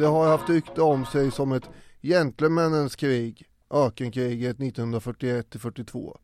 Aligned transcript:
Det 0.00 0.06
har 0.06 0.26
haft 0.26 0.48
rykte 0.48 0.82
om 0.82 1.06
sig 1.06 1.30
som 1.30 1.52
ett 1.52 1.70
gentlemännens 2.02 2.96
krig, 2.96 3.46
ökenkriget 3.70 4.56
1941-42. 4.56 6.16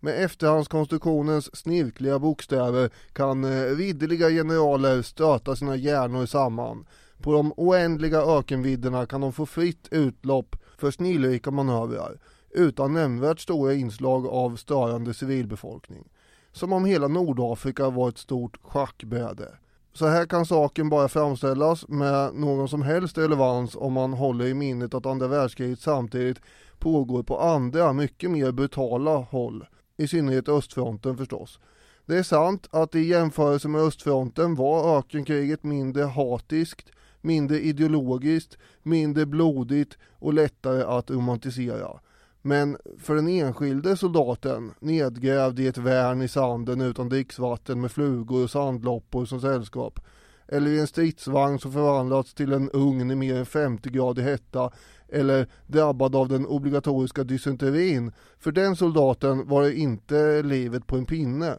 Med 0.00 0.24
efterhandskonstruktionens 0.24 1.56
snirkliga 1.56 2.18
bokstäver 2.18 2.90
kan 3.12 3.44
eh, 3.44 3.76
ridderliga 3.76 4.30
generaler 4.30 5.02
stöta 5.02 5.56
sina 5.56 5.76
hjärnor 5.76 6.26
samman. 6.26 6.86
På 7.22 7.32
de 7.32 7.52
oändliga 7.56 8.22
ökenvidderna 8.22 9.06
kan 9.06 9.20
de 9.20 9.32
få 9.32 9.46
fritt 9.46 9.88
utlopp 9.90 10.56
för 10.78 10.90
snillrika 10.90 11.50
manövrar 11.50 12.18
utan 12.50 12.92
nämnvärt 12.92 13.40
stora 13.40 13.74
inslag 13.74 14.26
av 14.26 14.56
störande 14.56 15.14
civilbefolkning. 15.14 16.08
Som 16.52 16.72
om 16.72 16.84
hela 16.84 17.08
Nordafrika 17.08 17.90
var 17.90 18.08
ett 18.08 18.18
stort 18.18 18.58
schackbräde. 18.62 19.58
Så 19.94 20.06
här 20.06 20.26
kan 20.26 20.46
saken 20.46 20.88
bara 20.88 21.08
framställas 21.08 21.88
med 21.88 22.34
någon 22.34 22.68
som 22.68 22.82
helst 22.82 23.18
relevans 23.18 23.76
om 23.76 23.92
man 23.92 24.12
håller 24.12 24.46
i 24.46 24.54
minnet 24.54 24.94
att 24.94 25.06
andra 25.06 25.28
världskriget 25.28 25.80
samtidigt 25.80 26.40
pågår 26.78 27.22
på 27.22 27.40
andra, 27.40 27.92
mycket 27.92 28.30
mer 28.30 28.52
brutala 28.52 29.16
håll. 29.16 29.66
I 29.96 30.08
synnerhet 30.08 30.48
östfronten 30.48 31.16
förstås. 31.16 31.60
Det 32.06 32.18
är 32.18 32.22
sant 32.22 32.68
att 32.70 32.94
i 32.94 33.00
jämförelse 33.00 33.68
med 33.68 33.80
östfronten 33.80 34.54
var 34.54 34.98
ökenkriget 34.98 35.62
mindre 35.64 36.02
hatiskt, 36.02 36.86
mindre 37.20 37.60
ideologiskt, 37.60 38.58
mindre 38.82 39.26
blodigt 39.26 39.98
och 40.18 40.34
lättare 40.34 40.82
att 40.82 41.10
romantisera. 41.10 42.00
Men 42.42 42.76
för 42.98 43.14
den 43.14 43.28
enskilde 43.28 43.96
soldaten, 43.96 44.70
nedgrävd 44.80 45.60
i 45.60 45.66
ett 45.66 45.78
värn 45.78 46.22
i 46.22 46.28
sanden 46.28 46.80
utan 46.80 47.08
dricksvatten 47.08 47.80
med 47.80 47.92
flugor 47.92 48.44
och 48.44 48.50
sandloppor 48.50 49.24
som 49.24 49.40
sällskap, 49.40 50.00
eller 50.48 50.70
i 50.70 50.80
en 50.80 50.86
stridsvagn 50.86 51.58
som 51.58 51.72
förvandlats 51.72 52.34
till 52.34 52.52
en 52.52 52.70
ugn 52.70 53.10
i 53.10 53.14
mer 53.14 53.34
än 53.36 53.46
50 53.46 53.90
grader 53.90 54.22
hetta, 54.22 54.70
eller 55.08 55.48
drabbad 55.66 56.16
av 56.16 56.28
den 56.28 56.46
obligatoriska 56.46 57.24
dysenterin, 57.24 58.12
för 58.38 58.52
den 58.52 58.76
soldaten 58.76 59.48
var 59.48 59.62
det 59.62 59.74
inte 59.74 60.42
livet 60.42 60.86
på 60.86 60.96
en 60.96 61.06
pinne. 61.06 61.58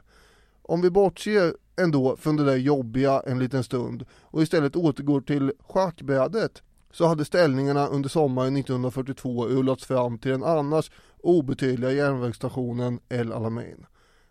Om 0.62 0.82
vi 0.82 0.90
bortser 0.90 1.54
ändå 1.76 2.16
från 2.16 2.36
det 2.36 2.46
där 2.46 2.56
jobbiga 2.56 3.24
en 3.26 3.40
liten 3.40 3.64
stund 3.64 4.06
och 4.22 4.42
istället 4.42 4.76
återgår 4.76 5.22
till 5.22 5.52
schackbrädet 5.68 6.64
så 6.94 7.06
hade 7.06 7.26
ställningarna 7.26 7.88
under 7.88 8.10
sommaren 8.10 8.58
1942 8.58 9.48
rullats 9.48 9.86
fram 9.86 10.18
till 10.18 10.32
den 10.32 10.44
annars 10.44 10.92
obetydliga 11.22 11.92
järnvägsstationen 11.92 13.00
El 13.10 13.34
Alamein. 13.34 13.86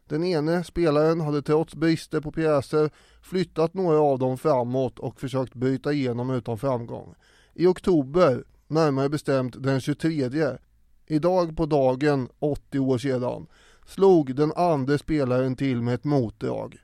Den 0.09 0.25
ene 0.25 0.65
spelaren 0.65 1.21
hade 1.21 1.43
trots 1.43 1.75
brister 1.75 2.21
på 2.21 2.33
pjäser 2.33 2.91
flyttat 3.23 3.75
några 3.75 4.01
av 4.01 4.19
dem 4.19 4.39
framåt 4.39 4.99
och 4.99 5.21
försökt 5.21 5.55
bryta 5.55 5.93
igenom 5.93 6.31
utan 6.31 6.59
framgång. 6.59 7.15
I 7.55 7.67
oktober, 7.67 8.45
närmare 8.69 9.09
bestämt 9.09 9.63
den 9.63 9.81
23, 9.81 10.59
idag 11.07 11.57
på 11.57 11.67
dagen 11.67 12.29
80 12.39 12.79
år 12.79 12.99
sedan, 12.99 13.47
slog 13.87 14.35
den 14.35 14.53
andra 14.57 14.99
spelaren 14.99 15.57
till 15.57 15.83
med 15.83 15.95
ett 15.95 16.05
motdrag. 16.05 16.79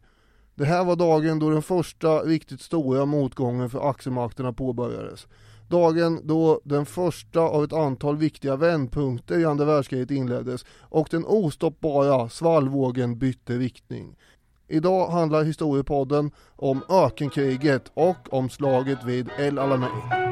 Det 0.55 0.65
här 0.65 0.85
var 0.85 0.97
dagen 0.97 1.39
då 1.39 1.51
den 1.51 1.63
första 1.63 2.19
riktigt 2.19 2.61
stora 2.61 3.05
motgången 3.05 3.71
för 3.71 3.91
aktiemarknaderna 3.91 4.53
påbörjades. 4.53 5.27
Dagen 5.69 6.21
då 6.25 6.61
den 6.65 6.87
första 6.87 7.41
av 7.41 7.65
ett 7.65 7.73
antal 7.73 8.17
viktiga 8.17 8.57
vändpunkter 8.57 9.39
i 9.39 9.45
andra 9.45 9.65
världskriget 9.65 10.11
inleddes 10.11 10.65
och 10.81 11.09
den 11.11 11.25
ostoppbara 11.25 12.29
svallvågen 12.29 13.19
bytte 13.19 13.53
riktning. 13.53 14.17
Idag 14.69 15.09
handlar 15.09 15.45
historiepodden 15.45 16.31
om 16.57 16.83
ökenkriget 16.89 17.91
och 17.95 18.35
om 18.35 18.51
slaget 18.51 19.05
vid 19.05 19.29
El 19.39 19.59
Alamein. 19.59 20.29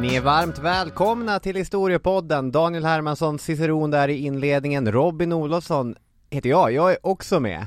Ni 0.00 0.16
är 0.16 0.20
varmt 0.20 0.58
välkomna 0.58 1.38
till 1.38 1.56
historiepodden. 1.56 2.52
Daniel 2.52 2.84
Hermansson, 2.84 3.38
ciceron 3.38 3.90
där 3.90 4.08
i 4.08 4.16
inledningen. 4.16 4.92
Robin 4.92 5.32
Olofsson 5.32 5.94
heter 6.30 6.48
jag, 6.48 6.72
jag 6.72 6.92
är 6.92 7.06
också 7.06 7.40
med. 7.40 7.66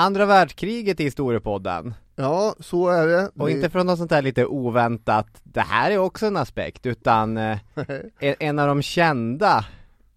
Andra 0.00 0.26
världskriget 0.26 1.00
i 1.00 1.04
historiepodden. 1.04 1.94
Ja, 2.16 2.54
så 2.60 2.88
är 2.88 3.06
det. 3.06 3.30
Och 3.34 3.50
inte 3.50 3.70
från 3.70 3.86
något 3.86 3.98
sånt 3.98 4.10
där 4.10 4.22
lite 4.22 4.46
oväntat, 4.46 5.26
det 5.42 5.60
här 5.60 5.90
är 5.90 5.98
också 5.98 6.26
en 6.26 6.36
aspekt, 6.36 6.86
utan 6.86 7.36
eh, 7.36 7.58
en 8.20 8.58
av 8.58 8.68
de 8.68 8.82
kända 8.82 9.64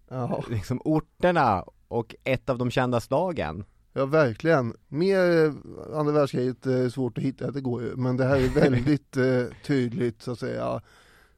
ja. 0.08 0.44
liksom, 0.50 0.80
orterna 0.84 1.64
och 1.88 2.14
ett 2.24 2.50
av 2.50 2.58
de 2.58 2.70
kända 2.70 3.00
slagen. 3.00 3.64
Ja 3.92 4.06
verkligen. 4.06 4.74
Mer 4.88 5.44
eh, 5.44 5.52
andra 5.98 6.12
världskriget 6.12 6.66
är 6.66 6.88
svårt 6.88 7.18
att 7.18 7.24
hitta, 7.24 7.50
det 7.50 7.60
går 7.60 7.82
ju. 7.82 7.96
Men 7.96 8.16
det 8.16 8.24
här 8.24 8.36
är 8.36 8.48
väldigt 8.60 9.16
eh, 9.16 9.44
tydligt 9.66 10.22
så 10.22 10.32
att 10.32 10.38
säga 10.38 10.80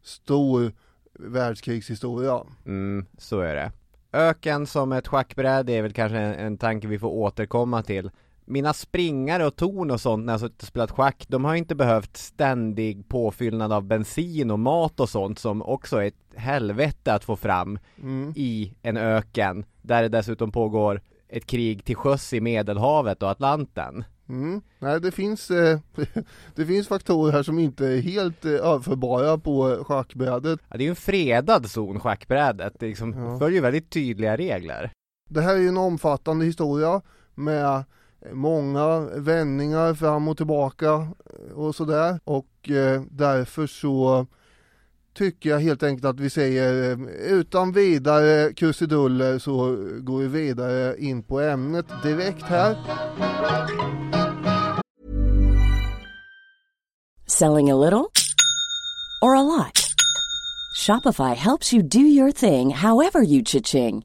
stor 0.02 0.72
världskrigshistoria. 1.12 2.40
Mm, 2.66 3.06
så 3.18 3.40
är 3.40 3.54
det. 3.54 3.72
Öken 4.12 4.66
som 4.66 4.92
ett 4.92 5.08
schackbräde 5.08 5.72
är 5.72 5.82
väl 5.82 5.92
kanske 5.92 6.18
en, 6.18 6.34
en 6.34 6.58
tanke 6.58 6.86
vi 6.86 6.98
får 6.98 7.08
återkomma 7.08 7.82
till 7.82 8.10
mina 8.44 8.72
springare 8.72 9.46
och 9.46 9.56
torn 9.56 9.90
och 9.90 10.00
sånt 10.00 10.26
när 10.26 10.32
jag 10.32 10.40
suttit 10.40 10.62
och 10.62 10.68
spelat 10.68 10.90
schack, 10.90 11.24
de 11.28 11.44
har 11.44 11.54
inte 11.54 11.74
behövt 11.74 12.16
ständig 12.16 13.08
påfyllnad 13.08 13.72
av 13.72 13.84
bensin 13.84 14.50
och 14.50 14.58
mat 14.58 15.00
och 15.00 15.08
sånt 15.08 15.38
som 15.38 15.62
också 15.62 15.96
är 15.96 16.06
ett 16.06 16.34
helvete 16.36 17.14
att 17.14 17.24
få 17.24 17.36
fram 17.36 17.78
mm. 18.02 18.32
i 18.36 18.74
en 18.82 18.96
öken, 18.96 19.64
där 19.82 20.02
det 20.02 20.08
dessutom 20.08 20.52
pågår 20.52 21.00
ett 21.28 21.46
krig 21.46 21.84
till 21.84 21.96
sjöss 21.96 22.32
i 22.32 22.40
Medelhavet 22.40 23.22
och 23.22 23.30
Atlanten. 23.30 24.04
Mm. 24.28 24.62
Nej, 24.78 25.00
det 25.00 25.10
finns, 25.10 25.50
eh, 25.50 25.78
det 26.54 26.66
finns 26.66 26.88
faktorer 26.88 27.32
här 27.32 27.42
som 27.42 27.58
inte 27.58 27.86
är 27.86 28.00
helt 28.00 28.44
eh, 28.44 28.52
överförbara 28.52 29.38
på 29.38 29.84
schackbrädet. 29.84 30.60
Ja, 30.68 30.76
det 30.76 30.82
är 30.82 30.86
ju 30.86 30.90
en 30.90 30.96
fredad 30.96 31.70
zon, 31.70 32.00
schackbrädet. 32.00 32.74
Det 32.78 32.86
liksom 32.86 33.12
ja. 33.12 33.38
följer 33.38 33.62
väldigt 33.62 33.90
tydliga 33.90 34.36
regler. 34.36 34.90
Det 35.30 35.40
här 35.40 35.54
är 35.54 35.58
ju 35.60 35.68
en 35.68 35.76
omfattande 35.76 36.44
historia 36.44 37.00
med 37.34 37.84
många 38.32 38.98
vändningar 39.00 39.94
fram 39.94 40.28
och 40.28 40.36
tillbaka 40.36 40.92
eh, 40.92 41.54
och 41.54 41.74
sådär 41.74 42.20
och 42.24 42.70
eh, 42.70 43.02
därför 43.10 43.66
så 43.66 44.26
tycker 45.14 45.50
jag 45.50 45.60
helt 45.60 45.82
enkelt 45.82 46.04
att 46.04 46.20
vi 46.20 46.30
säger 46.30 46.92
eh, 46.92 46.98
utan 47.32 47.72
vidare 47.72 48.52
krusiduller 48.52 49.38
så 49.38 49.76
går 50.00 50.18
vi 50.18 50.26
vidare 50.26 50.96
in 50.98 51.22
på 51.22 51.40
ämnet 51.40 51.86
direkt 52.02 52.42
här. 52.42 52.76
Selling 57.26 57.70
a 57.70 57.76
little 57.76 58.10
or 59.22 59.34
a 59.34 59.42
lot? 59.42 59.84
Shopify 60.74 61.34
helps 61.34 61.72
you 61.72 61.82
do 61.82 62.00
your 62.00 62.32
thing 62.32 62.70
however 62.70 63.22
you 63.22 63.42
cha-ching. 63.44 64.04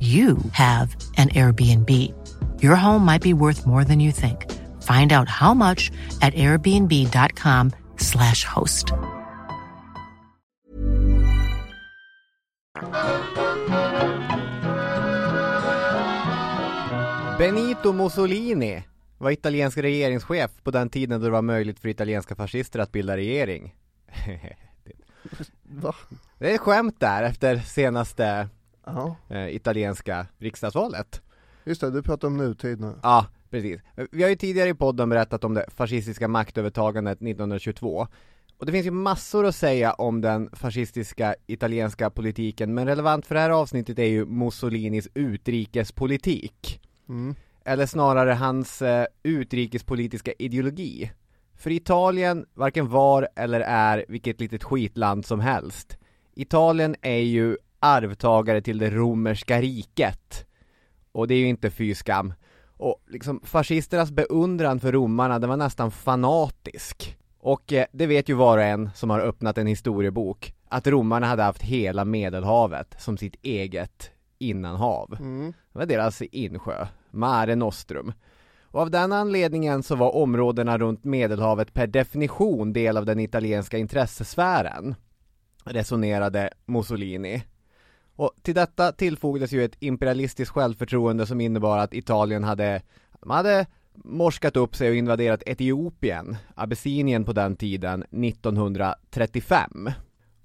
you 0.00 0.38
have 0.52 0.96
an 1.16 1.28
Airbnb. 1.30 1.90
Your 2.62 2.76
home 2.76 3.04
might 3.04 3.22
be 3.22 3.34
worth 3.34 3.66
more 3.66 3.84
than 3.84 3.98
you 4.00 4.12
think. 4.12 4.46
Find 4.82 5.12
out 5.12 5.28
how 5.28 5.54
much 5.54 5.90
at 6.22 6.34
airbnb.com 6.34 7.72
slash 7.96 8.44
host. 8.44 8.92
Benito 17.38 17.92
Mussolini 17.92 18.82
var 19.18 19.30
italiensk 19.30 19.78
regeringschef 19.78 20.50
på 20.62 20.70
den 20.70 20.90
tiden 20.90 21.20
då 21.20 21.26
det 21.26 21.32
var 21.32 21.42
möjligt 21.42 21.78
för 21.78 21.88
italienska 21.88 22.34
fascister 22.34 22.78
att 22.78 22.92
bilda 22.92 23.16
regering. 23.16 23.74
Va? 25.62 25.94
Det 26.38 26.50
är 26.50 26.54
ett 26.54 26.60
skämt 26.60 27.00
där 27.00 27.22
efter 27.22 27.58
senaste 27.58 28.48
Ja, 28.94 29.36
eh, 29.36 29.54
italienska 29.54 30.26
riksdagsvalet. 30.38 31.22
just 31.64 31.80
det, 31.80 31.90
du 31.90 32.02
pratar 32.02 32.28
om 32.28 32.36
nutid 32.36 32.80
nu. 32.80 32.94
Ja, 33.02 33.26
precis. 33.50 33.80
Vi 34.10 34.22
har 34.22 34.30
ju 34.30 34.36
tidigare 34.36 34.68
i 34.68 34.74
podden 34.74 35.08
berättat 35.08 35.44
om 35.44 35.54
det 35.54 35.64
fascistiska 35.76 36.28
maktövertagandet 36.28 37.18
1922. 37.20 38.06
Och 38.58 38.66
det 38.66 38.72
finns 38.72 38.86
ju 38.86 38.90
massor 38.90 39.46
att 39.46 39.54
säga 39.54 39.92
om 39.92 40.20
den 40.20 40.50
fascistiska 40.52 41.34
italienska 41.46 42.10
politiken, 42.10 42.74
men 42.74 42.86
relevant 42.86 43.26
för 43.26 43.34
det 43.34 43.40
här 43.40 43.50
avsnittet 43.50 43.98
är 43.98 44.04
ju 44.04 44.26
Mussolinis 44.26 45.08
utrikespolitik. 45.14 46.80
Mm. 47.08 47.34
Eller 47.64 47.86
snarare 47.86 48.32
hans 48.32 48.82
eh, 48.82 49.06
utrikespolitiska 49.22 50.32
ideologi. 50.38 51.10
För 51.56 51.70
Italien 51.70 52.46
varken 52.54 52.88
var 52.88 53.28
eller 53.36 53.60
är 53.60 54.04
vilket 54.08 54.40
litet 54.40 54.64
skitland 54.64 55.26
som 55.26 55.40
helst. 55.40 55.98
Italien 56.34 56.96
är 57.02 57.18
ju 57.18 57.56
arvtagare 57.80 58.60
till 58.60 58.78
det 58.78 58.90
romerska 58.90 59.60
riket. 59.60 60.46
Och 61.12 61.28
det 61.28 61.34
är 61.34 61.38
ju 61.38 61.48
inte 61.48 61.70
fy 61.70 61.94
skam. 61.94 62.34
Och 62.76 63.02
liksom 63.06 63.40
fascisternas 63.44 64.10
beundran 64.10 64.80
för 64.80 64.92
romarna, 64.92 65.38
den 65.38 65.48
var 65.48 65.56
nästan 65.56 65.90
fanatisk. 65.90 67.16
Och 67.38 67.72
eh, 67.72 67.86
det 67.92 68.06
vet 68.06 68.28
ju 68.28 68.34
var 68.34 68.58
och 68.58 68.64
en 68.64 68.90
som 68.94 69.10
har 69.10 69.20
öppnat 69.20 69.58
en 69.58 69.66
historiebok, 69.66 70.54
att 70.68 70.86
romarna 70.86 71.26
hade 71.26 71.42
haft 71.42 71.62
hela 71.62 72.04
medelhavet 72.04 72.94
som 72.98 73.16
sitt 73.16 73.36
eget 73.42 74.10
innanhav. 74.38 75.16
Mm. 75.20 75.52
Det 75.72 75.78
var 75.78 75.86
deras 75.86 76.22
insjö, 76.22 76.86
Mare 77.10 77.56
Nostrum. 77.56 78.12
Och 78.62 78.80
av 78.80 78.90
den 78.90 79.12
anledningen 79.12 79.82
så 79.82 79.96
var 79.96 80.16
områdena 80.16 80.78
runt 80.78 81.04
Medelhavet 81.04 81.74
per 81.74 81.86
definition 81.86 82.72
del 82.72 82.96
av 82.96 83.04
den 83.04 83.20
italienska 83.20 83.78
intressesfären, 83.78 84.94
resonerade 85.64 86.50
Mussolini. 86.66 87.42
Och 88.18 88.32
till 88.42 88.54
detta 88.54 88.92
tillfogades 88.92 89.52
ju 89.52 89.64
ett 89.64 89.76
imperialistiskt 89.80 90.54
självförtroende 90.54 91.26
som 91.26 91.40
innebar 91.40 91.78
att 91.78 91.94
Italien 91.94 92.44
hade, 92.44 92.82
de 93.20 93.30
hade 93.30 93.66
morskat 93.94 94.56
upp 94.56 94.76
sig 94.76 94.90
och 94.90 94.96
invaderat 94.96 95.42
Etiopien, 95.46 96.36
Abessinien 96.54 97.24
på 97.24 97.32
den 97.32 97.56
tiden, 97.56 98.02
1935. 98.02 99.90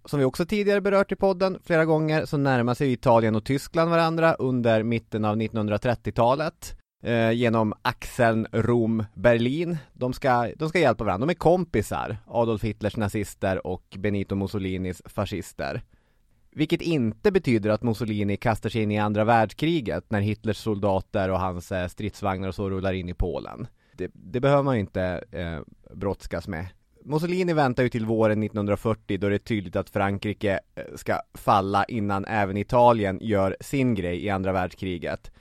Som 0.06 0.20
vi 0.20 0.26
också 0.26 0.46
tidigare 0.46 0.82
berört 0.82 1.12
i 1.12 1.16
podden 1.16 1.60
flera 1.64 1.86
gånger 1.86 2.26
så 2.26 2.38
närmar 2.38 2.74
sig 2.74 2.92
Italien 2.92 3.36
och 3.36 3.46
Tyskland 3.46 3.90
varandra 3.90 4.34
under 4.34 4.84
mitten 4.84 5.26
av 5.26 5.36
1930-talet 5.36 6.80
eh, 7.04 7.32
genom 7.32 7.74
axeln 7.82 8.48
Rom-Berlin. 8.52 9.78
De 9.94 10.14
ska, 10.14 10.52
de 10.56 10.70
ska 10.70 10.80
hjälpa 10.80 11.04
varandra, 11.04 11.26
de 11.26 11.32
är 11.32 11.38
kompisar, 11.38 12.18
Adolf 12.28 12.64
Hitlers 12.64 12.98
nazister 12.98 13.68
och 13.68 13.98
Benito 14.00 14.36
Mussolinis 14.36 15.02
fascister. 15.06 15.82
Vilket 16.56 16.82
inte 16.82 17.32
betyder 17.32 17.70
att 17.70 17.84
Mussolini 17.84 18.38
kastar 18.38 18.70
sig 18.70 18.82
in 18.82 18.92
i 18.92 19.00
andra 19.00 19.24
världskriget 19.24 20.12
när 20.12 20.22
Hitlers 20.22 20.58
soldater 20.58 21.30
och 21.30 21.40
hans 21.40 21.72
eh, 21.72 21.88
stridsvagnar 21.88 22.48
och 22.48 22.56
så 22.56 22.70
rullar 22.70 22.94
in 22.94 23.10
i 23.10 23.14
Polen. 23.14 23.68
Det, 23.98 24.12
det 24.14 24.40
behöver 24.40 24.64
man 24.64 24.76
ju 24.76 24.80
inte 24.80 25.24
eh, 25.32 25.60
brottskas 25.96 26.48
med. 26.48 26.68
Mussolini 27.06 27.54
väntar 27.54 27.84
ju 27.84 27.90
till 27.90 28.06
våren 28.06 28.44
1940 28.44 29.18
då 29.20 29.30
det 29.30 29.36
är 29.36 29.40
tydligt 29.40 29.76
att 29.76 29.90
Frankrike 29.90 30.60
eh, 30.76 30.84
ska 30.96 31.20
falla 31.34 31.86
innan 31.86 32.26
även 32.26 32.58
Italien 32.58 33.20
gör 33.22 33.58
sin 33.60 33.96
grej 33.96 34.26
i 34.26 34.30
andra 34.30 34.52
världskriget. 34.52 35.32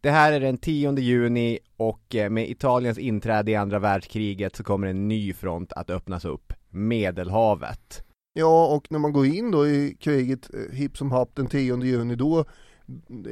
Det 0.00 0.10
här 0.10 0.32
är 0.32 0.40
den 0.40 0.58
10 0.58 0.98
juni 0.98 1.58
och 1.76 2.14
eh, 2.14 2.30
med 2.30 2.50
Italiens 2.50 2.98
inträde 2.98 3.50
i 3.50 3.56
andra 3.56 3.78
världskriget 3.78 4.56
så 4.56 4.64
kommer 4.64 4.86
en 4.86 5.08
ny 5.08 5.32
front 5.32 5.72
att 5.72 5.90
öppnas 5.90 6.24
upp, 6.24 6.52
Medelhavet. 6.70 8.04
Ja, 8.34 8.66
och 8.66 8.86
när 8.90 8.98
man 8.98 9.12
går 9.12 9.26
in 9.26 9.50
då 9.50 9.66
i 9.66 9.96
kriget 10.00 10.50
eh, 10.54 10.76
hipp 10.76 10.96
som 10.96 11.12
happ 11.12 11.30
den 11.34 11.46
10 11.46 11.76
juni 11.84 12.14
då, 12.16 12.44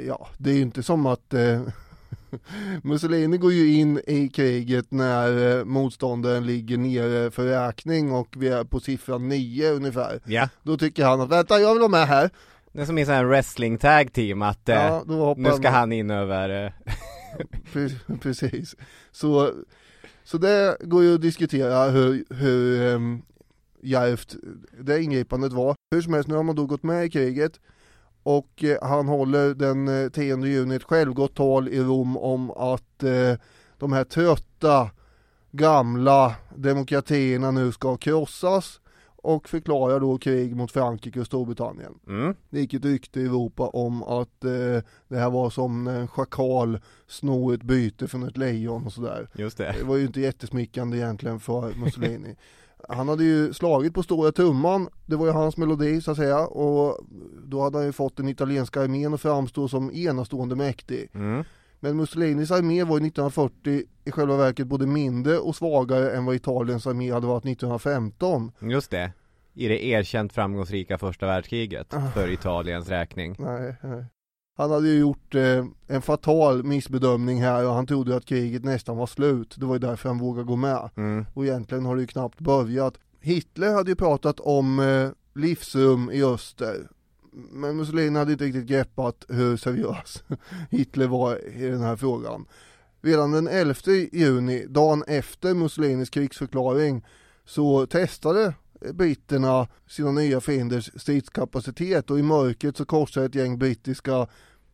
ja, 0.06 0.28
det 0.38 0.50
är 0.50 0.54
ju 0.54 0.60
inte 0.62 0.82
som 0.82 1.06
att 1.06 1.34
eh, 1.34 1.62
Mussolini 2.82 3.38
går 3.38 3.52
ju 3.52 3.74
in 3.74 4.00
i 4.06 4.28
kriget 4.28 4.90
när 4.90 5.58
eh, 5.58 5.64
motståndaren 5.64 6.46
ligger 6.46 6.78
nere 6.78 7.30
för 7.30 7.44
räkning 7.46 8.12
och 8.12 8.34
vi 8.38 8.48
är 8.48 8.64
på 8.64 8.80
siffran 8.80 9.28
9 9.28 9.70
ungefär. 9.70 10.20
Ja. 10.24 10.48
Då 10.62 10.76
tycker 10.76 11.04
han 11.04 11.20
att 11.20 11.28
vänta, 11.30 11.60
jag 11.60 11.72
vill 11.72 11.80
vara 11.80 11.90
med 11.90 12.06
här. 12.06 12.30
Det 12.72 12.80
är 12.80 12.86
som 12.86 12.98
i 12.98 13.00
en 13.00 13.06
sån 13.06 13.14
här 13.14 13.24
wrestling 13.24 13.78
tag 13.78 14.12
team 14.12 14.42
att 14.42 14.68
eh, 14.68 14.74
Ja, 14.76 15.34
nu 15.36 15.52
ska 15.52 15.70
han 15.70 15.92
in 15.92 16.10
över 16.10 16.64
eh, 16.66 16.72
Pre- 17.72 18.18
Precis. 18.22 18.76
Så, 19.12 19.52
så 20.24 20.38
det 20.38 20.76
går 20.80 21.02
ju 21.02 21.14
att 21.14 21.22
diskutera 21.22 21.84
hur, 21.90 22.24
hur 22.34 22.82
um, 22.94 23.22
djärvt 23.82 24.36
det 24.80 25.02
ingripandet 25.02 25.52
var. 25.52 25.74
Hur 25.90 26.02
som 26.02 26.14
helst, 26.14 26.28
nu 26.28 26.34
har 26.34 26.42
man 26.42 26.56
då 26.56 26.66
gått 26.66 26.82
med 26.82 27.04
i 27.04 27.10
kriget 27.10 27.60
och 28.22 28.64
eh, 28.64 28.78
han 28.82 29.08
håller 29.08 29.54
den 29.54 29.88
eh, 29.88 30.08
10 30.08 30.46
juni 30.46 30.74
ett 30.74 30.82
självgott 30.82 31.34
tal 31.34 31.68
i 31.68 31.80
Rom 31.80 32.16
om 32.16 32.50
att 32.50 33.02
eh, 33.02 33.34
de 33.78 33.92
här 33.92 34.04
trötta 34.04 34.90
gamla 35.50 36.34
demokratierna 36.56 37.50
nu 37.50 37.72
ska 37.72 37.96
krossas 37.96 38.80
och 39.22 39.48
förklarar 39.48 40.00
då 40.00 40.18
krig 40.18 40.56
mot 40.56 40.72
Frankrike 40.72 41.20
och 41.20 41.26
Storbritannien. 41.26 41.98
mm. 42.06 42.34
Det 42.50 42.60
gick 42.60 42.74
ett 42.74 42.84
rykte 42.84 43.20
i 43.20 43.24
Europa 43.24 43.68
om 43.68 44.02
att 44.02 44.44
eh, 44.44 44.82
det 45.08 45.16
här 45.16 45.30
var 45.30 45.50
som 45.50 45.84
när 45.84 46.00
en 46.00 46.08
schakal 46.08 46.80
snor 47.06 47.54
ett 47.54 47.62
byte 47.62 48.08
från 48.08 48.22
ett 48.22 48.36
lejon 48.36 48.86
och 48.86 48.92
sådär. 48.92 49.28
Just 49.34 49.58
det. 49.58 49.74
Det 49.78 49.84
var 49.84 49.96
ju 49.96 50.06
inte 50.06 50.20
jättesmickrande 50.20 50.96
egentligen 50.96 51.40
för 51.40 51.74
Mussolini. 51.84 52.36
Han 52.92 53.08
hade 53.08 53.24
ju 53.24 53.52
slagit 53.52 53.94
på 53.94 54.02
stora 54.02 54.32
trumman, 54.32 54.88
det 55.06 55.16
var 55.16 55.26
ju 55.26 55.32
hans 55.32 55.56
melodi 55.56 56.00
så 56.00 56.10
att 56.10 56.16
säga 56.16 56.46
och 56.46 56.98
då 57.44 57.60
hade 57.62 57.78
han 57.78 57.86
ju 57.86 57.92
fått 57.92 58.16
den 58.16 58.28
italienska 58.28 58.82
armén 58.82 59.14
att 59.14 59.20
framstå 59.20 59.68
som 59.68 59.90
enastående 59.94 60.56
mäktig. 60.56 61.10
Mm. 61.14 61.44
Men 61.80 61.96
Mussolinis 61.96 62.50
armé 62.50 62.84
var 62.84 62.98
ju 62.98 63.06
1940 63.06 63.82
i 64.04 64.10
själva 64.10 64.36
verket 64.36 64.66
både 64.66 64.86
mindre 64.86 65.38
och 65.38 65.56
svagare 65.56 66.10
än 66.10 66.24
vad 66.24 66.34
Italiens 66.34 66.86
armé 66.86 67.12
hade 67.12 67.26
varit 67.26 67.44
1915. 67.44 68.52
Just 68.60 68.90
det. 68.90 69.12
I 69.54 69.68
det 69.68 69.84
erkänt 69.86 70.32
framgångsrika 70.32 70.98
första 70.98 71.26
världskriget 71.26 71.94
Ah. 71.94 72.10
för 72.14 72.28
Italiens 72.30 72.88
räkning. 72.88 73.36
Nej, 73.38 73.76
nej. 73.82 74.04
Han 74.60 74.70
hade 74.70 74.88
ju 74.88 74.98
gjort 74.98 75.34
eh, 75.34 75.64
en 75.86 76.02
fatal 76.02 76.64
missbedömning 76.64 77.42
här 77.42 77.66
och 77.66 77.74
han 77.74 77.86
trodde 77.86 78.16
att 78.16 78.24
kriget 78.24 78.64
nästan 78.64 78.96
var 78.96 79.06
slut. 79.06 79.54
Det 79.58 79.66
var 79.66 79.74
ju 79.74 79.78
därför 79.78 80.08
han 80.08 80.18
vågade 80.18 80.46
gå 80.46 80.56
med. 80.56 80.90
Mm. 80.96 81.26
Och 81.34 81.44
egentligen 81.44 81.84
har 81.84 81.96
det 81.96 82.00
ju 82.00 82.06
knappt 82.06 82.40
börjat. 82.40 82.94
Hitler 83.20 83.72
hade 83.72 83.90
ju 83.90 83.96
pratat 83.96 84.40
om 84.40 84.78
eh, 84.78 85.10
livsrum 85.40 86.10
i 86.10 86.22
öster. 86.22 86.88
Men 87.32 87.76
Mussolini 87.76 88.18
hade 88.18 88.32
inte 88.32 88.44
riktigt 88.44 88.66
greppat 88.66 89.24
hur 89.28 89.56
seriös 89.56 90.22
Hitler 90.70 91.06
var 91.06 91.56
i 91.56 91.66
den 91.66 91.82
här 91.82 91.96
frågan. 91.96 92.46
Redan 93.02 93.30
den 93.30 93.48
11 93.48 93.74
juni, 94.12 94.66
dagen 94.68 95.04
efter 95.06 95.54
Mussolinis 95.54 96.10
krigsförklaring, 96.10 97.06
så 97.44 97.86
testade 97.86 98.54
britterna 98.92 99.68
sina 99.86 100.10
nya 100.10 100.40
fienders 100.40 100.90
stridskapacitet 100.96 102.10
och 102.10 102.18
i 102.18 102.22
mörkret 102.22 102.76
så 102.76 102.84
korsade 102.84 103.26
ett 103.26 103.34
gäng 103.34 103.58
brittiska 103.58 104.26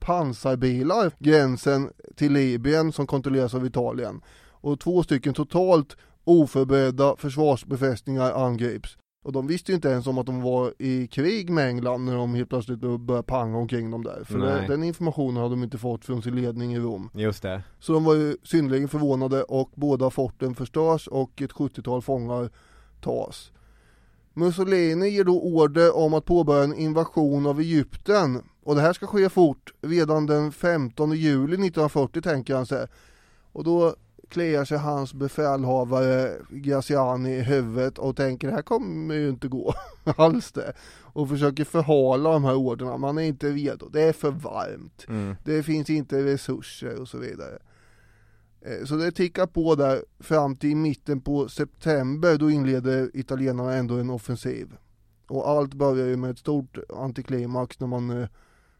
pansarbilar 0.06 1.12
gränsen 1.18 1.90
till 2.16 2.32
Libyen 2.32 2.92
som 2.92 3.06
kontrolleras 3.06 3.54
av 3.54 3.66
Italien. 3.66 4.20
Och 4.50 4.80
två 4.80 5.02
stycken 5.02 5.34
totalt 5.34 5.96
oförberedda 6.24 7.16
försvarsbefästningar 7.16 8.32
angrips. 8.32 8.96
Och 9.24 9.32
de 9.32 9.46
visste 9.46 9.72
ju 9.72 9.76
inte 9.76 9.88
ens 9.88 10.06
om 10.06 10.18
att 10.18 10.26
de 10.26 10.42
var 10.42 10.74
i 10.78 11.06
krig 11.06 11.50
med 11.50 11.68
England 11.68 12.04
när 12.04 12.14
de 12.14 12.34
helt 12.34 12.48
plötsligt 12.48 12.78
började 12.78 13.22
panga 13.22 13.58
omkring 13.58 13.90
dem 13.90 14.04
där. 14.04 14.24
För 14.24 14.38
Nej. 14.38 14.68
den 14.68 14.82
informationen 14.84 15.36
hade 15.36 15.50
de 15.50 15.62
inte 15.62 15.78
fått 15.78 16.04
från 16.04 16.22
sin 16.22 16.36
ledning 16.36 16.74
i 16.74 16.78
Rom. 16.78 17.10
Just 17.14 17.42
det. 17.42 17.62
Så 17.78 17.92
de 17.92 18.04
var 18.04 18.14
ju 18.14 18.36
synnerligen 18.42 18.88
förvånade 18.88 19.42
och 19.42 19.70
båda 19.74 20.10
forten 20.10 20.54
förstörs 20.54 21.08
och 21.08 21.42
ett 21.42 21.52
70-tal 21.52 22.02
fångar 22.02 22.50
tas. 23.00 23.52
Mussolini 24.38 25.08
ger 25.08 25.24
då 25.24 25.40
order 25.40 25.96
om 25.96 26.14
att 26.14 26.24
påbörja 26.24 26.64
en 26.64 26.74
invasion 26.74 27.46
av 27.46 27.60
Egypten 27.60 28.42
och 28.64 28.74
det 28.74 28.80
här 28.80 28.92
ska 28.92 29.06
ske 29.06 29.28
fort, 29.28 29.72
redan 29.80 30.26
den 30.26 30.52
15 30.52 31.12
juli 31.12 31.54
1940 31.54 32.22
tänker 32.22 32.54
han 32.54 32.66
sig. 32.66 32.86
Och 33.52 33.64
då 33.64 33.96
kliar 34.28 34.64
sig 34.64 34.78
hans 34.78 35.14
befälhavare 35.14 36.32
Graziani 36.50 37.36
i 37.36 37.42
huvudet 37.42 37.98
och 37.98 38.16
tänker 38.16 38.48
det 38.48 38.54
här 38.54 38.62
kommer 38.62 39.14
ju 39.14 39.28
inte 39.28 39.48
gå 39.48 39.74
alls 40.16 40.52
det. 40.52 40.72
Och 41.00 41.28
försöker 41.28 41.64
förhala 41.64 42.32
de 42.32 42.44
här 42.44 42.54
orderna, 42.54 42.96
man 42.96 43.18
är 43.18 43.22
inte 43.22 43.50
redo, 43.50 43.88
det 43.88 44.02
är 44.02 44.12
för 44.12 44.30
varmt. 44.30 45.04
Mm. 45.08 45.36
Det 45.44 45.62
finns 45.62 45.90
inte 45.90 46.24
resurser 46.24 47.00
och 47.00 47.08
så 47.08 47.18
vidare. 47.18 47.58
Eh, 48.66 48.84
så 48.84 48.96
det 48.96 49.12
tickar 49.12 49.46
på 49.46 49.74
där 49.74 50.04
fram 50.20 50.56
till 50.56 50.76
mitten 50.76 51.20
på 51.20 51.48
september, 51.48 52.38
då 52.38 52.50
inleder 52.50 53.10
italienarna 53.14 53.74
ändå 53.74 53.98
en 53.98 54.10
offensiv. 54.10 54.76
Och 55.28 55.48
allt 55.48 55.74
börjar 55.74 56.06
ju 56.06 56.16
med 56.16 56.30
ett 56.30 56.38
stort 56.38 56.78
antiklimax 56.96 57.80
när 57.80 57.86
man 57.86 58.10
eh, 58.10 58.28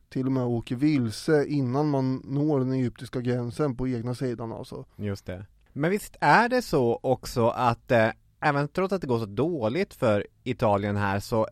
till 0.08 0.26
och 0.26 0.32
med 0.32 0.44
åker 0.44 0.76
vilse 0.76 1.46
innan 1.46 1.90
man 1.90 2.22
når 2.24 2.58
den 2.58 2.72
egyptiska 2.72 3.20
gränsen 3.20 3.76
på 3.76 3.88
egna 3.88 4.14
sidan 4.14 4.52
alltså. 4.52 4.84
Just 4.96 5.26
det. 5.26 5.46
Men 5.72 5.90
visst 5.90 6.16
är 6.20 6.48
det 6.48 6.62
så 6.62 7.00
också 7.02 7.48
att 7.48 7.90
eh, 7.90 8.08
även 8.40 8.68
trots 8.68 8.92
att 8.92 9.00
det 9.00 9.06
går 9.06 9.18
så 9.18 9.26
dåligt 9.26 9.94
för 9.94 10.26
Italien 10.44 10.96
här 10.96 11.20
så 11.20 11.48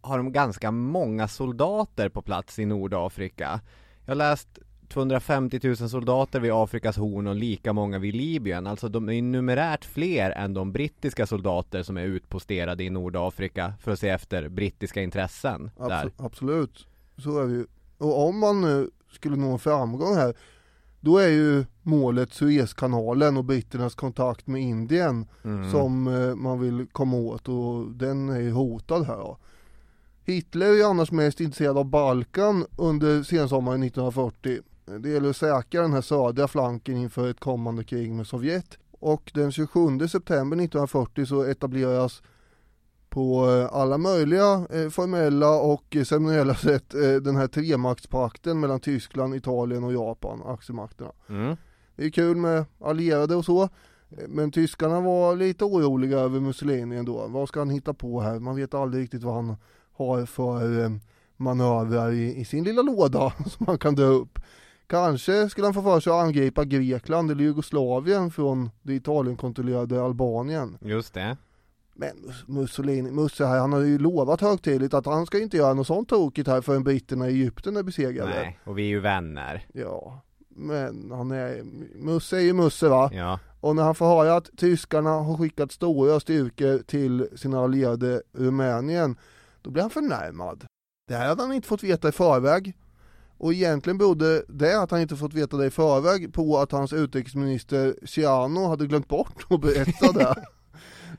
har 0.00 0.16
de 0.16 0.32
ganska 0.32 0.70
många 0.70 1.28
soldater 1.28 2.08
på 2.08 2.22
plats 2.22 2.58
i 2.58 2.64
Nordafrika. 2.64 3.60
Jag 4.04 4.10
har 4.10 4.16
läst 4.16 4.58
250 4.90 5.60
000 5.62 5.76
soldater 5.76 6.40
vid 6.40 6.52
Afrikas 6.52 6.96
horn 6.96 7.26
och 7.26 7.34
lika 7.34 7.72
många 7.72 7.98
vid 7.98 8.14
Libyen. 8.14 8.66
Alltså 8.66 8.88
de 8.88 9.08
är 9.08 9.22
numerärt 9.22 9.84
fler 9.84 10.30
än 10.30 10.54
de 10.54 10.72
brittiska 10.72 11.26
soldater 11.26 11.82
som 11.82 11.96
är 11.96 12.02
utposterade 12.04 12.84
i 12.84 12.90
Nordafrika 12.90 13.74
för 13.80 13.92
att 13.92 13.98
se 13.98 14.08
efter 14.08 14.48
brittiska 14.48 15.02
intressen 15.02 15.70
där. 15.78 15.84
Abso- 15.88 16.10
absolut, 16.16 16.86
så 17.18 17.38
är 17.38 17.46
det 17.46 17.52
ju. 17.52 17.66
Och 17.98 18.28
om 18.28 18.38
man 18.38 18.60
nu 18.60 18.90
skulle 19.12 19.36
nå 19.36 19.58
framgång 19.58 20.14
här, 20.14 20.34
då 21.00 21.18
är 21.18 21.28
ju 21.28 21.64
målet 21.82 22.32
Suezkanalen 22.32 23.36
och 23.36 23.44
britternas 23.44 23.94
kontakt 23.94 24.46
med 24.46 24.62
Indien 24.62 25.26
Mm. 25.44 25.70
som 25.70 26.06
eh, 26.08 26.34
man 26.34 26.60
vill 26.60 26.86
komma 26.92 27.16
åt 27.16 27.48
och 27.48 27.90
den 27.90 28.28
är 28.28 28.40
ju 28.40 28.50
hotad 28.50 29.06
här 29.06 29.16
då. 29.16 29.38
Hitler 30.24 30.66
är 30.66 30.74
ju 30.74 30.82
annars 30.84 31.10
mest 31.12 31.40
intresserad 31.40 31.78
av 31.78 31.84
Balkan 31.84 32.66
under 32.76 33.22
sensommaren 33.22 33.82
1940. 33.82 34.58
Det 34.98 35.10
gäller 35.10 35.30
att 35.30 35.36
säkra 35.36 35.82
den 35.82 35.92
här 35.92 36.00
södra 36.00 36.48
flanken 36.48 36.96
inför 36.96 37.30
ett 37.30 37.40
kommande 37.40 37.84
krig 37.84 38.12
med 38.12 38.26
Sovjet. 38.26 38.78
Och 38.90 39.30
den 39.34 39.52
27 39.52 40.08
september 40.08 40.56
1940 40.56 41.26
så 41.26 41.42
etableras 41.42 42.22
på 43.08 43.50
eh, 43.50 43.76
alla 43.76 43.98
möjliga 43.98 44.66
eh, 44.70 44.88
formella 44.88 45.50
och 45.60 45.96
ceremoniella 46.04 46.54
sätt 46.54 46.94
eh, 46.94 47.12
den 47.12 47.36
här 47.36 47.46
tremaktspakten 47.46 48.60
mellan 48.60 48.80
Tyskland, 48.80 49.34
Italien 49.34 49.84
och 49.84 49.92
Japan, 49.92 50.42
aktiemakterna. 50.46 51.12
Mm. 51.28 51.56
Det 51.96 52.04
är 52.04 52.10
kul 52.10 52.36
med 52.36 52.64
allierade 52.80 53.36
och 53.36 53.44
så. 53.44 53.68
Men 54.28 54.50
tyskarna 54.50 55.00
var 55.00 55.36
lite 55.36 55.64
oroliga 55.64 56.18
över 56.18 56.40
Mussolini 56.40 56.96
ändå. 56.96 57.26
Vad 57.28 57.48
ska 57.48 57.60
han 57.60 57.70
hitta 57.70 57.94
på 57.94 58.20
här? 58.20 58.38
Man 58.38 58.56
vet 58.56 58.74
aldrig 58.74 59.02
riktigt 59.02 59.22
vad 59.22 59.34
han 59.34 59.56
har 59.92 60.26
för 60.26 60.90
manövrar 61.36 62.12
i, 62.12 62.36
i 62.36 62.44
sin 62.44 62.64
lilla 62.64 62.82
låda 62.82 63.32
som 63.46 63.66
han 63.66 63.78
kan 63.78 63.94
dra 63.94 64.04
upp. 64.04 64.38
Kanske 64.90 65.48
skulle 65.48 65.66
han 65.66 65.74
få 65.74 65.82
för 65.82 66.00
sig 66.00 66.12
att 66.12 66.22
angripa 66.24 66.64
Grekland 66.64 67.30
eller 67.30 67.44
Jugoslavien 67.44 68.30
från 68.30 68.70
det 68.82 68.94
Italienkontrollerade 68.94 70.02
Albanien. 70.04 70.78
Just 70.80 71.14
det. 71.14 71.36
Men 71.94 72.16
Mus- 72.16 72.44
Mussolini, 72.46 73.10
Musse 73.10 73.44
här, 73.46 73.58
han 73.58 73.72
har 73.72 73.80
ju 73.80 73.98
lovat 73.98 74.40
högtidligt 74.40 74.94
att 74.94 75.06
han 75.06 75.26
ska 75.26 75.38
inte 75.38 75.56
göra 75.56 75.74
något 75.74 75.86
sånt 75.86 76.08
tokigt 76.08 76.48
här 76.48 76.60
förrän 76.60 76.84
britterna 76.84 77.28
i 77.28 77.32
Egypten 77.32 77.76
är 77.76 77.82
besegrade. 77.82 78.30
Nej, 78.30 78.58
och 78.64 78.78
vi 78.78 78.82
är 78.82 78.86
ju 78.88 79.00
vänner. 79.00 79.66
Ja, 79.72 80.20
men 80.48 81.10
han 81.10 81.30
är, 81.30 81.62
Musse 81.94 82.36
är 82.36 82.40
ju 82.40 82.52
Musse 82.52 82.88
va? 82.88 83.10
Ja. 83.12 83.38
Och 83.60 83.76
när 83.76 83.82
han 83.82 83.94
får 83.94 84.06
höra 84.06 84.36
att 84.36 84.50
tyskarna 84.56 85.10
har 85.10 85.36
skickat 85.36 85.72
stora 85.72 86.20
styrkor 86.20 86.78
till 86.78 87.28
sina 87.36 87.60
allierade 87.60 88.22
Rumänien, 88.32 89.16
då 89.62 89.70
blir 89.70 89.82
han 89.82 89.90
förnärmad. 89.90 90.64
Det 91.08 91.14
här 91.14 91.28
hade 91.28 91.42
han 91.42 91.52
inte 91.52 91.68
fått 91.68 91.82
veta 91.84 92.08
i 92.08 92.12
förväg. 92.12 92.76
Och 93.40 93.52
egentligen 93.52 93.98
berodde 93.98 94.44
det 94.48 94.82
att 94.82 94.90
han 94.90 95.00
inte 95.00 95.16
fått 95.16 95.34
veta 95.34 95.56
det 95.56 95.66
i 95.66 95.70
förväg 95.70 96.34
på 96.34 96.58
att 96.58 96.72
hans 96.72 96.92
utrikesminister 96.92 97.94
Ciano 98.04 98.68
hade 98.68 98.86
glömt 98.86 99.08
bort 99.08 99.46
att 99.50 99.60
berätta 99.60 100.12
det. 100.12 100.34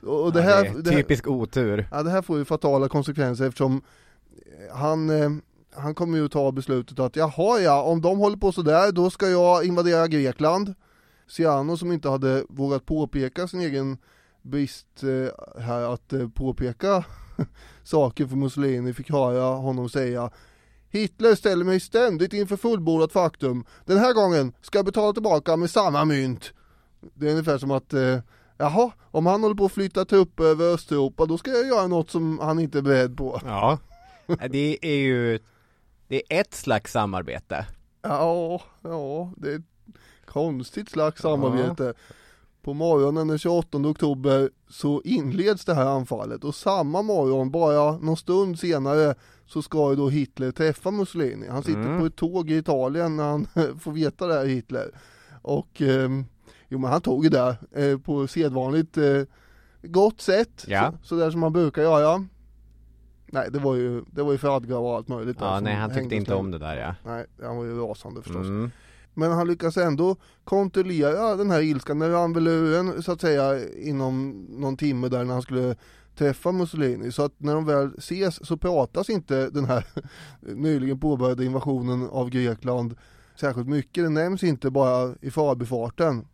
Och 0.08 0.34
det 0.34 0.40
ja, 0.40 0.46
här, 0.46 0.64
det 0.64 0.70
är 0.70 0.82
det 0.82 0.92
här, 0.92 0.98
typisk 0.98 1.28
otur. 1.28 1.88
Ja 1.92 2.04
det 2.04 2.10
här 2.10 2.22
får 2.22 2.38
ju 2.38 2.46
fatala 2.46 2.90
konsekvenser 2.90 3.48
eftersom 3.48 3.82
han, 4.74 5.10
eh, 5.10 5.30
han 5.76 5.96
kommer 5.96 6.18
ju 6.18 6.28
ta 6.28 6.52
beslutet 6.52 7.00
att 7.00 7.16
jaha 7.16 7.60
ja, 7.60 7.84
om 7.84 8.02
de 8.02 8.18
håller 8.18 8.38
på 8.38 8.52
sådär 8.52 8.92
då 8.92 9.10
ska 9.10 9.30
jag 9.30 9.66
invadera 9.66 10.08
Grekland. 10.08 10.74
Ciano 11.28 11.78
som 11.78 11.92
inte 11.92 12.10
hade 12.10 12.44
vågat 12.50 12.86
påpeka 12.86 13.48
sin 13.48 13.62
egen 13.62 13.98
brist 14.42 15.04
eh, 15.04 15.62
här 15.62 15.94
att 15.94 16.14
eh, 16.14 16.30
påpeka 16.30 17.04
saker 17.84 18.28
för 18.28 18.36
Mussolini 18.36 18.94
fick 18.94 19.12
höra 19.12 19.44
honom 19.44 19.90
säga 19.90 20.30
Hitler 20.92 21.36
ställer 21.36 21.66
mig 21.66 21.80
ständigt 21.80 22.34
inför 22.34 22.58
fullbordat 22.58 23.12
faktum. 23.12 23.66
Den 23.86 23.98
här 23.98 24.14
gången 24.14 24.54
ska 24.62 24.78
jag 24.78 24.86
betala 24.86 25.14
tillbaka 25.14 25.58
med 25.58 25.70
samma 25.70 26.06
mynt. 26.06 26.54
Det 27.14 27.28
är 27.28 27.32
ungefär 27.32 27.58
som 27.58 27.72
att 27.72 27.94
eh, 27.94 28.20
Jaha, 28.62 28.92
om 29.12 29.26
han 29.26 29.42
håller 29.42 29.56
på 29.56 29.66
att 29.66 29.72
flytta 29.72 30.06
trupper 30.06 30.44
över 30.44 30.74
Östeuropa 30.74 31.26
då 31.26 31.38
ska 31.38 31.52
jag 31.52 31.68
göra 31.68 31.88
något 31.88 32.10
som 32.10 32.40
han 32.40 32.60
inte 32.60 32.78
är 32.78 32.82
beredd 32.82 33.18
på. 33.18 33.42
Ja. 33.46 33.78
Det 34.50 34.78
är 34.82 34.96
ju, 34.96 35.40
det 36.08 36.16
är 36.30 36.42
ett 36.42 36.54
slags 36.54 36.92
samarbete. 36.92 37.66
Ja, 38.02 38.62
ja, 38.82 39.32
det 39.38 39.52
är 39.52 39.56
ett 39.56 39.96
konstigt 40.26 40.90
slags 40.90 41.22
samarbete. 41.22 41.94
På 42.62 42.74
morgonen 42.74 43.28
den 43.28 43.38
28 43.40 43.78
oktober 43.78 44.50
så 44.70 45.02
inleds 45.06 45.66
det 45.66 45.74
här 45.74 45.86
anfallet 45.86 46.44
och 46.44 46.56
samma 46.56 47.02
morgon, 47.02 47.52
bara 47.52 47.98
någon 47.98 48.18
stund 48.18 48.60
senare, 48.60 49.16
så 49.52 49.62
ska 49.62 49.90
ju 49.90 49.96
då 49.96 50.10
Hitler 50.10 50.52
träffa 50.52 50.92
Mussolini. 50.92 51.48
Han 51.48 51.64
sitter 51.64 51.82
Mm. 51.82 52.00
på 52.00 52.06
ett 52.06 52.16
tåg 52.16 52.52
i 52.52 52.58
Italien 52.58 53.16
när 53.16 53.24
han 53.24 53.48
får 53.80 53.92
veta 53.92 54.28
det 54.28 54.34
här 54.34 54.46
Hitler. 54.46 54.92
Och 55.42 55.82
ehm, 55.82 56.26
jo 56.70 56.80
men 56.80 56.92
han 56.92 57.02
tog 57.02 57.24
ju 57.24 57.30
det 57.30 57.58
eh, 57.72 57.98
på 57.98 58.28
sedvanligt 58.28 58.98
eh, 58.98 59.22
gott 59.84 60.22
sätt, 60.22 60.66
Ja. 60.68 60.92
så, 61.02 61.08
så 61.08 61.16
där 61.16 61.32
som 61.32 61.40
man 61.40 61.54
brukar 61.54 61.82
göra. 61.82 62.26
Nej 63.26 63.48
det 63.52 63.60
var 63.60 63.76
ju, 63.76 64.04
det 64.12 64.24
var 64.24 64.32
ju 64.32 64.38
fradga 64.38 64.78
och 64.78 64.96
allt 64.96 65.08
möjligt 65.08 65.38
Ja, 65.40 65.60
nej 65.60 65.76
han 65.76 65.94
tyckte 65.94 66.16
inte 66.16 66.34
om 66.36 66.52
det 66.52 66.58
där 66.58 66.76
ja. 66.78 66.96
Nej, 67.06 67.26
han 67.44 67.58
var 67.58 67.64
ju 67.66 67.80
rasande 67.80 68.22
förstås. 68.22 68.48
Mm. 68.48 68.72
Men 69.14 69.32
han 69.32 69.48
lyckas 69.48 69.78
ändå 69.78 70.16
kontrollera 70.44 71.36
den 71.36 71.52
här 71.52 71.62
ilskan, 71.62 72.00
den 72.00 72.12
rann 72.12 72.34
väl 72.34 72.48
ur 72.48 72.76
en, 72.80 73.04
så 73.04 73.12
att 73.12 73.22
säga 73.22 73.70
inom 73.70 74.46
någon 74.50 74.78
timme 74.78 75.08
där 75.10 75.24
när 75.24 75.34
han 75.34 75.42
skulle 75.42 75.76
träffa 76.22 76.52
Mussolini. 76.52 77.12
Så 77.12 77.24
att 77.24 77.34
när 77.38 77.56
de 77.56 77.66
väl 77.66 77.92
ses 77.98 78.48
så 78.48 78.58
pratas 78.58 79.10
inte 79.10 79.50
den 79.50 79.66
här 79.66 79.86
nyligen 80.42 81.00
påbörjade 81.00 81.46
invasionen 81.46 82.10
av 82.10 82.30
Grekland 82.30 82.96
särskilt 83.36 83.68
mycket. 83.68 84.04
Det 84.04 84.10
nämns 84.10 84.44
inte 84.44 84.70
bara 84.70 85.16
i 85.22 85.32
förbifarten. 85.32 86.28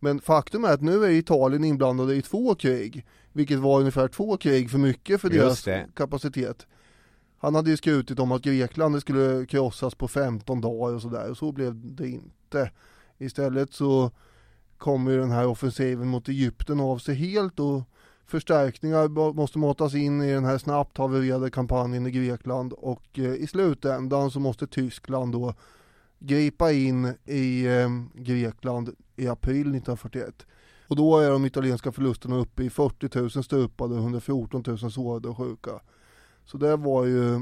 Men 0.00 0.20
faktum 0.20 0.64
är 0.64 0.72
att 0.72 0.82
nu 0.82 1.04
är 1.04 1.10
Italien 1.10 1.64
inblandade 1.64 2.14
i 2.14 2.22
två 2.22 2.54
krig, 2.54 3.06
vilket 3.32 3.58
var 3.58 3.80
ungefär 3.80 4.08
två 4.08 4.36
krig 4.36 4.70
för 4.70 4.78
mycket 4.78 5.20
för 5.20 5.30
Just 5.30 5.40
deras 5.40 5.64
det. 5.64 5.86
kapacitet. 5.94 6.66
Han 7.38 7.54
hade 7.54 7.70
ju 7.70 7.76
skrutit 7.76 8.18
om 8.18 8.32
att 8.32 8.42
Grekland 8.42 9.00
skulle 9.00 9.46
krossas 9.46 9.94
på 9.94 10.08
15 10.08 10.60
dagar 10.60 10.94
och 10.94 11.02
sådär 11.02 11.30
och 11.30 11.36
så 11.36 11.52
blev 11.52 11.94
det 11.94 12.08
inte. 12.08 12.70
Istället 13.18 13.72
så 13.72 14.10
kommer 14.78 15.10
ju 15.10 15.18
den 15.18 15.30
här 15.30 15.46
offensiven 15.46 16.08
mot 16.08 16.28
Egypten 16.28 16.80
av 16.80 16.98
sig 16.98 17.14
helt 17.14 17.60
och 17.60 17.82
förstärkningar 18.26 19.32
måste 19.32 19.58
matas 19.58 19.94
in 19.94 20.22
i 20.22 20.32
den 20.32 20.44
här 20.44 20.58
snabbt 20.58 20.98
havererade 20.98 21.50
kampanjen 21.50 22.06
i 22.06 22.10
Grekland 22.10 22.72
och 22.72 23.18
eh, 23.18 23.34
i 23.34 23.46
slutändan 23.46 24.30
så 24.30 24.40
måste 24.40 24.66
Tyskland 24.66 25.32
då 25.32 25.54
gripa 26.18 26.72
in 26.72 27.14
i 27.24 27.66
eh, 27.66 27.88
Grekland 28.14 28.90
i 29.16 29.28
april 29.28 29.60
1941. 29.60 30.46
Och 30.88 30.96
då 30.96 31.18
är 31.18 31.30
de 31.30 31.46
italienska 31.46 31.92
förlusterna 31.92 32.36
uppe 32.36 32.64
i 32.64 32.70
40 32.70 33.18
000 33.18 33.30
stupade 33.30 33.94
och 33.94 34.00
114 34.00 34.64
000 34.66 34.78
sårade 34.78 35.28
och 35.28 35.36
sjuka. 35.36 35.80
Så 36.44 36.58
det 36.58 36.76
var 36.76 37.04
ju 37.04 37.40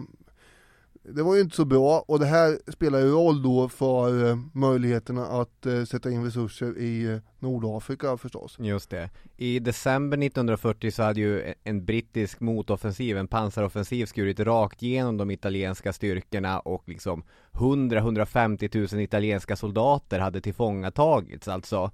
det 1.08 1.23
var 1.23 1.34
ju 1.34 1.40
inte 1.40 1.56
så 1.56 1.64
bra 1.64 2.04
och 2.08 2.18
det 2.18 2.26
här 2.26 2.58
spelar 2.73 2.99
ju 2.99 3.11
roll 3.11 3.42
då 3.42 3.68
för 3.68 4.28
eh, 4.28 4.38
möjligheterna 4.52 5.26
att 5.26 5.66
eh, 5.66 5.84
sätta 5.84 6.11
in 6.11 6.25
resurser 6.25 6.78
i 6.78 7.04
eh, 7.04 7.18
Nordafrika 7.38 8.16
förstås. 8.16 8.56
Just 8.58 8.90
det. 8.90 9.11
I 9.37 9.58
december 9.58 10.18
1940 10.18 10.90
så 10.90 11.02
hade 11.02 11.20
ju 11.20 11.54
en 11.64 11.84
brittisk 11.84 12.40
motoffensiv, 12.40 13.18
en 13.18 13.28
pansaroffensiv 13.28 14.06
skurit 14.06 14.40
rakt 14.40 14.82
igenom 14.82 15.16
de 15.16 15.30
italienska 15.30 15.92
styrkorna 15.92 16.61
och 16.61 16.88
liksom 16.88 17.25
100-150 17.52 18.94
000 18.94 19.02
italienska 19.02 19.56
soldater 19.56 20.18
hade 20.18 20.40
tillfångatagits, 20.40 21.49
alltså 21.49 21.90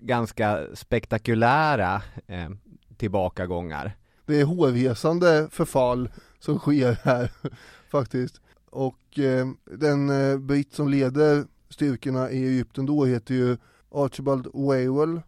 ganska 0.00 0.66
spektakulära 0.74 2.02
eh, 2.26 2.48
tillbakagångar. 2.96 3.96
Det 4.26 4.40
är 4.40 4.44
hårresande 4.44 5.48
förfall 5.50 6.08
som 6.38 6.58
sker 6.58 6.96
här 7.02 7.30
faktiskt. 7.90 8.40
Och 8.70 9.18
eh, 9.18 9.48
den 9.64 10.10
eh, 10.10 10.38
britt 10.38 10.72
som 10.72 10.88
leder 10.88 11.44
styrkorna 11.68 12.30
i 12.30 12.46
Egypten 12.46 12.86
då 12.86 13.04
heter 13.04 13.34
ju 13.34 13.56
Archibald 13.90 14.46
Wavell 14.54 15.20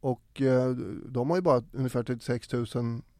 och 0.00 0.40
eh, 0.40 0.70
de 1.06 1.30
har 1.30 1.36
ju 1.36 1.42
bara 1.42 1.62
ungefär 1.72 2.02
36 2.02 2.52
000 2.52 2.66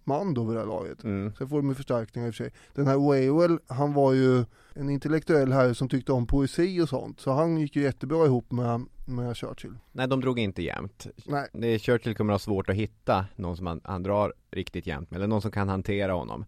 man 0.05 0.35
då 0.35 0.45
vid 0.45 0.57
det 0.57 0.61
här 0.61 0.67
laget. 0.67 1.05
Mm. 1.05 1.33
Sen 1.39 1.49
får 1.49 1.57
de 1.57 1.69
ju 1.69 1.75
förstärkningar 1.75 2.29
i 2.29 2.31
och 2.31 2.35
för 2.35 2.45
sig. 2.45 2.53
Den 2.75 2.87
här 2.87 2.97
Wavell, 2.97 3.59
han 3.67 3.93
var 3.93 4.13
ju 4.13 4.45
en 4.75 4.91
intellektuell 4.91 5.53
herre 5.53 5.75
som 5.75 5.89
tyckte 5.89 6.13
om 6.13 6.27
poesi 6.27 6.81
och 6.81 6.89
sånt. 6.89 7.21
Så 7.21 7.31
han 7.31 7.59
gick 7.59 7.77
ju 7.77 7.83
jättebra 7.83 8.27
ihop 8.27 8.53
med, 8.53 8.85
med 9.05 9.37
Churchill. 9.37 9.75
Nej, 9.93 10.09
de 10.09 10.21
drog 10.21 10.39
inte 10.39 10.63
jämnt. 10.63 11.07
Nej. 11.27 11.49
Det, 11.53 11.79
Churchill 11.79 12.17
kommer 12.17 12.33
att 12.33 12.41
ha 12.41 12.45
svårt 12.45 12.69
att 12.69 12.77
hitta 12.77 13.27
någon 13.37 13.57
som 13.57 13.67
han, 13.67 13.81
han 13.85 14.03
drar 14.03 14.35
riktigt 14.51 14.87
jämnt 14.87 15.11
med, 15.11 15.17
eller 15.17 15.27
någon 15.27 15.43
som 15.43 15.51
kan 15.51 15.69
hantera 15.69 16.13
honom. 16.13 16.45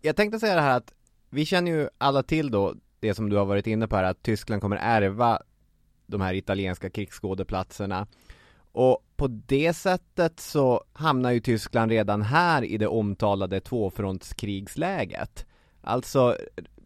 Jag 0.00 0.16
tänkte 0.16 0.38
säga 0.38 0.54
det 0.54 0.60
här 0.60 0.76
att 0.76 0.92
vi 1.34 1.44
känner 1.44 1.70
ju 1.70 1.88
alla 1.98 2.22
till 2.22 2.50
då 2.50 2.74
det 3.00 3.14
som 3.14 3.30
du 3.30 3.36
har 3.36 3.44
varit 3.44 3.66
inne 3.66 3.88
på 3.88 3.96
här, 3.96 4.04
att 4.04 4.22
Tyskland 4.22 4.62
kommer 4.62 4.76
ärva 4.76 5.38
de 6.06 6.20
här 6.20 6.34
italienska 6.34 6.90
krigsskådeplatserna. 6.90 8.06
Och 8.72 9.04
på 9.16 9.26
det 9.28 9.72
sättet 9.72 10.40
så 10.40 10.84
hamnar 10.92 11.30
ju 11.30 11.40
Tyskland 11.40 11.90
redan 11.90 12.22
här 12.22 12.64
i 12.64 12.78
det 12.78 12.86
omtalade 12.86 13.60
tvåfrontskrigsläget. 13.60 15.46
Alltså 15.80 16.36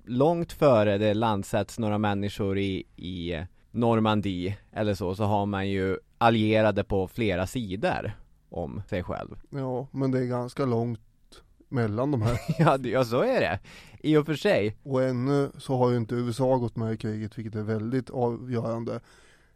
långt 0.04 0.52
före 0.52 0.98
det 0.98 1.14
landsätts 1.14 1.78
några 1.78 1.98
människor 1.98 2.58
i, 2.58 2.84
i 2.96 3.44
Normandie 3.70 4.56
eller 4.72 4.94
så, 4.94 5.14
så 5.14 5.24
har 5.24 5.46
man 5.46 5.68
ju 5.68 5.98
allierade 6.18 6.84
på 6.84 7.08
flera 7.08 7.46
sidor 7.46 8.12
om 8.48 8.82
sig 8.88 9.02
själv. 9.02 9.40
Ja, 9.50 9.86
men 9.90 10.10
det 10.10 10.18
är 10.18 10.24
ganska 10.24 10.64
långt 10.64 11.00
mellan 11.68 12.10
de 12.10 12.22
här. 12.22 12.38
ja, 12.58 12.78
det- 12.78 12.88
ja, 12.88 13.04
så 13.04 13.20
är 13.22 13.40
det. 13.40 13.58
I 14.00 14.16
och 14.16 14.26
för 14.26 14.34
sig. 14.34 14.76
Och 14.82 15.02
ännu 15.02 15.50
så 15.58 15.76
har 15.76 15.90
ju 15.90 15.96
inte 15.96 16.14
USA 16.14 16.56
gått 16.56 16.76
med 16.76 16.92
i 16.92 16.96
kriget, 16.96 17.38
vilket 17.38 17.54
är 17.54 17.62
väldigt 17.62 18.10
avgörande. 18.10 19.00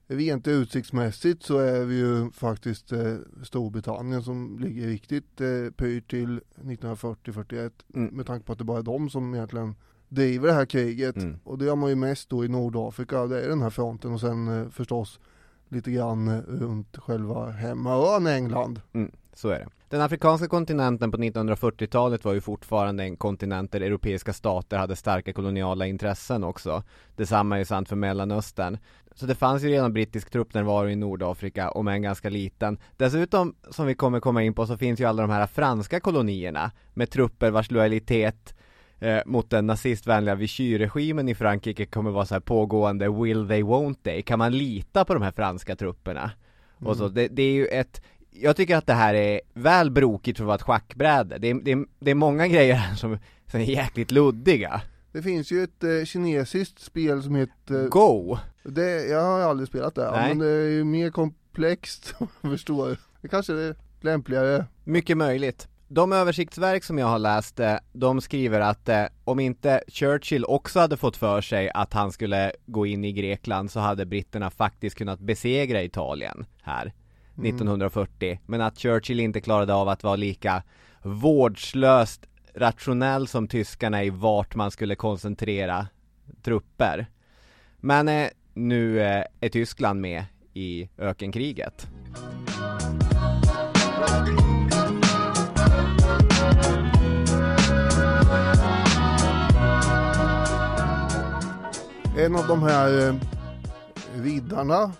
Rent 0.06 0.48
utsiktsmässigt 0.48 1.42
så 1.42 1.58
är 1.58 1.84
vi 1.84 1.94
ju 1.98 2.30
faktiskt 2.30 2.92
eh, 2.92 3.14
Storbritannien 3.42 4.22
som 4.22 4.58
ligger 4.58 4.86
riktigt 4.86 5.40
eh, 5.40 5.70
pyrt 5.76 6.10
till 6.10 6.40
1940-41 6.62 7.70
Mm. 7.94 8.14
med 8.16 8.26
tanke 8.26 8.46
på 8.46 8.52
att 8.52 8.58
det 8.58 8.64
bara 8.64 8.78
är 8.78 8.82
de 8.82 9.10
som 9.10 9.34
egentligen 9.34 9.74
driver 10.08 10.48
det 10.48 10.54
här 10.54 10.66
kriget. 10.66 11.16
Mm. 11.16 11.36
Och 11.44 11.58
det 11.58 11.64
gör 11.64 11.76
man 11.76 11.90
ju 11.90 11.96
mest 11.96 12.28
då 12.30 12.44
i 12.44 12.48
Nordafrika, 12.48 13.26
det 13.26 13.44
är 13.44 13.48
den 13.48 13.62
här 13.62 13.70
fronten 13.70 14.12
och 14.12 14.20
sen 14.20 14.48
eh, 14.62 14.68
förstås 14.68 15.20
lite 15.68 15.90
grann 15.90 16.28
eh, 16.28 16.38
runt 16.46 16.96
själva 16.96 17.50
hemmaön 17.50 18.26
England. 18.26 18.80
Mm, 18.92 19.10
så 19.34 19.48
är 19.48 19.58
det. 19.58 19.68
Den 19.92 20.00
afrikanska 20.00 20.48
kontinenten 20.48 21.10
på 21.10 21.18
1940-talet 21.18 22.24
var 22.24 22.32
ju 22.32 22.40
fortfarande 22.40 23.04
en 23.04 23.16
kontinent 23.16 23.72
där 23.72 23.80
europeiska 23.80 24.32
stater 24.32 24.78
hade 24.78 24.96
starka 24.96 25.32
koloniala 25.32 25.86
intressen 25.86 26.44
också. 26.44 26.82
Detsamma 27.16 27.54
är 27.54 27.58
ju 27.58 27.64
sant 27.64 27.88
för 27.88 27.96
Mellanöstern. 27.96 28.78
Så 29.14 29.26
det 29.26 29.34
fanns 29.34 29.62
ju 29.62 29.68
redan 29.68 29.92
brittisk 29.92 30.30
truppnärvaro 30.30 30.88
i 30.88 30.96
Nordafrika, 30.96 31.70
om 31.70 31.88
än 31.88 32.02
ganska 32.02 32.28
liten. 32.28 32.78
Dessutom, 32.96 33.54
som 33.70 33.86
vi 33.86 33.94
kommer 33.94 34.20
komma 34.20 34.42
in 34.42 34.54
på, 34.54 34.66
så 34.66 34.76
finns 34.76 35.00
ju 35.00 35.04
alla 35.04 35.22
de 35.22 35.30
här 35.30 35.46
franska 35.46 36.00
kolonierna 36.00 36.70
med 36.94 37.10
trupper 37.10 37.50
vars 37.50 37.70
lojalitet 37.70 38.54
eh, 38.98 39.20
mot 39.26 39.50
den 39.50 39.66
nazistvänliga 39.66 40.34
Vichy-regimen 40.34 41.28
i 41.28 41.34
Frankrike 41.34 41.86
kommer 41.86 42.10
vara 42.10 42.26
så 42.26 42.34
här 42.34 42.40
pågående 42.40 43.08
will 43.08 43.48
they 43.48 43.62
won't 43.62 44.02
they? 44.02 44.22
Kan 44.22 44.38
man 44.38 44.58
lita 44.58 45.04
på 45.04 45.14
de 45.14 45.22
här 45.22 45.32
franska 45.32 45.76
trupperna? 45.76 46.30
Och 46.84 46.96
så, 46.96 47.08
det, 47.08 47.28
det 47.28 47.42
är 47.42 47.52
ju 47.52 47.66
ett 47.66 48.02
jag 48.32 48.56
tycker 48.56 48.76
att 48.76 48.86
det 48.86 48.92
här 48.92 49.14
är 49.14 49.40
väl 49.54 49.90
brokigt 49.90 50.38
för 50.38 50.44
att 50.44 50.46
vara 50.46 50.56
ett 50.56 50.62
schackbräde. 50.62 51.38
Det 51.38 51.50
är, 51.50 51.54
det 51.54 51.72
är, 51.72 51.84
det 51.98 52.10
är 52.10 52.14
många 52.14 52.48
grejer 52.48 52.74
här 52.74 52.94
som, 52.94 53.18
som 53.46 53.60
är 53.60 53.64
jäkligt 53.64 54.10
luddiga. 54.10 54.82
Det 55.12 55.22
finns 55.22 55.52
ju 55.52 55.62
ett 55.62 55.84
eh, 55.84 56.04
kinesiskt 56.04 56.80
spel 56.80 57.22
som 57.22 57.34
heter 57.34 57.88
Go! 57.88 58.38
Det, 58.62 59.06
jag 59.06 59.22
har 59.22 59.40
aldrig 59.40 59.68
spelat 59.68 59.94
det, 59.94 60.10
Nej. 60.10 60.28
men 60.28 60.38
det 60.38 60.46
är 60.48 60.68
ju 60.68 60.84
mer 60.84 61.10
komplext 61.10 62.14
om 62.18 62.28
jag 62.40 62.52
förstår. 62.52 62.96
Det 63.20 63.28
kanske 63.28 63.52
är 63.52 63.74
lämpligare. 64.00 64.66
Mycket 64.84 65.16
möjligt. 65.16 65.68
De 65.88 66.12
översiktsverk 66.12 66.84
som 66.84 66.98
jag 66.98 67.06
har 67.06 67.18
läst, 67.18 67.60
eh, 67.60 67.74
de 67.92 68.20
skriver 68.20 68.60
att 68.60 68.88
eh, 68.88 69.04
om 69.24 69.40
inte 69.40 69.82
Churchill 69.88 70.44
också 70.44 70.80
hade 70.80 70.96
fått 70.96 71.16
för 71.16 71.40
sig 71.40 71.70
att 71.70 71.92
han 71.92 72.12
skulle 72.12 72.52
gå 72.66 72.86
in 72.86 73.04
i 73.04 73.12
Grekland 73.12 73.70
så 73.70 73.80
hade 73.80 74.06
britterna 74.06 74.50
faktiskt 74.50 74.96
kunnat 74.96 75.20
besegra 75.20 75.82
Italien 75.82 76.46
här 76.62 76.92
1940. 77.38 78.40
Men 78.46 78.60
att 78.60 78.78
Churchill 78.78 79.20
inte 79.20 79.40
klarade 79.40 79.74
av 79.74 79.88
att 79.88 80.02
vara 80.02 80.16
lika 80.16 80.62
vårdslöst 81.02 82.26
rationell 82.54 83.28
som 83.28 83.48
tyskarna 83.48 84.04
i 84.04 84.10
vart 84.10 84.54
man 84.54 84.70
skulle 84.70 84.94
koncentrera 84.94 85.86
trupper. 86.42 87.06
Men 87.80 88.08
eh, 88.08 88.28
nu 88.54 89.00
eh, 89.00 89.24
är 89.40 89.48
Tyskland 89.48 90.00
med 90.00 90.24
i 90.54 90.88
ökenkriget. 90.98 91.86
En 102.18 102.36
av 102.36 102.46
de 102.48 102.62
här 102.62 103.08
eh, 103.08 103.14
riddarna 104.22 104.92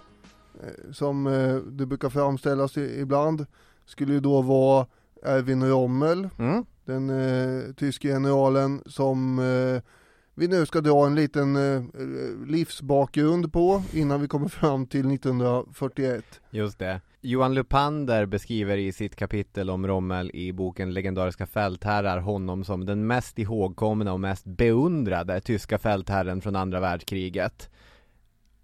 som 0.93 1.27
eh, 1.27 1.55
det 1.57 1.87
brukar 1.87 2.09
framställas 2.09 2.77
ibland 2.77 3.47
skulle 3.87 4.13
ju 4.13 4.21
då 4.21 4.43
vara 4.43 4.87
Erwin 5.23 5.65
Rommel, 5.71 6.29
Mm. 6.39 6.65
den 6.85 7.11
eh, 7.11 7.73
tyske 7.75 8.09
generalen 8.09 8.83
som 8.87 9.39
eh, 9.39 9.83
vi 10.35 10.49
nu 10.49 10.67
ska 10.67 10.81
dra 10.81 11.07
en 11.07 11.15
liten 11.15 11.57
eh, 11.57 11.83
livsbakgrund 12.47 13.53
på 13.53 13.83
innan 13.93 14.21
vi 14.21 14.29
kommer 14.29 14.49
fram 14.49 14.87
till 14.87 15.15
1941. 15.15 16.25
Just 16.51 16.79
det. 16.79 17.01
Johan 17.21 17.55
Lupander 17.55 18.27
beskriver 18.27 18.77
i 18.77 18.93
sitt 18.93 19.17
kapitel 19.17 19.71
om 19.71 19.87
Rommel 19.87 20.31
i 20.35 20.53
boken 20.53 20.93
Legendariska 20.93 21.47
fältherrar 21.47 22.19
honom 22.19 22.65
som 22.65 22.87
den 22.87 23.07
mest 23.07 23.39
ihågkomna 23.39 24.13
och 24.13 24.21
mest 24.21 24.45
beundrade 24.45 25.41
tyska 25.41 25.79
fältherren 25.79 26.41
från 26.41 26.57
andra 26.57 26.81
världskriget. 26.81 27.71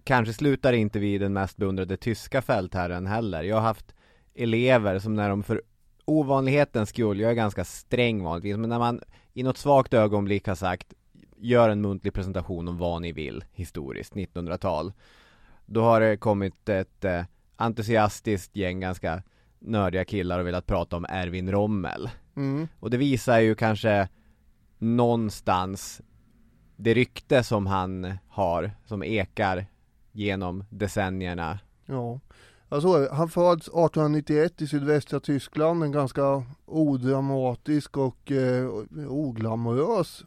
Kanske 0.09 0.33
slutar 0.33 0.73
inte 0.73 0.99
vi 0.99 1.19
den 1.19 1.33
mest 1.33 1.57
beundrade 1.57 1.97
tyska 1.97 2.43
fältherren 2.43 3.07
heller. 3.07 3.43
Jag 3.43 3.57
har 3.57 3.63
haft 3.63 3.95
elever 4.35 4.99
som 4.99 5.15
när 5.15 5.29
de 5.29 5.43
för 5.43 5.63
ovanlighetens 6.05 6.89
skull, 6.89 7.21
jag 7.21 7.31
är 7.31 7.35
ganska 7.35 7.65
sträng 7.65 8.23
vanligtvis, 8.23 8.57
men 8.57 8.71
när 8.71 8.79
man 8.79 9.01
i 9.33 9.43
något 9.43 9.59
svagt 9.59 9.95
ögonblick 9.95 10.47
har 10.47 10.55
sagt 10.55 10.95
gör 11.37 11.69
en 11.69 11.81
muntlig 11.81 12.13
presentation 12.13 12.69
om 12.69 12.79
vad 12.79 13.03
ni 13.03 13.13
vill 13.13 13.45
historiskt, 13.53 14.15
1900-tal. 14.15 14.93
Då 15.67 15.83
har 15.83 16.01
det 16.01 16.17
kommit 16.17 16.69
ett 16.69 17.05
eh, 17.05 17.25
entusiastiskt 17.57 18.57
gäng 18.57 18.81
ganska 18.81 19.23
nördiga 19.59 20.05
killar 20.05 20.39
och 20.39 20.47
velat 20.47 20.67
prata 20.67 20.97
om 20.97 21.07
Erwin 21.09 21.53
Rommel. 21.53 22.11
Mm. 22.37 22.69
Och 22.81 22.91
det 22.91 22.97
visar 22.97 23.39
ju 23.39 23.55
kanske 23.55 24.09
någonstans 24.79 26.01
det 26.77 26.95
rykte 26.95 27.43
som 27.43 27.67
han 27.67 28.19
har, 28.29 28.71
som 28.85 29.03
ekar 29.03 29.67
genom 30.19 30.65
decennierna. 30.71 31.59
Ja, 31.87 32.21
ja 32.69 32.81
så 32.81 32.95
är 32.97 33.01
det. 33.01 33.15
Han 33.15 33.29
föds 33.29 33.69
1891 33.69 34.63
i 34.63 34.67
sydvästra 34.67 35.21
Tyskland, 35.21 35.85
en 35.85 35.93
ganska 35.93 36.43
odramatisk 36.67 37.97
och 37.97 38.33
eh, 38.33 38.69
oglamorös 39.09 40.25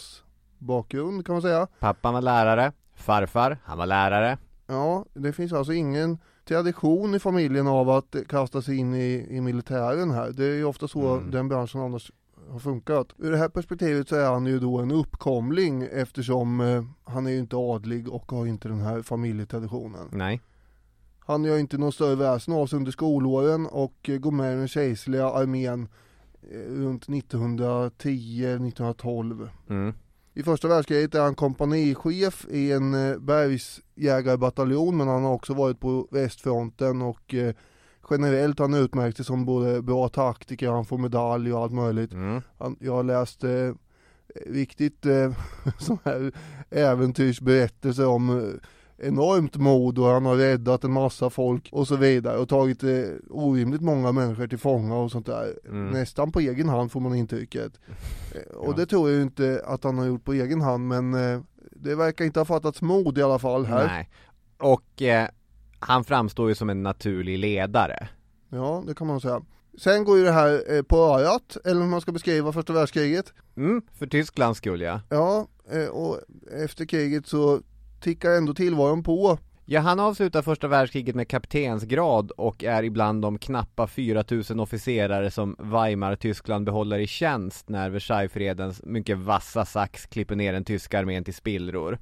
medelklassbakgrund 0.00 1.26
kan 1.26 1.32
man 1.32 1.42
säga. 1.42 1.66
Pappan 1.78 2.14
var 2.14 2.22
lärare, 2.22 2.72
farfar, 2.94 3.58
han 3.64 3.78
var 3.78 3.86
lärare. 3.86 4.38
Ja, 4.66 5.04
det 5.14 5.32
finns 5.32 5.52
alltså 5.52 5.72
ingen 5.72 6.18
tradition 6.44 7.14
i 7.14 7.18
familjen 7.18 7.66
av 7.66 7.90
att 7.90 8.16
kasta 8.28 8.62
sig 8.62 8.76
in 8.76 8.94
i, 8.94 9.26
i 9.30 9.40
militären 9.40 10.10
här. 10.10 10.30
Det 10.30 10.44
är 10.44 10.54
ju 10.54 10.64
ofta 10.64 10.88
så 10.88 11.14
Mm. 11.16 11.30
den 11.30 11.48
branschen 11.48 11.80
annars 11.80 12.10
har 12.50 12.58
funkat. 12.58 13.06
Ur 13.18 13.30
det 13.30 13.36
här 13.36 13.48
perspektivet 13.48 14.08
så 14.08 14.16
är 14.16 14.30
han 14.30 14.46
ju 14.46 14.58
då 14.58 14.78
en 14.78 14.90
uppkomling 14.90 15.88
eftersom 15.92 16.60
eh, 16.60 16.84
han 17.04 17.26
är 17.26 17.30
ju 17.30 17.38
inte 17.38 17.56
adlig 17.56 18.08
och 18.08 18.32
har 18.32 18.46
inte 18.46 18.68
den 18.68 18.80
här 18.80 19.02
familjetraditionen. 19.02 20.08
Nej. 20.12 20.40
Han 21.18 21.44
gör 21.44 21.58
inte 21.58 21.78
någon 21.78 21.92
större 21.92 22.14
väsen 22.14 22.54
av 22.54 22.66
sig 22.66 22.76
under 22.76 22.92
skolåren 22.92 23.66
och 23.66 24.08
eh, 24.08 24.18
går 24.18 24.30
med 24.30 24.52
i 24.52 24.56
den 24.56 24.68
kejserliga 24.68 25.26
armén 25.26 25.88
eh, 26.42 26.58
runt 26.58 27.06
1910-1912. 27.06 29.48
Mm. 29.68 29.94
I 30.34 30.42
första 30.42 30.68
världskriget 30.68 31.14
är 31.14 31.20
han 31.20 31.34
kompanichef 31.34 32.46
i 32.50 32.72
en 32.72 32.94
eh, 32.94 33.18
bergsjägarbataljon 33.18 34.96
men 34.96 35.08
han 35.08 35.24
har 35.24 35.32
också 35.32 35.54
varit 35.54 35.80
på 35.80 36.08
västfronten 36.10 37.02
och 37.02 37.34
generellt 38.10 38.58
han 38.58 38.74
utmärkt 38.74 39.16
sig 39.16 39.26
som 39.26 39.44
både 39.44 39.82
bra 39.82 40.08
taktiker, 40.08 40.70
han 40.70 40.84
får 40.84 40.98
medalj 40.98 41.52
och 41.52 41.60
allt 41.62 41.72
möjligt. 41.72 42.12
Mm. 42.12 42.42
Han, 42.58 42.76
jag 42.80 42.92
har 42.92 43.02
läst 43.02 43.44
eh, 43.44 43.72
riktigt 44.46 45.06
eh, 45.06 45.32
sån 45.78 45.98
här 46.04 46.32
äventyrsberättelser 46.70 48.06
om 48.06 48.38
eh, 48.38 49.06
enormt 49.08 49.56
mod 49.56 49.98
och 49.98 50.06
han 50.06 50.26
har 50.26 50.36
räddat 50.36 50.84
en 50.84 50.92
massa 50.92 51.30
folk 51.30 51.68
och 51.72 51.88
så 51.88 51.96
vidare 51.96 52.38
och 52.38 52.48
tagit 52.48 52.82
eh, 52.82 52.90
orimligt 53.30 53.82
många 53.82 54.12
människor 54.12 54.46
till 54.46 54.58
fånga 54.58 54.96
och 54.96 55.10
sånt 55.10 55.26
där. 55.26 55.58
Mm. 55.68 55.86
Nästan 55.90 56.32
på 56.32 56.40
egen 56.40 56.68
hand 56.68 56.92
får 56.92 57.00
man 57.00 57.14
intrycket. 57.14 57.72
Eh, 58.34 58.56
och 58.56 58.68
Ja. 58.68 58.76
det 58.76 58.86
tror 58.86 59.10
jag 59.10 59.22
inte 59.22 59.62
att 59.66 59.84
han 59.84 59.98
har 59.98 60.06
gjort 60.06 60.24
på 60.24 60.32
egen 60.32 60.60
hand 60.60 60.88
men 60.88 61.14
eh, 61.14 61.40
det 61.72 61.94
verkar 61.94 62.24
inte 62.24 62.40
ha 62.40 62.44
fattats 62.44 62.82
mod 62.82 63.18
i 63.18 63.22
alla 63.22 63.38
fall 63.38 63.66
här. 63.66 63.86
Nej. 63.86 64.10
Och 64.58 65.02
eh, 65.02 65.28
han 65.80 66.04
framstår 66.04 66.48
ju 66.48 66.54
som 66.54 66.70
en 66.70 66.82
naturlig 66.82 67.38
ledare. 67.38 68.08
Ja, 68.48 68.84
det 68.86 68.94
kan 68.94 69.06
man 69.06 69.20
säga. 69.20 69.42
Sen 69.78 70.04
går 70.04 70.18
ju 70.18 70.24
det 70.24 70.32
här 70.32 70.74
eh, 70.76 70.82
på 70.82 70.96
örat, 70.96 71.56
eller 71.64 71.80
hur 71.80 71.88
man 71.88 72.00
ska 72.00 72.12
beskriva 72.12 72.52
första 72.52 72.72
världskriget. 72.72 73.32
Mm, 73.56 73.82
för 73.98 74.06
Tysklands 74.06 74.58
skull 74.58 74.80
ja. 74.80 75.00
Ja, 75.08 75.46
eh, 75.72 75.88
och 75.88 76.20
efter 76.64 76.84
kriget 76.84 77.26
så 77.26 77.60
tickar 78.00 78.30
ändå 78.30 78.54
tillvaron 78.54 79.02
på. 79.02 79.38
Ja, 79.64 79.80
han 79.80 80.00
avslutar 80.00 80.42
första 80.42 80.68
världskriget 80.68 81.14
med 81.14 81.28
kaptensgrad 81.28 82.30
och 82.30 82.64
är 82.64 82.82
ibland 82.82 83.22
de 83.22 83.38
knappa 83.38 83.86
4000 83.86 84.60
officerare 84.60 85.30
som 85.30 85.56
Weimar-Tyskland 85.58 86.64
behåller 86.66 86.98
i 86.98 87.06
tjänst 87.06 87.68
när 87.68 87.90
Versaillesfredens 87.90 88.82
mycket 88.84 89.18
vassa 89.18 89.64
sax 89.64 90.06
klipper 90.06 90.36
ner 90.36 90.52
den 90.52 90.64
tyska 90.64 90.98
armén 90.98 91.24
till 91.24 91.34
spillror. 91.34 91.98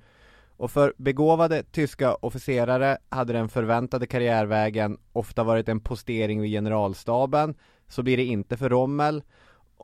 Och 0.58 0.70
för 0.70 0.94
begåvade 0.96 1.62
tyska 1.62 2.14
officerare 2.14 2.98
hade 3.08 3.32
den 3.32 3.48
förväntade 3.48 4.06
karriärvägen 4.06 4.98
ofta 5.12 5.44
varit 5.44 5.68
en 5.68 5.80
postering 5.80 6.40
vid 6.40 6.50
generalstaben, 6.50 7.54
så 7.88 8.02
blir 8.02 8.16
det 8.16 8.24
inte 8.24 8.56
för 8.56 8.68
Rommel. 8.68 9.22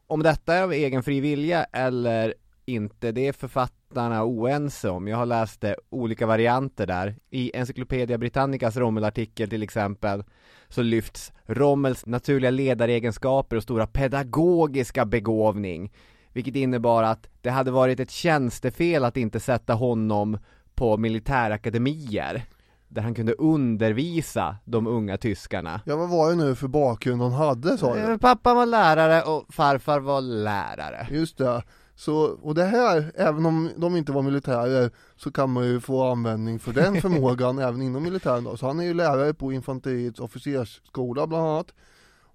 Om 0.06 0.22
detta 0.22 0.54
är 0.54 0.62
av 0.62 0.72
egen 0.72 1.02
fri 1.02 1.20
vilja 1.20 1.64
eller 1.64 2.34
inte, 2.64 3.12
det 3.12 3.28
är 3.28 3.32
författarna 3.32 4.24
oense 4.24 4.90
om. 4.90 5.08
Jag 5.08 5.16
har 5.16 5.26
läst 5.26 5.64
eh, 5.64 5.72
olika 5.90 6.26
varianter 6.26 6.86
där. 6.86 7.16
I 7.30 7.56
Encyclopedia 7.56 8.18
Britannicas 8.18 8.76
Rommel-artikel 8.76 9.50
till 9.50 9.62
exempel 9.62 10.24
så 10.68 10.82
lyfts 10.82 11.32
Rommels 11.46 12.06
naturliga 12.06 12.50
ledaregenskaper 12.50 13.56
och 13.56 13.62
stora 13.62 13.86
pedagogiska 13.86 15.04
begåvning. 15.04 15.92
Vilket 16.32 16.56
innebar 16.56 17.02
att 17.02 17.28
det 17.40 17.50
hade 17.50 17.70
varit 17.70 18.00
ett 18.00 18.10
tjänstefel 18.10 19.04
att 19.04 19.16
inte 19.16 19.40
sätta 19.40 19.74
honom 19.74 20.38
på 20.74 20.96
militärakademier. 20.96 22.46
Där 22.88 23.02
han 23.02 23.14
kunde 23.14 23.32
undervisa 23.32 24.56
de 24.64 24.86
unga 24.86 25.16
tyskarna. 25.16 25.80
Ja, 25.84 25.96
vad 25.96 26.08
var 26.08 26.30
det 26.30 26.36
nu 26.36 26.54
för 26.54 26.68
bakgrund 26.68 27.22
han 27.22 27.32
hade 27.32 27.78
sa 27.78 27.96
jag? 27.96 28.20
Pappa 28.20 28.54
var 28.54 28.66
lärare 28.66 29.22
och 29.22 29.54
farfar 29.54 30.00
var 30.00 30.20
lärare. 30.20 31.06
Just 31.10 31.38
det. 31.38 31.62
Så, 31.96 32.16
och 32.24 32.54
det 32.54 32.64
här, 32.64 33.12
även 33.14 33.46
om 33.46 33.70
de 33.76 33.96
inte 33.96 34.12
var 34.12 34.22
militärer, 34.22 34.90
så 35.16 35.32
kan 35.32 35.50
man 35.50 35.66
ju 35.66 35.80
få 35.80 36.10
användning 36.10 36.58
för 36.58 36.72
den 36.72 37.00
förmågan 37.00 37.58
även 37.58 37.82
inom 37.82 38.02
militären 38.02 38.44
då. 38.44 38.56
Så 38.56 38.66
han 38.66 38.80
är 38.80 38.84
ju 38.84 38.94
lärare 38.94 39.34
på 39.34 39.52
infanteriets 39.52 40.20
officersskola 40.20 41.26
bland 41.26 41.46
annat. 41.46 41.74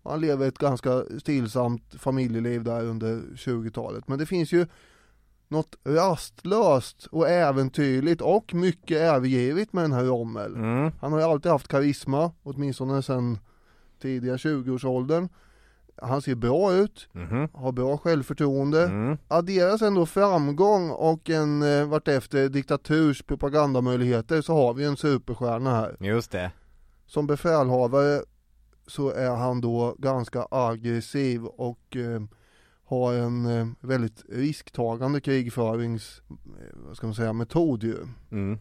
Och 0.02 0.12
han 0.12 0.22
lever 0.22 0.48
ett 0.48 0.58
ganska 0.58 1.04
stillsamt 1.20 1.96
familjeliv 1.98 2.64
där 2.64 2.86
under 2.86 3.22
20-talet. 3.36 4.08
Men 4.08 4.20
det 4.20 4.26
finns 4.26 4.52
ju 4.52 4.68
något 5.50 5.76
rastlöst 5.84 7.06
och 7.12 7.30
äventyrligt 7.30 8.22
och 8.22 8.54
mycket 8.54 8.98
övergivet 8.98 9.74
med 9.74 9.84
den 9.84 9.94
här 9.94 10.04
Rommel. 10.04 10.56
Mm. 10.56 10.92
Han 11.02 11.12
har 11.12 11.20
ju 11.20 11.26
alltid 11.26 11.52
haft 11.52 11.68
karisma, 11.68 12.32
åtminstone 12.44 13.02
sedan 13.04 13.38
tidiga 14.02 14.38
20-årsåldern. 14.38 15.30
Han 16.02 16.22
ser 16.22 16.36
bra 16.36 16.74
ut, 16.74 17.08
Mhm. 17.12 17.48
har 17.54 17.72
bra 17.72 17.98
självförtroende. 17.98 18.84
Mm. 18.84 19.18
Adderas 19.28 19.82
ändå 19.82 20.06
framgång 20.06 20.90
och 20.90 21.30
en 21.30 21.62
eh, 21.62 21.86
vartefter 21.88 22.50
diktaturs 22.50 23.24
propagandamöjligheter 23.24 24.42
så 24.42 24.54
har 24.54 24.74
vi 24.74 24.86
en 24.86 24.98
superstjärna 24.98 25.76
här. 25.76 25.98
Just 26.00 26.32
det. 26.32 26.52
Som 27.06 27.28
befälhavare 27.28 28.22
så 28.88 29.10
är 29.12 29.36
han 29.36 29.62
då 29.62 29.96
ganska 29.98 30.48
aggressiv 30.52 31.46
och 31.46 31.96
eh, 31.96 32.22
har 32.90 33.14
en 33.14 33.46
eh, 33.46 33.68
väldigt 33.80 34.24
risktagande 34.30 35.22
krigförings, 35.22 36.22
eh, 36.30 36.36
vad 36.74 36.98
ska 36.98 37.08
man 37.08 37.16
säga, 37.16 37.34
metod 37.34 37.84
ju. 37.84 37.98
Mm. 38.32 38.54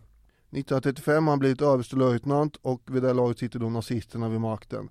1935 0.50 1.24
har 1.24 1.32
han 1.32 1.38
blivit 1.38 1.62
överstelöjtnant 1.62 2.56
och 2.56 2.82
vid 2.86 3.02
det 3.02 3.12
laget 3.12 3.38
sitter 3.38 3.58
då 3.58 3.70
nazisterna 3.70 4.28
vid 4.28 4.40
makten. 4.40 4.88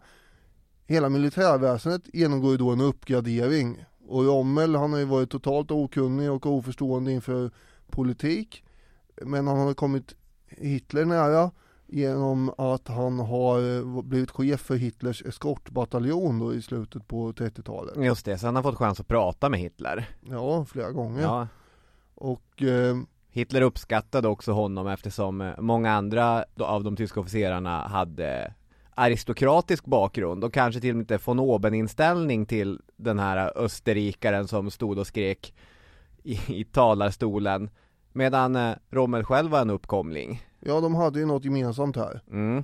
Hela 0.85 1.09
militärväsendet 1.09 2.01
genomgår 2.13 2.51
ju 2.51 2.57
då 2.57 2.69
en 2.69 2.81
uppgradering 2.81 3.85
och 4.07 4.25
Rommel 4.25 4.75
han 4.75 4.91
har 4.91 4.99
ju 4.99 5.05
varit 5.05 5.29
totalt 5.29 5.71
okunnig 5.71 6.31
och 6.31 6.45
oförstående 6.45 7.11
inför 7.11 7.51
politik 7.89 8.63
men 9.21 9.47
han 9.47 9.57
har 9.57 9.73
kommit 9.73 10.15
Hitler 10.47 11.05
nära 11.05 11.51
genom 11.87 12.51
att 12.57 12.87
han 12.87 13.19
har 13.19 13.77
eh, 13.77 14.01
blivit 14.03 14.31
chef 14.31 14.61
för 14.61 14.75
Hitlers 14.75 15.21
eskortbataljon 15.21 16.39
då 16.39 16.53
i 16.53 16.61
slutet 16.61 17.07
på 17.07 17.31
30-talet. 17.31 18.05
Just 18.05 18.25
det, 18.25 18.37
så 18.37 18.45
han 18.45 18.55
har 18.55 18.63
fått 18.63 18.75
chans 18.77 18.99
att 18.99 19.07
prata 19.07 19.49
med 19.49 19.59
Hitler. 19.59 20.09
Ja, 20.29 20.65
flera 20.65 20.91
gånger. 20.91 21.21
Ja. 21.21 21.47
Och 22.15 22.63
eh, 22.63 22.97
Hitler 23.29 23.61
uppskattade 23.61 24.27
också 24.27 24.51
honom 24.51 24.87
eftersom 24.87 25.41
eh, 25.41 25.59
många 25.59 25.91
andra 25.91 26.45
av 26.59 26.83
de 26.83 26.95
tyska 26.95 27.19
officerarna 27.19 27.87
hade 27.87 28.53
aristokratisk 28.95 29.85
bakgrund 29.85 30.43
och 30.43 30.53
kanske 30.53 30.81
till 30.81 30.99
och 30.99 31.05
med 31.09 31.21
von 31.25 31.39
oben 31.39 31.73
inställning 31.73 32.45
till 32.45 32.81
den 32.95 33.19
här 33.19 33.57
österrikaren 33.57 34.47
som 34.47 34.71
stod 34.71 34.99
och 34.99 35.07
skrek 35.07 35.53
i, 36.23 36.39
i 36.47 36.63
talarstolen 36.63 37.69
medan 38.11 38.55
eh, 38.55 38.75
Rommel 38.89 39.23
själv 39.23 39.51
var 39.51 39.61
en 39.61 39.69
uppkomling. 39.69 40.46
Ja, 40.67 40.81
de 40.81 40.95
hade 40.95 41.19
ju 41.19 41.25
något 41.25 41.45
gemensamt 41.45 41.95
här. 41.95 42.21
Mm. 42.31 42.63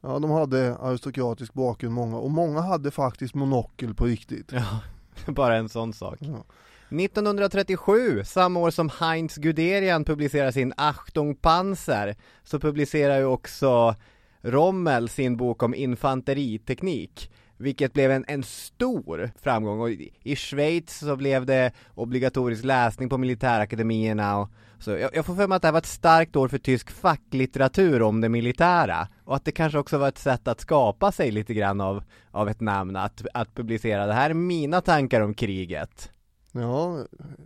Ja, 0.00 0.18
de 0.18 0.30
hade 0.30 0.76
aristokratisk 0.76 1.52
bakgrund 1.52 1.94
många 1.94 2.18
och 2.18 2.30
många 2.30 2.60
hade 2.60 2.90
faktiskt 2.90 3.34
monokel 3.34 3.94
på 3.94 4.04
riktigt. 4.04 4.52
Ja, 4.52 4.80
bara 5.32 5.56
en 5.56 5.68
sån 5.68 5.92
sak. 5.92 6.18
Ja. 6.20 6.44
1937, 6.90 8.24
samma 8.24 8.60
år 8.60 8.70
som 8.70 8.90
Heinz 9.00 9.36
Guderian 9.36 10.04
publicerar 10.04 10.50
sin 10.50 10.72
Achtung 10.76 11.34
Panzer, 11.34 12.16
så 12.42 12.60
publicerar 12.60 13.18
ju 13.18 13.24
också 13.24 13.94
Rommel 14.42 15.08
sin 15.08 15.36
bok 15.36 15.62
om 15.62 15.74
infanteriteknik. 15.74 17.30
Vilket 17.56 17.92
blev 17.92 18.10
en, 18.10 18.24
en 18.28 18.42
stor 18.42 19.30
framgång 19.42 19.80
och 19.80 19.90
i, 19.90 20.12
i 20.22 20.36
Schweiz 20.36 20.98
så 20.98 21.16
blev 21.16 21.46
det 21.46 21.72
obligatorisk 21.94 22.64
läsning 22.64 23.08
på 23.08 23.18
militärakademierna 23.18 24.38
och 24.38 24.50
så 24.78 24.90
jag, 24.90 25.16
jag 25.16 25.26
får 25.26 25.34
för 25.34 25.48
mig 25.48 25.56
att 25.56 25.62
det 25.62 25.68
här 25.68 25.72
var 25.72 25.78
ett 25.78 25.86
starkt 25.86 26.36
år 26.36 26.48
för 26.48 26.58
tysk 26.58 26.90
facklitteratur 26.90 28.02
om 28.02 28.20
det 28.20 28.28
militära 28.28 29.08
och 29.24 29.36
att 29.36 29.44
det 29.44 29.52
kanske 29.52 29.78
också 29.78 29.98
var 29.98 30.08
ett 30.08 30.18
sätt 30.18 30.48
att 30.48 30.60
skapa 30.60 31.12
sig 31.12 31.30
lite 31.30 31.54
grann 31.54 31.80
av, 31.80 32.04
av 32.30 32.48
ett 32.48 32.60
namn, 32.60 32.96
att, 32.96 33.26
att 33.34 33.54
publicera 33.54 34.06
det 34.06 34.12
här 34.12 34.30
är 34.30 34.34
mina 34.34 34.80
tankar 34.80 35.20
om 35.20 35.34
kriget. 35.34 36.10
ja, 36.52 37.04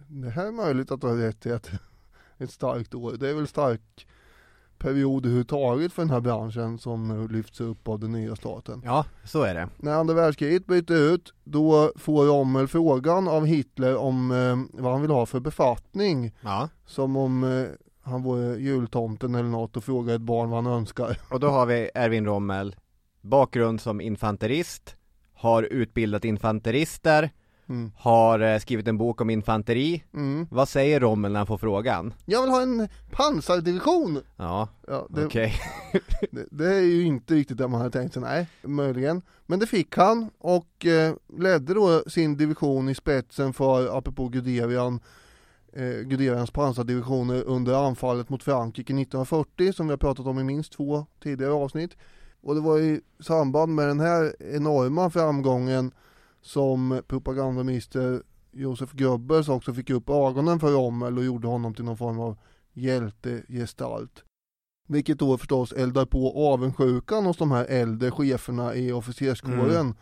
det 0.09 0.31
här 0.31 0.47
är 0.47 0.53
möjligt 0.53 0.90
att 0.90 1.01
du 1.01 1.07
har 1.07 1.16
rätt 1.16 1.47
i 1.47 1.53
att 1.53 1.71
ett 2.38 2.51
starkt 2.51 2.94
år. 2.94 3.16
Det 3.16 3.29
är 3.29 3.35
väl 3.35 3.49
stark 3.49 4.07
period 4.78 5.26
överhuvudtaget 5.26 5.92
för 5.92 6.02
den 6.02 6.10
här 6.10 6.20
branschen 6.20 6.78
som 6.78 7.08
nu 7.08 7.28
lyfts 7.28 7.60
upp 7.60 7.88
av 7.88 8.00
den 8.00 8.12
nya 8.12 8.36
staten. 8.36 8.82
Ja, 8.84 9.04
så 9.24 9.42
är 9.42 9.54
det. 9.54 9.68
När 9.76 9.92
andra 9.92 10.14
världskriget 10.14 10.66
bryter 10.66 11.14
ut, 11.14 11.34
då 11.44 11.92
får 11.96 12.26
Rommel 12.26 12.68
frågan 12.68 13.28
av 13.28 13.46
Hitler 13.46 13.96
om 13.96 14.30
eh, 14.30 14.82
vad 14.82 14.92
han 14.92 15.02
vill 15.02 15.10
ha 15.10 15.26
för 15.26 15.40
befattning. 15.40 16.32
Ja. 16.40 16.68
Som 16.86 17.16
om 17.16 17.44
eh, 17.44 17.68
han 18.02 18.22
vore 18.22 18.56
jultomten 18.56 19.34
eller 19.34 19.48
något 19.48 19.76
och 19.76 19.84
frågar 19.84 20.14
ett 20.14 20.20
barn 20.20 20.50
vad 20.50 20.64
han 20.64 20.72
önskar. 20.72 21.18
Och 21.30 21.40
då 21.40 21.48
har 21.48 21.66
vi 21.66 21.90
Erwin 21.94 22.26
Rommel, 22.26 22.76
bakgrund 23.20 23.80
som 23.80 24.00
infanterist, 24.00 24.96
har 25.34 25.62
utbildat 25.62 26.24
infanterister, 26.24 27.30
Mm. 27.68 27.92
har 27.96 28.40
eh, 28.40 28.59
skrivit 28.59 28.88
en 28.88 28.98
bok 28.98 29.20
om 29.20 29.31
infanteri. 29.31 30.04
Mm. 30.14 30.46
Vad 30.50 30.68
säger 30.68 31.00
Rommel 31.00 31.33
när 31.33 31.40
han 31.40 31.46
får 31.46 31.59
frågan? 31.59 32.14
Jag 32.24 32.42
vill 32.42 32.50
ha 32.50 32.62
en 32.62 32.88
pansardivision! 33.11 34.20
Ja, 34.37 34.68
Ja, 34.87 35.09
okej. 35.11 35.54
det, 36.31 36.46
det 36.50 36.74
är 36.74 36.81
ju 36.81 37.02
inte 37.02 37.35
riktigt 37.35 37.59
det 37.59 37.68
man 37.68 37.81
hade 37.81 37.98
tänkt 37.98 38.12
sig, 38.14 38.22
nej, 38.22 38.46
möjligen. 38.62 39.22
Men 39.46 39.59
det 39.59 39.66
fick 39.66 39.96
han 39.96 40.31
och 40.38 40.87
eh, 40.87 41.14
ledde 41.38 41.74
då 41.74 42.02
sin 42.07 42.37
division 42.37 42.88
i 42.88 42.94
spetsen 42.94 43.52
för, 43.52 43.98
apropå 43.98 44.28
Guderian, 44.28 45.00
eh, 45.72 45.85
Guderians 45.85 46.50
pansardivisioner 46.50 47.42
under 47.42 47.87
anfallet 47.87 48.28
mot 48.28 48.42
Frankrike 48.42 48.92
1940 48.92 49.72
som 49.72 49.87
vi 49.87 49.92
har 49.92 49.98
pratat 49.98 50.26
om 50.26 50.38
i 50.38 50.44
minst 50.44 50.72
två 50.72 51.07
tidigare 51.22 51.52
avsnitt. 51.52 51.96
Och 52.40 52.54
det 52.54 52.61
var 52.61 52.78
i 52.78 53.00
samband 53.20 53.74
med 53.74 53.88
den 53.88 54.00
här 54.00 54.37
enorma 54.54 55.11
framgången 55.11 55.92
som 56.40 57.03
propagandaminister 57.07 58.22
Josef 58.53 58.92
Goebbels 58.92 59.48
också 59.48 59.74
fick 59.74 59.90
upp 59.90 60.11
ögonen 60.11 60.61
för 60.61 60.72
Rommel 60.72 61.18
och 61.18 61.24
gjorde 61.24 61.48
honom 61.48 61.74
till 61.74 61.85
någon 61.85 61.96
form 61.96 62.20
av 62.20 62.37
hjältegestalt. 62.72 64.24
Vilket 64.88 65.18
då 65.18 65.38
förstås 65.38 65.72
eldar 65.72 66.07
på 66.07 66.53
avundsjukan 66.53 67.27
hos 67.27 67.37
de 67.37 67.51
här 67.51 67.64
äldre 67.64 68.11
cheferna 68.11 68.74
i 68.74 68.92
officerskåren. 68.92 69.81
Mm. 69.81 69.94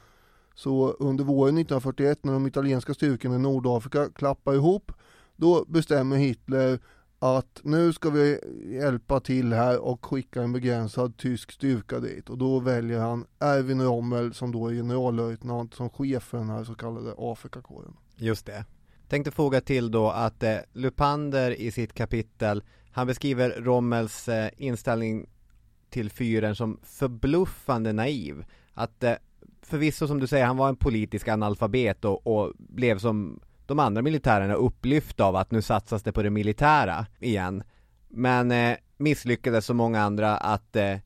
Så 0.55 0.91
under 0.91 1.25
våren 1.25 1.59
1941 1.59 2.25
när 2.25 2.33
de 2.33 2.47
italienska 2.47 2.95
styrkorna 2.95 3.35
i 3.35 3.39
Nordafrika 3.39 4.09
klappar 4.09 4.55
ihop, 4.55 4.93
då 5.37 5.65
bestämmer 5.69 6.17
Hitler 6.17 6.81
att 7.19 7.61
nu 7.65 7.93
ska 7.93 8.11
vi 8.11 8.39
hjälpa 8.65 9.21
till 9.21 9.53
här 9.53 9.79
och 9.79 10.07
skicka 10.07 10.43
en 10.43 10.53
begränsad 10.53 11.17
tysk 11.17 11.53
styrka 11.53 12.01
dit 12.01 12.31
och 12.31 12.39
då 12.39 12.61
väljer 12.61 13.01
han 13.01 13.27
Erwin 13.39 13.83
Rommel 13.83 14.35
som 14.35 14.53
då 14.53 14.67
är 14.67 14.75
generallöjtnant 14.75 15.75
som 15.75 15.91
chef 15.91 16.23
för 16.23 16.39
den 16.39 16.51
här 16.51 16.65
så 16.65 16.75
kallade 16.75 17.15
Afrikakåren. 17.19 17.97
Just 18.17 18.47
det. 18.47 18.65
Tänkte 19.09 19.31
fråga 19.31 19.61
till 19.61 19.91
då 19.91 20.11
att 20.11 20.43
eh, 20.43 20.57
Lupander 20.73 21.51
i 21.51 21.71
sitt 21.71 21.93
kapitel 21.93 22.63
han 22.91 23.07
beskriver 23.07 23.51
Rommels 23.51 24.29
eh, 24.29 24.51
inställning 24.57 25.27
till 25.91 26.11
fyren 26.11 26.57
som 26.57 26.81
förbluffande 26.83 27.93
naiv. 27.93 28.45
Att 28.75 29.05
eh, 29.05 29.15
förvisso 29.63 30.07
som 30.07 30.21
du 30.21 30.27
säger, 30.27 30.47
han 30.47 30.57
var 30.57 30.69
en 30.69 30.77
politisk 30.77 31.29
analfabet 31.29 32.05
och, 32.05 32.27
och 32.27 32.53
blev 32.59 32.99
som 32.99 33.41
de 33.67 33.79
andra 33.79 34.03
militärerna 34.03 34.55
upplyft 34.55 35.21
av 35.21 35.37
att 35.37 35.51
nu 35.51 35.63
satsas 35.63 36.03
det 36.03 36.13
på 36.13 36.23
det 36.23 36.31
militära 36.31 37.07
igen. 37.21 37.63
Men 38.09 38.51
eh, 38.51 38.77
misslyckades 38.97 39.67
som 39.67 39.77
många 39.77 40.03
andra 40.03 40.37
att 40.37 40.77
eh, 40.77 40.97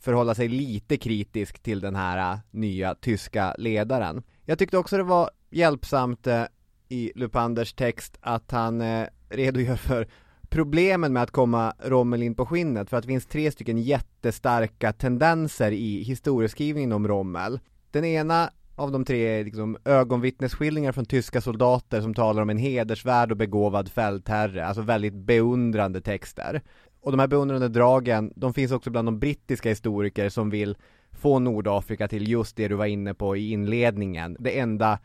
förhålla 0.00 0.34
sig 0.34 0.48
lite 0.48 0.96
kritisk 0.96 1.58
till 1.58 1.80
den 1.80 1.96
här 1.96 2.32
eh, 2.32 2.38
nya 2.50 2.94
tyska 2.94 3.54
ledaren. 3.58 4.22
Jag 4.44 4.58
tyckte 4.58 4.78
också 4.78 4.96
det 4.96 5.02
var 5.02 5.30
hjälpsamt 5.50 6.26
eh, 6.26 6.44
i 6.88 7.12
Lupanders 7.14 7.72
text 7.72 8.18
att 8.20 8.50
han 8.50 8.80
eh, 8.80 9.06
redogör 9.28 9.76
för 9.76 10.08
problemen 10.48 11.12
med 11.12 11.22
att 11.22 11.30
komma 11.30 11.74
Rommel 11.78 12.22
in 12.22 12.34
på 12.34 12.46
skinnet 12.46 12.90
för 12.90 12.96
att 12.96 13.02
det 13.02 13.08
finns 13.08 13.26
tre 13.26 13.50
stycken 13.50 13.78
jättestarka 13.78 14.92
tendenser 14.92 15.70
i 15.70 16.02
historieskrivningen 16.02 16.92
om 16.92 17.08
Rommel. 17.08 17.60
Den 17.90 18.04
ena 18.04 18.50
av 18.82 18.92
de 18.92 19.04
tre 19.04 19.40
är 19.40 19.44
liksom 19.44 19.76
ögonvittnesskildringar 19.84 20.92
från 20.92 21.04
tyska 21.04 21.40
soldater 21.40 22.00
som 22.00 22.14
talar 22.14 22.42
om 22.42 22.50
en 22.50 22.58
hedersvärd 22.58 23.30
och 23.30 23.36
begåvad 23.36 23.88
fältherre, 23.88 24.66
alltså 24.66 24.82
väldigt 24.82 25.14
beundrande 25.14 26.00
texter. 26.00 26.62
Och 27.00 27.10
de 27.10 27.20
här 27.20 27.26
beundrande 27.26 27.68
dragen, 27.68 28.32
de 28.36 28.54
finns 28.54 28.72
också 28.72 28.90
bland 28.90 29.08
de 29.08 29.18
brittiska 29.18 29.68
historiker 29.68 30.28
som 30.28 30.50
vill 30.50 30.76
få 31.12 31.38
Nordafrika 31.38 32.08
till 32.08 32.28
just 32.28 32.56
det 32.56 32.68
du 32.68 32.74
var 32.74 32.86
inne 32.86 33.14
på 33.14 33.36
i 33.36 33.50
inledningen, 33.50 34.36
det 34.40 34.58
enda 34.58 34.98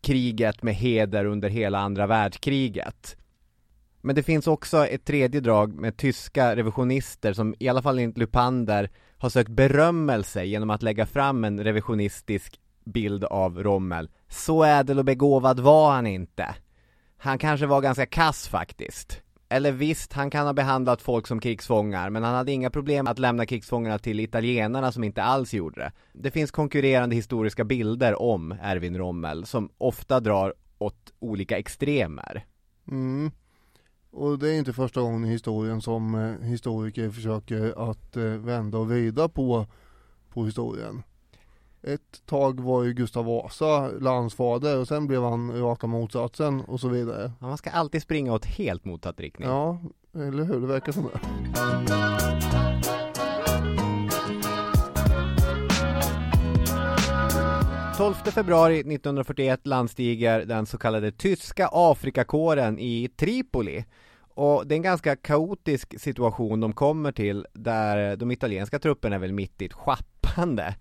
kriget 0.00 0.62
med 0.62 0.74
heder 0.74 1.24
under 1.24 1.48
hela 1.48 1.78
andra 1.78 2.06
världskriget. 2.06 3.16
Men 4.00 4.14
det 4.14 4.22
finns 4.22 4.46
också 4.46 4.86
ett 4.86 5.04
tredje 5.04 5.40
drag 5.40 5.74
med 5.74 5.96
tyska 5.96 6.56
revisionister 6.56 7.32
som 7.32 7.54
i 7.58 7.68
alla 7.68 7.82
fall 7.82 7.98
enligt 7.98 8.18
Lupander 8.18 8.90
har 9.18 9.28
sökt 9.30 9.50
berömmelse 9.50 10.44
genom 10.44 10.70
att 10.70 10.82
lägga 10.82 11.06
fram 11.06 11.44
en 11.44 11.64
revisionistisk 11.64 12.60
bild 12.88 13.24
av 13.24 13.62
Rommel. 13.62 14.08
Så 14.28 14.64
ädel 14.64 14.98
och 14.98 15.04
begåvad 15.04 15.60
var 15.60 15.90
han 15.92 16.06
inte. 16.06 16.54
Han 17.16 17.38
kanske 17.38 17.66
var 17.66 17.80
ganska 17.80 18.06
kass 18.06 18.48
faktiskt. 18.48 19.22
Eller 19.48 19.72
visst, 19.72 20.12
han 20.12 20.30
kan 20.30 20.46
ha 20.46 20.52
behandlat 20.52 21.02
folk 21.02 21.26
som 21.26 21.40
krigsfångar, 21.40 22.10
men 22.10 22.22
han 22.22 22.34
hade 22.34 22.52
inga 22.52 22.70
problem 22.70 23.06
att 23.06 23.18
lämna 23.18 23.46
krigsfångarna 23.46 23.98
till 23.98 24.20
italienarna 24.20 24.92
som 24.92 25.04
inte 25.04 25.22
alls 25.22 25.54
gjorde 25.54 25.80
det. 25.80 25.92
Det 26.12 26.30
finns 26.30 26.50
konkurrerande 26.50 27.16
historiska 27.16 27.64
bilder 27.64 28.22
om 28.22 28.52
Erwin 28.62 28.98
Rommel, 28.98 29.46
som 29.46 29.70
ofta 29.78 30.20
drar 30.20 30.54
åt 30.78 31.12
olika 31.18 31.58
extremer. 31.58 32.46
Mm. 32.88 33.30
Och 34.10 34.38
det 34.38 34.50
är 34.50 34.58
inte 34.58 34.72
första 34.72 35.00
gången 35.00 35.24
i 35.24 35.28
historien 35.28 35.80
som 35.80 36.14
eh, 36.14 36.46
historiker 36.48 37.10
försöker 37.10 37.90
att 37.90 38.16
eh, 38.16 38.24
vända 38.24 38.78
och 38.78 38.88
vrida 38.88 39.28
på, 39.28 39.66
på 40.28 40.44
historien. 40.44 41.02
Ett 41.82 42.26
tag 42.26 42.60
var 42.60 42.82
ju 42.82 42.92
Gustav 42.92 43.24
Vasa 43.24 43.88
landsfader 43.88 44.78
och 44.78 44.88
sen 44.88 45.06
blev 45.06 45.22
han 45.22 45.60
raka 45.60 45.86
motsatsen 45.86 46.60
och 46.60 46.80
så 46.80 46.88
vidare. 46.88 47.32
Ja, 47.40 47.46
man 47.46 47.58
ska 47.58 47.70
alltid 47.70 48.02
springa 48.02 48.32
åt 48.32 48.44
helt 48.44 48.84
motsatt 48.84 49.20
riktning. 49.20 49.48
Ja, 49.48 49.78
eller 50.14 50.44
hur? 50.44 50.60
Det 50.60 50.66
verkar 50.66 50.92
som 50.92 51.02
det. 51.02 51.20
...12 57.98 58.30
februari 58.30 58.78
1941 58.78 59.66
landstiger 59.66 60.44
den 60.44 60.66
så 60.66 60.78
kallade 60.78 61.12
tyska 61.12 61.68
Afrikakåren 61.72 62.78
i 62.78 63.08
Tripoli. 63.16 63.84
Och 64.34 64.66
det 64.66 64.74
är 64.74 64.76
en 64.76 64.82
ganska 64.82 65.16
kaotisk 65.16 66.00
situation 66.00 66.60
de 66.60 66.72
kommer 66.72 67.12
till 67.12 67.46
där 67.52 68.16
de 68.16 68.30
italienska 68.30 68.78
trupperna 68.78 69.16
är 69.16 69.20
väl 69.20 69.32
mitt 69.32 69.62
i 69.62 69.64
ett 69.64 69.72
schappande 69.72 70.74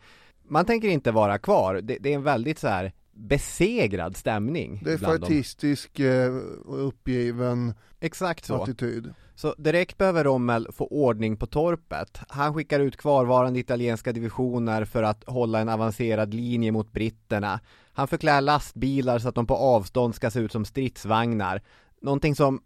man 0.48 0.66
tänker 0.66 0.88
inte 0.88 1.12
vara 1.12 1.38
kvar. 1.38 1.76
Det, 1.76 1.98
det 2.00 2.12
är 2.12 2.16
en 2.16 2.24
väldigt 2.24 2.60
så 2.60 2.68
här 2.68 2.94
besegrad 3.12 4.18
stämning. 4.18 4.82
Det 4.84 4.94
är 4.94 4.98
faktistisk 4.98 6.00
eh, 6.00 6.36
uppgiven 6.68 7.74
Exakt 8.00 8.46
så. 8.46 8.64
attityd. 8.64 9.14
Så 9.36 9.56
direkt 9.58 9.98
behöver 9.98 10.24
Rommel 10.24 10.68
få 10.72 10.88
ordning 10.88 11.38
på 11.38 11.46
torpet. 11.46 12.20
Han 12.28 12.54
skickar 12.54 12.80
ut 12.80 12.98
kvarvarande 12.98 13.60
italienska 13.60 14.12
divisioner 14.12 14.86
för 14.86 15.04
att 15.04 15.24
hålla 15.28 15.60
en 15.60 15.70
avancerad 15.70 16.34
linje 16.34 16.72
mot 16.72 16.92
britterna. 16.92 17.60
Han 17.94 18.08
förklär 18.08 18.42
lastbilar 18.42 19.20
så 19.20 19.30
att 19.30 19.36
de 19.36 19.48
på 19.48 19.56
avstånd 19.56 20.16
ska 20.16 20.32
se 20.32 20.40
ut 20.40 20.52
som 20.52 20.66
stridsvagnar. 20.66 21.62
Någonting 22.02 22.36
som 22.36 22.62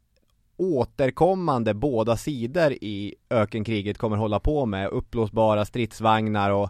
återkommande 0.58 1.74
båda 1.74 2.18
sidor 2.18 2.72
i 2.72 3.16
ökenkriget 3.30 3.98
kommer 3.98 4.18
hålla 4.18 4.40
på 4.40 4.66
med. 4.66 4.88
Uppblåsbara 4.88 5.66
stridsvagnar 5.66 6.52
och 6.52 6.70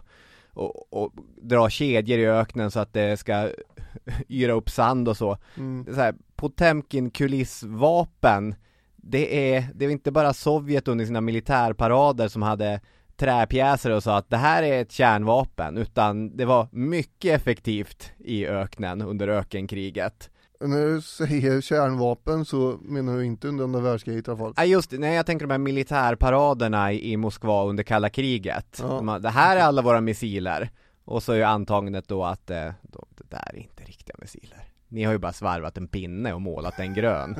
och, 0.54 0.92
och 0.92 1.12
dra 1.42 1.70
kedjor 1.70 2.18
i 2.18 2.26
öknen 2.26 2.70
så 2.70 2.80
att 2.80 2.92
det 2.92 3.16
ska 3.16 3.50
yra 4.28 4.52
upp 4.52 4.70
sand 4.70 5.08
och 5.08 5.16
så. 5.16 5.38
Mm. 5.56 5.86
så 5.94 6.00
här, 6.00 6.14
Potemkin 6.36 7.10
kulissvapen 7.10 8.54
det 8.96 9.54
är, 9.54 9.68
det 9.74 9.84
är 9.84 9.90
inte 9.90 10.12
bara 10.12 10.32
Sovjet 10.32 10.88
under 10.88 11.06
sina 11.06 11.20
militärparader 11.20 12.28
som 12.28 12.42
hade 12.42 12.80
träpjäser 13.16 13.90
och 13.90 14.02
sa 14.02 14.16
att 14.16 14.30
det 14.30 14.36
här 14.36 14.62
är 14.62 14.82
ett 14.82 14.92
kärnvapen, 14.92 15.78
utan 15.78 16.36
det 16.36 16.44
var 16.44 16.68
mycket 16.72 17.40
effektivt 17.40 18.12
i 18.18 18.46
öknen 18.46 19.02
under 19.02 19.28
ökenkriget 19.28 20.30
när 20.68 20.86
du 20.86 21.02
säger 21.02 21.60
kärnvapen 21.60 22.44
så 22.44 22.78
menar 22.82 23.16
du 23.16 23.24
inte 23.24 23.48
under 23.48 23.64
andra 23.64 23.80
världskriget 23.80 24.28
i 24.28 24.30
alla 24.30 24.38
fall? 24.38 24.54
Nej 24.56 24.70
just 24.70 24.90
det, 24.90 24.98
nej 24.98 25.14
jag 25.14 25.26
tänker 25.26 25.46
de 25.46 25.50
här 25.50 25.58
militärparaderna 25.58 26.92
i, 26.92 27.12
i 27.12 27.16
Moskva 27.16 27.64
under 27.64 27.82
kalla 27.82 28.10
kriget. 28.10 28.78
Ja. 28.82 28.88
De, 28.88 29.22
det 29.22 29.30
här 29.30 29.56
är 29.56 29.60
alla 29.60 29.82
våra 29.82 30.00
missiler. 30.00 30.70
Och 31.04 31.22
så 31.22 31.32
är 31.32 31.36
ju 31.36 31.42
antagandet 31.42 32.08
då 32.08 32.24
att 32.24 32.50
eh, 32.50 32.72
då, 32.82 33.06
det 33.10 33.30
där 33.30 33.50
är 33.54 33.58
inte 33.58 33.84
riktiga 33.84 34.16
missiler. 34.18 34.72
Ni 34.88 35.04
har 35.04 35.12
ju 35.12 35.18
bara 35.18 35.32
svarvat 35.32 35.76
en 35.76 35.88
pinne 35.88 36.32
och 36.32 36.42
målat 36.42 36.76
den 36.76 36.94
grön. 36.94 37.36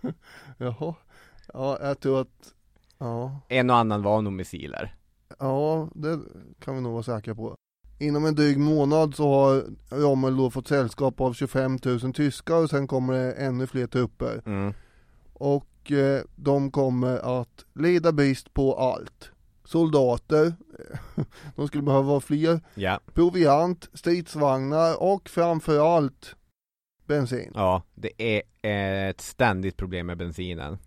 Jaha, 0.58 0.94
ja 1.52 1.78
jag 1.80 2.00
tror 2.00 2.20
att, 2.20 2.54
ja. 2.98 3.40
En 3.48 3.70
och 3.70 3.76
annan 3.76 4.02
var 4.02 4.22
nog 4.22 4.32
missiler. 4.32 4.94
Ja, 5.38 5.88
det 5.94 6.20
kan 6.60 6.74
vi 6.74 6.80
nog 6.80 6.92
vara 6.92 7.02
säkra 7.02 7.34
på. 7.34 7.56
Inom 7.98 8.24
en 8.24 8.34
dryg 8.34 8.58
månad 8.58 9.14
så 9.14 9.28
har 9.28 9.64
Rommel 9.90 10.36
då 10.36 10.50
fått 10.50 10.68
sällskap 10.68 11.20
av 11.20 11.32
25 11.32 11.78
000 11.84 12.12
tyskar 12.14 12.54
och 12.54 12.70
sen 12.70 12.86
kommer 12.86 13.12
det 13.12 13.32
ännu 13.32 13.66
fler 13.66 13.86
trupper. 13.86 14.42
Mm. 14.46 14.74
Och 15.32 15.92
eh, 15.92 16.22
de 16.36 16.70
kommer 16.70 17.40
att 17.40 17.64
lida 17.74 18.12
brist 18.12 18.54
på 18.54 18.74
allt. 18.74 19.30
Soldater, 19.64 20.54
de 21.56 21.68
skulle 21.68 21.82
behöva 21.82 22.08
vara 22.08 22.20
fler, 22.20 22.60
ja. 22.74 23.00
proviant, 23.14 23.88
stridsvagnar 23.94 25.02
och 25.02 25.28
framförallt 25.28 26.36
bensin. 27.06 27.52
Ja, 27.54 27.82
det 27.94 28.12
är 28.18 28.42
ett 29.10 29.20
ständigt 29.20 29.76
problem 29.76 30.06
med 30.06 30.18
bensinen. 30.18 30.78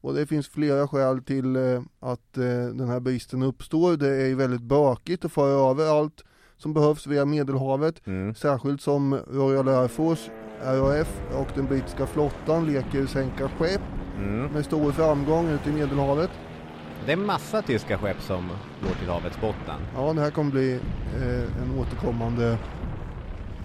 Och 0.00 0.14
det 0.14 0.26
finns 0.26 0.48
flera 0.48 0.88
skäl 0.88 1.22
till 1.22 1.56
eh, 1.56 1.82
att 2.00 2.36
eh, 2.36 2.66
den 2.74 2.88
här 2.88 3.00
bristen 3.00 3.42
uppstår. 3.42 3.96
Det 3.96 4.08
är 4.08 4.34
väldigt 4.34 4.62
bökigt 4.62 5.24
att 5.24 5.32
föra 5.32 5.70
över 5.70 5.86
allt 6.00 6.24
som 6.58 6.72
behövs 6.72 7.06
via 7.06 7.24
Medelhavet. 7.24 8.06
Mm. 8.06 8.34
Särskilt 8.34 8.80
som 8.80 9.14
Royal 9.30 9.68
Air 9.68 9.88
Force, 9.88 10.30
RAF 10.62 11.20
och 11.32 11.48
den 11.54 11.66
brittiska 11.66 12.06
flottan 12.06 12.66
leker 12.66 13.06
sänka 13.06 13.48
skepp 13.48 13.80
mm. 14.16 14.46
med 14.46 14.64
stor 14.64 14.92
framgång 14.92 15.48
ute 15.48 15.70
i 15.70 15.72
Medelhavet. 15.72 16.30
Det 17.06 17.12
är 17.12 17.16
massa 17.16 17.62
tyska 17.62 17.98
skepp 17.98 18.22
som 18.22 18.48
går 18.82 18.94
till 19.00 19.08
havets 19.08 19.40
botten. 19.40 19.80
Ja, 19.96 20.12
det 20.12 20.20
här 20.20 20.30
kommer 20.30 20.50
bli 20.50 20.72
eh, 21.14 21.62
en 21.62 21.78
återkommande 21.78 22.58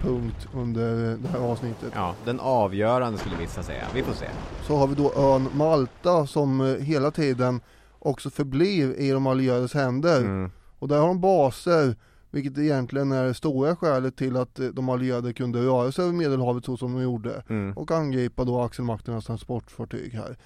punkt 0.01 0.47
under 0.53 1.17
det 1.17 1.27
här 1.27 1.39
avsnittet. 1.39 1.91
Ja, 1.95 2.15
den 2.25 2.39
avgörande 2.39 3.19
skulle 3.19 3.35
vissa 3.35 3.63
säga. 3.63 3.83
Vi 3.93 4.03
får 4.03 4.13
se. 4.13 4.25
Så 4.61 4.75
har 4.75 4.87
vi 4.87 4.95
då 4.95 5.13
ön 5.15 5.49
Malta 5.53 6.27
som 6.27 6.61
eh, 6.61 6.75
hela 6.75 7.11
tiden 7.11 7.61
också 7.99 8.29
förblir 8.29 8.99
i 8.99 9.11
de 9.11 9.27
allierades 9.27 9.73
händer. 9.73 10.19
Mm. 10.19 10.51
Och 10.79 10.87
där 10.87 10.99
har 10.99 11.07
de 11.07 11.21
baser 11.21 11.95
Vilket 12.31 12.57
egentligen 12.57 13.11
är 13.11 13.23
det 13.23 13.33
stora 13.33 13.75
skälet 13.75 14.15
till 14.15 14.37
att 14.37 14.59
eh, 14.59 14.67
de 14.67 14.89
allierade 14.89 15.33
kunde 15.33 15.59
röra 15.65 15.91
sig 15.91 16.03
över 16.03 16.13
Medelhavet 16.13 16.65
så 16.65 16.77
som 16.77 16.93
de 16.93 17.01
gjorde 17.03 17.43
Mm. 17.49 17.77
och 17.77 17.91
angripa 17.91 18.43
då 18.43 18.61
axelmakternas 18.61 19.25
transportfartyg 19.25 20.13
här. 20.13 20.37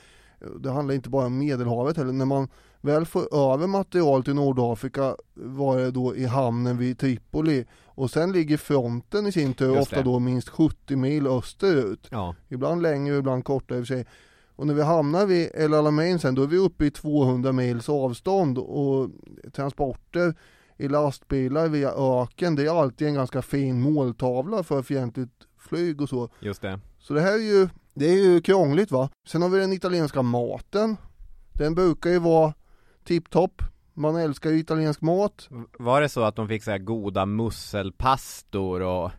Det 0.59 0.71
handlar 0.71 0.95
inte 0.95 1.09
bara 1.09 1.25
om 1.25 1.37
Medelhavet 1.37 1.97
heller. 1.97 2.13
När 2.13 2.25
man 2.25 2.47
väl 2.81 3.05
får 3.05 3.35
över 3.53 3.67
material 3.67 4.23
till 4.23 4.33
Nordafrika 4.35 5.15
var 5.33 5.77
det 5.77 5.91
då 5.91 6.15
i 6.15 6.25
hamnen 6.25 6.77
vid 6.77 6.99
Tripoli 6.99 7.65
och 7.85 8.11
sen 8.11 8.31
ligger 8.31 8.57
fronten 8.57 9.27
i 9.27 9.31
sin 9.31 9.53
tur 9.53 9.79
ofta 9.79 10.01
då 10.01 10.19
minst 10.19 10.49
70 10.49 10.95
mil 10.95 11.27
österut. 11.27 12.07
Ja, 12.09 12.35
Ibland 12.49 12.81
längre, 12.81 13.17
ibland 13.17 13.43
kortare 13.45 13.77
i 13.77 13.81
och 13.81 13.87
för 13.87 13.95
sig. 13.95 14.05
Och 14.55 14.67
när 14.67 14.73
vi 14.73 14.81
hamnar 14.81 15.25
vid 15.25 15.49
El 15.53 15.73
Alamein 15.73 16.19
sen, 16.19 16.35
då 16.35 16.43
är 16.43 16.47
vi 16.47 16.57
uppe 16.57 16.85
i 16.85 16.91
200 16.91 17.51
mils 17.51 17.89
avstånd 17.89 18.57
och 18.57 19.09
transporter 19.53 20.33
i 20.77 20.87
lastbilar 20.87 21.67
via 21.67 21.89
öken, 21.91 22.55
det 22.55 22.65
är 22.65 22.79
alltid 22.81 23.07
en 23.07 23.13
ganska 23.13 23.41
fin 23.41 23.81
måltavla 23.81 24.63
för 24.63 24.81
fientligt 24.81 25.31
flyg 25.57 26.01
och 26.01 26.09
så. 26.09 26.29
just 26.39 26.61
det. 26.61 26.79
Så 26.99 27.13
det 27.13 27.21
här 27.21 27.33
är 27.33 27.43
ju, 27.43 27.69
det 27.93 28.05
är 28.05 28.23
ju 28.23 28.41
krångligt 28.41 28.91
va. 28.91 29.09
Sen 29.27 29.41
har 29.41 29.49
vi 29.49 29.59
den 29.59 29.73
italienska 29.73 30.21
maten. 30.21 30.97
Den 31.53 31.75
brukar 31.75 32.09
ju 32.09 32.19
vara 32.19 32.53
tipptopp. 33.03 33.61
Man 33.93 34.15
älskar 34.15 34.49
ju 34.49 34.59
italiensk 34.59 35.01
mat. 35.01 35.49
Var 35.79 36.01
det 36.01 36.09
så 36.09 36.23
att 36.23 36.35
de 36.35 36.47
fick 36.47 36.63
så 36.63 36.71
här 36.71 36.77
goda 36.77 37.25
musselpastor 37.25 38.81
och 38.81 39.11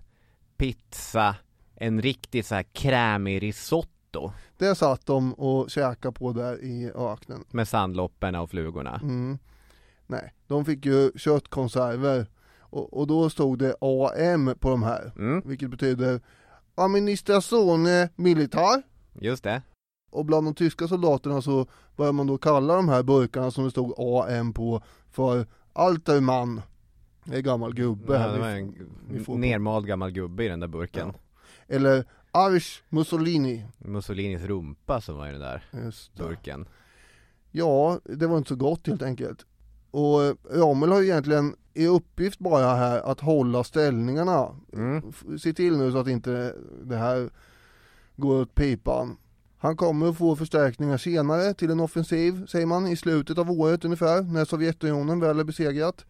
pizza, 0.57 1.37
en 1.75 2.03
riktigt 2.03 2.47
så 2.47 2.55
här 2.55 2.63
krämig 2.63 3.43
risotto 3.43 4.33
Det 4.59 4.75
satt 4.75 5.07
de 5.07 5.35
och 5.35 5.71
käkade 5.71 6.13
på 6.13 6.33
där 6.33 6.65
i 6.65 6.91
öknen. 6.95 7.45
med 7.51 7.69
sandlopperna 7.69 8.43
och 8.43 8.51
flugorna? 8.51 9.01
Mm. 9.03 9.39
Nej, 10.07 10.35
de 10.47 10.65
fick 10.65 10.87
ju 10.87 11.11
köttkonserver. 11.17 12.27
Och, 12.61 12.95
och 13.01 13.07
då 13.07 13.31
stod 13.31 13.59
det 13.59 13.75
AM 13.81 14.55
på 14.61 14.71
de 14.71 14.83
här. 14.83 15.13
Mm, 15.17 15.43
Vilket 15.47 15.71
betyder 15.71 16.21
Administrazione 16.75 18.09
Militar. 18.17 18.83
just 19.21 19.45
det. 19.45 19.63
Och 20.11 20.25
bland 20.25 20.47
de 20.47 20.55
tyska 20.55 20.89
soldaterna 20.89 21.43
så 21.43 21.67
började 21.97 22.13
man 22.17 22.27
då 22.27 22.39
kalla 22.39 22.77
de 22.77 22.89
här 22.89 23.03
burkarna 23.03 23.51
som 23.51 23.65
det 23.65 23.71
stod 23.71 23.95
AM 23.99 24.53
på 24.53 24.83
för 25.11 25.47
Alterman. 25.73 26.63
Det 27.25 27.37
är 27.37 27.41
gammal 27.41 27.75
gubbe 27.75 28.13
Ja, 28.13 28.19
här. 28.19 28.29
det 28.29 28.35
vi- 28.35 28.41
var 28.41 28.49
en 28.49 28.75
vi 29.11 29.25
på. 29.25 29.37
nermald 29.37 29.87
gammal 29.87 30.11
gubbe 30.11 30.45
i 30.45 30.49
den 30.49 30.61
där 30.61 30.69
burken. 30.69 31.13
Eller 31.69 32.05
Arsch 32.31 32.83
Mussolini. 32.89 33.65
Mussolinis 33.79 34.43
rumpa 34.43 35.01
som 35.01 35.17
var 35.17 35.29
i 35.29 35.33
den 35.33 35.41
där 35.41 35.63
burken. 36.17 36.69
Ja, 37.51 38.01
det 38.05 38.27
var 38.27 38.39
inte 38.39 38.49
så 38.49 38.57
gott 38.57 38.87
helt 38.87 39.03
enkelt. 39.03 39.47
Och 39.97 40.25
eh, 40.25 40.35
Rommel 40.51 40.93
har 40.93 41.01
ju 41.01 41.07
egentligen 41.07 41.57
i 41.75 41.87
uppgift 41.87 42.39
bara 42.39 42.75
här 42.75 43.01
att 43.01 43.21
hålla 43.21 43.65
ställningarna. 43.65 44.49
Mm. 44.73 45.13
Se 45.39 45.53
till 45.53 45.77
nu 45.77 45.93
så 45.93 45.99
att 45.99 46.09
inte 46.09 46.55
det 46.85 46.97
här 46.97 47.31
går 48.17 48.41
åt 48.41 48.55
pipan. 48.55 49.17
Han 49.59 49.77
kommer 49.77 50.09
att 50.09 50.19
få 50.19 50.37
förstärkningar 50.37 50.97
senare 50.97 51.55
till 51.55 51.71
en 51.71 51.81
offensiv, 51.81 52.47
säger 52.47 52.67
man, 52.67 52.87
i 52.87 52.97
slutet 52.97 53.39
av 53.39 53.51
året 53.51 53.85
ungefär, 53.85 54.23
när 54.23 54.45
Sovjetunionen 54.45 55.21
väl 55.21 55.41
är 55.41 55.45
besegrat. 55.45 56.05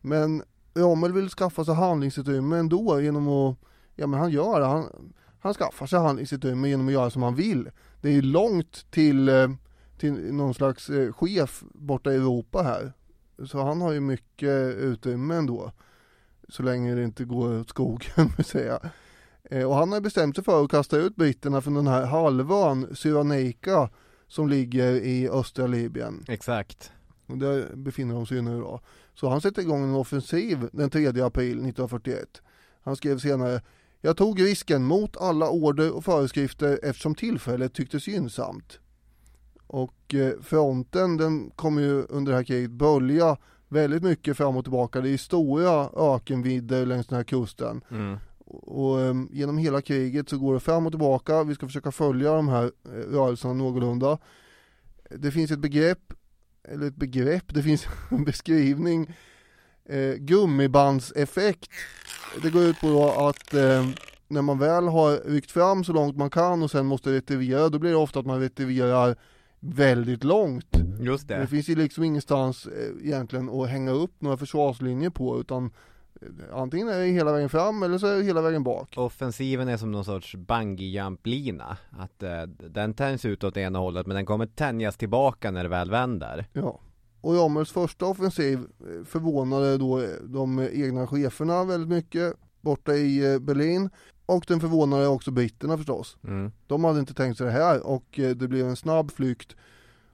Men 0.00 0.42
Rommel 0.74 1.12
vill 1.12 1.28
skaffa 1.28 1.64
sig 1.64 1.74
handlingsutrymme 1.74 2.56
ändå 2.56 3.00
genom 3.00 3.28
att, 3.28 3.56
ja 3.94 4.06
men 4.06 4.20
han 4.20 4.30
gör 4.30 4.60
det, 4.60 4.66
han, 4.66 5.12
han 5.40 5.54
skaffar 5.54 5.86
sig 5.86 5.98
handlingsutrymme 5.98 6.68
genom 6.68 6.86
att 6.86 6.92
göra 6.92 7.10
som 7.10 7.22
han 7.22 7.34
vill. 7.34 7.70
Det 8.00 8.16
är 8.16 8.22
långt 8.22 8.90
till, 8.90 9.28
eh, 9.28 9.48
till 9.98 10.12
någon 10.34 10.54
slags 10.54 10.90
eh, 10.90 11.12
chef 11.12 11.62
borta 11.74 12.12
i 12.12 12.16
Europa 12.16 12.62
här. 12.62 12.92
Så 13.46 13.62
han 13.62 13.80
har 13.80 13.92
ju 13.92 14.00
mycket 14.00 14.76
utrymme 14.76 15.34
ändå. 15.34 15.72
Så 16.48 16.62
länge 16.62 16.94
det 16.94 17.04
inte 17.04 17.24
går 17.24 17.60
åt 17.60 17.68
skogen, 17.68 18.32
vill 18.36 18.46
säga. 18.46 18.80
Eh, 19.50 19.64
Och 19.68 19.74
han 19.74 19.92
har 19.92 20.00
bestämt 20.00 20.34
sig 20.34 20.44
för 20.44 20.64
att 20.64 20.70
kasta 20.70 20.96
ut 20.96 21.16
britterna 21.16 21.60
från 21.60 21.74
den 21.74 21.86
här 21.86 22.06
halvön, 22.06 22.96
Cyrenaica, 22.96 23.90
som 24.28 24.48
ligger 24.48 24.92
i 24.92 25.28
östra 25.28 25.66
Libyen. 25.66 26.24
Exakt. 26.28 26.92
Och 27.26 27.38
där 27.38 27.76
befinner 27.76 28.14
de 28.14 28.26
sig 28.26 28.42
nu 28.42 28.60
då. 28.60 28.80
Så 29.14 29.28
han 29.28 29.40
sätter 29.40 29.62
igång 29.62 29.82
en 29.84 29.94
offensiv 29.94 30.68
den 30.72 30.90
3 30.90 31.06
april 31.06 31.50
1941. 31.52 32.42
Han 32.82 32.96
skrev 32.96 33.18
senare 33.18 33.60
Jag 34.00 34.16
tog 34.16 34.42
risken 34.42 34.84
mot 34.84 35.16
alla 35.16 35.50
order 35.50 35.92
och 35.96 36.04
föreskrifter 36.04 36.80
eftersom 36.82 37.14
tillfället 37.14 37.74
tycktes 37.74 38.08
gynnsamt. 38.08 38.78
Och 39.68 40.14
eh, 40.14 40.32
fronten 40.42 41.16
den 41.16 41.50
kommer 41.50 41.82
ju 41.82 42.02
under 42.02 42.32
det 42.32 42.38
här 42.38 42.44
kriget 42.44 42.70
bölja 42.70 43.36
väldigt 43.68 44.02
mycket 44.02 44.36
fram 44.36 44.56
och 44.56 44.64
tillbaka. 44.64 45.00
Det 45.00 45.10
är 45.10 45.16
stora 45.16 45.90
ökenvidder 46.14 46.86
längs 46.86 47.06
den 47.06 47.16
här 47.16 47.24
kusten. 47.24 47.80
Mm. 47.90 48.18
Och 48.46 49.00
eh, 49.00 49.14
genom 49.30 49.58
hela 49.58 49.82
kriget 49.82 50.28
så 50.28 50.38
går 50.38 50.54
det 50.54 50.60
fram 50.60 50.86
och 50.86 50.92
tillbaka. 50.92 51.44
Vi 51.44 51.54
ska 51.54 51.66
försöka 51.66 51.92
följa 51.92 52.32
de 52.32 52.48
här 52.48 52.64
eh, 52.64 52.90
rörelserna 52.90 53.54
någorlunda. 53.54 54.18
Det 55.10 55.30
finns 55.30 55.50
ett 55.50 55.58
begrepp, 55.58 56.12
eller 56.68 56.86
ett 56.86 56.96
begrepp, 56.96 57.54
det 57.54 57.62
finns 57.62 57.86
en 58.10 58.24
beskrivning. 58.24 59.16
Eh, 59.88 60.14
gummibandseffekt. 60.14 61.70
Det 62.42 62.50
går 62.50 62.62
ut 62.62 62.80
på 62.80 62.86
då 62.86 63.28
att 63.28 63.54
eh, 63.54 63.88
när 64.28 64.42
man 64.42 64.58
väl 64.58 64.88
har 64.88 65.30
ryckt 65.30 65.50
fram 65.50 65.84
så 65.84 65.92
långt 65.92 66.16
man 66.16 66.30
kan 66.30 66.62
och 66.62 66.70
sen 66.70 66.86
måste 66.86 67.12
retirera, 67.12 67.68
då 67.68 67.78
blir 67.78 67.90
det 67.90 67.96
ofta 67.96 68.20
att 68.20 68.26
man 68.26 68.40
retirerar 68.40 69.16
väldigt 69.60 70.24
långt. 70.24 70.76
Just 71.00 71.28
Det 71.28 71.36
det. 71.38 71.46
finns 71.46 71.68
ju 71.68 71.74
liksom 71.74 72.04
ingenstans 72.04 72.66
eh, 72.66 73.06
egentligen 73.06 73.48
att 73.48 73.68
hänga 73.68 73.90
upp 73.90 74.12
några 74.18 74.36
försvarslinjer 74.36 75.10
på 75.10 75.40
utan 75.40 75.70
eh, 76.22 76.28
antingen 76.58 76.88
är 76.88 76.98
det 76.98 77.06
hela 77.06 77.32
vägen 77.32 77.48
fram 77.48 77.82
eller 77.82 77.98
så 77.98 78.06
är 78.06 78.16
det 78.16 78.22
hela 78.22 78.40
vägen 78.40 78.62
bak. 78.62 78.94
Offensiven 78.96 79.68
är 79.68 79.76
som 79.76 79.92
någon 79.92 80.04
sorts 80.04 80.34
bungee-jump-lina. 80.36 81.76
Att 81.90 82.22
eh, 82.22 82.42
den 82.46 82.94
tänjs 82.94 83.24
ut 83.24 83.44
åt 83.44 83.56
ena 83.56 83.78
hållet 83.78 84.06
men 84.06 84.16
den 84.16 84.26
kommer 84.26 84.46
tänjas 84.46 84.96
tillbaka 84.96 85.50
när 85.50 85.62
det 85.62 85.68
väl 85.68 85.90
vänder. 85.90 86.46
Ja. 86.52 86.80
Och 87.20 87.34
Rommels 87.34 87.72
första 87.72 88.06
offensiv 88.06 88.58
eh, 88.58 89.04
förvånade 89.04 89.78
då 89.78 90.02
de 90.24 90.68
egna 90.72 91.06
cheferna 91.06 91.64
väldigt 91.64 91.88
mycket 91.88 92.34
borta 92.60 92.94
i 92.94 93.38
Berlin 93.40 93.90
och 94.28 94.44
den 94.48 94.60
förvånade 94.60 95.06
också 95.06 95.30
britterna 95.30 95.76
förstås. 95.76 96.16
Mm. 96.24 96.52
De 96.66 96.84
hade 96.84 97.00
inte 97.00 97.14
tänkt 97.14 97.38
sig 97.38 97.46
det 97.46 97.52
här 97.52 97.86
och 97.86 98.18
eh, 98.18 98.30
det 98.30 98.48
blev 98.48 98.68
en 98.68 98.76
snabb 98.76 99.10
flykt 99.10 99.56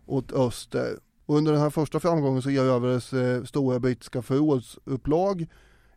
åt 0.06 0.32
öster. 0.32 0.98
Och 1.26 1.36
under 1.36 1.52
den 1.52 1.60
här 1.60 1.70
första 1.70 2.00
framgången 2.00 2.42
så 2.42 2.50
erövrades 2.50 3.12
eh, 3.12 3.44
stora 3.44 3.80
brittiska 3.80 4.22
förrådsupplag 4.22 5.46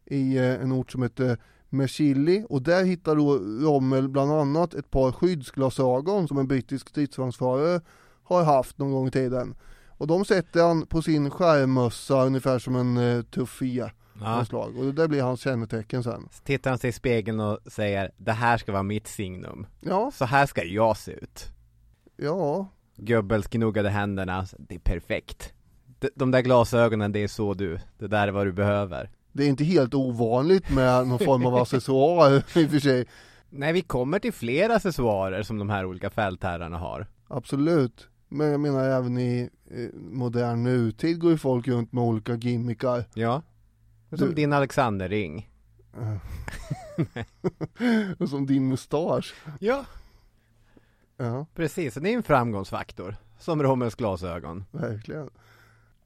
i 0.06 0.38
eh, 0.38 0.62
en 0.62 0.72
ort 0.72 0.92
som 0.92 1.04
heter 1.04 1.38
Merchilli 1.70 2.46
och 2.50 2.62
där 2.62 2.84
hittar 2.84 3.16
då 3.16 3.34
Rommel 3.68 4.10
bland 4.10 4.32
annat 4.32 4.74
ett 4.74 4.92
par 4.92 5.12
skyddsglasögon 5.12 6.28
som 6.28 6.38
en 6.38 6.48
brittisk 6.48 6.90
stridsvagnsförare 6.90 7.82
har 8.24 8.44
haft 8.44 8.78
någon 8.78 8.92
gång 8.92 9.08
i 9.08 9.12
tiden. 9.12 9.56
Och 9.88 10.08
de 10.08 10.26
sätter 10.26 10.64
han 10.64 10.86
på 10.86 11.02
sin 11.02 11.30
skärmmössa 11.30 12.26
ungefär 12.26 12.60
som 12.60 12.76
en 12.76 12.98
eh, 12.98 13.22
tuffé 13.22 13.90
Ja. 14.22 14.46
slag. 14.46 14.78
Och 14.78 14.86
det 14.86 14.92
där 14.92 15.08
blir 15.08 15.22
hans 15.22 15.40
kännetecken 15.42 16.04
sen. 16.04 16.28
Så 16.32 16.44
tittar 16.44 16.70
han 16.72 16.80
sig 16.80 16.90
i 16.90 16.94
spegeln 16.94 17.40
och 17.40 17.60
säger 17.66 18.12
Det 18.18 18.32
här 18.32 18.58
ska 18.58 18.72
vara 18.72 18.84
mitt 18.84 19.08
signum. 19.08 19.68
Ja, 19.82 20.12
Så 20.14 20.26
här 20.26 20.46
ska 20.46 20.64
jag 20.64 20.98
se 20.98 21.12
ut. 21.12 21.46
ja, 22.18 22.68
Goebbels 22.96 23.48
gnuggade 23.48 23.90
händerna. 23.90 24.46
Det 24.58 24.76
är 24.76 24.80
perfekt. 24.80 25.54
De, 26.00 26.10
de 26.16 26.32
där 26.32 26.42
glasögonen, 26.42 27.12
det 27.12 27.24
är 27.24 27.28
så 27.28 27.54
du. 27.54 27.80
Det 27.98 28.08
där 28.08 28.28
är 28.28 28.32
vad 28.32 28.48
du 28.48 28.52
behöver. 28.52 29.10
Det 29.32 29.44
är 29.44 29.48
inte 29.48 29.64
helt 29.64 29.94
ovanligt 29.94 30.70
med 30.70 31.08
någon 31.08 31.20
form 31.20 31.46
av 31.46 31.56
accessoar 31.56 32.32
i 32.60 32.66
och 32.66 32.72
för 32.72 32.80
sig. 32.80 33.06
Nej, 33.50 33.74
vi 33.74 33.82
kommer 33.82 34.20
till 34.20 34.34
flera 34.34 34.76
accessoarer 34.76 35.44
som 35.44 35.60
de 35.60 35.70
här 35.70 35.86
olika 35.86 36.10
fältherrarna 36.10 36.78
har. 36.78 37.08
Absolut. 37.28 38.08
Men 38.30 38.48
jag 38.48 38.60
menar 38.60 38.84
även 38.84 39.18
i 39.18 39.50
eh, 39.72 39.90
modern 40.00 40.64
nutid 40.64 41.20
går 41.20 41.32
ju 41.32 41.38
folk 41.38 41.68
runt 41.68 41.94
med 41.94 42.04
olika 42.04 42.36
gimmickar. 42.36 43.04
Ja. 43.14 43.42
Som 44.10 44.18
Du- 44.28 44.34
din 44.34 44.54
Alexanderring. 44.54 45.50
Och 48.20 48.30
som 48.30 48.46
din 48.46 48.68
mustasch. 48.68 49.36
Ja. 49.60 49.86
Ja, 51.18 51.46
Precis, 51.56 51.94
det 51.94 52.10
är 52.10 52.14
en 52.18 52.24
framgångsfaktor. 52.24 53.16
Som 53.40 53.64
Rommels 53.64 53.96
glasögon. 53.96 54.66
verkligen. 54.72 55.30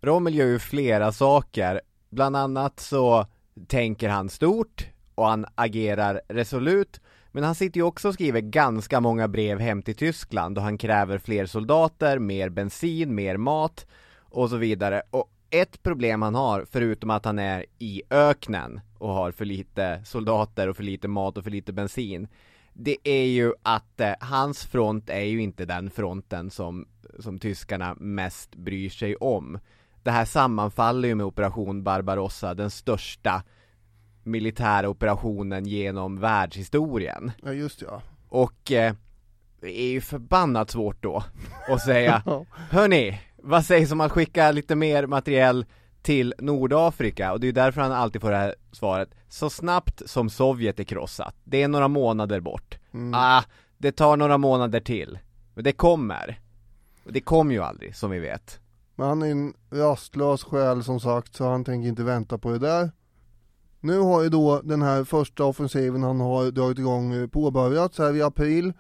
Rommel 0.02 0.36
gör 0.36 0.46
ju 0.46 0.60
flera 0.60 1.12
saker. 1.12 1.82
Bland 2.10 2.36
annat 2.36 2.80
så 2.80 3.26
tänker 3.68 4.10
han 4.10 4.30
stort 4.30 4.88
och 5.16 5.26
han 5.28 5.46
agerar 5.56 6.22
resolut. 6.28 7.02
Men 7.32 7.44
han 7.44 7.56
sitter 7.56 7.78
ju 7.78 7.84
också 7.84 8.08
och 8.08 8.14
skriver 8.14 8.42
ganska 8.42 9.00
många 9.00 9.28
brev 9.28 9.60
hem 9.60 9.82
till 9.82 9.96
Tyskland 9.96 10.58
och 10.58 10.64
han 10.64 10.78
kräver 10.78 11.18
fler 11.18 11.46
soldater, 11.46 12.20
mer 12.20 12.50
bensin, 12.50 13.16
mer 13.16 13.38
mat 13.38 13.86
och 14.20 14.50
så 14.50 14.58
vidare. 14.58 15.02
Och 15.12 15.32
ett 15.52 15.84
problem 15.84 16.22
han 16.22 16.36
har, 16.36 16.66
förutom 16.72 17.10
att 17.10 17.26
han 17.26 17.40
är 17.40 17.66
i 17.80 18.02
öknen 18.10 18.82
och 18.98 19.14
har 19.14 19.32
för 19.32 19.46
lite 19.46 20.02
soldater 20.06 20.68
och 20.68 20.76
för 20.76 20.84
lite 20.84 21.08
mat 21.08 21.38
och 21.38 21.44
för 21.44 21.52
lite 21.52 21.74
bensin, 21.74 22.28
det 22.74 22.98
är 23.04 23.26
ju 23.26 23.54
att 23.64 24.00
eh, 24.00 24.14
hans 24.20 24.66
front 24.66 25.10
är 25.10 25.24
ju 25.24 25.42
inte 25.42 25.66
den 25.66 25.90
fronten 25.90 26.50
som, 26.50 26.88
som 27.20 27.40
tyskarna 27.40 27.96
mest 28.00 28.56
bryr 28.56 28.90
sig 28.90 29.16
om. 29.16 29.60
Det 30.04 30.12
här 30.12 30.26
sammanfaller 30.26 31.08
ju 31.08 31.16
med 31.16 31.26
operation 31.26 31.84
Barbarossa, 31.84 32.54
den 32.54 32.70
största 32.70 33.44
militära 34.24 34.90
operationen 34.90 35.66
genom 35.66 36.20
världshistorien. 36.20 37.32
Ja 37.44 37.54
just 37.54 37.82
ja. 37.82 38.02
Och 38.30 38.72
eh, 38.72 38.94
det 39.62 39.82
är 39.82 39.92
ju 39.92 40.02
förbannat 40.02 40.70
svårt 40.70 41.04
då 41.04 41.24
att 41.68 41.82
säga. 41.82 42.24
Hörni, 42.70 43.20
vad 43.44 43.66
sägs 43.66 43.92
om 43.92 44.02
att 44.02 44.12
skicka 44.12 44.52
lite 44.52 44.76
mer 44.76 45.08
materiell 45.08 45.66
till 46.02 46.34
Nordafrika? 46.38 47.32
Och 47.32 47.40
det 47.40 47.48
är 47.48 47.52
därför 47.52 47.82
han 47.82 47.92
alltid 47.92 48.22
får 48.22 48.32
det 48.32 48.38
här 48.38 48.56
svaret. 48.72 49.10
Så 49.30 49.50
snabbt 49.50 50.02
som 50.06 50.30
Sovjet 50.30 50.80
är 50.80 50.84
krossat. 50.84 51.36
Det 51.44 51.64
är 51.64 51.68
några 51.68 51.88
månader 51.88 52.40
bort. 52.40 52.78
Mm. 52.94 53.14
Ah, 53.16 53.44
det 53.78 53.92
tar 53.92 54.18
några 54.18 54.38
månader 54.38 54.80
till. 54.80 55.20
Men 55.54 55.64
det 55.64 55.72
kommer. 55.72 56.40
Och 57.06 57.14
det 57.14 57.22
kommer 57.22 57.54
ju 57.54 57.62
aldrig, 57.62 57.96
som 57.96 58.12
vi 58.12 58.20
vet. 58.20 58.60
Men 58.96 59.08
han 59.08 59.22
är 59.22 59.32
en 59.32 59.54
rastlös 59.70 60.44
själ 60.44 60.84
som 60.84 61.00
sagt 61.00 61.36
så 61.36 61.50
han 61.50 61.64
tänker 61.64 61.90
inte 61.90 62.04
vänta 62.04 62.38
på 62.38 62.52
det 62.52 62.60
där. 62.60 62.92
Nu 63.80 64.00
har 64.00 64.24
ju 64.24 64.30
då 64.30 64.62
den 64.62 64.82
här 64.82 65.04
första 65.04 65.44
offensiven 65.46 66.04
han 66.04 66.20
har 66.20 66.52
dragit 66.52 66.80
igång 66.80 67.14
eh, 67.14 67.28
påbörjats 67.28 67.98
här 67.98 68.16
i 68.16 68.22
april 68.22 68.74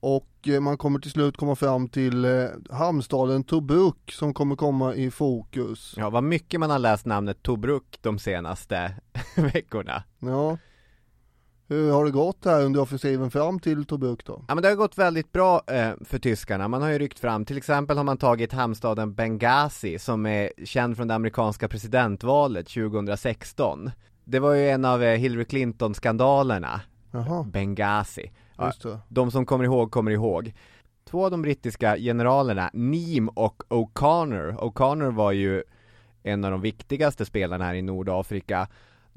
och 0.00 0.48
eh, 0.48 0.60
man 0.60 0.78
kommer 0.78 0.98
till 0.98 1.10
slut 1.10 1.36
komma 1.36 1.56
fram 1.56 1.88
till 1.88 2.24
eh, 2.24 2.46
hamnstaden 2.70 3.44
Tobruk 3.44 4.12
som 4.12 4.34
kommer 4.34 4.56
komma 4.56 4.94
i 4.94 5.10
fokus. 5.10 5.94
Ja, 5.96 6.10
vad 6.10 6.24
mycket 6.24 6.60
man 6.60 6.70
har 6.70 6.78
läst 6.78 7.06
namnet 7.06 7.42
Tobruk 7.42 7.98
de 8.02 8.18
senaste 8.18 8.94
veckorna. 9.36 10.02
Ja. 10.18 10.58
Hur 11.70 11.92
har 11.92 12.04
det 12.04 12.10
gått 12.10 12.44
här 12.44 12.64
under 12.64 12.80
offensiven 12.80 13.30
fram 13.30 13.60
till 13.60 13.84
Tobruk 13.84 14.24
då? 14.24 14.44
Ja 14.48 14.54
men 14.54 14.62
det 14.62 14.68
har 14.68 14.76
gått 14.76 14.98
väldigt 14.98 15.32
bra 15.32 15.62
eh, 15.66 15.90
för 16.04 16.18
tyskarna, 16.18 16.68
man 16.68 16.82
har 16.82 16.88
ju 16.88 16.98
ryckt 16.98 17.18
fram, 17.18 17.44
till 17.44 17.56
exempel 17.56 17.96
har 17.96 18.04
man 18.04 18.16
tagit 18.16 18.52
hamnstaden 18.52 19.14
Benghazi 19.14 19.98
som 19.98 20.26
är 20.26 20.52
känd 20.64 20.96
från 20.96 21.08
det 21.08 21.14
amerikanska 21.14 21.68
presidentvalet 21.68 22.68
2016 22.68 23.90
Det 24.24 24.38
var 24.38 24.54
ju 24.54 24.70
en 24.70 24.84
av 24.84 25.02
eh, 25.02 25.18
Hillary 25.18 25.44
Clinton-skandalerna, 25.44 26.80
Benghazi 27.46 28.30
just 28.66 28.82
det. 28.82 28.98
De 29.08 29.30
som 29.30 29.46
kommer 29.46 29.64
ihåg, 29.64 29.90
kommer 29.90 30.10
ihåg 30.10 30.52
Två 31.04 31.24
av 31.24 31.30
de 31.30 31.42
brittiska 31.42 31.96
generalerna, 31.96 32.70
Neame 32.72 33.30
och 33.34 33.62
O'Connor, 33.68 34.56
O'Connor 34.56 35.10
var 35.10 35.32
ju 35.32 35.62
en 36.22 36.44
av 36.44 36.50
de 36.50 36.60
viktigaste 36.60 37.24
spelarna 37.24 37.64
här 37.64 37.74
i 37.74 37.82
Nordafrika 37.82 38.68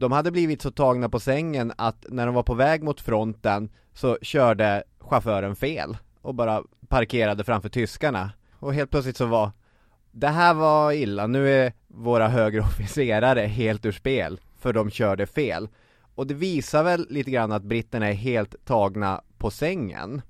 de 0.02 0.12
hade 0.12 0.32
blivit 0.32 0.62
så 0.62 0.72
tagna 0.72 1.10
på 1.10 1.20
sängen 1.20 1.74
att 1.78 2.06
när 2.10 2.26
de 2.26 2.36
var 2.36 2.44
på 2.44 2.54
väg 2.54 2.84
mot 2.84 3.02
fronten 3.02 3.70
så 3.94 4.18
körde 4.22 4.84
chauffören 5.00 5.56
fel 5.56 5.98
och 6.22 6.36
bara 6.36 6.64
parkerade 6.88 7.44
framför 7.44 7.70
tyskarna. 7.70 8.32
Och 8.54 8.74
helt 8.74 8.92
plötsligt 8.92 9.18
så 9.18 9.26
var 9.26 9.52
det 10.12 10.28
här 10.28 10.54
var 10.54 10.92
illa, 10.92 11.28
nu 11.28 11.50
är 11.50 11.74
våra 11.88 12.28
högre 12.28 12.62
officerare 12.70 13.42
helt 13.42 13.86
ur 13.86 13.92
spel 13.92 14.40
för 14.60 14.74
de 14.74 14.90
körde 14.90 15.28
fel. 15.28 15.70
Och 16.16 16.28
det 16.28 16.34
visar 16.34 16.84
väl 16.84 17.08
lite 17.10 17.32
grann 17.32 17.52
att 17.52 17.64
britterna 17.64 18.08
är 18.08 18.14
helt 18.14 18.66
tagna 18.66 19.22
på 19.38 19.52
sängen. 19.52 20.22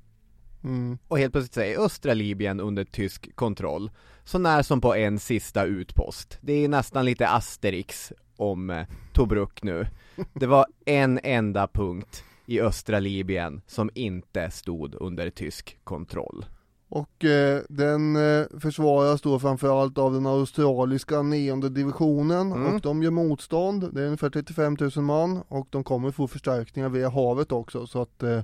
Mm. 0.63 0.97
Och 1.07 1.19
helt 1.19 1.34
plötsligt 1.34 1.53
så 1.53 1.61
är 1.61 1.86
östra 1.86 2.13
Libyen 2.13 2.59
under 2.59 2.86
tysk 2.86 3.36
kontroll. 3.36 3.91
Så 4.23 4.39
när 4.39 4.61
som 4.61 4.82
på 4.82 4.95
en 4.95 5.19
sista 5.19 5.65
utpost. 5.65 6.38
Det 6.41 6.53
är 6.53 6.67
nästan 6.67 7.05
lite 7.05 7.27
Asterix 7.27 8.13
om 8.36 8.69
eh, 8.69 8.88
Tobruk 9.13 9.63
nu. 9.63 9.88
Det 10.34 10.47
var 10.47 10.65
en 10.86 11.19
enda 11.23 11.67
punkt 11.67 12.23
i 12.45 12.61
östra 12.61 12.99
Libyen 12.99 13.61
som 13.67 13.89
inte 13.95 14.51
stod 14.51 14.95
under 14.95 15.29
tysk 15.29 15.77
kontroll. 15.84 16.45
Och 16.93 17.25
eh, 17.25 17.61
den 17.69 18.15
eh, 18.15 18.45
försvaras 18.59 19.21
då 19.21 19.39
framförallt 19.39 19.97
av 19.97 20.13
den 20.13 20.25
australiska 20.25 21.21
nionde 21.21 21.69
divisionen 21.69 22.51
Mm. 22.51 22.75
och 22.75 22.81
de 22.81 23.03
gör 23.03 23.11
motstånd. 23.11 23.89
Det 23.93 24.01
är 24.01 24.05
ungefär 24.05 24.29
35 24.29 24.77
000 24.95 25.05
man 25.05 25.41
och 25.47 25.67
de 25.69 25.83
kommer 25.83 26.11
få 26.11 26.27
förstärkningar 26.27 26.89
via 26.89 27.09
havet 27.09 27.51
också 27.51 27.87
så 27.87 28.01
att 28.01 28.23
eh, 28.23 28.41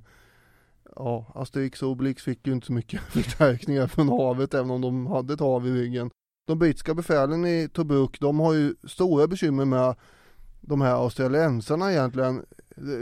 Ja, 0.95 1.25
Asterix 1.35 1.83
och 1.83 1.89
Obelix 1.89 2.23
fick 2.23 2.47
ju 2.47 2.53
inte 2.53 2.67
så 2.67 2.73
mycket 2.73 3.01
förstärkningar 3.09 3.87
från 3.87 4.09
havet 4.09 4.53
även 4.53 4.71
om 4.71 4.81
de 4.81 5.07
hade 5.07 5.33
ett 5.33 5.39
hav 5.39 5.67
i 5.67 5.71
ryggen. 5.71 6.09
De 6.47 6.59
brittiska 6.59 6.93
befälen 6.93 7.45
i 7.45 7.69
Tobruk, 7.73 8.19
de 8.19 8.39
har 8.39 8.53
ju 8.53 8.75
stora 8.87 9.27
bekymmer 9.27 9.65
med 9.65 9.95
de 10.61 10.81
här 10.81 10.93
australiensarna 10.93 11.91
egentligen. 11.91 12.45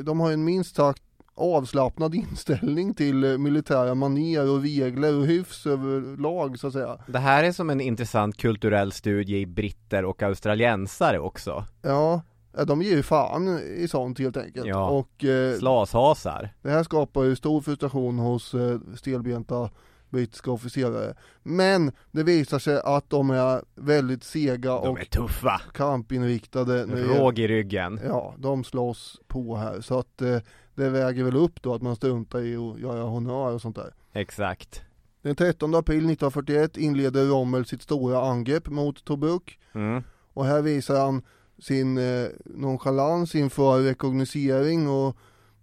De 0.04 0.20
har 0.20 0.28
ju 0.30 0.34
en 0.34 0.44
minst 0.44 0.76
sagt 0.76 1.04
avslappnad 1.38 2.16
inställning 2.16 2.94
till 2.94 3.24
eh, 3.24 3.38
militära 3.38 3.96
manér 3.96 4.50
och 4.50 4.62
regler 4.62 5.16
och 5.20 5.26
hyfs 5.26 5.66
överlag 5.66 6.60
så 6.60 6.68
att 6.68 6.74
säga. 6.74 6.98
Det 7.08 7.20
här 7.20 7.44
är 7.44 7.52
som 7.52 7.70
en 7.70 7.82
intressant 7.82 8.38
kulturell 8.38 8.92
studie 8.92 9.38
i 9.40 9.46
britter 9.46 10.06
och 10.06 10.24
australiensare 10.24 11.20
också. 11.20 11.66
Ja, 11.82 12.22
de 12.68 12.82
ger 12.82 12.96
ju 12.96 13.04
fan 13.04 13.60
i 13.60 13.88
sånt 13.88 14.20
helt 14.20 14.38
enkelt. 14.38 14.66
Ja. 14.68 14.90
Och 14.90 15.24
eh, 15.24 15.58
Slashasar. 15.58 16.50
det 16.62 16.70
här 16.70 16.84
skapar 16.84 17.24
ju 17.24 17.36
stor 17.36 17.62
frustration 17.62 18.20
hos 18.20 18.54
eh, 18.54 18.78
stelbenta 18.96 19.70
brittiska 20.10 20.52
officerare. 20.52 21.14
Men 21.44 21.92
det 22.12 22.24
visar 22.24 22.60
sig 22.60 22.82
att 22.84 23.10
de 23.10 23.30
är 23.30 23.62
väldigt 23.76 24.24
sega 24.24 24.72
De 24.72 24.88
och 24.88 25.10
tuffa. 25.10 25.62
kampinriktade. 25.74 26.86
Råg 26.86 27.40
i 27.40 27.48
ryggen. 27.48 28.00
Ja, 28.08 28.34
de 28.38 28.64
slåss 28.64 29.20
på 29.28 29.56
här. 29.56 29.82
Så 29.82 30.00
att 30.00 30.22
eh, 30.22 30.38
det 30.76 30.90
väger 30.90 31.24
väl 31.24 31.36
upp 31.36 31.62
då 31.62 31.74
att 31.74 31.82
man 31.82 31.96
struntar 31.96 32.40
i 32.40 32.56
att 32.56 32.80
göra 32.80 33.04
honör 33.04 33.54
och 33.54 33.62
sånt 33.62 33.76
där. 33.76 33.94
Exakt. 34.14 34.82
Den 35.22 35.36
13 35.36 35.76
april 35.76 35.98
1941 35.98 36.78
inleder 36.78 37.26
Rommel 37.26 37.66
sitt 37.66 37.82
stora 37.82 38.22
angrepp 38.22 38.68
mot 38.68 39.06
Tobruk. 39.06 39.60
Mm. 39.74 40.04
Och 40.34 40.46
här 40.46 40.62
visar 40.62 41.06
han 41.06 41.22
sin 41.60 41.98
eh, 41.98 42.28
nonchalans 42.46 43.36
inför 43.36 43.84
rekognosering 43.84 44.90
och 44.90 45.18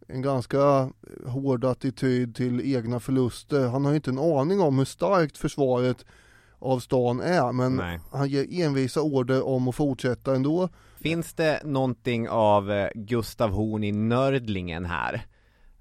en 0.09 0.23
ganska 0.23 0.91
hård 1.27 1.65
attityd 1.65 2.37
till 2.37 2.75
egna 2.77 3.01
förluster. 3.01 3.69
Han 3.69 3.85
har 3.85 3.95
inte 3.95 4.11
en 4.11 4.19
aning 4.19 4.61
om 4.61 4.79
hur 4.79 4.85
starkt 4.85 5.39
försvaret 5.39 6.05
av 6.59 6.79
stan 6.79 7.21
är 7.21 7.53
men 7.53 7.77
Nej. 7.77 8.01
han 8.13 8.29
ger 8.29 8.65
envisa 8.65 9.03
order 9.03 9.47
om 9.47 9.69
att 9.69 9.75
fortsätta 9.75 10.35
ändå. 10.35 10.69
Finns 11.03 11.35
det 11.35 11.61
någonting 11.65 12.29
av 12.29 12.73
eh, 12.73 12.89
Gustav 12.95 13.51
Horn 13.51 13.85
i 13.85 13.93
Nördlingen 13.93 14.85
här? 14.85 15.27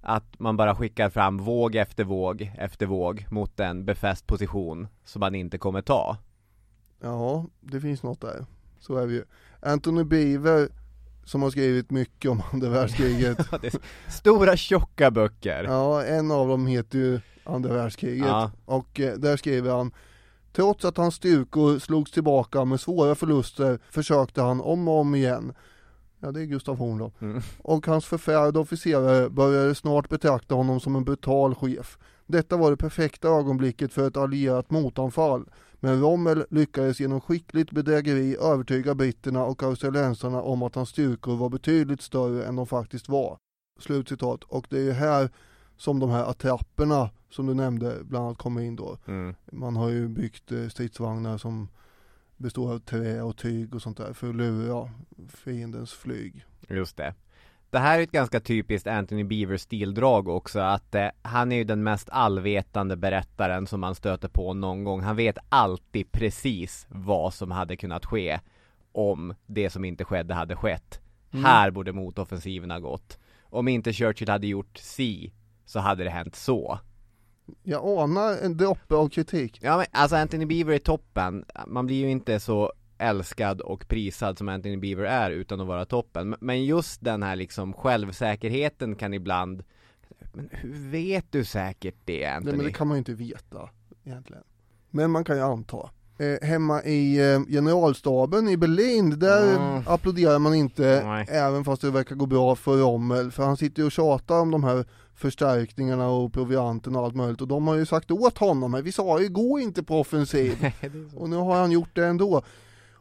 Att 0.01 0.39
man 0.39 0.57
bara 0.57 0.75
skickar 0.75 1.09
fram 1.09 1.37
våg 1.37 1.75
efter 1.75 2.03
våg 2.03 2.51
efter 2.57 2.85
våg 2.85 3.25
mot 3.31 3.59
en 3.59 3.85
befäst 3.85 4.27
position 4.27 4.87
som 5.03 5.19
man 5.19 5.35
inte 5.35 5.57
kommer 5.57 5.81
ta? 5.81 6.17
Ja, 7.01 7.45
det 7.59 7.81
finns 7.81 8.03
något 8.03 8.21
där. 8.21 8.45
Så 8.79 8.95
är 8.97 9.05
vi 9.05 9.13
ju. 9.13 9.23
Anthony 9.59 10.03
Beaver 10.03 10.69
som 11.23 11.41
har 11.41 11.49
skrivit 11.49 11.91
mycket 11.91 12.31
om 12.31 12.41
andra 12.51 12.69
världskriget. 12.79 13.37
Det 13.61 13.73
är 13.73 13.81
Stora 14.11 14.57
tjocka 14.57 15.11
böcker. 15.11 15.63
Ja, 15.63 16.03
en 16.03 16.31
av 16.31 16.47
dem 16.47 16.67
heter 16.67 16.97
ju 16.97 17.19
andra 17.43 17.73
världskriget. 17.73 18.27
Ja. 18.27 18.51
Och 18.65 18.99
eh, 18.99 19.17
där 19.17 19.37
skriver 19.37 19.71
han 19.71 19.91
Trots 20.51 20.85
att 20.85 20.97
hans 20.97 21.15
styrkor 21.15 21.79
slogs 21.79 22.11
tillbaka 22.11 22.65
med 22.65 22.79
svåra 22.79 23.15
förluster 23.15 23.79
försökte 23.89 24.41
han 24.41 24.61
om 24.61 24.87
och 24.87 24.99
om 24.99 25.15
igen. 25.15 25.53
Ja, 26.19 26.31
det 26.31 26.41
är 26.41 26.45
Gustav 26.45 26.77
Horn 26.77 26.97
då. 26.97 27.11
Mm. 27.19 27.41
Och 27.59 27.87
hans 27.87 28.05
förfärade 28.05 28.59
officerare 28.59 29.29
började 29.29 29.75
snart 29.75 30.09
betrakta 30.09 30.55
honom 30.55 30.79
som 30.79 30.95
en 30.95 31.03
brutal 31.03 31.55
chef. 31.55 31.97
Detta 32.27 32.57
var 32.57 32.71
det 32.71 32.77
perfekta 32.77 33.27
ögonblicket 33.27 33.93
för 33.93 34.07
ett 34.07 34.17
allierat 34.17 34.71
motanfall. 34.71 35.49
Men 35.79 36.01
Rommel 36.01 36.45
lyckades 36.49 36.99
genom 36.99 37.21
skickligt 37.21 37.71
bedrägeri 37.71 38.37
övertyga 38.41 38.95
britterna 38.95 39.43
och 39.43 39.63
australiensarna 39.63 40.41
om 40.41 40.63
att 40.63 40.75
hans 40.75 40.89
styrkor 40.89 41.37
var 41.37 41.49
betydligt 41.49 42.01
större 42.01 42.45
än 42.45 42.55
de 42.55 42.67
faktiskt 42.67 43.09
var. 43.09 43.37
Slutcitat. 43.79 44.43
Och 44.43 44.65
det 44.69 44.77
är 44.77 44.83
ju 44.83 44.91
här 44.91 45.29
som 45.81 45.99
de 45.99 46.09
här 46.09 46.23
attrapperna 46.23 47.09
som 47.29 47.45
du 47.45 47.53
nämnde 47.53 47.97
bland 48.03 48.25
annat 48.25 48.37
kommer 48.37 48.61
in 48.61 48.75
då. 48.75 48.97
Mm. 49.07 49.35
Man 49.51 49.75
har 49.75 49.89
ju 49.89 50.07
byggt 50.07 50.51
eh, 50.51 50.67
stridsvagnar 50.67 51.37
som 51.37 51.67
består 52.37 52.73
av 52.73 52.79
trä 52.79 53.21
och 53.21 53.37
tyg 53.37 53.75
och 53.75 53.81
sånt 53.81 53.97
där 53.97 54.13
för 54.13 54.29
att 54.29 54.35
lura 54.35 54.89
fiendens 55.29 55.93
flyg. 55.93 56.45
Just 56.69 56.97
det. 56.97 57.13
Det 57.69 57.79
här 57.79 57.99
är 57.99 58.03
ett 58.03 58.11
ganska 58.11 58.39
typiskt 58.39 58.87
Anthony 58.87 59.23
Beaver 59.23 59.57
stildrag 59.57 60.27
också 60.27 60.59
att 60.59 60.95
eh, 60.95 61.07
han 61.21 61.51
är 61.51 61.55
ju 61.55 61.63
den 61.63 61.83
mest 61.83 62.09
allvetande 62.09 62.97
berättaren 62.97 63.67
som 63.67 63.79
man 63.79 63.95
stöter 63.95 64.27
på 64.27 64.53
någon 64.53 64.83
gång. 64.83 65.01
Han 65.01 65.15
vet 65.15 65.37
alltid 65.49 66.11
precis 66.11 66.87
vad 66.89 67.33
som 67.33 67.51
hade 67.51 67.77
kunnat 67.77 68.05
ske 68.05 68.39
om 68.91 69.33
det 69.45 69.69
som 69.69 69.85
inte 69.85 70.05
skedde 70.05 70.33
hade 70.33 70.55
skett. 70.55 70.99
Mm. 71.31 71.45
Här 71.45 71.71
borde 71.71 71.93
motoffensiven 71.93 72.71
ha 72.71 72.79
gått. 72.79 73.19
Om 73.43 73.67
inte 73.67 73.93
Churchill 73.93 74.29
hade 74.29 74.47
gjort 74.47 74.77
si 74.77 75.31
så 75.71 75.79
hade 75.79 76.03
det 76.03 76.09
hänt 76.09 76.35
så. 76.35 76.79
Jag 77.63 77.99
anar 77.99 78.37
en 78.37 78.57
droppe 78.57 78.95
av 78.95 79.09
kritik. 79.09 79.59
Ja 79.61 79.77
men 79.77 79.85
alltså 79.91 80.15
Anthony 80.15 80.45
Beaver 80.45 80.73
är 80.73 80.79
toppen. 80.79 81.45
Man 81.67 81.85
blir 81.85 81.95
ju 81.95 82.09
inte 82.11 82.39
så 82.39 82.73
älskad 82.97 83.61
och 83.61 83.87
prisad 83.87 84.37
som 84.37 84.49
Anthony 84.49 84.77
Beaver 84.77 85.03
är 85.03 85.31
utan 85.31 85.61
att 85.61 85.67
vara 85.67 85.85
toppen. 85.85 86.35
Men- 86.41 86.65
just 86.65 87.01
den 87.01 87.23
här 87.23 87.35
liksom 87.35 87.73
självsäkerheten 87.73 88.95
kan 88.95 89.13
ibland 89.13 89.63
Men 90.33 90.49
hur 90.51 90.89
vet 90.89 91.31
du 91.31 91.45
säkert 91.45 91.95
det 92.05 92.19
Nej, 92.19 92.27
Anthony? 92.35 92.57
men 92.57 92.65
det 92.65 92.71
kan 92.71 92.87
man 92.87 92.95
ju 92.97 92.99
inte 92.99 93.13
veta 93.13 93.69
egentligen. 94.03 94.43
Men 94.89 95.11
man 95.11 95.23
kan 95.23 95.35
ju 95.35 95.41
anta. 95.43 95.89
Eh, 96.17 96.47
hemma 96.47 96.83
i 96.83 97.33
eh, 97.33 97.39
generalstaben 97.47 98.49
i 98.49 98.57
Berlin, 98.57 99.19
där 99.19 99.55
Mm. 99.55 99.83
applåderar 99.87 100.39
man 100.39 100.53
inte, 100.55 101.01
Nej. 101.05 101.25
även 101.29 101.63
fast 101.63 101.81
det 101.81 101.91
verkar 101.91 102.15
gå 102.15 102.25
bra 102.25 102.55
för 102.55 102.77
Rommel, 102.77 103.31
för 103.31 103.43
han 103.43 103.57
sitter 103.57 103.81
ju 103.81 103.85
och 103.85 103.91
tjatar 103.91 104.39
om 104.39 104.51
de 104.51 104.63
här 104.63 104.85
förstärkningarna 105.15 106.09
och 106.09 106.33
provianten 106.33 106.95
och 106.95 107.03
allt 107.05 107.15
möjligt 107.15 107.41
och 107.41 107.47
de 107.47 107.67
har 107.67 107.75
ju 107.75 107.85
sagt 107.85 108.11
åt 108.11 108.37
honom, 108.37 108.71
"Men 108.71 108.83
vi 108.83 108.91
sa 108.91 109.21
ju 109.21 109.29
gå 109.29 109.59
inte 109.59 109.83
på 109.83 109.99
offensiv 109.99 110.73
och 111.15 111.29
nu 111.29 111.35
har 111.35 111.55
han 111.55 111.71
gjort 111.71 111.89
det 111.95 112.05
ändå. 112.05 112.41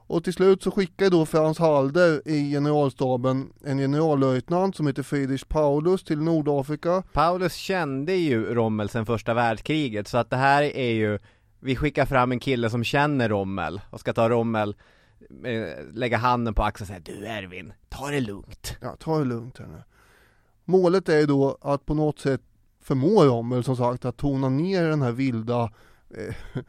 Och 0.07 0.25
till 0.25 0.33
slut 0.33 0.63
så 0.63 0.71
skickar 0.71 1.11
då 1.11 1.27
Frans 1.27 1.59
Halder 1.59 2.23
i 2.29 2.51
generalstaben 2.51 3.53
en 3.65 3.79
generallöjtnant 3.79 4.77
som 4.77 4.87
heter 4.87 5.03
Friedrich 5.03 5.45
Paulus 5.45 6.05
till 6.05 6.19
Nordafrika. 6.21 7.03
Paulus 7.13 7.55
kände 7.55 8.15
ju 8.15 8.55
Rommel 8.55 8.89
sen 8.89 9.07
första 9.07 9.35
världskriget 9.35 10.09
så 10.09 10.19
att 10.19 10.31
det 10.31 10.37
här 10.37 10.63
är 10.63 10.91
ju 10.93 11.19
Vi 11.61 11.77
skickar 11.77 12.07
fram 12.07 12.33
en 12.33 12.41
kille 12.41 12.71
som 12.71 12.85
känner 12.85 13.29
Rommel 13.29 13.81
och 13.91 14.01
ska 14.01 14.13
ta 14.13 14.29
Rommel 14.29 14.77
eh, 15.45 15.85
Lägga 15.93 16.17
handen 16.17 16.55
på 16.55 16.63
axeln 16.63 16.85
och 16.85 16.89
säga 16.89 17.19
Du 17.21 17.27
Ervin, 17.27 17.73
ta 17.89 18.11
det 18.11 18.21
lugnt 18.21 18.77
Ja, 18.81 18.97
ta 18.97 19.19
det 19.19 19.25
lugnt 19.25 19.59
här 19.59 19.67
nu. 19.67 19.83
Målet 20.65 21.09
är 21.09 21.19
ju 21.19 21.27
då 21.27 21.59
att 21.61 21.87
på 21.87 21.95
något 21.95 22.19
sätt 22.19 22.41
förmå 22.81 23.25
Rommel 23.25 23.65
som 23.65 23.77
sagt 23.77 24.05
att 24.05 24.17
tona 24.17 24.49
ner 24.49 24.85
den 24.85 25.03
här 25.03 25.13
vilda 25.13 25.73
eh, 26.11 26.35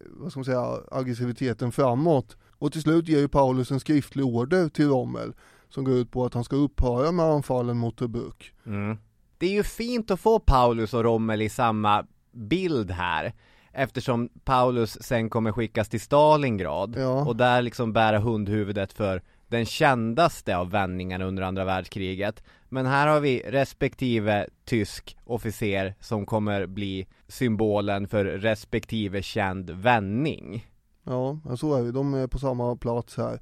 vad 0.00 0.30
ska 0.30 0.38
man 0.38 0.44
säga, 0.44 0.78
aggressiviteten 0.90 1.72
framåt. 1.72 2.36
Och 2.58 2.72
till 2.72 2.82
slut 2.82 3.08
ger 3.08 3.18
ju 3.18 3.28
Paulus 3.28 3.70
en 3.70 3.80
skriftlig 3.80 4.24
order 4.24 4.68
till 4.68 4.88
Rommel 4.88 5.32
som 5.68 5.84
går 5.84 5.94
ut 5.94 6.10
på 6.10 6.24
att 6.24 6.34
han 6.34 6.44
ska 6.44 6.56
upphöra 6.56 7.12
med 7.12 7.26
anfallen 7.26 7.78
mot 7.78 7.96
Tobruk. 7.96 8.52
mm. 8.66 8.98
Det 9.38 9.46
är 9.46 9.52
ju 9.52 9.62
fint 9.62 10.10
att 10.10 10.20
få 10.20 10.38
Paulus 10.38 10.94
och 10.94 11.04
Rommel 11.04 11.42
i 11.42 11.48
samma 11.48 12.06
bild 12.32 12.90
här 12.90 13.32
Eftersom 13.72 14.28
Paulus 14.44 15.02
sen 15.02 15.30
kommer 15.30 15.52
skickas 15.52 15.88
till 15.88 16.00
Stalingrad 16.00 16.94
Ja. 16.98 17.24
och 17.24 17.36
där 17.36 17.62
liksom 17.62 17.92
bära 17.92 18.18
hundhuvudet 18.18 18.92
för 18.92 19.22
den 19.48 19.66
kändaste 19.66 20.56
av 20.56 20.70
vändningarna 20.70 21.24
under 21.24 21.42
andra 21.42 21.64
världskriget 21.64 22.42
Men 22.68 22.86
här 22.86 23.06
har 23.08 23.20
vi 23.20 23.42
respektive 23.46 24.46
tysk 24.64 25.16
officer 25.24 25.94
som 26.00 26.26
kommer 26.26 26.66
bli 26.66 27.06
symbolen 27.28 28.08
för 28.08 28.24
respektive 28.24 29.22
känd 29.22 29.70
vändning 29.70 30.66
Ja, 31.04 31.38
så 31.56 31.74
är 31.74 31.82
det. 31.82 31.92
De 31.92 32.14
är 32.14 32.26
på 32.26 32.38
samma 32.38 32.76
plats 32.76 33.16
här. 33.16 33.40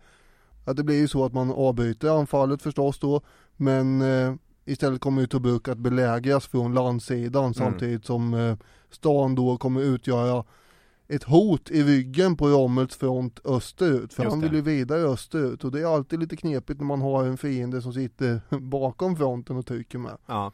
Att 0.64 0.76
det 0.76 0.85
blir 0.85 0.99
ju 0.99 1.09
så 1.09 1.24
att 1.24 1.33
man 1.33 1.53
avbryter 1.53 2.18
anfallet 2.18 2.62
förstås 2.62 2.99
då, 2.99 3.20
men 3.57 4.03
eh, 4.03 4.35
istället 4.64 5.01
kommer 5.01 5.20
ju 5.20 5.26
Tobruk 5.26 5.68
att 5.68 5.78
belägras 5.78 6.47
från 6.47 6.74
landsidan 6.74 7.55
samtidigt 7.55 8.05
som 8.05 8.35
eh, 8.35 8.57
stan 8.95 9.34
då 9.34 9.57
kommer 9.57 9.80
utgöra 9.80 10.45
ett 11.09 11.24
hot 11.24 11.70
i 11.70 11.82
ryggen 11.82 12.36
på 12.36 12.49
Rommels 12.49 12.97
front 12.97 13.41
österut, 13.45 14.14
för 14.14 14.24
han 14.24 14.41
vill 14.41 14.53
ju 14.55 14.61
vidare 14.61 15.01
österut. 15.03 15.64
Och 15.64 15.72
det 15.72 15.80
är 15.80 15.95
alltid 15.95 16.20
lite 16.20 16.36
knepigt 16.36 16.80
när 16.80 16.86
man 16.86 17.01
har 17.01 17.24
en 17.24 17.36
fiende 17.38 17.82
som 17.82 17.93
sitter 17.93 18.41
bakom 18.59 19.16
fronten 19.16 19.57
och 19.57 19.66
trycker 19.66 19.99
med. 19.99 20.16
Ja. 20.26 20.53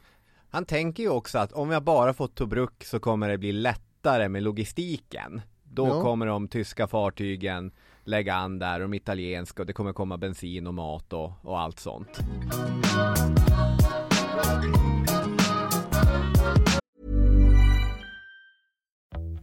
Han 0.50 0.64
tänker 0.64 1.02
ju 1.02 1.08
också 1.08 1.38
att 1.38 1.52
om 1.52 1.70
jag 1.70 1.82
bara 1.82 2.14
fått 2.14 2.34
Tobruk 2.34 2.84
så 2.84 3.00
kommer 3.00 3.28
det 3.28 3.38
bli 3.38 3.52
lättare 3.52 4.28
med 4.28 4.42
logistiken. 4.42 5.40
Då 5.62 5.86
Ja. 5.86 6.02
kommer 6.02 6.26
de 6.26 6.48
tyska 6.48 6.86
fartygen 6.86 7.70
lägga 8.04 8.34
an 8.34 8.58
där 8.58 8.74
och 8.74 8.80
de 8.90 8.94
italienska 8.94 9.62
och 9.62 9.66
det 9.66 9.72
kommer 9.72 9.92
komma 9.92 10.16
bensin 10.18 10.66
och 10.66 10.74
mat 10.74 11.12
och, 11.12 11.32
och 11.42 11.60
allt 11.60 11.78
sånt 11.78 12.20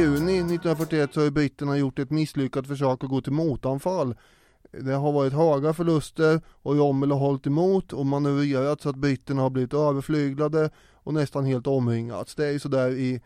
Juni 0.00 0.38
1941 0.38 1.14
så 1.14 1.20
har 1.20 1.30
britterna 1.30 1.78
gjort 1.78 1.98
ett 1.98 2.10
misslyckat 2.10 2.66
försök 2.66 3.04
att 3.04 3.10
gå 3.10 3.20
till 3.20 3.32
motanfall. 3.32 4.14
Det 4.70 4.92
har 4.92 5.12
varit 5.12 5.32
höga 5.32 5.72
förluster 5.72 6.40
och 6.62 6.76
Rommel 6.76 7.10
har 7.10 7.18
hållit 7.18 7.46
emot 7.46 7.92
och 7.92 8.06
manövrerat 8.06 8.80
så 8.80 8.88
att 8.88 8.96
britterna 8.96 9.42
har 9.42 9.50
blivit 9.50 9.74
överflyglade 9.74 10.70
och 10.94 11.14
nästan 11.14 11.44
helt 11.44 11.66
omringats. 11.66 12.34
Det 12.34 12.46
är 12.46 12.52
ju 12.52 12.58
sådär 12.58 12.90
i, 12.90 13.20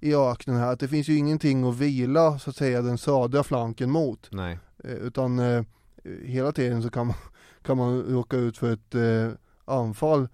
i 0.00 0.14
öknen 0.14 0.56
här 0.56 0.72
att 0.72 0.80
det 0.80 0.88
finns 0.88 1.08
ju 1.08 1.16
ingenting 1.16 1.68
att 1.68 1.76
vila 1.76 2.38
så 2.38 2.50
att 2.50 2.56
säga 2.56 2.82
den 2.82 2.98
södra 2.98 3.42
flanken 3.42 3.90
mot. 3.90 4.28
Nej 4.30 4.58
Eh, 4.84 4.94
Utan 4.94 5.38
eh, 5.38 5.64
hela 6.24 6.52
tiden 6.52 6.82
så 6.82 6.90
kan 6.90 7.06
man, 7.06 7.16
kan 7.62 7.76
man 7.76 8.02
råka 8.02 8.36
ut 8.36 8.58
för 8.58 8.72
ett 8.72 8.94
eh, 8.94 9.38
anfall, 9.64 10.28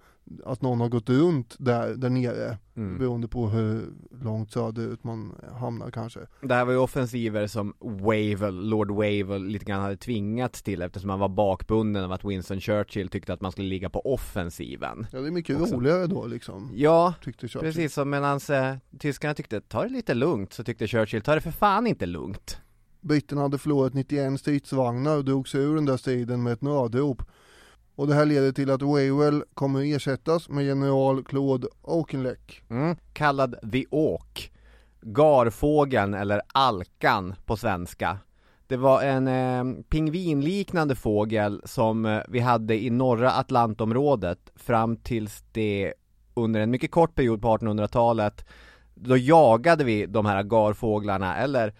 att 0.45 0.61
någon 0.61 0.81
har 0.81 0.89
gått 0.89 1.09
runt 1.09 1.55
där, 1.59 1.95
där 1.95 2.09
nere. 2.09 2.57
mm. 2.75 2.97
Beroende 2.97 3.27
på 3.27 3.49
hur 3.49 3.93
långt 4.23 4.51
söderut 4.51 5.03
man 5.03 5.35
hamnar 5.59 5.91
kanske. 5.91 6.19
Det 6.41 6.53
här 6.53 6.65
var 6.65 6.71
ju 6.71 6.77
offensiver 6.79 7.47
som 7.47 7.73
Wavell, 7.79 8.69
Lord 8.69 8.91
Wavell 8.91 9.45
lite 9.45 9.65
grann 9.65 9.81
hade 9.81 9.97
tvingats 9.97 10.63
till 10.63 10.81
eftersom 10.81 11.09
han 11.09 11.19
var 11.19 11.29
bakbunden 11.29 12.03
av 12.03 12.11
att 12.11 12.25
Winston 12.25 12.61
Churchill 12.61 13.09
tyckte 13.09 13.33
att 13.33 13.41
man 13.41 13.51
skulle 13.51 13.67
ligga 13.67 13.89
på 13.89 14.13
offensiven 14.13 15.07
Ja 15.11 15.19
det 15.21 15.27
är 15.27 15.31
mycket 15.31 15.61
Också. 15.61 15.75
roligare 15.75 16.07
då 16.07 16.27
liksom. 16.27 16.71
Ja, 16.75 17.13
precis 17.59 17.93
som 17.93 18.09
medan 18.09 18.39
eh, 18.49 18.75
tyskarna 18.99 19.33
tyckte 19.33 19.61
ta 19.61 19.83
det 19.83 19.89
lite 19.89 20.13
lugnt 20.13 20.53
så 20.53 20.63
tyckte 20.63 20.87
Churchill 20.87 21.21
ta 21.21 21.35
det 21.35 21.41
för 21.41 21.51
fan 21.51 21.87
inte 21.87 22.05
lugnt 22.05 22.59
Britterna 23.01 23.41
hade 23.41 23.57
förlorat 23.57 23.93
91 23.93 24.39
stridsvagnar 24.39 25.17
och 25.17 25.25
drog 25.25 25.47
sig 25.47 25.61
ur 25.61 25.75
den 25.75 25.85
där 25.85 25.97
striden 25.97 26.43
med 26.43 26.53
ett 26.53 26.61
nödrop. 26.61 27.21
Och 27.99 28.07
det 28.07 28.13
här 28.13 28.25
leder 28.25 28.51
till 28.51 28.71
att 28.71 28.81
Wavell 28.81 29.43
kommer 29.53 29.95
ersättas 29.95 30.49
med 30.49 30.65
general 30.65 31.23
Claude 31.23 31.67
Auchinleck. 31.81 32.61
mm. 32.69 32.95
Kallad 33.13 33.55
The 33.71 33.85
Auk 33.91 34.51
Garfågeln 35.01 36.13
eller 36.13 36.41
alkan 36.47 37.35
på 37.45 37.57
svenska 37.57 38.17
Det 38.67 38.77
var 38.77 39.01
en 39.01 39.27
eh, 39.27 39.83
pingvinliknande 39.89 40.95
fågel 40.95 41.61
som 41.65 42.05
eh, 42.05 42.21
vi 42.27 42.39
hade 42.39 42.83
i 42.83 42.89
norra 42.89 43.31
Atlantområdet 43.31 44.51
fram 44.55 44.97
tills 44.97 45.43
det 45.51 45.93
under 46.33 46.59
en 46.59 46.71
mycket 46.71 46.91
kort 46.91 47.15
period 47.15 47.41
på 47.41 47.57
1800-talet 47.57 48.45
Då 48.95 49.17
jagade 49.17 49.83
vi 49.83 50.05
de 50.05 50.25
här 50.25 50.43
garfåglarna 50.43 51.35
eller 51.35 51.73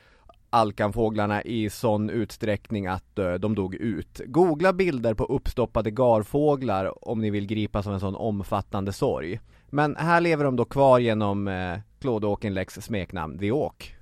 alkanfåglarna 0.50 1.41
i 1.43 1.70
sån 1.70 2.10
utsträckning 2.10 2.88
att 2.88 3.20
uh, 3.20 3.34
de 3.34 3.56
dog 3.56 3.76
ut. 3.76 4.22
Googla 4.26 4.74
bilder 4.74 5.14
på 5.14 5.24
uppstoppade 5.24 5.91
garfåglar 5.91 7.08
om 7.10 7.22
ni 7.22 7.30
vill 7.30 7.45
gripas 7.45 7.88
av 7.88 7.93
en 7.93 8.00
sån 8.00 8.16
omfattande 8.16 8.93
sorg. 8.93 9.39
Men 9.70 9.95
här 9.95 10.22
lever 10.22 10.43
de 10.43 10.56
då 10.56 10.66
kvar 10.66 11.00
genom 11.00 11.50
Claude 12.00 12.28
Auchinlecks 12.28 12.74
smeknamn 12.74 13.39
The 13.39 13.52
Åk. 13.52 13.95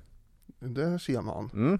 Det 0.60 1.00
ser 1.00 1.22
man. 1.22 1.50
Mm. 1.54 1.80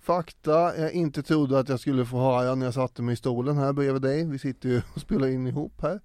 Fakta 0.00 0.76
jag 0.76 0.92
inte 0.92 1.22
trodde 1.22 1.58
att 1.58 1.68
jag 1.68 1.80
skulle 1.80 2.04
få 2.04 2.16
höra 2.18 2.54
när 2.54 2.66
jag 2.66 2.74
satte 2.74 3.02
mig 3.02 3.12
i 3.12 3.16
stolen 3.16 3.56
här 3.56 3.72
bredvid 3.72 4.02
dig. 4.02 4.24
Vi 4.24 4.38
sitter 4.38 4.68
ju 4.68 4.82
och 4.94 5.00
spelar 5.00 5.28
in 5.28 5.46
ihop 5.46 5.82
här 5.82 6.00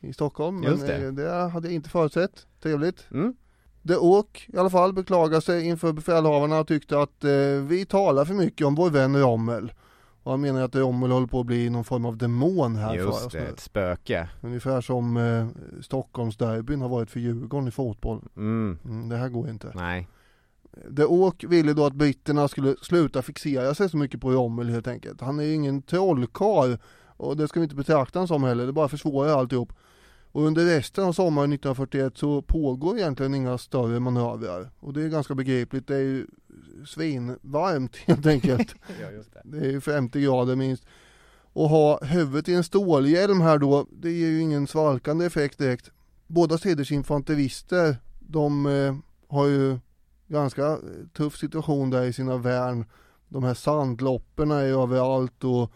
i 0.00 0.12
Stockholm. 0.12 0.60
Men 0.60 0.70
Just 0.70 0.86
det. 0.86 1.06
eh, 1.06 1.12
det 1.12 1.30
hade 1.30 1.68
jag 1.68 1.74
inte 1.74 1.90
förutsett. 1.90 2.46
Trevligt. 2.62 3.06
Mm. 3.10 3.36
Det 3.86 3.96
åk 3.96 4.48
i 4.52 4.56
alla 4.56 4.70
fall 4.70 4.92
beklagade 4.92 5.42
sig 5.42 5.66
inför 5.66 5.92
befälhavarna 5.92 6.60
och 6.60 6.68
tyckte 6.68 7.00
att 7.00 7.24
eh, 7.24 7.30
vi 7.66 7.86
talar 7.88 8.24
för 8.24 8.34
mycket 8.34 8.66
om 8.66 8.74
vår 8.74 8.90
vän 8.90 9.20
Rommel. 9.20 9.72
Och 10.22 10.30
han 10.30 10.40
menar 10.40 10.62
att 10.62 10.76
Rommel 10.76 11.10
håller 11.10 11.26
på 11.26 11.40
att 11.40 11.46
bli 11.46 11.70
någon 11.70 11.84
form 11.84 12.04
av 12.04 12.16
demon 12.16 12.76
här 12.76 12.88
för 12.88 12.96
Just 12.96 13.26
oss 13.26 13.32
det, 13.32 13.40
nu. 13.40 13.46
ett 13.46 13.60
spöke. 13.60 14.28
Ungefär 14.40 14.80
som 14.80 15.16
eh, 15.16 15.46
Stockholmsderbyn 15.82 16.80
har 16.80 16.88
varit 16.88 17.10
för 17.10 17.20
Djurgården 17.20 17.68
i 17.68 17.70
fotboll. 17.70 18.22
Mm. 18.36 18.78
Mm, 18.84 19.08
det 19.08 19.16
här 19.16 19.28
går 19.28 19.48
inte. 19.48 19.72
Nej. 19.74 20.08
De 20.88 21.04
Åk 21.04 21.44
ville 21.44 21.72
då 21.72 21.86
att 21.86 21.92
britterna 21.92 22.48
skulle 22.48 22.74
sluta 22.82 23.22
fixera 23.22 23.74
sig 23.74 23.90
så 23.90 23.96
mycket 23.96 24.20
på 24.20 24.30
Rommel 24.30 24.68
helt 24.68 24.88
enkelt. 24.88 25.20
Han 25.20 25.38
är 25.40 25.44
ju 25.44 25.54
ingen 25.54 25.82
trollkarl 25.82 26.76
och 27.06 27.36
det 27.36 27.48
ska 27.48 27.60
vi 27.60 27.64
inte 27.64 27.76
betrakta 27.76 28.18
honom 28.18 28.28
som 28.28 28.44
heller, 28.44 28.66
det 28.66 28.72
bara 28.72 28.88
försvårar 28.88 29.38
alltihop. 29.38 29.72
Och 30.36 30.42
under 30.42 30.64
resten 30.64 31.04
av 31.04 31.12
sommaren 31.12 31.52
1941 31.52 32.16
så 32.16 32.42
pågår 32.42 32.98
egentligen 32.98 33.34
inga 33.34 33.58
större 33.58 34.00
manövrar. 34.00 34.70
Och 34.80 34.92
det 34.92 35.02
är 35.02 35.08
ganska 35.08 35.34
begripligt, 35.34 35.86
det 35.86 35.96
är 35.96 36.00
ju 36.00 36.26
svinvarmt 36.86 37.96
helt 38.06 38.26
enkelt. 38.26 38.74
Ja, 39.00 39.10
just 39.10 39.32
det. 39.32 39.40
Det 39.44 39.58
är 39.58 39.70
ju 39.70 39.80
50 39.80 40.20
grader 40.20 40.56
minst. 40.56 40.84
Och 41.52 41.68
ha 41.68 42.04
huvudet 42.04 42.48
i 42.48 42.54
en 42.54 42.64
stålhjälm 42.64 43.40
här 43.40 43.58
då, 43.58 43.86
det 43.90 44.10
ger 44.10 44.28
ju 44.28 44.40
ingen 44.40 44.66
svalkande 44.66 45.26
effekt 45.26 45.58
direkt. 45.58 45.90
Båda 46.26 46.58
sidors 46.58 46.92
infanterister, 46.92 47.96
de 48.20 48.66
eh, 48.66 48.96
har 49.28 49.46
ju 49.46 49.78
ganska 50.28 50.66
eh, 50.66 50.78
tuff 51.16 51.36
situation 51.36 51.90
där 51.90 52.04
i 52.04 52.12
sina 52.12 52.36
värn. 52.36 52.84
De 53.28 53.44
här 53.44 53.54
sandlopperna 53.54 54.60
är 54.60 54.82
överallt 54.82 55.44
och 55.44 55.72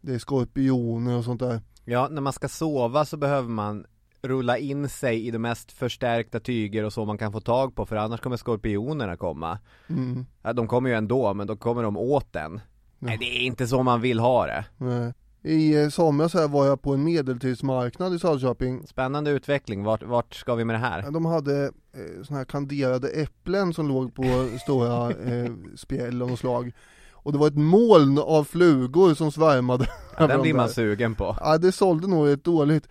det 0.00 0.14
är 0.14 0.18
skorpioner 0.18 1.16
och 1.16 1.24
sånt 1.24 1.40
där. 1.40 1.60
Ja, 1.84 2.08
när 2.10 2.22
man 2.22 2.32
ska 2.32 2.48
sova 2.48 3.04
så 3.04 3.16
behöver 3.16 3.48
man 3.48 3.86
rulla 4.22 4.58
in 4.58 4.88
sig 4.88 5.26
i 5.26 5.30
de 5.30 5.38
mest 5.38 5.72
förstärkta 5.72 6.40
tyger 6.40 6.84
och 6.84 6.92
så 6.92 7.04
man 7.04 7.18
kan 7.18 7.32
få 7.32 7.40
tag 7.40 7.74
på 7.74 7.86
för 7.86 7.96
annars 7.96 8.20
kommer 8.20 8.36
skorpionerna 8.36 9.16
komma. 9.16 9.58
Mm. 9.88 10.26
Ja, 10.42 10.52
de 10.52 10.68
kommer 10.68 10.90
ju 10.90 10.96
ändå, 10.96 11.34
men 11.34 11.46
då 11.46 11.56
kommer 11.56 11.82
de 11.82 11.96
åt 11.96 12.36
en. 12.36 12.60
Nej, 12.98 13.16
det 13.18 13.24
är 13.24 13.40
inte 13.40 13.66
så 13.66 13.82
man 13.82 14.00
vill 14.00 14.20
ha 14.20 14.46
det. 14.46 14.64
Nej. 14.76 15.12
I 15.42 15.82
eh, 15.82 15.88
somras 15.88 16.34
här 16.34 16.48
var 16.48 16.66
jag 16.66 16.82
på 16.82 16.94
en 16.94 17.04
medeltidsmarknad 17.04 18.14
i 18.14 18.18
Söderköping. 18.18 18.86
Spännande 18.86 19.30
utveckling, 19.30 19.84
vart, 19.84 20.02
vart 20.02 20.34
ska 20.34 20.54
vi 20.54 20.64
med 20.64 20.74
det 20.74 20.78
här? 20.78 21.10
De 21.10 21.24
hade 21.24 21.64
eh, 21.64 22.22
såna 22.22 22.38
här 22.38 22.44
kanderade 22.44 23.08
äpplen 23.08 23.74
som 23.74 23.88
låg 23.88 24.14
på 24.14 24.22
stora 24.62 25.10
eh, 25.10 25.52
spjäll 25.76 26.22
av 26.22 26.28
något 26.28 26.38
slag. 26.38 26.72
Och 27.12 27.32
det 27.32 27.38
var 27.38 27.46
ett 27.46 27.58
moln 27.58 28.18
av 28.18 28.44
flugor 28.44 29.14
som 29.14 29.32
svärmade. 29.32 29.88
Ja, 30.18 30.26
den 30.26 30.42
blir 30.42 30.54
man 30.54 30.68
sugen 30.68 31.14
på. 31.14 31.36
Ja, 31.40 31.58
det 31.58 31.72
sålde 31.72 32.06
nog 32.06 32.28
rätt 32.28 32.44
dåligt. 32.44 32.88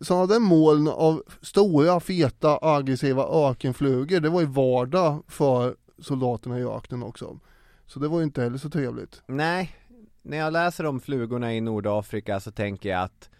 Sådana 0.00 0.26
där 0.26 0.40
moln 0.40 0.88
av 0.88 1.22
stora, 1.42 2.00
feta, 2.00 2.58
aggressiva 2.62 3.50
ökenflugor, 3.50 4.20
det 4.20 4.28
var 4.28 4.40
ju 4.40 4.46
vardag 4.46 5.22
för 5.28 5.76
soldaterna 5.98 6.58
i 6.58 6.64
öknen 6.64 7.02
också. 7.02 7.38
Så 7.86 7.98
det 7.98 8.08
var 8.08 8.18
ju 8.18 8.24
inte 8.24 8.42
heller 8.42 8.58
så 8.58 8.70
trevligt. 8.70 9.22
Nej, 9.26 9.76
när 10.22 10.36
jag 10.36 10.52
läser 10.52 10.86
om 10.86 11.00
flugorna 11.00 11.54
i 11.54 11.60
Nordafrika 11.60 12.40
så 12.40 12.50
tänker 12.50 12.88
jag 12.88 13.02
att 13.02 13.30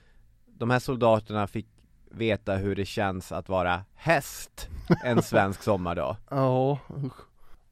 de 0.46 0.70
här 0.70 0.78
soldaterna 0.78 1.46
fick 1.46 1.66
veta 2.10 2.54
hur 2.54 2.76
det 2.76 2.84
känns 2.84 3.32
att 3.32 3.48
vara 3.48 3.84
häst 3.94 4.68
en 5.04 5.22
svensk 5.22 5.62
sommardag. 5.62 6.16
Ja, 6.30 6.78
usch. 7.04 7.25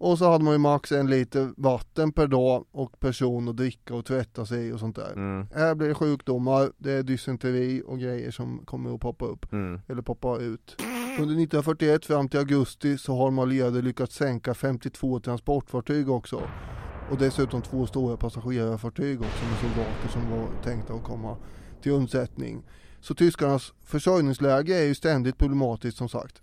Och 0.04 0.18
så 0.18 0.30
hade 0.30 0.44
man 0.44 0.52
ju 0.52 0.58
max 0.58 0.92
en 0.92 1.10
liter 1.10 1.50
vatten 1.56 2.12
per 2.12 2.26
dag 2.26 2.64
och 2.72 3.00
person 3.00 3.48
att 3.48 3.56
dricka 3.56 3.94
och 3.94 4.04
tvätta 4.04 4.46
sig 4.46 4.72
och 4.72 4.80
sånt 4.80 4.96
där. 4.96 5.12
Mm, 5.12 5.46
Här 5.54 5.74
blir 5.74 5.88
det 5.88 5.94
sjukdomar, 5.94 6.72
det 6.78 6.92
är 6.92 7.02
dysenteri 7.02 7.82
och 7.86 7.98
grejer 7.98 8.30
som 8.30 8.62
kommer 8.64 8.94
att 8.94 9.00
poppa 9.00 9.24
upp, 9.24 9.52
mm. 9.52 9.80
eller 9.88 10.02
poppa 10.02 10.38
ut. 10.38 10.76
Under 11.20 11.22
1941 11.22 12.04
fram 12.04 12.28
till 12.28 12.40
augusti 12.40 12.98
så 12.98 13.16
har 13.16 13.24
de 13.24 13.38
allierade 13.38 13.82
lyckats 13.82 14.14
sänka 14.14 14.54
52 14.54 15.20
transportfartyg 15.20 16.10
också. 16.10 16.42
Och 17.10 17.18
dessutom 17.18 17.62
två 17.62 17.86
stora 17.86 18.16
passagerarfartyg 18.16 19.20
också 19.20 19.44
med 19.44 19.58
soldater 19.58 20.08
som 20.08 20.30
var 20.30 20.48
tänkta 20.64 20.94
att 20.94 21.04
komma 21.04 21.36
till 21.82 21.92
undsättning. 21.92 22.62
Så 23.00 23.14
tyskarnas 23.14 23.72
försörjningsläge 23.84 24.78
är 24.78 24.84
ju 24.84 24.94
ständigt 24.94 25.38
problematiskt 25.38 25.98
som 25.98 26.08
sagt. 26.08 26.42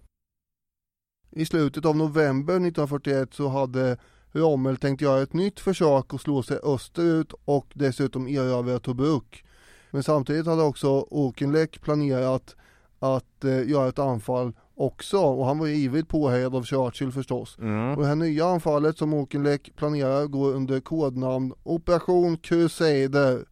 I 1.32 1.46
slutet 1.46 1.86
av 1.86 1.98
november 1.98 2.54
1941 2.54 3.34
så 3.34 3.48
hade 3.48 3.98
Rommel 4.32 4.78
tänkt 4.78 5.02
göra 5.02 5.22
ett 5.22 5.34
nytt 5.34 5.60
försök 5.60 6.14
att 6.14 6.22
slå 6.22 6.44
sig 6.44 6.60
österut 6.64 7.34
och 7.46 7.68
dessutom 7.74 8.28
erövra 8.28 8.80
Tobruk. 8.80 9.46
Men 9.92 10.04
samtidigt 10.04 10.46
hade 10.46 10.64
också 10.64 11.08
Auchinleck 11.12 11.82
planerat 11.82 12.56
att 13.00 13.44
eh, 13.44 13.70
göra 13.70 13.90
ett 13.90 14.00
anfall 14.00 14.54
också 14.76 15.18
och 15.18 15.46
han 15.46 15.60
var 15.60 15.68
ju 15.68 15.76
ivrigt 15.76 16.08
påhejad 16.08 16.56
av 16.56 16.64
Churchill 16.64 17.12
förstås. 17.12 17.58
Mm. 17.60 17.96
Och 17.96 18.02
det 18.02 18.08
här 18.08 18.16
nya 18.16 18.46
anfallet 18.46 18.98
som 18.98 19.14
Auchinleck 19.14 19.76
planerar 19.76 20.26
går 20.26 20.54
under 20.54 20.80
kodnamn 20.80 21.54
Operation 21.64 22.38
Crusader. 22.38 23.46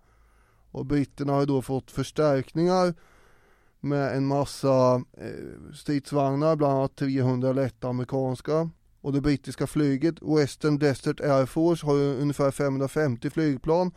Och 0.72 0.86
britterna 0.86 1.34
har 1.34 1.40
ju 1.40 1.46
då 1.46 1.62
fått 1.62 1.92
förstärkningar 1.92 2.94
med 3.82 4.18
en 4.18 4.26
massa 4.26 4.96
eh, 5.18 5.74
stridsvagnar, 5.74 6.56
bland 6.56 6.74
annat 6.74 6.96
300 6.96 7.54
lätta 7.54 7.88
amerikanska. 7.88 8.70
Och 9.02 9.14
det 9.14 9.22
brittiska 9.22 9.68
flyget, 9.68 10.16
Western 10.22 10.80
Desert 10.80 11.20
Air 11.22 11.46
Force, 11.46 11.86
har 11.86 11.96
ju 11.96 12.22
ungefär 12.22 12.52
550 12.52 13.30
flygplan 13.30 13.92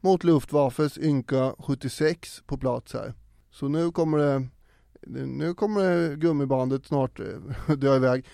mot 0.00 0.24
Luftwaffes 0.24 0.98
ynka 0.98 1.54
76 1.58 2.42
på 2.46 2.58
plats 2.58 2.94
här. 2.94 3.14
Så 3.50 3.68
nu 3.68 3.90
kommer 3.90 4.18
det, 4.18 4.48
nu 5.26 5.54
kommer 5.54 5.80
det 5.80 6.16
gummibandet 6.16 6.86
snart 6.86 7.16
dö 7.16 7.36
eh, 7.68 7.74
dra 7.76 7.96
iväg. 7.96 8.26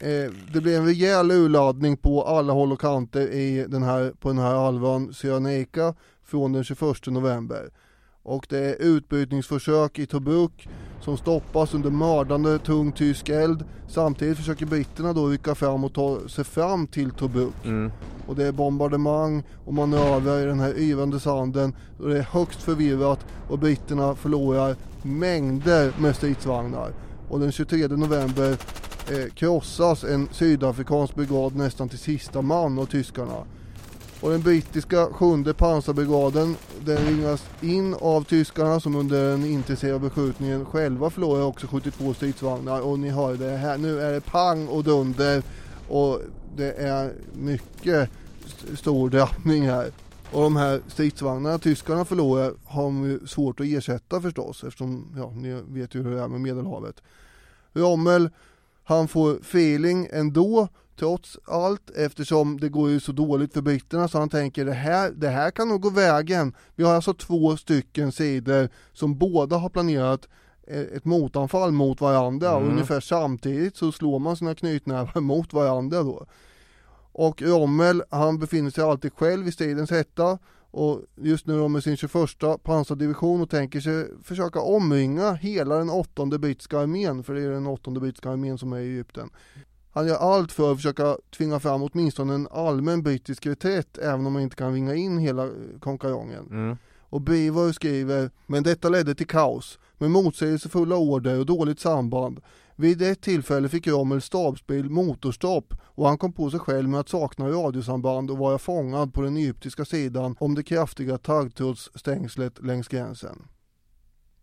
Eh, 0.00 0.32
det 0.52 0.60
blir 0.60 0.78
en 0.78 0.86
rejäl 0.86 1.30
urladdning 1.30 1.96
på 1.96 2.22
alla 2.22 2.52
håll 2.52 2.72
och 2.72 2.80
kanter 2.80 3.28
i 3.28 3.66
den 3.68 3.82
här, 3.82 4.12
på 4.20 4.28
den 4.28 4.38
här 4.38 4.54
halvön 4.54 5.14
Cyrenaica 5.14 5.94
från 6.24 6.52
den 6.52 6.64
21 6.64 7.06
november. 7.06 7.70
Och 8.28 8.46
det 8.48 8.58
är 8.58 8.76
utbrytningsförsök 8.82 9.98
i 9.98 10.06
Tobruk 10.06 10.68
som 11.00 11.16
stoppas 11.16 11.74
under 11.74 11.90
mördande 11.90 12.58
tung 12.58 12.92
tysk 12.92 13.28
eld. 13.28 13.64
Samtidigt 13.86 14.36
försöker 14.36 14.66
britterna 14.66 15.12
då 15.12 15.26
rycka 15.26 15.54
fram 15.54 15.84
och 15.84 15.92
ta 15.92 16.28
sig 16.28 16.44
fram 16.44 16.86
till 16.86 17.10
Tobruk. 17.10 17.54
Mm. 17.64 17.92
Och 18.26 18.36
det 18.36 18.46
är 18.46 18.52
bombardemang 18.52 19.42
och 19.64 19.74
manövrar 19.74 20.40
i 20.40 20.44
den 20.44 20.60
här 20.60 20.78
yvande 20.78 21.20
sanden. 21.20 21.74
Och 21.98 22.08
det 22.08 22.18
är 22.18 22.22
högst 22.22 22.62
förvirrat 22.62 23.26
och 23.48 23.58
britterna 23.58 24.14
förlorar 24.14 24.76
mängder 25.02 25.92
med 25.98 26.16
stridsvagnar. 26.16 26.92
Och 27.28 27.40
den 27.40 27.52
23 27.52 27.86
november 27.88 28.50
eh, 29.10 29.32
krossas 29.34 30.04
en 30.04 30.28
sydafrikansk 30.32 31.14
brigad 31.14 31.56
nästan 31.56 31.88
till 31.88 31.98
sista 31.98 32.42
man 32.42 32.78
av 32.78 32.86
tyskarna. 32.86 33.44
Och 34.20 34.30
den 34.30 34.40
brittiska 34.40 35.06
sjunde 35.06 35.54
pansarbrigaden 35.54 36.56
den 36.84 36.96
ringas 37.06 37.44
in 37.60 37.94
av 37.94 38.24
tyskarna 38.24 38.80
som 38.80 38.96
under 38.96 39.30
den 39.30 39.44
intensiva 39.44 39.98
beskjutningen 39.98 40.64
själva 40.64 41.10
förlorar 41.10 41.42
också 41.42 41.66
72 41.66 42.14
stridsvagnar 42.14 42.80
och 42.80 42.98
ni 42.98 43.08
hör 43.10 43.34
det 43.34 43.56
här, 43.56 43.78
nu 43.78 44.00
är 44.00 44.12
det 44.12 44.20
pang 44.20 44.68
och 44.68 44.84
dunder 44.84 45.42
och 45.88 46.20
det 46.56 46.72
är 46.72 47.12
mycket 47.32 48.10
st- 48.46 48.76
stor 48.76 49.10
drabbning 49.10 49.68
här. 49.68 49.90
Och 50.32 50.42
de 50.42 50.56
här 50.56 50.80
stridsvagnarna 50.88 51.58
tyskarna 51.58 52.04
förlorar 52.04 52.52
har 52.64 52.82
de 52.82 53.04
ju 53.04 53.26
svårt 53.26 53.60
att 53.60 53.66
ersätta 53.66 54.20
förstås 54.20 54.64
eftersom, 54.64 55.14
ja 55.16 55.30
ni 55.34 55.62
vet 55.68 55.94
ju 55.94 56.02
hur 56.02 56.10
det 56.10 56.20
är 56.20 56.28
med 56.28 56.40
medelhavet. 56.40 57.02
Rommel, 57.72 58.30
han 58.84 59.08
får 59.08 59.36
feeling 59.36 60.08
ändå 60.12 60.68
trots 60.98 61.38
allt 61.44 61.90
eftersom 61.90 62.60
det 62.60 62.68
går 62.68 62.90
ju 62.90 63.00
så 63.00 63.12
dåligt 63.12 63.52
för 63.52 63.60
britterna 63.60 64.08
så 64.08 64.18
han 64.18 64.28
tänker 64.28 64.64
det 64.64 64.72
här, 64.72 65.10
det 65.10 65.28
här 65.28 65.50
kan 65.50 65.68
nog 65.68 65.80
gå 65.80 65.90
vägen. 65.90 66.54
Vi 66.76 66.84
har 66.84 66.94
alltså 66.94 67.14
två 67.14 67.56
stycken 67.56 68.12
sidor 68.12 68.68
som 68.92 69.18
båda 69.18 69.56
har 69.56 69.68
planerat 69.68 70.28
eh, 70.66 70.80
ett 70.80 71.04
motanfall 71.04 71.72
mot 71.72 72.00
varandra 72.00 72.54
och 72.54 72.60
Mm. 72.62 72.72
ungefär 72.72 73.00
samtidigt 73.00 73.76
så 73.76 73.92
slår 73.92 74.18
man 74.18 74.36
sina 74.36 74.54
knytnävar 74.54 75.20
mot 75.20 75.52
varandra 75.52 76.02
då. 76.02 76.26
Och 77.12 77.42
Rommel, 77.42 78.02
han 78.10 78.38
befinner 78.38 78.70
sig 78.70 78.84
alltid 78.84 79.12
själv 79.12 79.48
i 79.48 79.52
stridens 79.52 79.90
hetta 79.90 80.38
och 80.70 81.02
just 81.16 81.46
nu 81.46 81.58
då 81.58 81.68
med 81.68 81.82
sin 81.82 81.96
21 81.96 82.12
pansardivision 82.62 83.40
och 83.40 83.50
tänker 83.50 83.80
sig 83.80 84.06
försöka 84.22 84.60
omringa 84.60 85.32
hela 85.32 85.76
den 85.76 85.90
åttonde 85.90 86.38
brittiska 86.38 86.78
armén, 86.78 87.24
för 87.24 87.34
det 87.34 87.42
är 87.42 87.50
den 87.50 87.66
åttonde 87.66 88.00
brittiska 88.00 88.30
armén 88.30 88.58
som 88.58 88.72
är 88.72 88.78
i 88.78 88.86
Egypten. 88.86 89.30
Han 89.98 90.06
gör 90.06 90.16
allt 90.16 90.52
för 90.52 90.72
att 90.72 90.78
försöka 90.78 91.16
tvinga 91.36 91.60
fram 91.60 91.82
åtminstone 91.82 92.34
en 92.34 92.48
allmän 92.50 93.02
brittisk 93.02 93.46
reträtt 93.46 93.98
även 93.98 94.26
om 94.26 94.32
man 94.32 94.42
inte 94.42 94.56
kan 94.56 94.72
ringa 94.72 94.94
in 94.94 95.18
hela 95.18 95.44
eh, 95.44 95.50
konkarongen. 95.80 96.46
Mm. 96.50 96.76
Och 97.00 97.20
Beaver 97.20 97.72
skriver, 97.72 98.30
men 98.46 98.62
detta 98.62 98.88
ledde 98.88 99.14
till 99.14 99.26
kaos 99.26 99.78
med 99.96 100.10
motsägelsefulla 100.10 100.96
order 100.96 101.38
och 101.38 101.46
dåligt 101.46 101.80
samband. 101.80 102.40
Vid 102.76 103.02
ett 103.02 103.20
tillfälle 103.20 103.68
fick 103.68 103.86
Rommel 103.86 104.22
stabsbil 104.22 104.90
motorstopp 104.90 105.74
och 105.82 106.08
han 106.08 106.18
kom 106.18 106.32
på 106.32 106.50
sig 106.50 106.60
själv 106.60 106.88
med 106.88 107.00
att 107.00 107.08
sakna 107.08 107.48
radiosamband 107.48 108.30
och 108.30 108.38
vara 108.38 108.58
fångad 108.58 109.14
på 109.14 109.22
den 109.22 109.36
egyptiska 109.36 109.84
sidan 109.84 110.36
om 110.38 110.54
det 110.54 110.62
kraftiga 110.62 111.18
taggtrådsstängslet 111.18 112.64
längs 112.64 112.88
gränsen. 112.88 113.48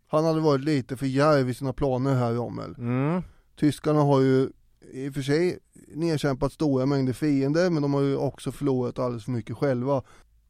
Han 0.08 0.26
hade 0.26 0.39
varit 0.39 0.64
lite 0.64 0.97
för 0.97 1.06
djärv 1.06 1.49
i 1.49 1.53
sina 1.53 1.74
planer 1.74 2.16
här 2.16 2.34
Rommel. 2.34 2.76
Mm. 2.78 3.22
Tyskarna 3.56 4.01
har 4.01 4.22
ju 4.22 4.49
i 4.91 5.09
och 5.09 5.13
för 5.13 5.21
sig 5.21 5.59
nedkämpat 5.88 6.51
stora 6.53 6.86
mängder 6.86 7.13
fiender 7.13 7.69
men 7.69 7.81
de 7.81 7.93
har 7.93 8.01
ju 8.01 8.15
också 8.17 8.51
förlorat 8.51 8.99
alldeles 8.99 9.25
för 9.25 9.31
mycket 9.31 9.57
själva. 9.57 10.03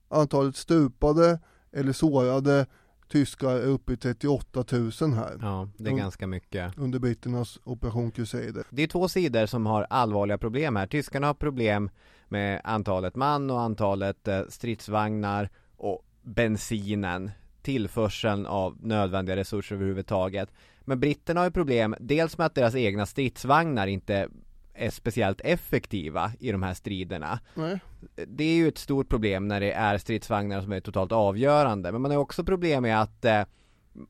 Antalet 0.10 0.56
stupade 0.56 1.40
eller 1.72 1.94
sårade 1.94 2.66
tyskar 3.10 3.50
är 3.50 3.66
uppe 3.68 3.94
i 3.94 3.98
38 3.98 4.66
000 4.72 4.92
här 5.14 5.38
Ja, 5.42 5.70
det 5.78 5.90
är 5.90 5.96
ganska 5.96 6.28
mycket. 6.28 6.78
under 6.78 7.00
britternas 7.00 7.60
operation 7.64 8.12
Crusader. 8.12 8.64
Det 8.70 8.84
är 8.84 8.88
två 8.88 9.08
sidor 9.08 9.46
som 9.46 9.66
har 9.66 9.88
allvarliga 9.90 10.38
problem 10.38 10.76
här. 10.76 10.88
Tyskarna 10.88 11.28
har 11.28 11.34
problem 11.34 11.90
med 12.28 12.62
antalet 12.64 13.16
man 13.16 13.50
och 13.50 13.62
antalet 13.62 14.28
eh, 14.28 14.42
stridsvagnar 14.50 15.50
och 15.78 16.06
bensinen, 16.22 17.32
tillförseln 17.62 18.46
av 18.46 18.78
nödvändiga 18.82 19.36
resurser 19.36 19.76
överhuvudtaget. 19.76 20.50
Men 20.86 21.00
britterna 21.00 21.40
har 21.40 21.46
ju 21.46 21.52
problem 21.52 21.96
dels 22.00 22.38
med 22.38 22.46
att 22.46 22.56
deras 22.56 22.76
egna 22.76 23.06
stridsvagnar 23.06 23.88
inte 23.88 24.28
är 24.74 24.90
speciellt 24.90 25.42
effektiva 25.42 26.32
i 26.40 26.52
de 26.52 26.64
här 26.64 26.74
striderna. 26.74 27.40
Nej. 27.54 27.80
Det 28.28 28.44
är 28.44 28.56
ju 28.56 28.68
ett 28.68 28.78
stort 28.78 29.10
problem 29.10 29.48
när 29.48 29.60
det 29.60 29.72
är 29.72 29.98
stridsvagnar 29.98 30.62
som 30.62 30.72
är 30.72 30.80
totalt 30.80 31.12
avgörande. 31.12 31.92
Men 31.92 32.02
man 32.02 32.12
har 32.12 32.18
också 32.18 32.44
problem 32.44 32.84
med 32.84 33.02
att 33.02 33.26
eh, 33.26 33.42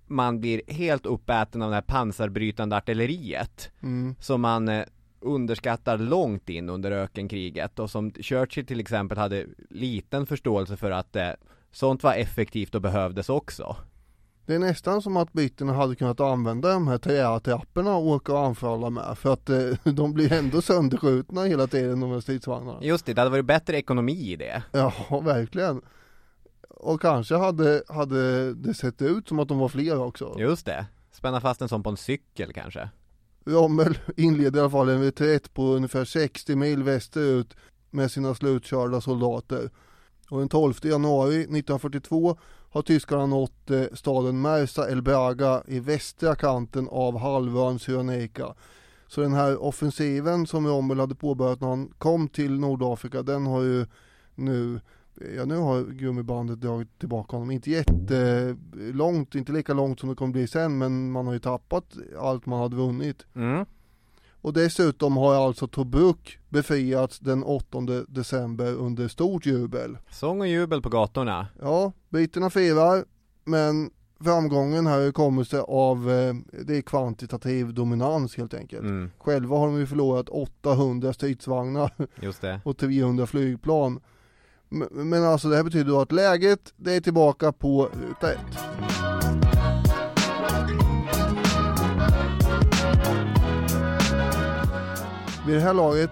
man 0.07 0.39
blir 0.39 0.61
helt 0.67 1.05
uppäten 1.05 1.61
av 1.61 1.69
det 1.69 1.75
här 1.75 1.81
pansarbrytande 1.81 2.75
artilleriet 2.75 3.71
Mm. 3.83 4.15
som 4.19 4.41
man 4.41 4.69
eh, 4.69 4.85
underskattar 5.19 5.97
långt 5.97 6.49
in 6.49 6.69
under 6.69 6.91
ökenkriget 6.91 7.79
och 7.79 7.89
som 7.91 8.11
Churchill 8.11 8.65
till 8.65 8.79
exempel 8.79 9.17
hade 9.17 9.45
liten 9.69 10.25
förståelse 10.25 10.77
för 10.77 10.91
att 10.91 11.15
eh, 11.15 11.29
sånt 11.71 12.03
var 12.03 12.13
effektivt 12.13 12.75
och 12.75 12.81
behövdes 12.81 13.29
också. 13.29 13.75
Det 14.45 14.55
är 14.55 14.59
nästan 14.59 15.01
som 15.01 15.17
att 15.17 15.33
britterna 15.33 15.73
hade 15.73 15.95
kunnat 15.95 16.19
använda 16.19 16.73
de 16.73 16.87
här 16.87 16.97
trätrapporna 16.97 17.95
och 17.95 18.07
åka 18.07 18.33
och 18.33 18.45
anfalla 18.45 18.89
med 18.89 19.17
för 19.17 19.33
att 19.33 19.49
eh, 19.49 19.71
de 19.83 20.13
blir 20.13 20.33
ändå 20.33 20.61
sönderskjutna 20.61 21.43
hela 21.43 21.67
tiden 21.67 21.99
de 21.99 22.11
här 22.11 22.19
stridsvagnarna. 22.19 22.79
Just 22.81 23.05
det, 23.05 23.13
det 23.13 23.21
hade 23.21 23.31
varit 23.31 23.45
bättre 23.45 23.77
ekonomi 23.77 24.31
i 24.31 24.35
det. 24.35 24.63
Ja, 24.71 24.93
verkligen. 25.23 25.81
Och 26.69 27.01
kanske 27.01 27.35
hade, 27.35 27.83
hade 27.87 28.53
det 28.53 28.73
sett 28.73 29.01
ut 29.01 29.27
som 29.27 29.39
att 29.39 29.47
de 29.47 29.57
var 29.57 29.69
fler 29.69 29.99
också. 29.99 30.35
Just 30.39 30.65
det. 30.65 30.85
Spänna 31.11 31.41
fast 31.41 31.61
en 31.61 31.69
sån 31.69 31.83
på 31.83 31.89
en 31.89 31.97
cykel 31.97 32.53
kanske. 32.53 32.89
Rommel 33.45 33.97
inleder 34.17 34.59
i 34.59 34.61
alla 34.61 34.69
fall 34.69 34.89
en 34.89 35.01
reträtt 35.01 35.53
på 35.53 35.63
ungefär 35.63 36.05
60 36.05 36.55
mil 36.55 36.83
västerut 36.83 37.55
med 37.89 38.11
sina 38.11 38.35
slutkörda 38.35 39.01
soldater. 39.01 39.69
Och 40.29 40.39
den 40.39 40.49
12 40.49 40.73
januari 40.83 41.35
1942 41.35 42.37
har 42.75 42.81
tyskarna 42.81 43.25
nått 43.25 43.71
eh, 43.71 43.83
staden 43.93 44.41
Mersa 44.41 44.89
El 44.89 45.01
Braga 45.01 45.63
i 45.67 45.79
västra 45.79 46.35
kanten 46.35 46.87
av 46.91 47.17
halvön 47.17 47.79
Cyrenaica. 47.79 48.55
Så 49.07 49.21
den 49.21 49.33
här 49.33 49.63
offensiven 49.63 50.47
som 50.47 50.67
Rommel 50.67 50.99
hade 50.99 51.15
påbörjat 51.15 51.61
när 51.61 51.67
han 51.67 51.93
kom 51.97 52.27
till 52.27 52.59
Nordafrika, 52.59 53.23
den 53.23 53.45
har 53.45 53.61
ju 53.61 53.85
nu 54.35 54.79
Ja 55.35 55.45
nu 55.45 55.57
har 55.57 55.83
gummibandet 55.83 56.61
dragit 56.61 56.99
tillbaka 56.99 57.35
honom, 57.35 57.51
inte 57.51 57.71
jättelångt, 57.71 59.35
inte 59.35 59.51
lika 59.51 59.73
långt 59.73 59.99
som 59.99 60.09
det 60.09 60.15
kommer 60.15 60.31
bli 60.31 60.47
sen 60.47 60.77
men 60.77 61.11
man 61.11 61.25
har 61.25 61.33
ju 61.33 61.39
tappat 61.39 61.97
allt 62.19 62.45
man 62.45 62.59
hade 62.59 62.75
vunnit. 62.75 63.25
Mm. 63.35 63.65
Och 64.45 64.53
dessutom 64.53 65.17
har 65.17 65.35
alltså 65.35 65.67
Tobruk 65.67 66.39
befriats 66.49 67.19
den 67.19 67.43
8 67.43 67.79
december 68.07 68.73
under 68.73 69.07
stort 69.07 69.45
jubel. 69.45 69.97
Sång 70.11 70.41
och 70.41 70.47
jubel 70.47 70.81
på 70.81 70.89
gatorna. 70.89 71.47
Ja, 71.61 71.91
britterna 72.15 72.49
firar, 72.49 73.05
men 73.43 73.89
framgången 74.23 74.87
här 74.87 75.11
kommer 75.11 75.43
sig 75.43 75.59
av, 75.59 76.09
eh, 76.11 76.35
det 76.65 76.77
är 76.77 76.81
kvantitativ 76.81 77.73
dominans 77.73 78.37
helt 78.37 78.53
enkelt. 78.53 78.81
Mm, 78.81 79.11
Själva 79.19 79.57
har 79.57 79.67
de 79.67 79.77
ju 79.79 79.87
förlorat 79.87 80.29
800 80.29 81.13
stridsvagnar 81.13 81.91
just 82.21 82.41
det. 82.41 82.61
och 82.65 82.77
300 82.77 83.27
flygplan. 83.27 83.99
Men, 84.69 85.09
men 85.09 85.23
alltså 85.23 85.49
det 85.49 85.55
här 85.55 85.63
betyder 85.63 85.91
då 85.91 86.01
att 86.01 86.11
läget, 86.11 86.73
det 86.75 86.93
är 86.93 87.01
tillbaka 87.01 87.51
på 87.51 87.89
ruta 87.93 88.33
ett. 88.33 88.39
Vid 95.47 95.55
det 95.55 95.61
här 95.61 95.73
laget 95.73 96.11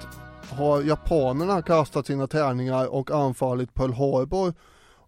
har 0.50 0.82
japanerna 0.82 1.62
kastat 1.62 2.08
sina 2.08 2.28
tärningar 2.28 2.94
och 2.94 3.12
anfallit 3.12 3.74
Pearl 3.74 3.94
Harbor 3.94 4.54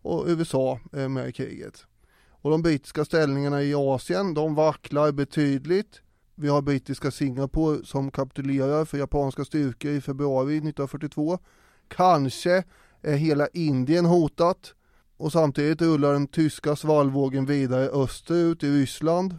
och 0.05 0.25
USA 0.27 0.79
är 0.91 1.07
med 1.07 1.29
i 1.29 1.31
kriget. 1.31 1.85
Och 2.29 2.51
de 2.51 2.61
brittiska 2.61 3.05
ställningarna 3.05 3.63
i 3.63 3.73
Asien, 3.75 4.33
de 4.33 4.55
vacklar 4.55 5.11
betydligt. 5.11 6.01
Vi 6.35 6.47
har 6.47 6.61
brittiska 6.61 7.11
Singapore 7.11 7.85
som 7.85 8.11
kapitulerar 8.11 8.85
för 8.85 8.97
japanska 8.97 9.45
styrkor 9.45 9.91
i 9.91 10.01
februari 10.01 10.57
1942. 10.57 11.39
Kanske 11.87 12.63
är 13.01 13.15
hela 13.15 13.47
Indien 13.47 14.05
hotat 14.05 14.73
och 15.17 15.31
samtidigt 15.31 15.81
rullar 15.81 16.13
den 16.13 16.27
tyska 16.27 16.75
svallvågen 16.75 17.45
vidare 17.45 17.89
österut 17.89 18.63
i 18.63 18.69
Ryssland. 18.69 19.35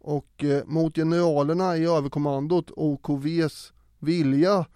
Och 0.00 0.44
eh, 0.44 0.64
mot 0.64 0.94
generalerna 0.94 1.76
i 1.76 1.84
överkommandot 1.86 2.70
OKVs 2.76 3.72
vilja 3.98 4.66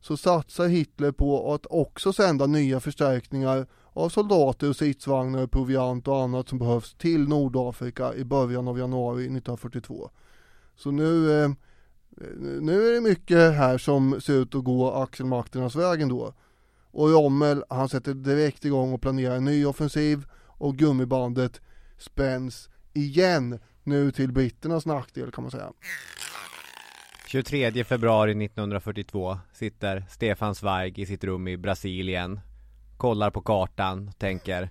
så 0.00 0.16
satsar 0.16 0.68
Hitler 0.68 1.12
på 1.12 1.54
att 1.54 1.66
också 1.66 2.12
sända 2.12 2.46
nya 2.46 2.80
förstärkningar 2.80 3.66
av 3.92 4.08
soldater 4.08 4.68
och 4.68 4.76
stridsvagnar, 4.76 5.46
proviant 5.46 6.08
och 6.08 6.22
annat 6.22 6.48
som 6.48 6.58
behövs 6.58 6.94
till 6.94 7.28
Nordafrika 7.28 8.14
i 8.14 8.24
början 8.24 8.68
av 8.68 8.78
januari 8.78 9.22
1942. 9.22 10.10
Så 10.76 10.90
nu, 10.90 11.42
eh, 11.42 11.50
nu 12.60 12.88
är 12.88 12.94
det 12.94 13.00
mycket 13.00 13.38
här 13.38 13.78
som 13.78 14.20
ser 14.20 14.34
ut 14.34 14.54
att 14.54 14.64
gå 14.64 14.92
axelmakternas 14.92 15.76
väg 15.76 16.00
ändå. 16.00 16.34
Och 16.90 17.10
Rommel, 17.10 17.64
han 17.68 17.88
sätter 17.88 18.14
direkt 18.14 18.64
igång 18.64 18.92
och 18.92 19.02
planerar 19.02 19.36
en 19.36 19.44
ny 19.44 19.66
offensiv 19.66 20.24
och 20.46 20.76
gummibandet 20.76 21.60
spänns 21.98 22.68
igen 22.92 23.58
nu 23.82 24.10
till 24.12 24.32
britternas 24.32 24.86
nackdel 24.86 25.30
kan 25.30 25.44
man 25.44 25.50
säga. 25.50 25.72
23 27.26 27.84
februari 27.84 28.30
1942 28.44 29.38
sitter 29.52 30.04
Stefan 30.10 30.54
Zweig 30.54 30.98
i 30.98 31.06
sitt 31.06 31.24
rum 31.24 31.48
i 31.48 31.56
Brasilien 31.56 32.40
Kollar 33.02 33.30
på 33.30 33.40
kartan 33.40 34.08
och 34.08 34.18
tänker 34.18 34.70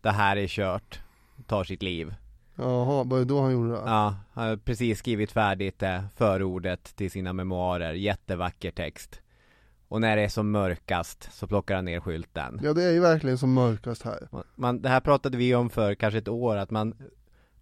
Det 0.00 0.10
här 0.10 0.36
är 0.36 0.46
kört 0.46 1.00
Tar 1.46 1.64
sitt 1.64 1.82
liv 1.82 2.14
Jaha, 2.54 3.04
var 3.04 3.18
det 3.18 3.24
då 3.24 3.42
han 3.42 3.52
gjorde 3.52 3.70
det? 3.70 3.82
Ja, 3.86 4.14
han 4.32 4.48
har 4.48 4.56
precis 4.56 4.98
skrivit 4.98 5.32
färdigt 5.32 5.82
förordet 6.16 6.96
till 6.96 7.10
sina 7.10 7.32
memoarer 7.32 7.92
Jättevacker 7.92 8.70
text 8.70 9.20
Och 9.88 10.00
när 10.00 10.16
det 10.16 10.22
är 10.22 10.28
som 10.28 10.50
mörkast 10.50 11.28
så 11.32 11.46
plockar 11.46 11.74
han 11.74 11.84
ner 11.84 12.00
skylten 12.00 12.60
Ja 12.62 12.72
det 12.72 12.84
är 12.84 12.90
ju 12.90 13.00
verkligen 13.00 13.38
som 13.38 13.52
mörkast 13.52 14.02
här. 14.02 14.28
man, 14.54 14.82
Det 14.82 14.88
här 14.88 15.00
pratade 15.00 15.36
vi 15.36 15.54
om 15.54 15.70
för 15.70 15.94
kanske 15.94 16.18
ett 16.18 16.28
år 16.28 16.56
att 16.56 16.70
man 16.70 16.94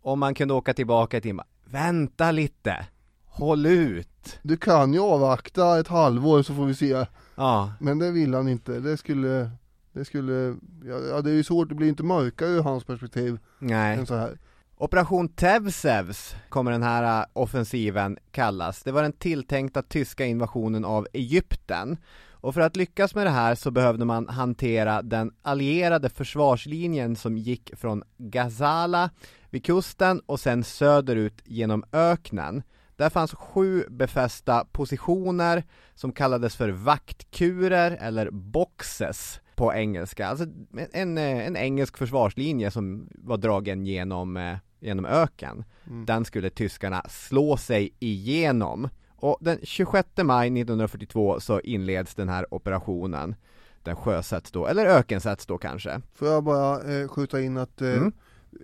Om 0.03 0.19
man 0.19 0.35
kunde 0.35 0.55
åka 0.55 0.75
tillbaka 0.75 1.21
till 1.21 1.41
Vänta 1.65 2.31
lite 2.31 2.87
Håll 3.25 3.67
ut 3.67 4.39
Du 4.43 4.57
kan 4.57 4.93
ju 4.93 5.01
avvakta 5.01 5.79
ett 5.81 5.89
halvår 5.89 6.43
så 6.43 6.55
får 6.55 6.67
vi 6.67 6.75
se. 6.75 7.07
Ja, 7.35 7.73
Men 7.81 7.99
det 7.99 8.11
vill 8.11 8.35
han 8.35 8.49
inte. 8.49 8.81
Det 8.81 8.97
skulle, 8.97 9.51
det 9.93 10.05
skulle, 10.05 10.57
ja, 10.85 11.23
det 11.23 11.31
är 11.31 11.35
ju 11.35 11.45
svårt, 11.45 11.69
det 11.69 11.75
blir 11.75 11.89
inte 11.89 12.03
mörkare 12.03 12.49
ur 12.49 12.63
hans 12.63 12.85
perspektiv 12.85 13.39
nej 13.59 13.99
än 13.99 14.07
så 14.07 14.15
här. 14.15 14.39
Operation 14.77 15.29
Tevsevs 15.29 16.35
kommer 16.49 16.71
den 16.71 16.83
här 16.83 17.21
äh, 17.21 17.27
offensiven 17.33 18.19
kallas. 18.31 18.83
Det 18.83 18.93
var 18.93 19.03
den 19.03 19.13
tilltänkta 19.13 19.83
tyska 19.83 20.27
invasionen 20.27 20.85
av 20.85 21.07
Egypten. 21.13 21.97
Och 22.31 22.55
för 22.55 22.61
att 22.61 22.77
lyckas 22.77 23.15
med 23.15 23.27
det 23.27 23.31
här 23.31 23.55
så 23.55 23.71
behövde 23.71 24.05
man 24.05 24.29
hantera 24.29 25.03
den 25.03 25.33
allierade 25.43 26.11
försvarslinjen 26.11 27.17
som 27.17 27.39
gick 27.39 27.77
från 27.77 28.03
Gazala 28.19 29.11
vid 29.51 29.65
kusten 29.65 30.21
och 30.27 30.41
sen 30.41 30.65
söderut 30.65 31.43
genom 31.45 31.85
öknen. 31.93 32.63
Där 32.97 33.11
fanns 33.11 33.35
sju 33.35 33.85
befästa 33.89 34.65
positioner 34.65 35.65
som 35.95 36.13
kallades 36.13 36.57
för 36.57 36.69
vaktkurer 36.69 37.99
eller 38.01 38.31
boxes 38.31 39.41
på 39.57 39.75
engelska. 39.75 40.27
Alltså 40.27 40.47
en, 40.93 41.19
eh, 41.19 41.47
en 41.47 41.57
engelsk 41.57 41.97
försvarslinje 41.99 42.71
som 42.71 43.09
var 43.15 43.37
dragen 43.37 43.87
genom, 43.87 44.37
eh, 44.37 44.57
genom 44.81 45.05
öken. 45.07 45.65
Den 46.07 46.25
skulle 46.25 46.51
tyskarna 46.51 47.03
slå 47.09 47.57
sig 47.57 47.91
igenom. 47.99 48.89
Och 49.17 49.39
den 49.41 49.59
26 49.63 50.09
maj 50.25 50.51
1942 50.51 51.41
så 51.41 51.61
inleds 51.61 52.15
den 52.15 52.29
här 52.29 52.55
operationen. 52.55 53.35
Den 53.83 53.97
sjösätts 53.97 54.53
då, 54.53 54.67
eller 54.67 54.87
ökensätts 54.87 55.47
då 55.47 55.59
kanske. 55.59 56.01
Får 56.15 56.29
jag 56.29 56.45
bara 56.45 57.01
eh, 57.01 57.09
skjuta 57.09 57.41
in 57.41 57.57
att 57.57 57.81
eh, 57.83 57.89
Mm. 57.93 58.13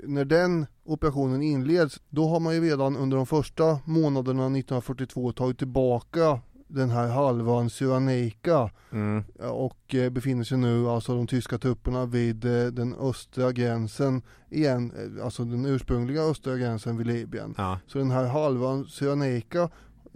när 0.03 0.25
den 0.25 0.67
operationen 0.85 1.43
inleds, 1.43 2.01
då 2.09 2.29
har 2.29 2.41
man 2.41 2.55
ju 2.55 2.61
redan 2.61 2.97
under 2.97 3.17
de 3.17 3.27
första 3.27 3.79
månaderna 3.85 4.43
1942 4.47 5.33
tagit 5.33 5.59
tillbaka 5.59 6.41
den 6.69 6.91
här 6.91 7.09
halvan 7.09 7.71
Cyrenaica 7.71 8.71
Mm. 8.91 9.25
och 9.51 9.95
eh, 9.95 10.11
befinner 10.11 10.45
sig 10.45 10.59
nu, 10.59 10.89
alltså 10.89 11.15
de 11.15 11.27
tyska 11.27 11.59
trupperna 11.59 12.07
vid 12.07 12.45
eh, 12.45 12.67
den 12.67 12.95
östra 13.01 13.53
gränsen 13.53 14.23
igen, 14.51 14.93
eh, 15.19 15.25
alltså 15.25 15.45
den 15.45 15.67
ursprungliga 15.67 16.23
östra 16.23 16.57
gränsen 16.57 16.97
vid 16.97 17.07
Libyen. 17.07 17.55
Ja. 17.59 17.79
Så 17.87 17.99
den 17.99 18.11
här 18.11 18.27
halvan 18.27 18.85
Cyrenaica 18.85 19.69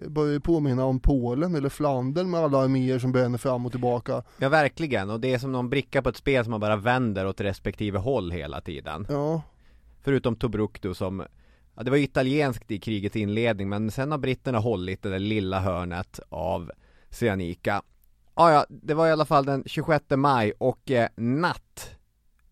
börjar 0.09 0.39
påminna 0.41 0.85
om 0.85 1.01
Polen 1.01 1.55
eller 1.55 1.69
Flandern 1.69 2.31
med 2.31 2.41
alla 2.41 2.59
arméer 2.59 2.99
som 2.99 3.13
bränner 3.13 3.39
fram 3.39 3.67
och 3.67 3.73
tillbaka. 3.73 4.23
ja, 4.39 4.49
verkligen. 4.49 5.11
Och 5.11 5.21
det 5.21 5.35
är 5.35 5.39
som 5.39 5.53
någon 5.53 5.71
bricka 5.71 6.03
på 6.03 6.09
ett 6.09 6.17
spel 6.17 6.45
som 6.45 6.51
man 6.51 6.61
bara 6.61 6.77
vänder 6.77 7.27
åt 7.27 7.41
respektive 7.41 7.99
håll 7.99 8.31
hela 8.31 8.61
tiden. 8.61 9.07
Ja, 9.09 9.43
Förutom 10.05 10.37
Tobruk 10.37 10.83
då 10.83 10.95
som 10.95 11.23
Ja 11.77 11.83
det 11.83 11.91
var 11.91 11.99
ju 11.99 12.05
italienskt 12.05 12.70
i 12.70 12.79
krigets 12.79 13.16
inledning 13.16 13.68
men 13.68 13.91
sen 13.91 14.11
har 14.11 14.18
britterna 14.18 14.59
hållit 14.59 15.03
det 15.03 15.11
där 15.11 15.18
lilla 15.18 15.61
hörnet 15.61 16.20
av 16.29 16.70
Cyanica 17.11 17.83
Ja 18.37 18.53
ja, 18.53 18.66
det 18.68 18.95
var 18.95 19.09
i 19.09 19.12
alla 19.12 19.25
fall 19.25 19.45
den 19.45 19.62
26 19.66 20.05
maj 20.11 20.53
och 20.59 20.91
eh, 20.91 21.09
natt 21.16 21.97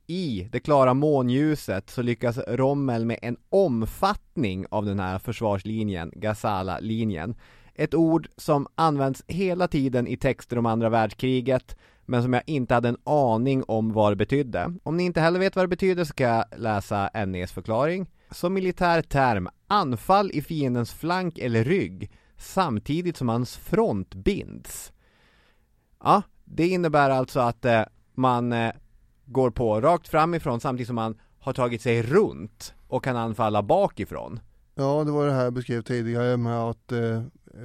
i 0.07 0.49
det 0.53 0.61
klara 0.61 0.95
månljuset 0.95 1.91
så 1.91 2.03
lyckas 2.03 2.39
Rommel 2.39 3.05
med 3.05 3.18
en 3.23 3.37
omfattning 3.49 4.66
av 4.71 4.87
den 4.87 5.01
här 5.01 5.18
försvarslinjen, 5.18 6.12
Gazala-linjen. 6.16 7.35
Ett 7.75 7.95
ord 7.95 8.29
som 8.37 8.66
används 8.75 9.25
hela 9.27 9.68
tiden 9.68 10.07
i 10.07 10.16
texter 10.16 10.59
om 10.59 10.66
andra 10.66 10.89
världskriget 10.89 11.77
men 12.07 12.23
som 12.23 12.33
jag 12.33 12.43
inte 12.47 12.75
hade 12.75 12.89
en 12.89 13.01
aning 13.05 13.62
om 13.68 13.93
vad 13.93 14.12
det 14.12 14.16
betydde. 14.16 14.75
Om 14.83 14.97
ni 14.97 15.05
inte 15.05 15.21
heller 15.21 15.41
vet 15.41 15.57
vad 15.57 15.64
det 15.64 15.68
betyder 15.68 16.05
så 16.05 16.14
kan 16.14 16.29
jag 16.29 16.45
läsa 16.57 17.11
NEs 17.27 17.53
förklaring. 17.53 18.07
Som 18.31 18.55
militär 18.55 19.03
term, 19.03 19.49
anfall 19.66 20.31
i 20.31 20.43
fiendens 20.43 20.93
flank 20.93 21.39
eller 21.39 21.64
rygg 21.64 22.11
samtidigt 22.37 23.16
som 23.16 23.28
hans 23.28 23.57
front 23.57 24.14
binds. 24.14 24.93
Ja, 26.03 26.22
det 26.45 26.68
innebär 26.68 27.11
alltså 27.11 27.41
att 27.41 27.64
eh, 27.64 27.83
man 28.14 28.53
eh, 28.53 28.72
går 29.24 29.51
på 29.51 29.81
rakt 29.81 30.09
framifrån 30.09 30.61
samtidigt 30.61 30.87
som 30.87 30.97
man 30.97 31.18
har 31.39 31.53
tagit 31.53 31.83
sig 31.83 32.03
runt 32.03 32.74
och 32.89 33.05
kan 33.05 33.16
anfalla 33.16 33.62
bakifrån. 33.62 34.41
ja 34.74 35.05
det 35.05 35.11
var 35.11 35.26
det 35.26 35.33
här 35.33 35.45
jag 35.45 35.53
beskrev 35.53 35.83
tidigare 35.83 36.37
med 36.37 36.59
att 36.59 36.93
eh, 36.93 37.22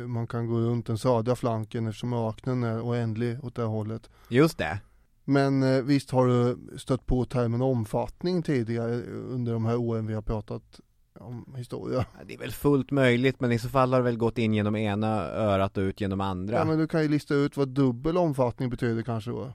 man 0.08 0.28
kan 0.28 0.48
gå 0.48 0.60
runt 0.60 0.86
den 0.88 0.98
södra 0.98 1.36
flanken 1.36 1.88
eftersom 1.88 2.14
öknen 2.14 2.64
är 2.64 2.82
oändlig 2.82 3.44
åt 3.44 3.56
det 3.56 3.64
hållet. 3.64 4.10
Just 4.30 4.58
det. 4.58 4.80
Men 5.26 5.64
eh, 5.64 5.82
visst 5.82 6.12
har 6.12 6.28
du 6.28 6.58
stött 6.78 7.06
på 7.06 7.26
termen 7.26 7.62
omfattning 7.62 8.44
tidigare 8.44 9.02
under 9.12 9.54
de 9.54 9.66
här 9.66 9.76
åren 9.76 10.08
vi 10.08 10.14
har 10.14 10.22
pratat 10.22 10.80
om 11.20 11.56
historia. 11.58 12.06
Det 12.28 12.34
är 12.34 12.38
väl 12.38 12.52
fullt 12.52 12.92
möjligt 12.92 13.40
men 13.40 13.52
i 13.52 13.60
så 13.60 13.70
fall 13.70 13.94
har 13.94 14.00
det 14.00 14.04
väl 14.04 14.18
gått 14.18 14.38
in 14.38 14.54
genom 14.54 14.76
ena 14.76 15.22
örat 15.22 15.78
och 15.78 15.82
ut 15.82 16.02
genom 16.02 16.22
andra. 16.22 16.58
Ja 16.58 16.66
men 16.66 16.78
du 16.78 16.88
kan 16.88 17.02
ju 17.02 17.08
lista 17.08 17.36
ut 17.36 17.58
vad 17.58 17.68
dubbel 17.68 18.18
omfattning 18.18 18.70
betyder 18.70 19.04
kanske 19.04 19.32
då. 19.32 19.54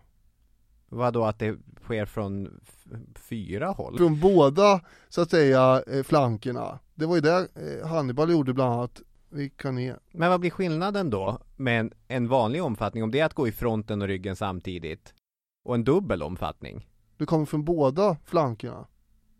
Vadå 0.88 1.24
att 1.24 1.38
det 1.38 1.58
sker 1.82 2.06
från 2.06 2.60
fyra 3.14 3.68
håll? 3.68 3.96
Från 3.96 4.20
båda, 4.20 4.80
så 5.08 5.20
att 5.20 5.30
säga, 5.30 5.82
eh, 5.86 6.02
flankerna. 6.02 6.78
Det 6.94 7.06
var 7.06 7.14
ju 7.14 7.20
det 7.20 7.48
eh, 7.54 7.88
Hannibal 7.88 8.30
gjorde 8.30 8.52
bland 8.52 8.74
annat. 8.74 9.00
Vi 9.28 9.50
kan 9.50 9.74
ner. 9.74 9.98
Men 10.12 10.30
vad 10.30 10.40
blir 10.40 10.50
skillnaden 10.50 11.10
då 11.10 11.38
med 11.56 11.80
en, 11.80 11.92
en 12.08 12.28
vanlig 12.28 12.62
omfattning? 12.62 13.02
Om 13.02 13.10
det 13.10 13.20
är 13.20 13.24
att 13.24 13.34
gå 13.34 13.48
i 13.48 13.52
fronten 13.52 14.02
och 14.02 14.08
ryggen 14.08 14.36
samtidigt? 14.36 15.14
Och 15.62 15.74
en 15.74 15.84
dubbel 15.84 16.22
omfattning? 16.22 16.86
Du 17.16 17.26
kommer 17.26 17.46
från 17.46 17.64
båda 17.64 18.16
flankerna. 18.24 18.86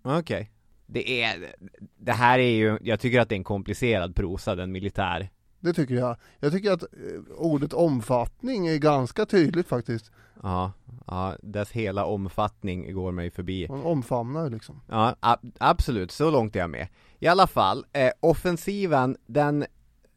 Okej. 0.02 0.50
Det 0.86 1.22
är, 1.22 1.54
det 1.96 2.12
här 2.12 2.38
är 2.38 2.50
ju, 2.56 2.78
jag 2.82 3.00
tycker 3.00 3.20
att 3.20 3.28
det 3.28 3.34
är 3.34 3.36
en 3.36 3.44
komplicerad 3.44 4.14
prosa, 4.14 4.54
den 4.54 4.72
militär. 4.72 5.30
Det 5.60 5.72
tycker 5.72 5.94
jag. 5.94 6.16
Jag 6.40 6.52
tycker 6.52 6.72
att 6.72 6.82
eh, 6.82 6.88
ordet 7.36 7.72
omfattning 7.72 8.66
är 8.66 8.78
ganska 8.78 9.26
tydligt 9.26 9.66
faktiskt. 9.68 10.10
Ja, 10.42 10.72
ja, 11.06 11.36
dess 11.42 11.70
hela 11.72 12.04
omfattning 12.04 12.94
går 12.94 13.12
mig 13.12 13.30
förbi. 13.30 13.68
Man 13.68 13.82
omfamnar 13.82 14.50
liksom. 14.50 14.80
Ja, 14.88 15.16
ab- 15.20 15.52
absolut, 15.60 16.10
så 16.10 16.30
långt 16.30 16.56
är 16.56 16.60
jag 16.60 16.70
med. 16.70 16.88
I 17.18 17.26
alla 17.26 17.46
fall, 17.46 17.86
eh, 17.92 18.10
offensiven, 18.20 19.16
den, 19.26 19.64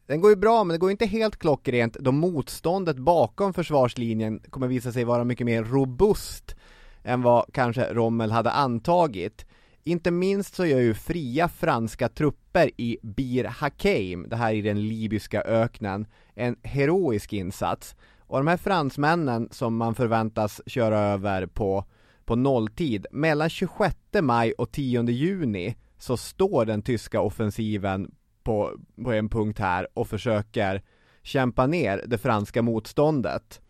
den 0.08 0.22
går 0.22 0.32
ju 0.32 0.36
bra 0.36 0.64
men 0.64 0.74
det 0.74 0.80
går 0.80 0.92
inte 0.92 1.06
helt 1.06 1.38
klockrent 1.38 1.94
då 1.94 2.12
motståndet 2.12 2.98
bakom 2.98 3.54
försvarslinjen 3.54 4.40
kommer 4.50 4.68
visa 4.68 4.92
sig 4.92 5.04
vara 5.04 5.24
mycket 5.24 5.46
mer 5.46 5.64
robust 5.64 6.56
än 7.04 7.22
vad 7.22 7.46
kanske 7.54 7.94
Rommel 7.94 8.32
hade 8.32 8.52
antagit. 8.52 9.46
Inte 9.84 10.12
minst 10.12 10.56
så 10.56 10.66
gör 10.66 10.80
ju 10.80 10.94
fria 10.94 11.48
franska 11.48 12.10
trupper 12.10 12.72
i 12.78 12.98
Bir 13.02 13.44
Hakeim, 13.44 14.30
det 14.30 14.36
här 14.36 14.54
i 14.54 14.62
den 14.62 14.88
libyska 14.88 15.42
öknen, 15.42 16.08
en 16.34 16.56
heroisk 16.64 17.34
insats. 17.34 17.96
Och 18.20 18.38
de 18.38 18.48
här 18.48 18.58
fransmännen 18.58 19.48
som 19.52 19.76
man 19.76 19.96
förväntas 19.96 20.62
köra 20.66 21.00
över 21.00 21.46
på, 21.46 21.86
på 22.26 22.36
nolltid, 22.36 23.06
mellan 23.12 23.50
26 23.50 23.96
maj 24.22 24.52
och 24.52 24.72
10 24.72 25.04
juni 25.04 25.76
så 25.98 26.18
står 26.18 26.66
den 26.66 26.82
tyska 26.82 27.22
offensiven 27.22 28.12
på, 28.44 28.80
på 29.04 29.12
en 29.12 29.30
punkt 29.30 29.60
här 29.60 29.88
och 29.94 30.08
försöker 30.08 30.82
kämpa 31.22 31.68
ner 31.68 32.04
det 32.08 32.18
franska 32.18 32.62
motståndet. 32.62 33.62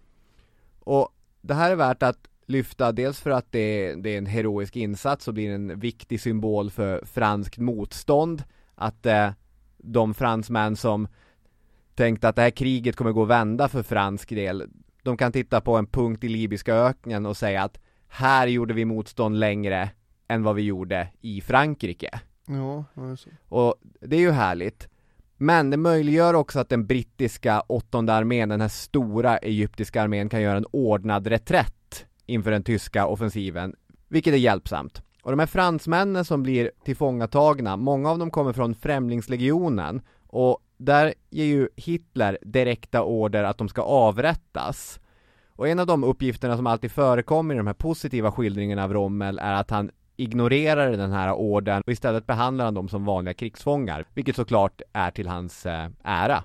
Och 0.79 1.09
det 1.41 1.53
här 1.53 1.71
är 1.71 1.75
värt 1.75 2.03
att 2.03 2.27
lyfta 2.45 2.91
dels 2.91 3.19
för 3.19 3.29
att 3.29 3.51
det, 3.51 3.95
det 3.95 4.09
är 4.09 4.17
en 4.17 4.25
heroisk 4.25 4.75
insats 4.75 5.27
och 5.27 5.33
blir 5.33 5.51
en 5.51 5.79
viktig 5.79 6.21
symbol 6.21 6.71
för 6.71 7.05
franskt 7.05 7.57
motstånd. 7.57 8.43
Att 8.75 9.05
eh, 9.05 9.31
de 9.77 10.13
fransmän 10.13 10.75
som 10.75 11.07
tänkte 11.95 12.29
att 12.29 12.35
det 12.35 12.41
här 12.41 12.49
kriget 12.49 12.95
kommer 12.95 13.11
gå 13.11 13.23
att 13.23 13.29
vända 13.29 13.67
för 13.67 13.83
fransk 13.83 14.29
del, 14.29 14.69
de 15.03 15.17
kan 15.17 15.31
titta 15.31 15.61
på 15.61 15.77
en 15.77 15.85
punkt 15.85 16.23
i 16.23 16.29
libyska 16.29 16.75
öknen 16.75 17.25
och 17.25 17.37
säga 17.37 17.63
att 17.63 17.79
här 18.07 18.47
gjorde 18.47 18.73
vi 18.73 18.85
motstånd 18.85 19.39
längre 19.39 19.89
än 20.27 20.43
vad 20.43 20.55
vi 20.55 20.61
gjorde 20.61 21.07
i 21.21 21.41
Frankrike. 21.41 22.19
Ja, 22.47 22.85
ja, 22.93 23.01
det 23.01 23.11
är 23.11 23.15
så. 23.15 23.29
Och 23.49 23.75
det 24.01 24.15
är 24.15 24.19
ju 24.19 24.31
härligt. 24.31 24.87
Men 25.37 25.69
det 25.69 25.77
möjliggör 25.77 26.33
också 26.33 26.59
att 26.59 26.69
den 26.69 26.85
brittiska 26.85 27.61
åttonde 27.61 28.13
armén, 28.13 28.49
den 28.49 28.61
här 28.61 28.67
stora 28.67 29.37
egyptiska 29.37 30.01
armén, 30.01 30.29
kan 30.29 30.41
göra 30.41 30.57
en 30.57 30.65
ordnad 30.71 31.27
reträtt 31.27 32.05
inför 32.25 32.51
den 32.51 32.63
tyska 32.63 33.07
offensiven, 33.07 33.75
vilket 34.07 34.33
är 34.33 34.37
hjälpsamt. 34.37 35.01
Och 35.23 35.31
de 35.31 35.39
här 35.39 35.47
fransmännen 35.47 36.25
som 36.25 36.43
blir 36.43 36.71
tillfångatagna, 36.85 37.77
många 37.77 38.09
av 38.11 38.19
dem 38.19 38.31
kommer 38.31 38.53
från 38.53 38.75
Främlingslegionen 38.75 40.01
och 40.27 40.59
där 40.77 41.13
ger 41.29 41.45
ju 41.45 41.69
Hitler 41.75 42.37
direkta 42.41 43.03
order 43.03 43.43
att 43.43 43.57
de 43.57 43.69
ska 43.69 43.81
avrättas. 43.81 44.99
Och 45.49 45.67
en 45.67 45.79
av 45.79 45.87
de 45.87 46.03
uppgifterna 46.03 46.57
som 46.57 46.67
alltid 46.67 46.91
förekommer 46.91 47.55
i 47.55 47.57
de 47.57 47.67
här 47.67 47.73
positiva 47.73 48.31
skildringarna 48.31 48.83
av 48.83 48.93
Rommel 48.93 49.39
är 49.39 49.53
att 49.53 49.69
han 49.69 49.91
ignorerar 50.15 50.91
den 50.91 51.11
här 51.11 51.33
ordern 51.33 51.83
och 51.85 51.91
istället 51.91 52.27
behandlar 52.27 52.65
han 52.65 52.73
dem 52.73 52.89
som 52.89 53.05
vanliga 53.05 53.33
krigsfångar, 53.33 54.05
vilket 54.13 54.35
såklart 54.35 54.81
är 54.93 55.11
till 55.11 55.27
hans 55.27 55.65
eh, 55.65 55.89
ära. 56.03 56.43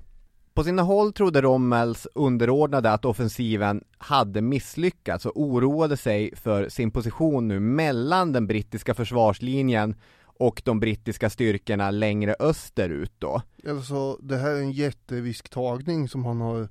På 0.55 0.65
sina 0.65 0.83
håll 0.83 1.13
trodde 1.13 1.41
Rommels 1.41 2.07
underordnade 2.15 2.93
att 2.93 3.05
offensiven 3.05 3.85
hade 3.99 4.41
misslyckats 4.41 5.27
och 5.27 5.41
oroade 5.41 5.97
sig 5.97 6.37
för 6.37 6.69
sin 6.69 6.91
position 6.91 7.49
nu 7.49 7.61
mellan 7.61 8.33
den 8.33 8.47
brittiska 8.47 8.95
försvarslinjen 8.95 9.95
och 10.23 10.63
de 10.65 10.81
brittiska 10.81 11.31
styrkorna 11.31 11.91
längre 11.91 12.35
österut 12.41 13.13
då. 13.19 13.43
Alltså 13.69 14.17
det 14.23 14.37
här 14.37 14.51
är 14.51 14.61
en 14.61 14.73
jätterisktagning 14.73 16.09
som 16.09 16.25
han 16.25 16.41
har 16.41 16.69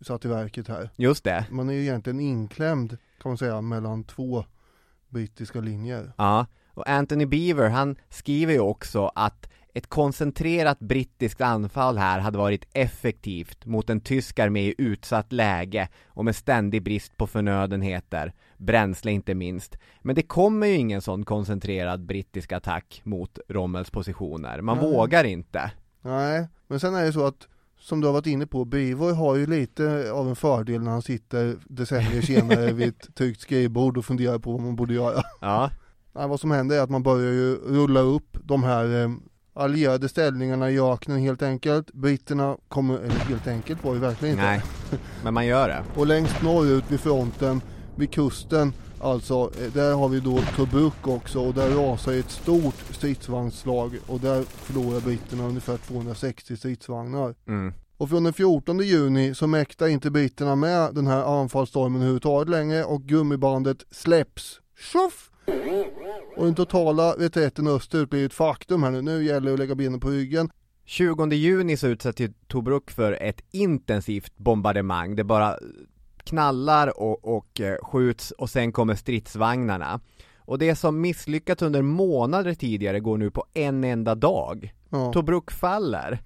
satt 0.00 0.24
i 0.24 0.28
verket 0.28 0.68
här. 0.68 0.90
Just 0.96 1.24
det. 1.24 1.46
Man 1.50 1.68
är 1.68 1.72
ju 1.72 1.80
egentligen 1.80 2.20
inklämd 2.20 2.96
kan 3.22 3.30
man 3.30 3.38
säga 3.38 3.60
mellan 3.60 4.04
två 4.04 4.44
brittiska 5.16 5.60
linjer. 5.60 6.12
Ja, 6.16 6.46
och 6.74 6.88
Anthony 6.88 7.26
Beaver 7.26 7.68
han 7.68 7.96
skriver 8.08 8.52
ju 8.52 8.60
också 8.60 9.10
att 9.14 9.48
ett 9.74 9.86
koncentrerat 9.86 10.78
brittiskt 10.78 11.40
anfall 11.40 11.98
här 11.98 12.18
hade 12.18 12.38
varit 12.38 12.68
effektivt 12.72 13.66
mot 13.66 13.90
en 13.90 14.00
tysk 14.00 14.38
armé 14.38 14.60
i 14.60 14.74
utsatt 14.78 15.32
läge 15.32 15.88
och 16.06 16.24
med 16.24 16.36
ständig 16.36 16.82
brist 16.82 17.16
på 17.16 17.26
förnödenheter, 17.26 18.32
bränsle 18.56 19.12
inte 19.12 19.34
minst. 19.34 19.78
Men 20.02 20.14
det 20.14 20.22
kommer 20.22 20.66
ju 20.66 20.74
ingen 20.74 21.02
sån 21.02 21.24
koncentrerad 21.24 22.06
brittisk 22.06 22.52
attack 22.52 23.00
mot 23.04 23.38
Rommels 23.48 23.90
positioner, 23.90 24.60
man 24.60 24.78
Nej. 24.78 24.90
vågar 24.90 25.24
inte. 25.24 25.70
Nej, 26.02 26.48
men 26.66 26.80
sen 26.80 26.94
är 26.94 27.04
det 27.04 27.12
så 27.12 27.26
att 27.26 27.48
som 27.86 28.00
du 28.00 28.06
har 28.06 28.12
varit 28.12 28.26
inne 28.26 28.46
på, 28.46 28.64
Beaver 28.64 29.12
har 29.12 29.36
ju 29.36 29.46
lite 29.46 30.12
av 30.12 30.28
en 30.28 30.36
fördel 30.36 30.82
när 30.82 30.90
han 30.90 31.02
sitter 31.02 31.56
decennier 31.64 32.22
senare 32.22 32.72
vid 32.72 32.88
ett 32.88 33.14
tryckt 33.14 33.40
skrivbord 33.40 33.98
och 33.98 34.04
funderar 34.04 34.38
på 34.38 34.52
vad 34.52 34.60
man 34.60 34.76
borde 34.76 34.94
göra. 34.94 35.22
Ja, 35.40 35.70
Nej, 36.12 36.28
vad 36.28 36.40
som 36.40 36.50
händer 36.50 36.76
är 36.76 36.80
att 36.80 36.90
man 36.90 37.02
börjar 37.02 37.32
ju 37.32 37.54
rulla 37.54 38.00
upp 38.00 38.38
de 38.44 38.62
här 38.64 39.02
eh, 39.02 39.10
allierade 39.54 40.08
ställningarna 40.08 40.70
i 40.70 40.80
öknen 40.80 41.18
helt 41.18 41.42
enkelt. 41.42 41.92
Britterna 41.92 42.56
kommer, 42.68 42.98
eller 42.98 43.14
helt 43.14 43.46
enkelt 43.46 43.84
var 43.84 43.94
det 43.94 44.00
verkligen 44.00 44.34
inte. 44.34 44.46
Nej, 44.46 44.62
men 45.24 45.34
man 45.34 45.46
gör 45.46 45.68
det. 45.68 45.82
Och 45.96 46.06
längst 46.06 46.42
norrut 46.42 46.84
vid 46.88 47.00
fronten, 47.00 47.60
vid 47.96 48.10
kusten, 48.10 48.72
alltså 49.06 49.50
eh, 49.60 49.72
där 49.72 49.94
har 49.94 50.08
vi 50.08 50.20
då 50.20 50.38
Tobruk 50.56 51.06
också 51.06 51.40
och 51.40 51.54
där 51.54 51.70
rasar 51.70 52.12
ett 52.12 52.30
stort 52.30 52.74
stridsvagnsslag 52.90 53.98
och 54.06 54.20
där 54.20 54.42
förlorar 54.42 55.00
britterna 55.00 55.44
ungefär 55.44 55.76
260 55.76 56.56
stridsvagnar. 56.56 57.34
Mm. 57.48 57.72
Och 57.96 58.08
från 58.10 58.24
den 58.24 58.32
14 58.32 58.78
juni 58.78 59.34
så 59.34 59.46
mäktar 59.46 59.86
inte 59.86 60.10
britterna 60.10 60.56
med 60.56 60.94
den 60.94 61.06
här 61.06 61.40
anfallsstormen 61.40 61.96
överhuvudtaget 61.96 62.48
längre 62.48 62.84
och 62.84 63.02
gummibandet 63.02 63.84
släpps. 63.90 64.60
Tjoff! 64.78 65.30
Och 66.36 66.44
den 66.44 66.54
totala 66.54 67.12
reträtten 67.12 67.66
österut 67.66 68.10
blir 68.10 68.26
ett 68.26 68.34
faktum 68.34 68.82
här 68.82 68.90
nu. 68.90 69.02
Nu 69.02 69.24
gäller 69.24 69.46
det 69.46 69.52
att 69.52 69.58
lägga 69.58 69.74
benen 69.74 70.00
på 70.00 70.08
ryggen. 70.08 70.50
20 70.84 71.34
juni 71.34 71.76
så 71.76 71.86
utsätts 71.86 72.20
ju 72.20 72.32
Tobruk 72.46 72.90
för 72.90 73.12
ett 73.12 73.40
intensivt 73.50 74.36
bombardemang. 74.36 75.16
Det 75.16 75.24
bara 75.24 75.58
knallar 76.26 77.00
och, 77.00 77.36
och 77.36 77.60
eh, 77.60 77.76
skjuts 77.82 78.30
och 78.30 78.50
sen 78.50 78.72
kommer 78.72 78.94
stridsvagnarna. 78.94 80.00
Och 80.38 80.58
det 80.58 80.74
som 80.76 81.00
misslyckats 81.00 81.62
under 81.62 81.82
månader 81.82 82.54
tidigare 82.54 83.00
går 83.00 83.18
nu 83.18 83.30
på 83.30 83.44
en 83.54 83.84
enda 83.84 84.14
dag. 84.14 84.74
Ja. 84.90 85.12
Tobruk 85.12 85.50
faller. 85.50 86.22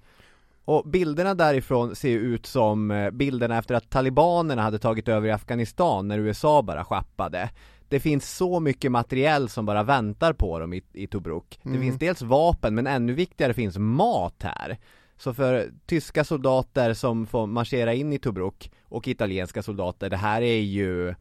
Och 0.65 0.83
bilderna 0.89 1.33
därifrån 1.33 1.95
ser 1.95 2.09
ut 2.17 2.45
som 2.45 2.91
eh, 2.91 3.11
bilderna 3.11 3.57
efter 3.57 3.75
att 3.75 3.89
talibanerna 3.89 4.61
hade 4.61 4.79
tagit 4.79 5.07
över 5.07 5.27
i 5.27 5.31
Afghanistan 5.31 6.07
när 6.07 6.19
USA 6.19 6.61
bara 6.61 6.83
schappade. 6.85 7.49
Det 7.89 7.99
finns 7.99 8.35
så 8.37 8.59
mycket 8.59 8.91
materiell 8.91 9.49
som 9.49 9.65
bara 9.65 9.83
väntar 9.83 10.33
på 10.33 10.59
dem 10.59 10.73
i, 10.73 10.81
i 10.93 11.07
Tobruk. 11.07 11.59
Det 11.63 11.69
Mm. 11.69 11.81
finns 11.81 11.99
dels 11.99 12.21
vapen 12.21 12.75
men 12.75 12.87
ännu 12.87 13.13
viktigare 13.13 13.53
finns 13.53 13.77
mat 13.77 14.35
här. 14.43 14.77
Så 15.23 15.33
för 15.33 15.71
tyska 15.85 16.23
soldater 16.23 16.93
som 16.93 17.27
får 17.27 17.47
marschera 17.47 17.93
in 17.93 18.13
i 18.13 18.19
Tobruk 18.19 18.71
och 18.83 19.07
italienska 19.07 19.63
soldater, 19.63 20.09
det 20.09 20.17
här 20.17 20.41
är 20.41 20.59
ju 20.59 21.15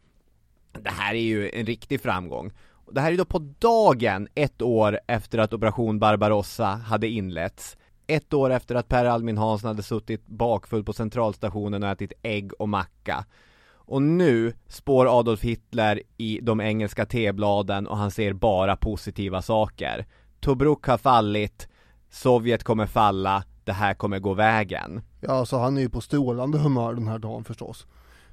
Det 0.72 0.90
här 0.90 1.14
är 1.14 1.22
ju 1.22 1.50
en 1.50 1.66
riktig 1.66 2.00
framgång. 2.00 2.52
Det 2.92 3.00
här 3.00 3.12
är 3.12 3.16
då 3.16 3.24
på 3.24 3.38
dagen 3.58 4.28
ett 4.34 4.62
år 4.62 5.00
efter 5.06 5.38
att 5.38 5.52
operation 5.52 5.98
Barbarossa 5.98 6.66
hade 6.66 7.08
inletts. 7.08 7.76
Ett 8.06 8.34
år 8.34 8.50
efter 8.50 8.74
att 8.74 8.88
Per 8.88 9.04
Albin 9.04 9.38
Hansson 9.38 9.68
hade 9.68 9.82
suttit 9.82 10.26
bakfull 10.26 10.84
på 10.84 10.92
centralstationen 10.92 11.82
och 11.82 11.88
ätit 11.88 12.12
ägg 12.22 12.52
och 12.58 12.68
macka. 12.68 13.24
Och 13.72 14.02
nu 14.02 14.52
spår 14.66 15.18
Adolf 15.18 15.42
Hitler 15.42 16.02
i 16.16 16.40
de 16.42 16.60
engelska 16.60 17.06
tebladen 17.06 17.86
och 17.86 17.96
han 17.96 18.10
ser 18.10 18.32
bara 18.32 18.76
positiva 18.76 19.42
saker. 19.42 20.06
Tobruk 20.40 20.86
har 20.86 20.98
fallit, 20.98 21.68
Sovjet 22.10 22.64
kommer 22.64 22.86
falla, 22.86 23.44
det 23.70 23.74
här 23.74 23.94
kommer 23.94 24.18
gå 24.18 24.34
vägen. 24.34 25.02
Ja, 25.20 25.32
alltså 25.32 25.56
han 25.56 25.76
är 25.76 25.80
ju 25.80 25.88
på 25.88 26.00
strålande 26.00 26.58
humör 26.58 26.94
den 26.94 27.08
här 27.08 27.18
dagen 27.18 27.44
förstås. 27.44 27.86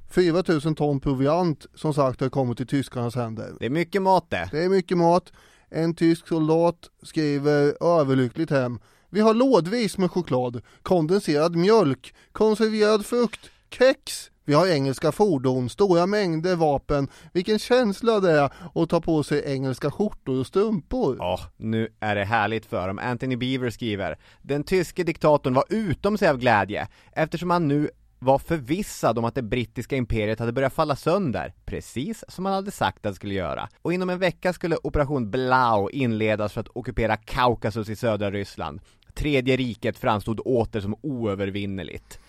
4000 0.09 0.75
ton 0.75 0.99
proviant 0.99 1.65
som 1.75 1.93
sagt 1.93 2.21
har 2.21 2.29
kommit 2.29 2.61
i 2.61 2.65
tyskarnas 2.65 3.15
händer. 3.15 3.53
Det 3.59 3.65
är 3.65 3.69
mycket 3.69 4.01
mat 4.01 4.29
det. 4.29 4.49
Det 4.51 4.63
är 4.63 4.69
mycket 4.69 4.97
mat. 4.97 5.31
En 5.69 5.95
tysk 5.95 6.27
soldat 6.27 6.75
skriver 7.03 7.83
överlyckligt 7.99 8.51
hem. 8.51 8.79
Vi 9.09 9.19
har 9.19 9.33
lådvis 9.33 9.97
med 9.97 10.11
choklad, 10.11 10.61
kondenserad 10.81 11.55
mjölk, 11.55 12.15
konserverad 12.31 13.05
frukt, 13.05 13.49
kex. 13.69 14.31
Vi 14.45 14.53
har 14.53 14.67
engelska 14.67 15.11
fordon, 15.11 15.69
stora 15.69 16.05
mängder 16.05 16.55
vapen. 16.55 17.07
Vilken 17.33 17.59
känsla 17.59 18.19
det 18.19 18.31
är 18.31 18.51
att 18.75 18.89
ta 18.89 19.01
på 19.01 19.23
sig 19.23 19.43
engelska 19.45 19.91
skjortor 19.91 20.39
och 20.39 20.47
strumpor. 20.47 21.15
Ja, 21.19 21.39
nu 21.57 21.89
är 21.99 22.15
det 22.15 22.23
härligt 22.23 22.65
för 22.65 22.87
dem. 22.87 22.99
Anthony 22.99 23.35
Beaver 23.35 23.69
skriver 23.69 24.17
Den 24.41 24.63
tyske 24.63 25.03
diktatorn 25.03 25.53
var 25.53 25.63
utom 25.69 26.17
sig 26.17 26.29
av 26.29 26.37
glädje 26.37 26.87
eftersom 27.11 27.49
han 27.49 27.67
nu 27.67 27.89
var 28.19 28.39
förvissad 28.39 29.17
om 29.17 29.25
att 29.25 29.35
det 29.35 29.41
brittiska 29.41 29.95
imperiet 29.95 30.39
hade 30.39 30.51
börjat 30.51 30.73
falla 30.73 30.95
sönder, 30.95 31.53
precis 31.65 32.23
som 32.27 32.45
han 32.45 32.53
hade 32.53 32.71
sagt 32.71 33.05
att 33.05 33.11
det 33.11 33.15
skulle 33.15 33.33
göra. 33.33 33.69
Och 33.81 33.93
inom 33.93 34.09
en 34.09 34.19
vecka 34.19 34.53
skulle 34.53 34.77
operation 34.83 35.31
Blau 35.31 35.89
inledas 35.89 36.53
för 36.53 36.61
att 36.61 36.67
ockupera 36.73 37.17
Kaukasus 37.17 37.89
i 37.89 37.95
södra 37.95 38.31
Ryssland. 38.31 38.81
Tredje 39.13 39.57
riket 39.57 39.97
framstod 39.97 40.39
åter 40.39 40.81
som 40.81 40.95
oövervinneligt. 41.01 42.19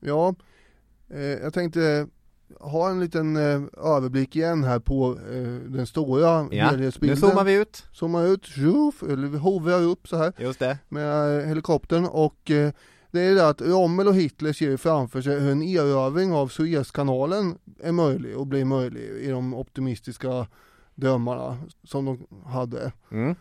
Ja, 0.00 0.34
jag 1.18 1.54
tänkte 1.54 2.06
ha 2.60 2.90
en 2.90 3.00
liten 3.00 3.36
eh, 3.36 3.62
överblick 3.84 4.36
igen 4.36 4.64
här 4.64 4.78
på 4.78 5.18
eh, 5.32 5.70
den 5.70 5.86
stora 5.86 6.20
Ja, 6.20 6.42
nu 6.50 6.56
helhetsbilden. 6.56 7.16
zoomar 7.16 7.44
vi 7.44 7.54
ut. 7.54 7.84
Zoomar 7.92 8.26
ut, 8.26 8.44
tjoff, 8.46 9.02
eller 9.02 9.38
hovrar 9.38 9.82
upp 9.82 10.08
så 10.08 10.16
här 10.16 10.32
Just 10.38 10.58
det. 10.58 10.78
med 10.88 11.40
eh, 11.40 11.46
helikoptern 11.46 12.04
och 12.06 12.50
eh, 12.50 12.72
det 13.10 13.20
är 13.20 13.34
det 13.34 13.48
att 13.48 13.60
Rommel 13.60 14.08
och 14.08 14.14
Hitler 14.14 14.52
ser 14.52 14.76
framför 14.76 15.22
sig 15.22 15.40
hur 15.40 15.50
en 15.52 15.62
erövring 15.62 16.32
av 16.32 16.48
Suezkanalen 16.48 17.58
är 17.82 17.92
möjlig 17.92 18.36
och 18.36 18.46
blir 18.46 18.64
möjlig 18.64 19.02
i 19.02 19.30
de 19.30 19.54
optimistiska 19.54 20.46
drömmarna 20.94 21.58
som 21.84 22.04
de 22.04 22.26
hade. 22.46 22.92
Mm. 23.10 23.34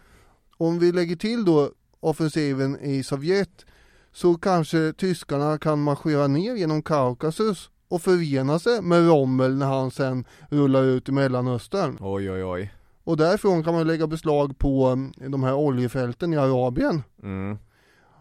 Om 0.57 0.79
vi 0.79 0.91
lägger 0.91 1.15
till 1.15 1.45
då 1.45 1.69
offensiven 1.99 2.79
i 2.79 3.03
Sovjet 3.03 3.65
så 4.11 4.35
kanske 4.35 4.93
tyskarna 4.93 5.57
kan 5.57 5.81
marschera 5.81 6.27
ner 6.27 6.55
genom 6.55 6.81
Kaukasus 6.81 7.69
och 7.87 8.01
förena 8.01 8.59
sig 8.59 8.81
med 8.81 9.07
Rommel 9.07 9.57
när 9.57 9.65
han 9.65 9.91
sen 9.91 10.25
rullar 10.49 10.83
ut 10.83 11.09
i 11.09 11.11
Mellanöstern. 11.11 11.97
Oj, 11.99 12.31
oj, 12.31 12.43
oj. 12.43 12.73
Och 13.03 13.17
därifrån 13.17 13.63
kan 13.63 13.73
man 13.73 13.87
lägga 13.87 14.07
beslag 14.07 14.57
på 14.57 14.97
eh, 15.21 15.29
de 15.29 15.43
här 15.43 15.53
oljefälten 15.53 16.33
i 16.33 16.37
Arabien. 16.37 17.03
Mm. 17.23 17.57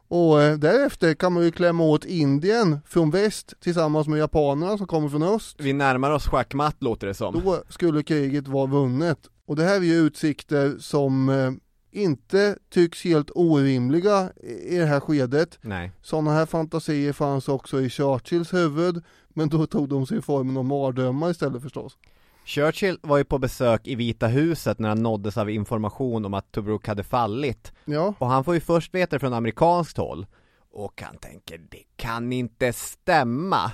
Och 0.09 0.43
eh, 0.43 0.59
därefter 0.59 1.15
kan 1.15 1.33
man 1.33 1.45
ju 1.45 1.51
klämma 1.51 1.85
åt 1.85 2.05
Indien 2.05 2.81
från 2.87 3.11
väst 3.11 3.55
tillsammans 3.61 4.09
med 4.09 4.19
japanerna 4.19 4.79
som 4.79 4.87
kommer 4.87 5.09
från 5.09 5.23
öst. 5.23 5.57
Vi 5.61 5.73
närmar 5.73 6.11
oss 6.11 6.27
schackmatt 6.27 6.77
låter 6.79 7.07
det 7.07 7.15
som. 7.15 7.41
Då 7.45 7.63
skulle 7.69 8.03
kriget 8.03 8.49
vara 8.49 8.67
vunnet. 8.67 9.19
Och 9.47 9.57
det 9.57 9.65
här 9.65 9.77
är 9.77 9.81
ju 9.81 9.95
utsikter 9.95 10.77
som 10.79 11.29
eh, 11.29 11.51
inte 11.91 12.59
tycks 12.71 13.05
helt 13.05 13.31
orimliga 13.35 14.33
i 14.43 14.77
det 14.77 14.87
här 14.87 15.01
skedet. 15.01 15.59
Nej. 15.61 15.93
Sådana 16.03 16.33
här 16.33 16.47
fantasier 16.47 17.13
fanns 17.13 17.49
också 17.49 17.81
i 17.81 17.91
Churchills 17.91 18.55
huvud, 18.55 19.05
men 19.29 19.49
då 19.49 19.67
tog 19.67 19.89
de 19.89 20.07
sig 20.07 20.23
formen 20.23 20.57
av 20.57 20.65
mardrömmar 20.65 21.31
istället 21.31 21.63
förstås. 21.63 21.97
Churchill 22.45 22.99
var 23.03 23.19
ju 23.19 23.25
på 23.25 23.39
besök 23.39 23.87
i 23.87 23.95
Vita 23.95 24.27
huset 24.27 24.79
när 24.79 24.89
han 24.89 25.03
nåddes 25.03 25.37
av 25.37 25.51
information 25.51 26.25
om 26.25 26.35
att 26.35 26.53
Tobruk 26.53 26.89
hade 26.89 27.05
fallit. 27.05 27.73
Ja, 27.85 28.15
Och 28.19 28.27
han 28.27 28.45
får 28.45 28.55
ju 28.55 28.61
först 28.61 28.95
veta 28.95 29.17
det 29.17 29.21
från 29.21 29.33
amerikanskt 29.33 29.97
håll. 29.97 30.27
Och 30.73 31.03
han 31.03 31.17
tänker, 31.17 31.59
det 31.59 31.83
kan 31.97 32.33
inte 32.33 32.73
stämma. 32.73 33.73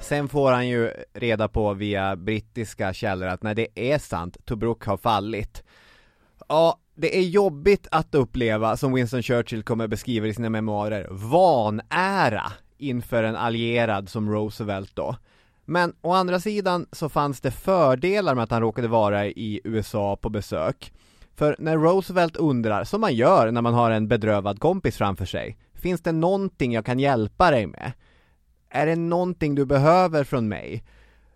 Sen 0.00 0.28
får 0.28 0.52
han 0.52 0.68
ju 0.68 0.90
reda 1.12 1.48
på 1.48 1.74
via 1.74 2.16
brittiska 2.16 2.92
källor 2.92 3.28
att 3.28 3.42
när 3.42 3.54
det 3.54 3.68
är 3.74 3.98
sant, 3.98 4.36
Tobruk 4.44 4.84
har 4.84 4.96
fallit. 4.96 5.64
Ja, 6.48 6.78
det 7.00 7.18
är 7.18 7.22
jobbigt 7.22 7.88
att 7.90 8.14
uppleva, 8.14 8.76
som 8.76 8.92
Winston 8.92 9.22
Churchill 9.22 9.62
kommer 9.62 9.86
beskriva 9.86 10.26
i 10.26 10.34
sina 10.34 10.50
memoarer, 10.50 11.08
vanära 11.10 12.52
inför 12.78 13.22
en 13.22 13.36
allierad 13.36 14.08
som 14.08 14.30
Roosevelt 14.30 14.96
då. 14.96 15.16
Men 15.64 15.92
å 16.00 16.12
andra 16.12 16.40
sidan 16.40 16.86
så 16.92 17.08
fanns 17.08 17.40
det 17.40 17.50
fördelar 17.50 18.34
med 18.34 18.44
att 18.44 18.50
han 18.50 18.60
råkade 18.60 18.88
vara 18.88 19.26
i 19.26 19.60
USA 19.64 20.16
på 20.16 20.28
besök. 20.28 20.92
För 21.36 21.56
när 21.58 21.76
Roosevelt 21.76 22.36
undrar, 22.36 22.84
som 22.84 23.00
man 23.00 23.14
gör 23.14 23.50
när 23.50 23.62
man 23.62 23.74
har 23.74 23.90
en 23.90 24.08
bedrövad 24.08 24.60
kompis 24.60 24.96
framför 24.96 25.24
sig, 25.24 25.58
finns 25.74 26.00
det 26.00 26.12
någonting 26.12 26.72
jag 26.72 26.86
kan 26.86 26.98
hjälpa 26.98 27.50
dig 27.50 27.66
med? 27.66 27.92
Är 28.70 28.86
det 28.86 28.96
någonting 28.96 29.54
du 29.54 29.64
behöver 29.64 30.24
från 30.24 30.48
mig? 30.48 30.84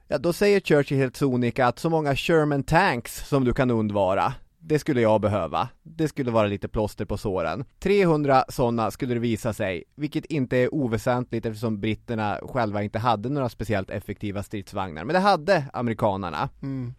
Ja, 0.09 0.19
då 0.19 0.33
säger 0.33 0.61
Churchill 0.61 0.99
helt 0.99 1.17
sonika 1.17 1.67
att 1.67 1.79
så 1.79 1.91
många 1.91 2.17
Sherman 2.17 2.63
tanks 2.63 3.29
som 3.29 3.45
du 3.45 3.53
kan 3.53 3.71
undvara, 3.71 4.35
det 4.67 4.79
skulle 4.79 5.01
jag 5.01 5.21
behöva. 5.21 5.69
Det 5.83 6.09
skulle 6.09 6.31
vara 6.31 6.47
lite 6.47 6.69
plåster 6.69 7.05
på 7.05 7.17
såren. 7.17 7.65
300 7.79 8.45
sådana 8.49 8.91
skulle 8.91 9.15
det 9.15 9.21
visa 9.21 9.53
sig, 9.53 9.85
vilket 9.95 10.25
inte 10.25 10.57
är 10.57 10.75
oväsentligt 10.75 11.47
eftersom 11.47 11.81
britterna 11.81 12.39
själva 12.43 12.83
inte 12.83 12.99
hade 12.99 13.29
några 13.29 13.49
speciellt 13.49 13.91
effektiva 13.91 14.43
stridsvagnar. 14.43 15.05
Men 15.05 15.15
det 15.15 15.21
hade 15.21 15.65
amerikanarna. 15.73 16.49
mm. 16.63 16.95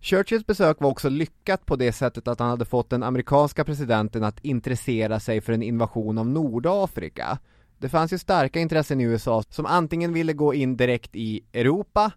Churchills 0.00 0.46
besök 0.46 0.80
var 0.80 0.90
också 0.90 1.08
lyckat 1.08 1.66
på 1.66 1.76
det 1.76 1.92
sättet 1.92 2.28
att 2.28 2.38
han 2.40 2.50
hade 2.50 2.64
fått 2.64 2.90
den 2.90 3.02
amerikanska 3.02 3.64
presidenten 3.64 4.24
att 4.24 4.44
intressera 4.44 5.20
sig 5.20 5.40
för 5.40 5.52
en 5.52 5.62
invasion 5.62 6.18
av 6.18 6.26
Nordafrika. 6.26 7.38
Det 7.78 7.88
fanns 7.88 8.12
ju 8.12 8.18
starka 8.18 8.60
intressen 8.60 9.00
i 9.00 9.04
USA 9.04 9.42
som 9.48 9.66
antingen 9.66 10.12
ville 10.12 10.32
gå 10.32 10.54
in 10.54 10.76
direkt 10.76 11.16
i 11.16 11.40
Europa, 11.52 12.12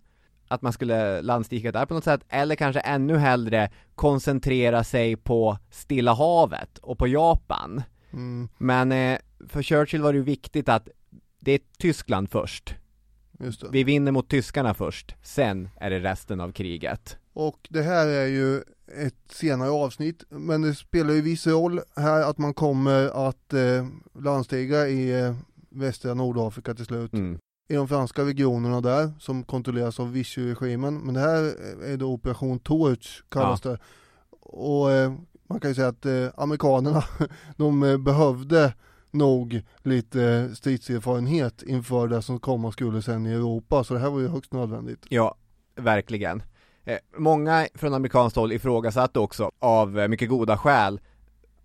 att 0.47 0.61
man 0.61 0.73
skulle 0.73 1.21
landstika 1.21 1.71
där 1.71 1.85
på 1.85 1.93
något 1.93 2.03
sätt, 2.03 2.21
eller 2.29 2.55
kanske 2.55 2.79
ännu 2.79 3.17
hellre 3.17 3.69
koncentrera 3.95 4.83
sig 4.83 5.15
på 5.15 5.57
Stilla 5.69 6.13
havet 6.13 6.77
och 6.77 6.97
på 6.97 7.07
Japan. 7.07 7.83
Mm, 8.13 8.49
Men 8.57 8.91
eh, 8.91 9.19
för 9.47 9.61
Churchill 9.61 10.01
var 10.01 10.13
det 10.13 10.17
ju 10.17 10.23
viktigt 10.23 10.69
att 10.69 10.89
det 11.39 11.51
är 11.51 11.59
Tyskland 11.77 12.31
först. 12.31 12.75
Vi 13.71 13.83
vinner 13.83 14.11
mot 14.11 14.29
tyskarna 14.29 14.73
först, 14.73 15.15
sen 15.21 15.69
är 15.75 15.89
det 15.89 15.99
resten 15.99 16.41
av 16.41 16.51
kriget. 16.51 17.17
Och 17.33 17.67
det 17.69 17.81
här 17.81 18.07
är 18.07 18.25
ju 18.25 18.57
ett 19.05 19.31
senare 19.31 19.69
avsnitt, 19.69 20.23
men 20.29 20.61
det 20.61 20.75
spelar 20.75 21.13
ju 21.13 21.21
viss 21.21 21.47
roll 21.47 21.79
här 21.95 22.29
att 22.29 22.37
man 22.37 22.53
kommer 22.53 23.27
att 23.29 23.53
eh, 23.53 23.87
landstiga 24.19 24.87
i 24.87 25.21
eh, 25.21 25.35
västra 25.69 26.13
Nordafrika 26.13 26.73
till 26.73 26.85
slut. 26.85 27.13
Mm. 27.13 27.39
I 27.67 27.75
de 27.75 27.87
franska 27.87 28.25
regionerna 28.25 28.81
där, 28.81 29.11
som 29.19 29.43
kontrolleras 29.43 29.99
av 29.99 30.11
Vichy-regimen. 30.11 30.97
Men 30.97 31.13
det 31.13 31.19
här 31.19 31.41
är 31.83 31.97
då 31.97 32.13
Operation 32.13 32.59
Torch 32.59 33.23
kallas 33.29 33.61
det. 33.61 33.77
Och 34.41 34.91
eh, 34.91 35.13
man 35.47 35.59
kan 35.59 35.71
ju 35.71 35.75
säga 35.75 35.87
att 35.87 36.05
eh, 36.05 36.27
amerikanerna, 36.37 37.03
de 37.57 37.83
eh, 37.83 37.97
behövde 37.97 38.73
nog 39.11 39.61
lite 39.83 40.55
stridserfarenhet 40.55 41.63
inför 41.63 42.07
det 42.07 42.21
som 42.21 42.39
komma 42.39 42.71
skulle 42.71 43.01
sen 43.01 43.27
i 43.27 43.31
Europa. 43.31 43.83
Så 43.83 43.93
det 43.93 43.99
här 43.99 44.09
var 44.09 44.19
ju 44.19 44.27
högst 44.27 44.53
nödvändigt. 44.53 45.05
Ja, 45.09 45.35
verkligen. 45.75 46.43
Eh, 46.83 46.97
många 47.17 47.67
från 47.73 47.93
amerikanskt 47.93 48.35
håll 48.35 48.51
ifrågasatte 48.51 49.19
också, 49.19 49.51
av 49.59 49.99
eh, 49.99 50.07
mycket 50.07 50.29
goda 50.29 50.57
skäl, 50.57 50.99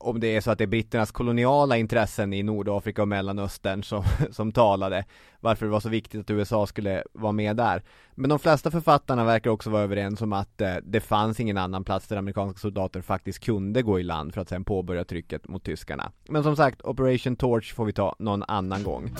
om 0.00 0.20
det 0.20 0.36
är 0.36 0.40
så 0.40 0.50
att 0.50 0.58
det 0.58 0.64
är 0.64 0.66
britternas 0.66 1.10
koloniala 1.10 1.76
intressen 1.76 2.32
i 2.32 2.42
Nordafrika 2.42 3.02
och 3.02 3.08
Mellanöstern 3.08 3.82
som, 3.82 4.04
som 4.30 4.52
talade, 4.52 5.04
varför 5.40 5.66
det 5.66 5.72
var 5.72 5.80
så 5.80 5.88
viktigt 5.88 6.20
att 6.20 6.30
USA 6.30 6.66
skulle 6.66 7.04
vara 7.12 7.32
med 7.32 7.56
där. 7.56 7.82
Men 8.14 8.30
de 8.30 8.38
flesta 8.38 8.70
författarna 8.70 9.24
verkar 9.24 9.50
också 9.50 9.70
vara 9.70 9.82
överens 9.82 10.22
om 10.22 10.32
att 10.32 10.60
eh, 10.60 10.74
det 10.82 11.00
fanns 11.00 11.40
ingen 11.40 11.58
annan 11.58 11.84
plats 11.84 12.08
där 12.08 12.16
amerikanska 12.16 12.58
soldater 12.58 13.00
faktiskt 13.00 13.44
kunde 13.44 13.82
gå 13.82 14.00
i 14.00 14.02
land 14.02 14.34
för 14.34 14.40
att 14.40 14.48
sen 14.48 14.64
påbörja 14.64 15.04
trycket 15.04 15.48
mot 15.48 15.64
tyskarna. 15.64 16.12
Men 16.28 16.42
som 16.42 16.56
sagt, 16.56 16.82
Operation 16.82 17.36
Torch 17.36 17.74
får 17.74 17.84
vi 17.84 17.92
ta 17.92 18.16
någon 18.18 18.42
annan 18.42 18.82
gång. 18.82 19.10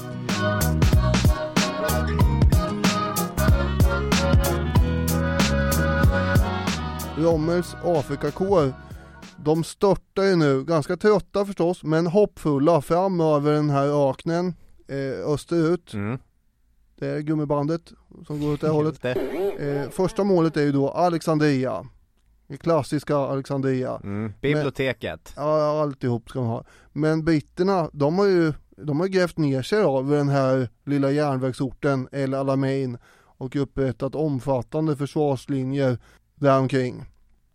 Rommels 7.17 7.77
Afrikakår 7.85 8.73
de 9.45 9.65
störtar 9.65 10.23
ju 10.23 10.37
nu, 10.37 10.65
ganska 10.65 10.97
trötta 10.97 11.47
förstås, 11.47 11.83
men 11.85 12.07
hoppfulla 12.07 12.81
fram 12.81 13.21
över 13.21 13.53
den 13.53 13.71
här 13.71 14.11
öknen 14.11 14.55
eh, 14.89 15.33
österut. 15.33 15.95
Mm. 15.95 16.19
Det 16.99 17.07
är 17.07 17.21
gummibandet 17.21 17.93
som 18.27 18.41
går 18.41 18.53
åt 18.53 18.61
det 18.61 18.69
hållet. 18.69 19.05
Eh, 19.05 19.91
första 19.91 20.25
målet 20.25 20.57
är 20.57 20.63
ju 20.63 20.73
då 20.73 20.89
Alexandria. 20.89 21.87
Det 22.47 22.57
klassiska 22.57 23.17
Alexandria. 23.17 24.01
Mm. 24.05 24.33
Biblioteket. 24.41 25.33
Ja, 25.37 25.83
alltihop 25.83 26.31
ska 26.31 26.41
man 26.41 26.49
ha. 26.49 26.65
Men 26.93 27.25
britterna, 27.25 27.91
de 27.93 28.19
har 28.19 28.27
ju 28.27 28.53
de 28.77 29.01
har 29.01 29.07
grävt 29.07 29.37
ner 29.37 29.63
sig 29.63 30.03
vid 30.03 30.19
den 30.19 30.29
här 30.29 30.69
lilla 30.85 31.11
järnvägsorten 31.11 32.09
El 32.13 32.35
Alamein 32.35 32.99
och 33.15 33.57
upprättat 33.57 34.15
omfattande 34.15 34.97
försvarslinjer 34.97 35.99
däromkring. 36.35 37.05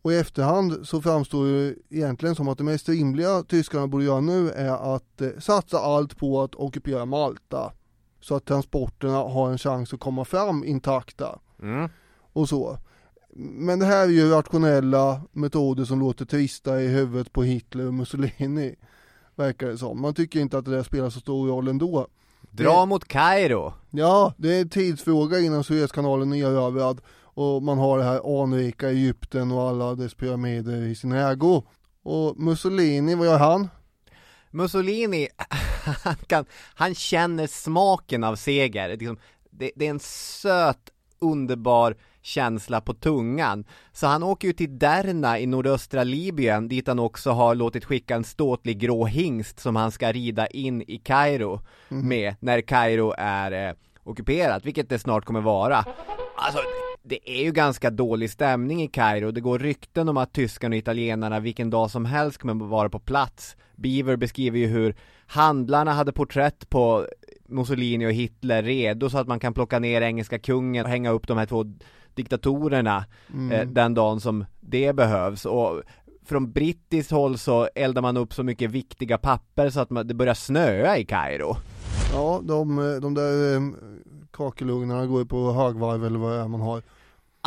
Och 0.06 0.12
i 0.14 0.18
efterhand 0.18 0.88
så 0.88 1.02
framstår 1.02 1.46
det 1.46 1.76
egentligen 1.90 2.36
som 2.36 2.48
att 2.48 2.58
det 2.58 2.64
mest 2.64 2.90
rimliga 2.90 3.44
tyskarna 3.44 3.88
borde 3.88 4.04
göra 4.06 4.20
nu 4.22 4.50
är 4.52 4.96
att 4.96 5.22
eh, 5.22 5.30
satsa 5.40 5.80
allt 5.80 6.18
på 6.18 6.42
att 6.42 6.56
ockupera 6.56 7.06
Malta. 7.06 7.72
Så 8.22 8.36
att 8.36 8.46
transporterna 8.46 9.18
har 9.18 9.52
en 9.52 9.58
chans 9.58 9.94
att 9.94 10.00
komma 10.00 10.26
fram 10.26 10.64
intakta. 10.64 11.40
Mm. 11.62 11.90
Och 12.34 12.50
så. 12.50 12.78
Men 13.36 13.80
det 13.80 13.86
här 13.86 14.04
är 14.04 14.10
ju 14.12 14.30
rationella 14.30 15.22
metoder 15.32 15.86
som 15.86 16.00
låter 16.00 16.26
trista 16.26 16.82
i 16.82 16.88
huvudet 16.88 17.34
på 17.34 17.44
Hitler 17.44 17.88
och 17.88 17.94
Mussolini. 17.94 18.76
Verkar 19.36 19.68
det 19.68 19.78
som. 19.78 20.02
Man 20.02 20.14
tycker 20.14 20.40
inte 20.40 20.58
att 20.58 20.66
det 20.66 20.72
där 20.72 20.84
spelar 20.84 21.10
så 21.10 21.20
stor 21.20 21.48
roll 21.48 21.68
ändå. 21.68 22.08
Dra 22.52 22.80
Det- 22.80 22.86
mot 22.86 23.08
Kairo. 23.08 23.74
Ja, 23.92 24.34
det 24.38 24.56
är 24.58 24.62
en 24.62 24.70
tidsfråga 24.70 25.40
innan 25.40 25.64
Suezkanalen 25.64 26.34
är 26.34 26.38
erövrad 26.38 27.02
och 27.36 27.64
man 27.64 27.78
har 27.78 27.98
det 27.98 28.04
här 28.04 28.44
anrika 28.44 28.90
Egypten 28.90 29.52
och 29.52 29.62
alla 29.62 29.96
dess 29.96 30.14
pyramider 30.14 30.82
i 30.82 30.96
sin 30.96 31.12
ägo. 31.12 31.64
Och 32.04 32.40
Mussolini, 32.40 33.16
vad 33.16 33.28
gör 33.28 33.38
han? 33.38 33.70
Mussolini, 34.52 35.28
han, 36.04 36.16
kan, 36.16 36.46
han 36.74 36.96
känner 36.96 37.48
smaken 37.48 38.24
av 38.24 38.36
seger. 38.36 38.88
Det, 38.88 38.94
är 38.94 38.98
liksom, 38.98 39.18
det, 39.50 39.72
det 39.76 39.86
är 39.86 39.90
en 39.90 40.00
söt, 40.00 40.90
underbar 41.20 41.96
känsla 42.22 42.82
på 42.82 42.94
tungan. 42.94 43.66
Så 43.92 44.08
han 44.08 44.24
åker 44.24 44.48
ju 44.48 44.54
till 44.54 44.80
Derna 44.80 45.40
i 45.40 45.46
nordöstra 45.46 46.04
Libyen, 46.04 46.68
dit 46.68 46.88
han 46.88 47.00
också 47.00 47.32
har 47.32 47.56
låtit 47.56 47.86
skicka 47.86 48.16
en 48.16 48.24
ståtlig 48.24 48.80
grå 48.80 49.06
hingst 49.06 49.60
som 49.60 49.76
han 49.76 49.92
ska 49.92 50.12
rida 50.12 50.48
in 50.48 50.82
i 50.82 50.98
Kairo 50.98 51.62
med, 51.90 52.36
när 52.40 52.62
Kairo 52.62 53.14
är 53.18 53.70
eh, 53.70 53.76
ockuperat, 54.04 54.66
vilket 54.66 54.90
det 54.90 55.00
snart 55.00 55.26
kommer 55.26 55.42
vara. 55.42 55.86
Alltså, 56.36 56.60
det 57.08 57.30
är 57.32 57.44
ju 57.44 57.52
ganska 57.52 57.90
dålig 57.90 58.32
stämning 58.32 58.84
i 58.84 58.88
Kairo. 58.88 59.32
Det 59.32 59.42
går 59.42 59.60
rykten 59.60 60.10
om 60.10 60.18
att 60.18 60.34
tyskarna 60.34 60.74
och 60.74 60.78
italienarna 60.78 61.40
vilken 61.40 61.70
dag 61.70 61.92
som 61.92 62.06
helst 62.06 62.38
kommer 62.38 62.66
vara 62.66 62.90
på 62.90 63.00
plats. 63.00 63.56
Beaver 63.76 64.16
beskriver 64.16 64.60
ju 64.60 64.68
hur 64.68 64.96
handlarna 65.28 65.94
hade 65.94 66.12
porträtt 66.12 66.70
på 66.70 67.08
Mussolini 67.48 68.08
och 68.08 68.12
Hitler 68.12 68.64
redo 68.64 69.10
så 69.10 69.18
att 69.18 69.28
man 69.28 69.40
kan 69.40 69.54
plocka 69.54 69.80
ner 69.80 70.02
engelska 70.02 70.40
kungen 70.40 70.86
och 70.86 70.92
hänga 70.92 71.10
upp 71.10 71.28
de 71.28 71.38
här 71.38 71.46
två 71.46 71.66
diktatorerna 72.14 73.06
eh, 73.52 73.68
den 73.68 73.94
dagen 73.94 74.20
som 74.20 74.46
det 74.60 74.94
behövs. 74.96 75.46
Och 75.46 75.82
från 76.26 76.52
brittiskt 76.52 77.12
håll 77.12 77.38
så 77.38 77.70
eldar 77.76 78.02
man 78.02 78.18
upp 78.18 78.34
så 78.34 78.44
mycket 78.44 78.72
viktiga 78.72 79.18
papper 79.18 79.70
så 79.70 79.80
att 79.80 79.90
man, 79.90 80.08
det 80.08 80.14
börjar 80.14 80.34
snöa 80.34 80.98
i 80.98 81.06
Kairo. 81.06 81.56
Ja, 82.14 82.42
de, 82.44 82.76
de 83.02 83.14
där 83.14 83.56
eh, 83.56 83.62
kakelugnarna 84.32 85.06
går 85.06 85.20
ju 85.20 85.26
på 85.26 85.52
högvarv 85.52 86.06
eller 86.06 86.20
vad 86.20 86.32
det 86.32 86.40
är 86.40 86.48
man 86.48 86.62
har. 86.62 86.82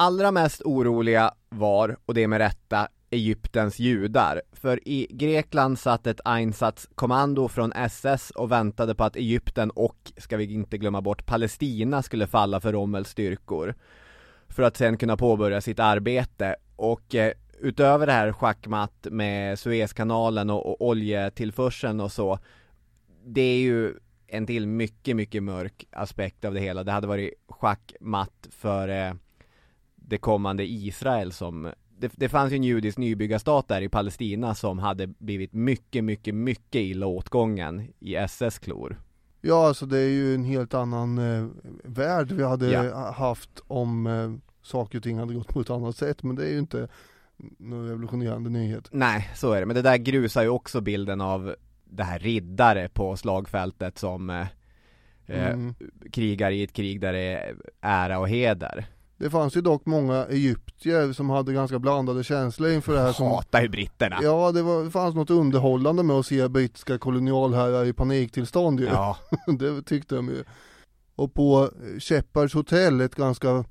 Allra 0.00 0.32
mest 0.32 0.62
oroliga 0.64 1.34
var, 1.48 1.96
och 2.06 2.14
det 2.14 2.28
med 2.28 2.38
rätta, 2.38 2.88
Egyptens 3.10 3.78
judar. 3.78 4.42
För 4.52 4.88
i 4.88 5.06
Grekland 5.10 5.78
satt 5.78 6.06
ett 6.06 6.20
Einsatskommando 6.24 7.48
från 7.48 7.72
SS 7.72 8.30
och 8.30 8.52
väntade 8.52 8.94
på 8.94 9.04
att 9.04 9.16
Egypten 9.16 9.70
och, 9.70 10.12
ska 10.16 10.36
vi 10.36 10.52
inte 10.52 10.78
glömma 10.78 11.00
bort, 11.00 11.26
Palestina 11.26 12.02
skulle 12.02 12.26
falla 12.26 12.60
för 12.60 12.72
Rommels 12.72 13.08
styrkor. 13.08 13.74
För 14.48 14.62
att 14.62 14.76
sen 14.76 14.96
kunna 14.96 15.16
påbörja 15.16 15.60
sitt 15.60 15.80
arbete. 15.80 16.56
Och 16.76 17.14
eh, 17.14 17.32
utöver 17.60 18.06
det 18.06 18.12
här 18.12 18.32
schackmatt 18.32 19.06
med 19.10 19.58
Suezkanalen 19.58 20.50
och, 20.50 20.66
och 20.66 20.88
oljetillförseln 20.88 22.00
och 22.00 22.12
så, 22.12 22.38
det 23.24 23.42
är 23.42 23.58
ju 23.58 23.94
en 24.26 24.46
till 24.46 24.66
mycket, 24.66 25.16
mycket 25.16 25.42
mörk 25.42 25.86
aspekt 25.90 26.44
av 26.44 26.54
det 26.54 26.60
hela. 26.60 26.84
Det 26.84 26.92
hade 26.92 27.06
varit 27.06 27.34
schackmatt 27.48 28.48
för 28.50 28.88
eh, 28.88 29.12
det 30.08 30.18
kommande 30.18 30.64
Israel 30.66 31.32
som 31.32 31.72
det, 31.98 32.12
det 32.16 32.28
fanns 32.28 32.52
ju 32.52 32.56
en 32.56 32.62
judisk 32.64 32.98
nybyggarstat 32.98 33.68
där 33.68 33.80
i 33.82 33.88
Palestina 33.88 34.54
som 34.54 34.78
hade 34.78 35.06
blivit 35.06 35.52
mycket, 35.52 36.04
mycket, 36.04 36.34
mycket 36.34 36.80
illa 36.80 37.06
åtgången 37.06 37.88
i 37.98 38.14
SS 38.14 38.58
klor. 38.58 39.00
Ja, 39.40 39.66
alltså 39.66 39.86
det 39.86 39.98
är 39.98 40.08
ju 40.08 40.34
en 40.34 40.44
helt 40.44 40.74
annan 40.74 41.18
eh, 41.18 41.46
värld 41.84 42.32
vi 42.32 42.44
hade 42.44 42.70
Ja. 42.70 43.10
haft 43.12 43.50
om 43.66 44.06
eh, 44.06 44.32
saker 44.62 44.98
och 44.98 45.02
ting 45.04 45.18
hade 45.18 45.34
gått 45.34 45.48
på 45.48 45.60
ett 45.60 45.70
annat 45.70 45.96
sätt. 45.96 46.22
Men 46.22 46.36
det 46.36 46.44
är 46.46 46.50
ju 46.52 46.58
inte 46.58 46.88
någon 47.58 47.88
revolutionerande 47.88 48.50
nyhet. 48.50 48.88
Nej, 48.92 49.30
så 49.34 49.52
är 49.52 49.60
det. 49.60 49.66
Men 49.66 49.76
det 49.76 49.82
där 49.82 49.96
grusar 49.96 50.42
ju 50.42 50.48
också 50.48 50.80
bilden 50.80 51.20
av 51.20 51.54
det 51.84 52.02
här 52.04 52.18
riddare 52.18 52.88
på 52.88 53.16
slagfältet 53.16 53.98
som 53.98 54.30
eh, 54.30 54.40
eh, 55.26 55.50
Mm. 55.50 55.74
krigar 56.12 56.50
i 56.50 56.62
ett 56.62 56.72
krig 56.72 57.00
där 57.00 57.12
det 57.12 57.20
är 57.20 57.56
ära 57.80 58.18
och 58.18 58.28
heder. 58.28 58.86
Det 59.18 59.30
fanns 59.30 59.56
ju 59.56 59.60
dock 59.60 59.86
många 59.86 60.26
egyptier 60.26 61.12
som 61.12 61.30
hade 61.30 61.52
ganska 61.52 61.78
blandade 61.78 62.24
känslor 62.24 62.70
inför 62.70 62.92
det 62.92 63.00
här 63.00 63.12
som 63.12 63.26
Hatar 63.26 63.62
ju 63.62 63.68
britterna. 63.68 64.18
Ja, 64.22 64.52
det, 64.52 64.62
var, 64.62 64.84
det 64.84 64.90
fanns 64.90 65.14
något 65.14 65.30
underhållande 65.30 66.02
med 66.02 66.16
att 66.16 66.26
se 66.26 66.48
brittiska 66.48 66.98
kolonialherrar 66.98 67.84
i 67.84 67.92
paniktillstånd 67.92 68.80
ju. 68.80 68.86
Ja. 68.86 69.16
det 69.58 69.82
tyckte 69.82 70.14
de 70.14 70.28
ju. 70.28 70.44
Och 71.16 71.34
på 71.34 71.70
Shepherds 71.98 72.54
hotell, 72.54 73.00
ett 73.00 73.14
ganska 73.14 73.64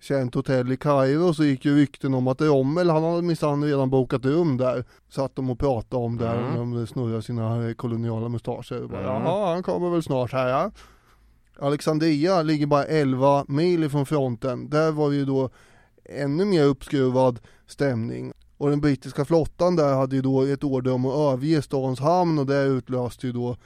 känt 0.00 0.34
hotell 0.34 0.72
i 0.72 0.76
Kairo, 0.76 1.34
så 1.34 1.44
gick 1.44 1.64
ju 1.64 1.76
rykten 1.76 2.14
om 2.14 2.28
att 2.28 2.40
Rommel, 2.40 2.90
han 2.90 3.04
hade 3.04 3.22
minsann 3.22 3.64
redan 3.64 3.90
bokat 3.90 4.24
rum 4.24 4.56
där. 4.56 4.84
Satt 5.08 5.36
de 5.36 5.50
och 5.50 5.58
pratade 5.58 6.04
om 6.04 6.16
där, 6.16 6.38
Mm. 6.38 6.60
om 6.60 6.74
de 6.74 6.86
snurrade 6.86 7.22
sina 7.22 7.74
koloniala 7.74 8.28
mustascher. 8.28 8.86
Bara, 8.88 9.00
Mm. 9.00 9.22
Jaha, 9.26 9.52
han 9.52 9.62
kommer 9.62 9.90
väl 9.90 10.02
snart 10.02 10.32
här 10.32 10.48
ja. 10.48 10.70
Alexandria 11.58 12.42
ligger 12.42 12.66
bara 12.66 12.84
11 12.84 13.44
mil 13.48 13.84
ifrån 13.84 14.06
fronten. 14.06 14.70
Där 14.70 14.92
var 14.92 15.10
det 15.10 15.16
ju 15.16 15.24
då 15.24 15.50
ännu 16.04 16.44
mer 16.44 16.64
uppskruvad 16.64 17.40
stämning. 17.66 18.32
Och 18.56 18.70
den 18.70 18.80
brittiska 18.80 19.24
flottan 19.24 19.76
där 19.76 19.94
hade 19.94 20.16
ju 20.16 20.22
då 20.22 20.42
ett 20.42 20.64
order 20.64 20.92
om 20.92 21.06
att 21.06 21.14
överge 21.14 21.62
stadens 21.62 22.00
hamn 22.00 22.38
och 22.38 22.46
det 22.46 22.62
utlöste 22.62 23.26
ju 23.26 23.32
då 23.32 23.56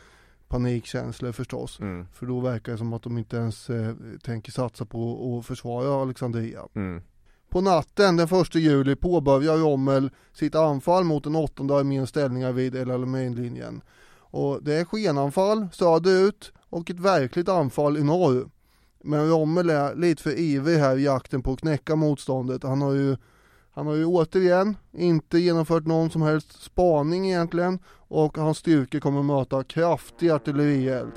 panikkänslor 0.48 1.32
förstås. 1.32 1.80
Mm. 1.80 2.06
För 2.12 2.26
då 2.26 2.40
verkar 2.40 2.72
det 2.72 2.78
som 2.78 2.92
att 2.92 3.02
de 3.02 3.18
inte 3.18 3.36
ens 3.36 3.70
eh, 3.70 3.94
tänker 4.22 4.52
satsa 4.52 4.84
på 4.84 5.38
att 5.38 5.46
försvara 5.46 6.02
Alexandria. 6.02 6.60
Mm. 6.74 7.02
På 7.48 7.60
natten 7.60 8.16
den 8.16 8.40
1 8.40 8.54
juli 8.54 8.96
påbörjar 8.96 9.56
Rommel 9.56 10.10
sitt 10.32 10.54
anfall 10.54 11.04
mot 11.04 11.24
den 11.24 11.36
åttonde 11.36 11.76
arméns 11.76 12.10
ställningar 12.10 12.52
vid 12.52 12.74
El 12.74 12.90
Alamein-linjen. 12.90 13.82
Och 14.16 14.62
det 14.62 14.74
är 14.74 14.84
skenanfall 14.84 15.68
söderut 15.72 16.52
och 16.72 16.90
ett 16.90 17.00
verkligt 17.00 17.48
anfall 17.48 17.96
i 17.96 18.04
norr. 18.04 18.50
Men 19.04 19.30
Rommel 19.30 19.70
är 19.70 19.94
lite 19.94 20.22
för 20.22 20.38
ivrig 20.38 20.78
här 20.78 20.96
i 20.96 21.04
jakten 21.04 21.42
på 21.42 21.52
att 21.52 21.60
knäcka 21.60 21.96
motståndet. 21.96 22.62
Han 22.62 22.82
har 22.82 22.92
ju 22.92 23.16
Han 23.74 23.86
har 23.86 23.94
ju 23.94 24.04
återigen 24.04 24.76
inte 24.92 25.38
genomfört 25.38 25.86
någon 25.86 26.10
som 26.10 26.22
helst 26.22 26.62
spaning 26.62 27.26
egentligen 27.30 27.78
och 28.08 28.38
hans 28.38 28.58
styrkor 28.58 29.00
kommer 29.00 29.22
möta 29.22 29.64
kraftig 29.64 30.30
artillerield. 30.30 31.12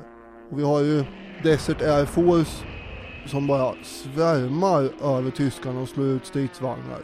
Och 0.52 0.60
vi 0.60 0.64
har 0.64 0.80
ju 0.82 1.03
Desert 1.44 1.82
Air 1.82 2.06
Force 2.06 2.65
som 3.27 3.48
bara 3.48 3.73
svärmar 3.84 4.91
över 5.18 5.32
tyskarna 5.32 5.82
och 5.82 5.90
slår 5.90 6.06
ut 6.06 6.26
stridsvagnar. 6.26 6.99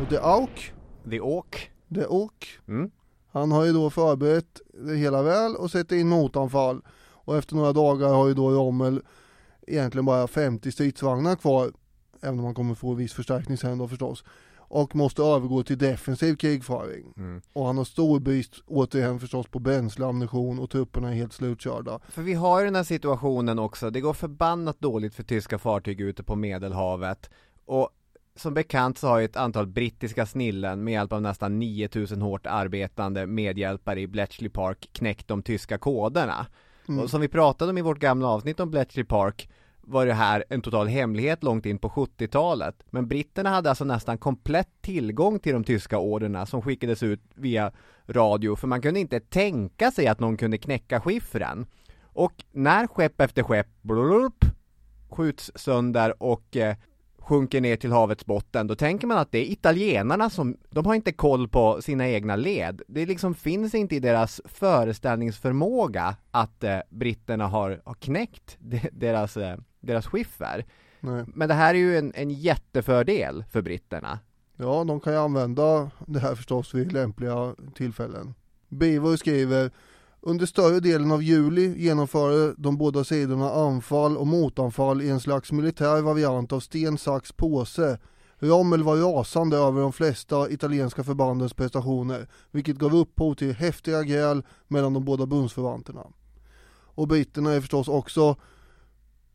Och 0.00 0.06
De 0.10 0.18
Auk, 0.18 0.72
The 1.10 1.20
Åk. 1.20 1.70
De 1.88 2.04
Auk, 2.04 2.58
Mm. 2.68 2.90
han 3.32 3.52
har 3.52 3.64
ju 3.64 3.72
då 3.72 3.90
förberett 3.90 4.60
det 4.86 4.94
hela 4.96 5.22
väl 5.22 5.56
och 5.56 5.70
sätter 5.70 5.96
in 5.96 6.08
motanfall. 6.08 6.82
Och 7.28 7.36
efter 7.36 7.56
några 7.56 7.72
dagar 7.72 8.08
har 8.08 8.28
ju 8.28 8.34
då 8.34 8.50
Rommel 8.50 9.02
egentligen 9.66 10.04
bara 10.04 10.26
50 10.26 10.72
stridsvagnar 10.72 11.36
kvar, 11.36 11.72
även 12.20 12.38
om 12.38 12.44
han 12.44 12.54
kommer 12.54 12.74
få 12.74 12.94
viss 12.94 13.12
förstärkning 13.12 13.56
sen 13.56 13.78
då 13.78 13.88
förstås. 13.88 14.24
Och 14.56 14.96
måste 14.96 15.22
övergå 15.22 15.62
till 15.62 15.78
defensiv 15.78 16.36
krigföring. 16.36 17.12
Mm. 17.16 17.42
Och 17.52 17.66
han 17.66 17.78
har 17.78 17.84
stor 17.84 18.20
brist 18.20 18.52
återigen 18.66 19.20
förstås 19.20 19.46
på 19.46 19.58
bränsle, 19.58 20.06
ammunition 20.06 20.58
och 20.58 20.70
trupperna 20.70 21.08
är 21.08 21.14
helt 21.14 21.32
slutkörda. 21.32 22.00
För 22.08 22.22
vi 22.22 22.34
har 22.34 22.60
ju 22.60 22.64
den 22.64 22.74
här 22.74 22.82
situationen 22.82 23.58
också, 23.58 23.90
det 23.90 24.00
går 24.00 24.12
förbannat 24.12 24.80
dåligt 24.80 25.14
för 25.14 25.22
tyska 25.22 25.58
fartyg 25.58 26.00
ute 26.00 26.22
på 26.22 26.36
medelhavet 26.36 27.30
och 27.64 27.90
som 28.36 28.54
bekant 28.54 28.98
så 28.98 29.06
har 29.08 29.18
ju 29.18 29.24
ett 29.24 29.36
antal 29.36 29.66
brittiska 29.66 30.26
snillen 30.26 30.84
med 30.84 30.92
hjälp 30.92 31.12
av 31.12 31.22
nästan 31.22 31.58
9000 31.58 32.22
hårt 32.22 32.46
arbetande 32.46 33.26
medhjälpare 33.26 34.00
i 34.00 34.06
Bletchley 34.06 34.50
Park 34.50 34.90
knäckt 34.92 35.28
de 35.28 35.42
tyska 35.42 35.78
koderna. 35.78 36.46
Mm. 36.88 37.00
Och 37.00 37.10
som 37.10 37.20
vi 37.20 37.28
pratade 37.28 37.70
om 37.70 37.78
i 37.78 37.82
vårt 37.82 37.98
gamla 37.98 38.28
avsnitt 38.28 38.60
om 38.60 38.70
Bletchley 38.70 39.04
Park 39.04 39.48
var 39.80 40.06
det 40.06 40.14
här 40.14 40.44
en 40.48 40.62
total 40.62 40.86
hemlighet 40.86 41.42
långt 41.42 41.66
in 41.66 41.78
på 41.78 41.88
70-talet. 41.88 42.82
Men 42.90 43.08
britterna 43.08 43.50
hade 43.50 43.68
alltså 43.68 43.84
nästan 43.84 44.18
komplett 44.18 44.68
tillgång 44.80 45.38
till 45.38 45.52
de 45.52 45.64
tyska 45.64 45.98
orderna 45.98 46.46
som 46.46 46.62
skickades 46.62 47.02
ut 47.02 47.20
via 47.34 47.72
radio, 48.06 48.56
för 48.56 48.66
man 48.66 48.82
kunde 48.82 49.00
inte 49.00 49.20
tänka 49.20 49.90
sig 49.90 50.06
att 50.06 50.20
någon 50.20 50.36
kunde 50.36 50.58
knäcka 50.58 51.00
skiffren. 51.00 51.66
Och 52.02 52.44
när 52.52 52.86
skepp 52.86 53.20
efter 53.20 53.42
skepp 53.42 53.68
blurp, 53.82 54.44
skjuts 55.10 55.52
sönder 55.54 56.22
och 56.22 56.56
eh, 56.56 56.76
sjunker 57.28 57.60
ner 57.60 57.76
till 57.76 57.92
havets 57.92 58.26
botten, 58.26 58.66
då 58.66 58.74
tänker 58.74 59.06
man 59.06 59.18
att 59.18 59.32
det 59.32 59.38
är 59.38 59.52
italienarna 59.52 60.30
som, 60.30 60.56
de 60.70 60.86
har 60.86 60.94
inte 60.94 61.12
koll 61.12 61.48
på 61.48 61.82
sina 61.82 62.08
egna 62.08 62.36
led. 62.36 62.82
Det 62.88 63.06
liksom 63.06 63.34
finns 63.34 63.74
inte 63.74 63.94
i 63.94 64.00
deras 64.00 64.40
föreställningsförmåga 64.44 66.16
att 66.30 66.64
eh, 66.64 66.78
britterna 66.90 67.46
har, 67.46 67.80
har 67.84 67.94
knäckt 67.94 68.56
de, 68.60 68.80
deras, 68.92 69.36
eh, 69.36 69.56
deras 69.80 70.06
skiffer. 70.06 70.64
Nej. 71.00 71.24
Men 71.26 71.48
det 71.48 71.54
här 71.54 71.74
är 71.74 71.78
ju 71.78 71.98
en, 71.98 72.12
en 72.14 72.30
jättefördel 72.30 73.44
för 73.50 73.62
britterna. 73.62 74.18
Ja, 74.56 74.84
de 74.84 75.00
kan 75.00 75.12
ju 75.12 75.18
använda 75.18 75.90
det 76.06 76.20
här 76.20 76.34
förstås 76.34 76.74
vid 76.74 76.92
lämpliga 76.92 77.54
tillfällen. 77.74 78.34
Beaver 78.68 79.16
skriver 79.16 79.70
under 80.20 80.46
större 80.46 80.80
delen 80.80 81.12
av 81.12 81.22
juli 81.22 81.82
genomförde 81.82 82.54
de 82.58 82.76
båda 82.76 83.04
sidorna 83.04 83.50
anfall 83.50 84.16
och 84.16 84.26
motanfall 84.26 85.02
i 85.02 85.10
en 85.10 85.20
slags 85.20 85.52
militär 85.52 86.02
variant 86.02 86.52
av 86.52 86.60
sten, 86.60 86.98
sax, 86.98 87.32
påse. 87.32 87.98
Rommel 88.38 88.82
var 88.82 88.96
rasande 88.96 89.56
över 89.56 89.80
de 89.80 89.92
flesta 89.92 90.50
italienska 90.50 91.04
förbandens 91.04 91.54
prestationer, 91.54 92.28
vilket 92.50 92.76
gav 92.76 92.96
upphov 92.96 93.34
till 93.34 93.54
häftiga 93.54 94.02
gräl 94.02 94.42
mellan 94.68 94.92
de 94.92 95.04
båda 95.04 95.26
bundsförvanterna. 95.26 96.06
Och 96.94 97.08
britterna 97.08 97.52
är 97.52 97.60
förstås 97.60 97.88
också 97.88 98.36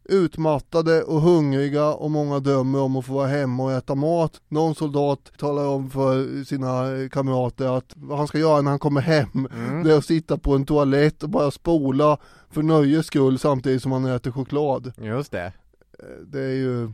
utmattade 0.05 1.03
och 1.03 1.21
hungriga 1.21 1.93
och 1.93 2.11
många 2.11 2.39
drömmer 2.39 2.79
om 2.79 2.95
att 2.95 3.05
få 3.05 3.13
vara 3.13 3.27
hemma 3.27 3.63
och 3.63 3.71
äta 3.71 3.95
mat. 3.95 4.41
Någon 4.47 4.75
soldat 4.75 5.31
talar 5.37 5.67
om 5.67 5.89
för 5.89 6.43
sina 6.43 6.83
kamrater 7.11 7.77
att 7.77 7.93
vad 7.95 8.17
han 8.17 8.27
ska 8.27 8.37
göra 8.39 8.61
när 8.61 8.69
han 8.69 8.79
kommer 8.79 9.01
hem, 9.01 9.47
Mm. 9.53 9.83
det 9.83 9.93
är 9.93 9.97
att 9.97 10.05
sitta 10.05 10.37
på 10.37 10.55
en 10.55 10.65
toalett 10.65 11.23
och 11.23 11.29
bara 11.29 11.51
spola 11.51 12.17
för 12.49 12.63
nöjes 12.63 13.05
skull 13.05 13.39
samtidigt 13.39 13.81
som 13.81 13.91
han 13.91 14.05
äter 14.05 14.31
choklad. 14.31 14.93
Just 14.97 15.31
det. 15.31 15.53
Eh, 15.99 16.05
Det 16.25 16.41
är 16.41 16.53
ju 16.55 16.91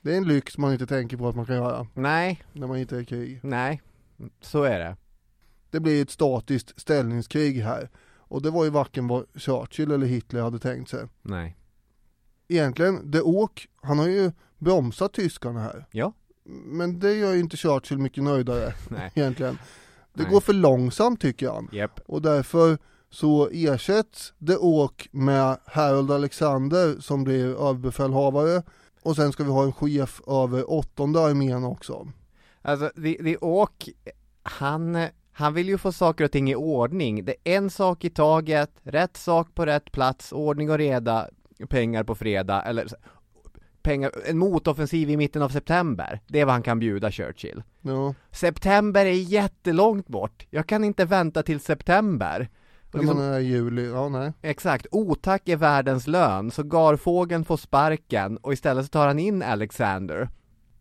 det 0.00 0.12
är 0.12 0.16
en 0.16 0.28
lyx 0.28 0.58
man 0.58 0.72
inte 0.72 0.86
tänker 0.86 1.16
på 1.16 1.28
att 1.28 1.36
man 1.36 1.46
kan 1.46 1.56
göra 1.56 1.86
Nej, 1.94 2.42
när 2.52 2.66
man 2.66 2.78
inte 2.78 2.96
är 2.96 3.00
i 3.00 3.04
krig. 3.04 3.40
nej, 3.42 3.82
så 4.40 4.62
är 4.62 4.78
det. 4.78 4.96
Det 5.70 5.80
blir 5.80 6.02
ett 6.02 6.10
statiskt 6.10 6.80
ställningskrig 6.80 7.60
här. 7.62 7.90
Och 8.18 8.42
det 8.42 8.50
var 8.50 8.64
ju 8.64 8.70
varken 8.70 9.08
vad 9.08 9.24
Churchill 9.34 9.90
eller 9.90 10.06
Hitler 10.06 10.42
hade 10.42 10.58
tänkt 10.58 10.90
sig. 10.90 11.04
Nej. 11.22 11.56
Egentligen, 12.48 13.10
de 13.10 13.20
Åk, 13.20 13.68
han 13.82 13.98
har 13.98 14.08
ju 14.08 14.32
bromsat 14.58 15.12
tyskarna 15.12 15.60
här. 15.60 15.86
Ja. 15.90 16.12
Men 16.64 16.98
det 16.98 17.14
gör 17.14 17.32
ju 17.32 17.40
inte 17.40 17.56
Churchill 17.56 17.98
mycket 17.98 18.24
nöjdare 18.24 18.72
Nej. 18.88 19.12
egentligen. 19.14 19.58
Det 20.14 20.22
Nej. 20.22 20.32
går 20.32 20.40
för 20.40 20.52
långsamt 20.52 21.20
tycker 21.20 21.50
han. 21.50 21.68
Japp. 21.72 22.00
Och 22.06 22.22
därför 22.22 22.78
så 23.10 23.48
ersätts 23.52 24.32
de 24.38 24.56
Åk 24.56 25.08
med 25.10 25.58
Harold 25.64 26.10
Alexander 26.10 26.96
som 27.00 27.24
blir 27.24 27.46
överbefälhavare. 27.46 28.62
Och 29.02 29.16
sen 29.16 29.32
ska 29.32 29.44
vi 29.44 29.50
ha 29.50 29.64
en 29.64 29.72
chef 29.72 30.20
över 30.26 30.70
åttonde 30.70 31.20
armén 31.20 31.64
också. 31.64 32.08
Alltså, 32.62 32.90
the 32.96 33.36
Åk, 33.36 33.88
han, 34.42 35.06
han 35.32 35.54
vill 35.54 35.68
ju 35.68 35.78
få 35.78 35.92
saker 35.92 36.24
och 36.24 36.32
ting 36.32 36.50
i 36.50 36.54
ordning. 36.54 37.24
Det 37.24 37.34
är 37.44 37.56
en 37.56 37.70
sak 37.70 38.04
i 38.04 38.10
taget, 38.10 38.70
rätt 38.82 39.16
sak 39.16 39.54
på 39.54 39.66
rätt 39.66 39.92
plats, 39.92 40.32
ordning 40.32 40.70
och 40.70 40.78
reda, 40.78 41.28
pengar 41.66 42.04
på 42.04 42.14
fredag, 42.14 42.62
eller 42.62 42.86
pengar, 43.82 44.10
en 44.26 44.38
motoffensiv 44.38 45.10
i 45.10 45.16
mitten 45.16 45.42
av 45.42 45.48
september. 45.48 46.20
Det 46.26 46.40
är 46.40 46.44
vad 46.44 46.52
han 46.54 46.62
kan 46.62 46.78
bjuda 46.78 47.10
Churchill. 47.10 47.62
Ja, 47.82 48.14
September 48.30 49.06
är 49.06 49.12
jättelångt 49.12 50.06
bort. 50.08 50.46
Jag 50.50 50.66
kan 50.66 50.84
inte 50.84 51.04
vänta 51.04 51.42
till 51.42 51.60
september. 51.60 52.48
Och 52.92 52.98
liksom, 52.98 53.34
i 53.34 53.40
juli, 53.40 53.88
ja 53.88 54.08
nej. 54.08 54.32
Exakt, 54.42 54.86
otack 54.90 55.48
är 55.48 55.56
världens 55.56 56.06
lön, 56.06 56.50
så 56.50 56.62
garfågeln 56.62 57.44
får 57.44 57.56
sparken 57.56 58.36
och 58.36 58.52
istället 58.52 58.84
så 58.84 58.88
tar 58.90 59.06
han 59.06 59.18
in 59.18 59.42
Alexander. 59.42 60.28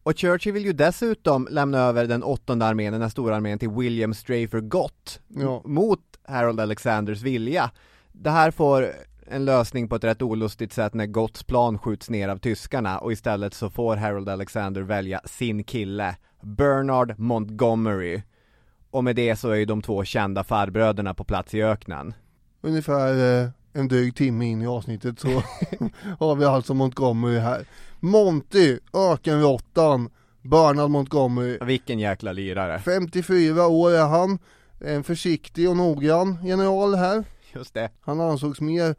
Och 0.04 0.18
Churchill 0.20 0.54
vill 0.54 0.66
ju 0.66 0.74
dessutom 0.74 1.48
lämna 1.52 1.78
över 1.80 2.06
den 2.06 2.24
åttonde 2.24 2.66
armén, 2.66 2.94
den 2.94 3.02
här 3.02 3.10
stora 3.10 3.36
armén, 3.36 3.60
till 3.60 3.70
William 3.70 4.14
Strafer 4.14 4.60
Gott 4.60 5.20
Ja. 5.28 5.62
mot 5.66 6.00
Harold 6.24 6.60
Alexanders 6.60 7.22
vilja. 7.22 7.72
Det 8.12 8.30
här 8.30 8.52
får 8.52 8.92
en 9.30 9.46
lösning 9.46 9.88
på 9.88 9.96
ett 9.96 10.04
rätt 10.04 10.22
olustigt 10.22 10.74
sätt 10.74 10.94
när 10.94 11.06
Gotts 11.06 11.44
plan 11.44 11.80
skjuts 11.80 12.10
ner 12.10 12.30
av 12.30 12.38
tyskarna 12.38 13.00
och 13.00 13.12
istället 13.12 13.54
så 13.54 13.70
får 13.70 13.96
Harold 13.96 14.30
Alexander 14.30 14.82
välja 14.82 15.22
sin 15.26 15.64
kille, 15.64 16.16
Bernard 16.42 17.20
Montgomery. 17.20 18.22
Och 18.92 19.04
med 19.04 19.16
det 19.16 19.36
så 19.36 19.50
är 19.50 19.56
ju 19.56 19.66
de 19.66 19.82
två 19.82 20.04
kända 20.04 20.44
farbröderna 20.44 21.14
på 21.14 21.24
plats 21.24 21.54
i 21.54 21.64
öknen. 21.64 22.14
Ungefär 22.62 23.42
eh, 23.44 23.50
en 23.74 23.88
dryg 23.88 24.16
timme 24.16 24.46
in 24.46 24.62
i 24.62 24.68
avsnittet 24.68 25.20
så 25.20 25.28
har 26.20 26.36
vi 26.36 26.46
alltså 26.46 26.74
Montgomery 26.74 27.40
här. 27.40 27.66
Monty, 28.00 28.80
ökenråttan, 28.94 30.10
Bernard 30.42 30.90
Montgomery. 30.90 31.58
Vilken 31.62 32.00
jäkla 32.00 32.32
lirare. 32.32 32.80
54 32.80 33.68
år 33.68 33.92
är 33.92 34.08
han, 34.08 34.40
en 34.80 35.04
försiktig 35.04 35.70
och 35.70 35.78
noggrann 35.78 36.38
general 36.44 36.96
här. 36.96 37.24
Just 37.54 37.74
det. 37.74 37.90
Han 38.02 38.22
ansågs 38.22 38.62
mer 38.62 38.96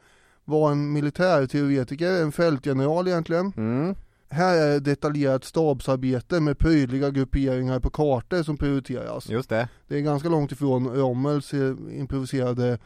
vara 0.48 0.72
en 0.72 0.92
militärteoretiker, 0.92 2.22
en 2.22 2.32
fältgeneral 2.32 3.08
egentligen. 3.08 3.52
Mm. 3.56 3.94
Här 4.30 4.56
är 4.56 4.80
detaljerat 4.80 5.44
stabsarbete 5.44 6.40
med 6.40 6.58
prydliga 6.58 7.10
grupperingar 7.10 7.80
på 7.80 7.90
kartor 7.90 8.42
som 8.42 8.56
prioriteras. 8.56 9.28
Just 9.28 9.48
det. 9.48 9.68
Det 9.88 9.96
är 9.96 10.00
ganska 10.00 10.28
långt 10.28 10.52
ifrån 10.52 10.88
Rommels 10.88 11.54
eh, 11.54 11.74
improviserade 11.92 12.78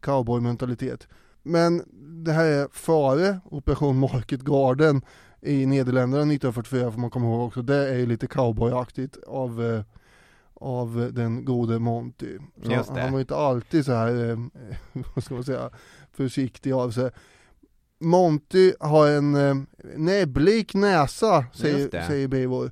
cowboymentalitet. 0.00 1.08
Men 1.42 1.82
det 2.24 2.32
här 2.32 2.44
är 2.44 2.68
före 2.72 3.40
Operation 3.44 3.98
Market 3.98 4.40
Garden 4.40 5.02
i 5.40 5.66
Nederländerna 5.66 6.22
1944 6.22 6.92
får 6.92 7.00
man 7.00 7.10
komma 7.10 7.26
ihåg 7.26 7.46
också. 7.46 7.62
Det 7.62 7.88
är 7.88 7.98
ju 7.98 8.06
lite 8.06 8.26
cowboyaktigt 8.26 9.16
av, 9.26 9.64
eh, 9.64 9.82
av 10.60 11.10
den 11.12 11.44
gode 11.44 11.78
Monty. 11.78 12.38
Han, 12.88 13.12
var 13.12 13.20
inte 13.20 13.36
alltid 13.36 13.84
så 13.84 13.92
här, 13.92 14.30
eh, 14.30 14.38
vad 15.14 15.24
ska 15.24 15.34
man 15.34 15.44
säga, 15.44 15.70
försiktig 16.12 16.72
av 16.72 16.90
sig. 16.90 17.10
Monty 18.00 18.72
har 18.80 19.08
en 19.08 19.34
eh, 19.34 19.54
näbblik 19.96 20.74
näsa, 20.74 21.44
säger, 21.52 22.06
säger 22.06 22.28
Beivor. 22.28 22.70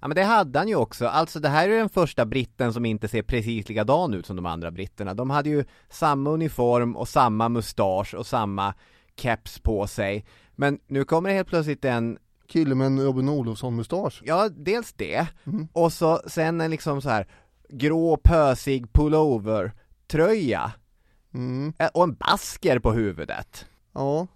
Ja 0.00 0.08
men 0.08 0.14
det 0.14 0.22
hade 0.22 0.58
han 0.58 0.68
ju 0.68 0.76
också, 0.76 1.06
alltså 1.06 1.40
det 1.40 1.48
här 1.48 1.68
är 1.68 1.78
den 1.78 1.88
första 1.88 2.24
britten 2.24 2.72
som 2.72 2.84
inte 2.84 3.08
ser 3.08 3.22
precis 3.22 3.68
likadan 3.68 4.14
ut 4.14 4.26
som 4.26 4.36
de 4.36 4.46
andra 4.46 4.70
britterna. 4.70 5.14
De 5.14 5.30
hade 5.30 5.48
ju 5.48 5.64
samma 5.88 6.30
uniform 6.30 6.96
och 6.96 7.08
samma 7.08 7.48
mustasch 7.48 8.14
och 8.14 8.26
samma 8.26 8.74
keps 9.16 9.58
på 9.58 9.86
sig. 9.86 10.24
Men 10.54 10.78
nu 10.86 11.04
kommer 11.04 11.28
det 11.28 11.34
helt 11.34 11.48
plötsligt 11.48 11.84
en, 11.84 12.18
Kille 12.48 12.74
med 12.74 12.86
en 12.86 13.00
Robin 13.04 13.28
Olofsson-mustasch. 13.28 14.22
ja 14.24 14.48
dels 14.48 14.92
det, 14.92 15.26
Mm. 15.44 15.68
och 15.72 15.92
så 15.92 16.20
sen 16.26 16.60
en 16.60 16.70
liksom 16.70 17.02
så 17.02 17.08
här 17.08 17.26
grå 17.68 18.16
pösig 18.16 18.92
pullover 18.92 19.72
tröja 20.10 20.72
Mm. 21.34 21.72
och 21.94 22.04
en 22.04 22.14
basker 22.14 22.78
på 22.78 22.92
huvudet. 22.92 23.66
Ja. 23.94 24.26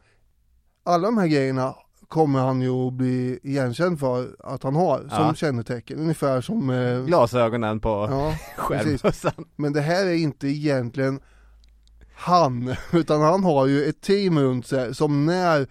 Alla 0.85 1.07
de 1.09 1.19
här 1.19 1.27
grejerna 1.27 1.75
kommer 2.09 2.39
han 2.41 2.61
ju 2.63 2.71
att 2.71 2.93
bli 2.93 3.39
igenkänd 3.43 4.01
för 4.01 4.37
att 4.39 4.63
han 4.63 4.75
har 4.77 4.99
som 4.99 5.09
Ja. 5.11 5.35
kännetecken, 5.35 5.99
ungefär 5.99 6.41
som 6.41 6.71
eh, 6.71 7.01
Glasögonen 7.05 7.81
på 7.81 7.89
Ja, 8.11 8.35
skärmbössan. 8.57 9.45
Men 9.57 9.73
det 9.73 9.81
här 9.81 10.07
är 10.07 10.13
inte 10.15 10.49
egentligen 10.49 11.21
han, 12.17 12.75
utan 12.93 13.21
han 13.21 13.45
har 13.45 13.67
ju 13.67 13.85
ett 13.85 14.01
team 14.01 14.39
runt 14.39 14.67
sig 14.67 14.95
som 14.95 15.27
när 15.27 15.67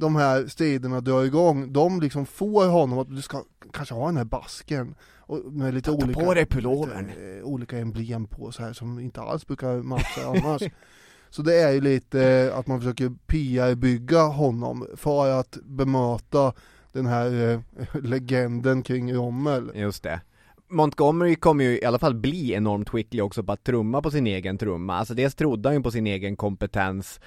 de 0.00 0.16
här 0.16 0.46
striderna 0.46 1.00
drar 1.00 1.24
igång, 1.24 1.72
de 1.72 2.00
liksom 2.00 2.26
får 2.26 2.66
honom 2.66 2.98
att 2.98 3.16
du 3.16 3.22
ska 3.22 3.44
kanske 3.72 3.94
ha 3.94 4.06
den 4.06 4.16
här 4.16 4.24
basken 4.24 4.94
och 5.18 5.52
med 5.52 5.74
lite 5.74 5.90
Ta 5.90 5.96
olika, 5.96 6.20
på 6.20 6.34
dig 6.34 6.46
pullovern. 6.46 7.06
lite, 7.06 7.38
eh, 7.38 7.44
olika 7.44 7.78
emblem 7.78 8.26
på 8.26 8.52
så 8.52 8.62
här 8.62 8.72
som 8.72 8.98
inte 8.98 9.20
alls 9.20 9.46
brukar 9.46 9.76
matcha 9.82 10.26
annars. 10.26 10.62
Så 11.30 11.42
det 11.42 11.60
är 11.60 11.72
ju 11.72 11.80
lite 11.80 12.52
att 12.54 12.66
man 12.66 12.80
försöker 12.80 13.12
PR-bygga 13.26 14.22
honom 14.22 14.86
för 14.96 15.40
att 15.40 15.58
bemöta 15.64 16.52
den 16.92 17.06
här 17.06 17.50
eh, 17.50 17.60
legenden 18.02 18.82
kring 18.82 19.14
Rommel. 19.14 19.72
Just 19.74 20.02
det. 20.02 20.20
Montgomery 20.68 21.36
kommer 21.36 21.64
ju 21.64 21.80
i 21.80 21.84
alla 21.84 21.98
fall 21.98 22.14
bli 22.14 22.52
enormt 22.52 22.88
skicklig 22.88 23.24
också 23.24 23.42
på 23.42 23.52
att 23.52 23.64
trumma 23.64 24.02
på 24.02 24.10
sin 24.10 24.26
egen 24.26 24.58
trumma. 24.58 24.96
Alltså 24.96 25.14
dels 25.14 25.34
trodde 25.34 25.68
han 25.68 25.76
ju 25.76 25.82
på 25.82 25.90
sin 25.90 26.06
egen 26.06 26.36
kompetens 26.36 27.20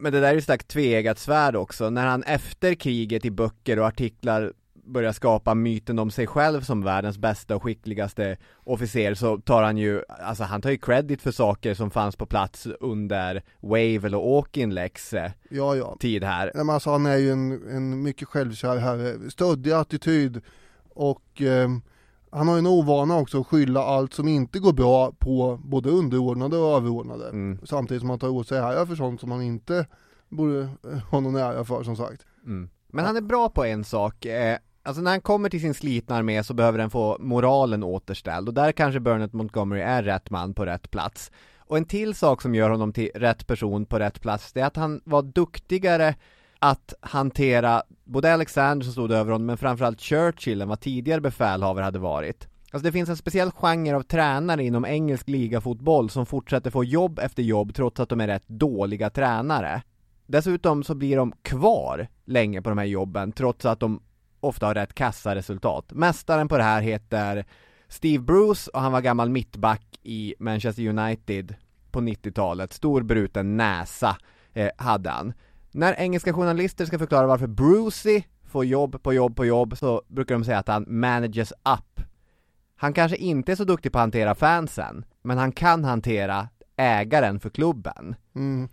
Men 0.00 0.12
det 0.12 0.20
där 0.20 0.28
är 0.28 0.32
ju 0.32 0.54
ett 0.54 0.68
tveeggat 0.68 1.18
svärd 1.18 1.56
också. 1.56 1.90
När 1.90 2.06
han 2.06 2.22
efter 2.22 2.74
kriget 2.74 3.24
i 3.24 3.30
böcker 3.30 3.78
och 3.78 3.86
artiklar 3.86 4.52
börjar 4.86 5.12
skapa 5.12 5.54
myten 5.54 5.98
om 5.98 6.10
sig 6.10 6.26
själv 6.26 6.60
som 6.60 6.84
världens 6.84 7.18
bästa 7.18 7.56
och 7.56 7.62
skickligaste 7.62 8.36
officer 8.64 9.14
så 9.14 9.38
tar 9.38 9.62
han 9.62 9.76
ju, 9.76 10.02
alltså 10.08 10.44
han 10.44 10.62
tar 10.62 10.70
ju 10.70 10.78
credit 10.78 11.22
för 11.22 11.30
saker 11.30 11.74
som 11.74 11.90
fanns 11.90 12.16
på 12.16 12.26
plats 12.26 12.66
under 12.80 13.42
Wavell 13.60 14.14
och 14.14 14.58
eh, 14.58 15.30
Ja, 15.50 15.76
ja. 15.76 15.96
tid 16.00 16.24
här. 16.24 16.52
Nej, 16.54 16.64
men 16.64 16.74
alltså, 16.74 16.90
han 16.90 17.06
är 17.06 17.16
ju 17.16 17.30
en, 17.30 17.52
en 17.70 18.02
mycket 18.02 18.28
självkär 18.28 18.76
herre, 18.76 19.30
stöddig 19.30 19.70
attityd 19.72 20.40
och 20.88 21.42
eh, 21.42 21.68
han 22.34 22.48
har 22.48 22.54
ju 22.54 22.58
en 22.58 22.66
ovana 22.66 23.16
också 23.16 23.40
att 23.40 23.46
skylla 23.46 23.82
allt 23.82 24.14
som 24.14 24.28
inte 24.28 24.58
går 24.58 24.72
bra 24.72 25.12
på 25.12 25.60
både 25.64 25.90
underordnade 25.90 26.56
och 26.56 26.76
överordnade. 26.76 27.28
Mm. 27.28 27.58
Samtidigt 27.64 28.00
som 28.00 28.10
han 28.10 28.18
tar 28.18 28.28
åt 28.28 28.48
sig 28.48 28.58
ära 28.58 28.86
för 28.86 28.94
sånt 28.94 29.20
som 29.20 29.30
han 29.30 29.42
inte 29.42 29.86
borde 30.28 30.60
eh, 30.60 30.98
ha 31.10 31.20
någon 31.20 31.36
ära 31.36 31.64
för 31.64 31.82
som 31.82 31.96
sagt. 31.96 32.26
Mm. 32.46 32.68
Men 32.88 33.04
han 33.04 33.16
är 33.16 33.20
bra 33.20 33.48
på 33.48 33.64
en 33.64 33.84
sak, 33.84 34.24
eh, 34.24 34.58
alltså 34.82 35.02
när 35.02 35.10
han 35.10 35.20
kommer 35.20 35.48
till 35.48 35.60
sin 35.60 35.74
slitna 35.74 36.16
armé 36.16 36.44
så 36.44 36.54
behöver 36.54 36.78
den 36.78 36.90
få 36.90 37.16
moralen 37.20 37.82
återställd 37.82 38.48
och 38.48 38.54
där 38.54 38.72
kanske 38.72 39.00
Burnett 39.00 39.32
Montgomery 39.32 39.80
är 39.80 40.02
rätt 40.02 40.30
man 40.30 40.54
på 40.54 40.66
rätt 40.66 40.90
plats. 40.90 41.30
Och 41.58 41.76
en 41.76 41.84
till 41.84 42.14
sak 42.14 42.42
som 42.42 42.54
gör 42.54 42.70
honom 42.70 42.92
till 42.92 43.10
rätt 43.14 43.46
person 43.46 43.86
på 43.86 43.98
rätt 43.98 44.20
plats, 44.20 44.52
det 44.52 44.60
är 44.60 44.66
att 44.66 44.76
han 44.76 45.00
var 45.04 45.22
duktigare 45.22 46.14
att 46.64 46.94
hantera 47.00 47.82
både 48.04 48.34
Alexander 48.34 48.84
som 48.84 48.92
stod 48.92 49.12
över 49.12 49.32
honom, 49.32 49.46
men 49.46 49.56
framförallt 49.56 50.00
Churchill 50.00 50.62
än 50.62 50.68
vad 50.68 50.80
tidigare 50.80 51.20
befälhavare 51.20 51.84
hade 51.84 51.98
varit. 51.98 52.48
Alltså 52.72 52.86
det 52.86 52.92
finns 52.92 53.08
en 53.08 53.16
speciell 53.16 53.50
genre 53.50 53.94
av 53.94 54.02
tränare 54.02 54.64
inom 54.64 54.84
engelsk 54.84 55.28
ligafotboll 55.28 56.10
som 56.10 56.26
fortsätter 56.26 56.70
få 56.70 56.84
jobb 56.84 57.18
efter 57.18 57.42
jobb 57.42 57.74
trots 57.74 58.00
att 58.00 58.08
de 58.08 58.20
är 58.20 58.26
rätt 58.26 58.48
dåliga 58.48 59.10
tränare. 59.10 59.82
Dessutom 60.26 60.82
så 60.82 60.94
blir 60.94 61.16
de 61.16 61.32
kvar 61.42 62.08
länge 62.24 62.62
på 62.62 62.68
de 62.68 62.78
här 62.78 62.84
jobben 62.84 63.32
trots 63.32 63.64
att 63.64 63.80
de 63.80 64.02
ofta 64.40 64.66
har 64.66 64.74
rätt 64.74 64.94
kassa 64.94 65.34
resultat. 65.34 65.92
Mästaren 65.92 66.48
på 66.48 66.56
det 66.56 66.64
här 66.64 66.82
heter 66.82 67.44
Steve 67.88 68.24
Bruce 68.24 68.70
och 68.74 68.80
han 68.80 68.92
var 68.92 69.00
gammal 69.00 69.30
mittback 69.30 69.98
i 70.02 70.34
Manchester 70.38 70.88
United 70.88 71.54
på 71.90 72.00
90-talet. 72.00 72.72
Stor 72.72 73.02
bruten 73.02 73.56
näsa 73.56 74.16
eh, 74.52 74.70
hade 74.76 75.10
han. 75.10 75.32
När 75.76 75.94
engelska 76.00 76.32
journalister 76.32 76.84
ska 76.84 76.98
förklara 76.98 77.26
varför 77.26 77.46
Brucey 77.46 78.22
får 78.44 78.64
jobb 78.64 79.02
på 79.02 79.12
jobb 79.12 79.36
på 79.36 79.46
jobb 79.46 79.78
så 79.78 80.02
brukar 80.08 80.34
de 80.34 80.44
säga 80.44 80.58
att 80.58 80.68
han 80.68 80.84
manages 80.88 81.52
up. 81.52 82.00
Han 82.76 82.92
kanske 82.92 83.16
inte 83.16 83.52
är 83.52 83.56
så 83.56 83.64
duktig 83.64 83.92
på 83.92 83.98
att 83.98 84.02
hantera 84.02 84.34
fansen, 84.34 85.04
men 85.22 85.38
han 85.38 85.52
kan 85.52 85.84
hantera 85.84 86.48
ägaren 86.76 87.40
för 87.40 87.50
klubben. 87.50 88.14
Mm. 88.34 88.68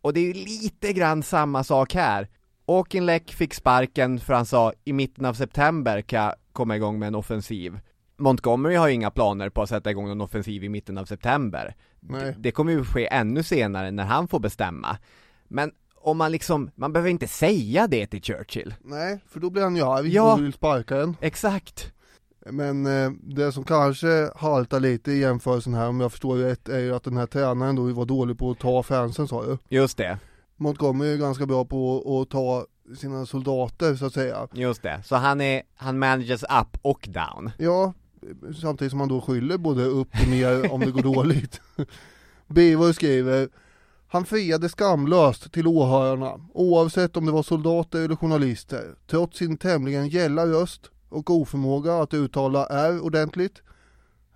Och 0.00 0.12
det 0.12 0.20
är 0.20 0.26
ju 0.26 0.32
lite 0.32 0.92
grann 0.92 1.22
samma 1.22 1.64
sak 1.64 1.94
här. 1.94 2.28
Auchinleck 2.66 3.32
fick 3.32 3.54
sparken 3.54 4.20
för 4.20 4.34
han 4.34 4.46
sa 4.46 4.72
i 4.84 4.92
mitten 4.92 5.24
av 5.24 5.34
september 5.34 6.00
kan 6.00 6.22
jag 6.22 6.34
komma 6.52 6.76
igång 6.76 6.98
med 6.98 7.06
en 7.06 7.14
offensiv. 7.14 7.80
Montgomery 8.16 8.74
har 8.74 8.88
ju 8.88 8.94
inga 8.94 9.10
planer 9.10 9.50
på 9.50 9.62
att 9.62 9.68
sätta 9.68 9.90
igång 9.90 10.10
en 10.10 10.20
offensiv 10.20 10.64
i 10.64 10.68
mitten 10.68 10.98
av 10.98 11.04
september. 11.04 11.74
Nej. 12.00 12.34
Det 12.38 12.50
kommer 12.50 12.72
ju 12.72 12.84
ske 12.84 13.08
ännu 13.10 13.42
senare 13.42 13.90
när 13.90 14.04
han 14.04 14.28
får 14.28 14.40
bestämma. 14.40 14.98
Men 15.48 15.72
om 16.10 16.18
man 16.18 16.32
liksom, 16.32 16.70
man 16.74 16.92
behöver 16.92 17.10
inte 17.10 17.26
säga 17.26 17.86
det 17.86 18.06
till 18.06 18.22
Churchill. 18.22 18.74
Nej, 18.84 19.20
för 19.28 19.40
då 19.40 19.50
blir 19.50 19.62
han 19.62 19.76
ju 19.76 19.82
arg 19.82 20.08
Ja. 20.14 20.32
och 20.34 20.44
vill 20.44 20.52
sparka 20.52 20.96
en. 21.02 21.16
Exakt. 21.20 21.92
Men 22.50 22.86
eh, 22.86 23.10
det 23.22 23.52
som 23.52 23.64
kanske 23.64 24.30
haltar 24.36 24.80
lite 24.80 25.12
i 25.12 25.18
jämförelsen 25.20 25.74
här 25.74 25.88
om 25.88 26.00
jag 26.00 26.10
förstår 26.12 26.36
rätt 26.36 26.68
är 26.68 26.78
ju 26.78 26.94
att 26.94 27.04
den 27.04 27.16
här 27.16 27.26
tränaren 27.26 27.76
då 27.76 27.82
var 27.92 28.04
dålig 28.04 28.38
på 28.38 28.50
att 28.50 28.58
ta 28.58 28.82
fansen 28.82 29.28
sa 29.28 29.44
du. 29.46 29.58
Just 29.68 29.96
det, 29.98 30.18
Montgomery 30.56 31.12
är 31.12 31.16
ganska 31.16 31.46
bra 31.46 31.64
på 31.64 32.02
att 32.22 32.30
ta 32.30 32.66
sina 32.98 33.26
soldater 33.26 33.94
så 33.94 34.06
att 34.06 34.12
säga. 34.14 34.48
just 34.52 34.82
det. 34.82 35.02
Så 35.04 35.16
han 35.16 35.40
är, 35.40 35.62
han 35.74 35.98
manages 35.98 36.42
up 36.42 36.78
och 36.82 37.08
down. 37.10 37.50
Ja, 37.58 37.92
samtidigt 38.62 38.90
som 38.90 39.00
han 39.00 39.08
då 39.08 39.20
skyller 39.20 39.58
både 39.58 39.84
upp 39.84 40.08
och 40.22 40.28
ner 40.28 40.72
om 40.72 40.80
det 40.80 40.90
går 40.90 41.02
dåligt. 41.02 41.60
Beaver 42.46 42.92
skriver 42.92 43.48
han 44.10 44.24
friade 44.24 44.68
skamlöst 44.68 45.52
till 45.52 45.66
åhörarna, 45.66 46.40
oavsett 46.54 47.16
om 47.16 47.26
det 47.26 47.32
var 47.32 47.42
soldater 47.42 48.04
eller 48.04 48.16
journalister, 48.16 48.94
trots 49.06 49.38
sin 49.38 49.56
tämligen 49.56 50.08
gälla 50.08 50.46
röst 50.46 50.90
och 51.08 51.30
oförmåga 51.30 51.94
att 51.94 52.14
uttala 52.14 52.66
R 52.66 53.00
ordentligt. 53.00 53.62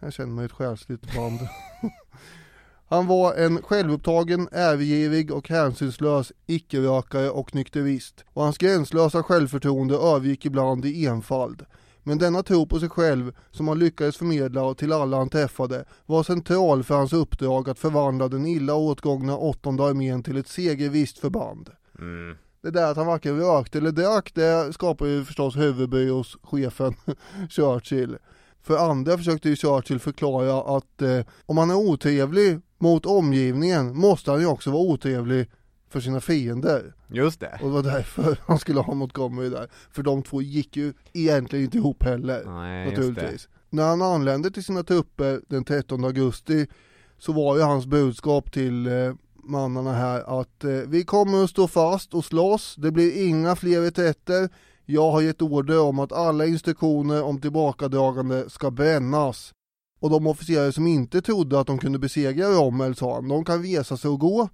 Jag 0.00 0.12
känner 0.12 0.32
mig 0.32 0.44
ett 0.44 0.52
själsligt 0.52 1.14
band. 1.16 1.38
Han 2.88 3.06
var 3.06 3.34
en 3.34 3.62
självupptagen, 3.62 4.48
övergivig 4.52 5.30
och 5.30 5.48
hänsynslös 5.48 6.32
icke-rökare 6.46 7.30
och 7.30 7.54
nykterist 7.54 8.24
och 8.32 8.42
hans 8.42 8.58
gränslösa 8.58 9.22
självförtroende 9.22 9.94
övergick 9.94 10.46
ibland 10.46 10.84
i 10.84 11.06
enfald. 11.06 11.64
Men 12.02 12.18
denna 12.18 12.42
tro 12.42 12.66
på 12.66 12.80
sig 12.80 12.88
själv 12.88 13.32
som 13.50 13.68
han 13.68 13.78
lyckades 13.78 14.16
förmedla 14.16 14.74
till 14.74 14.92
alla 14.92 15.16
han 15.16 15.28
träffade 15.28 15.84
var 16.06 16.22
central 16.22 16.82
för 16.84 16.94
hans 16.94 17.12
uppdrag 17.12 17.68
att 17.68 17.78
förvandla 17.78 18.28
den 18.28 18.46
illa 18.46 18.74
åtgångna 18.74 19.36
åttonde 19.36 19.84
armén 19.84 20.22
till 20.22 20.36
ett 20.36 20.48
segervisst 20.48 21.18
förband. 21.18 21.70
Det 22.62 22.70
där 22.70 22.90
att 22.90 22.96
han 22.96 23.06
varken 23.06 23.40
rökte 23.40 23.78
eller 23.78 23.92
drack, 23.92 24.30
det 24.34 24.72
skapar 24.72 25.06
ju 25.06 25.24
förstås 25.24 25.56
huvudbry 25.56 26.10
hos 26.10 26.36
chefen 26.42 26.94
Churchill. 27.50 28.16
För 28.62 28.90
andra 28.90 29.18
försökte 29.18 29.48
ju 29.48 29.56
Churchill 29.56 30.00
förklara 30.00 30.76
att 30.76 31.02
eh, 31.02 31.20
om 31.46 31.58
han 31.58 31.70
är 31.70 31.76
otrevlig 31.76 32.60
mot 32.78 33.06
omgivningen 33.06 33.96
måste 33.96 34.30
han 34.30 34.40
ju 34.40 34.46
också 34.46 34.70
vara 34.70 34.82
otrevlig 34.82 35.50
för 35.88 36.00
sina 36.00 36.20
fiender. 36.20 36.94
Just 37.12 37.40
det. 37.40 37.58
Och 37.62 37.68
det 37.68 37.74
var 37.74 37.82
därför 37.82 38.38
han 38.46 38.58
skulle 38.58 38.80
ha 38.80 38.94
Montgomery 38.94 39.48
där. 39.48 39.68
För 39.90 40.02
de 40.02 40.22
två 40.22 40.42
gick 40.42 40.76
ju 40.76 40.92
egentligen 41.12 41.64
inte 41.64 41.76
ihop 41.78 42.02
heller. 42.02 42.44
Nej, 42.46 42.90
naturligtvis. 42.90 43.48
När 43.70 43.88
han 43.88 44.02
anlände 44.02 44.50
till 44.50 44.64
sina 44.64 44.82
trupper 44.82 45.40
den 45.48 45.64
13 45.64 46.04
augusti 46.04 46.66
så 47.18 47.32
var 47.32 47.56
ju 47.56 47.62
hans 47.62 47.86
budskap 47.86 48.52
till 48.52 48.86
eh, 48.86 49.14
mannarna 49.44 49.92
här 49.92 50.40
att 50.40 50.64
eh, 50.64 50.70
vi 50.70 51.04
kommer 51.04 51.44
att 51.44 51.50
stå 51.50 51.68
fast 51.68 52.14
och 52.14 52.24
slåss, 52.24 52.74
det 52.78 52.90
blir 52.90 53.26
inga 53.26 53.56
fler 53.56 53.80
reträtter. 53.80 54.48
Jag 54.84 55.10
har 55.10 55.20
gett 55.20 55.42
order 55.42 55.80
om 55.80 55.98
att 55.98 56.12
alla 56.12 56.46
instruktioner 56.46 57.22
om 57.22 57.40
tillbakadragande 57.40 58.50
ska 58.50 58.70
brännas. 58.70 59.52
Och 60.00 60.10
de 60.10 60.26
officerare 60.26 60.72
som 60.72 60.86
inte 60.86 61.22
trodde 61.22 61.60
att 61.60 61.66
de 61.66 61.78
kunde 61.78 61.98
besegra 61.98 62.46
Rommel 62.46 62.96
sa 62.96 63.14
han, 63.14 63.28
de 63.28 63.44
kan 63.44 63.62
resa 63.62 63.96
sig 63.96 64.10
och 64.10 64.20
gå. 64.20 64.48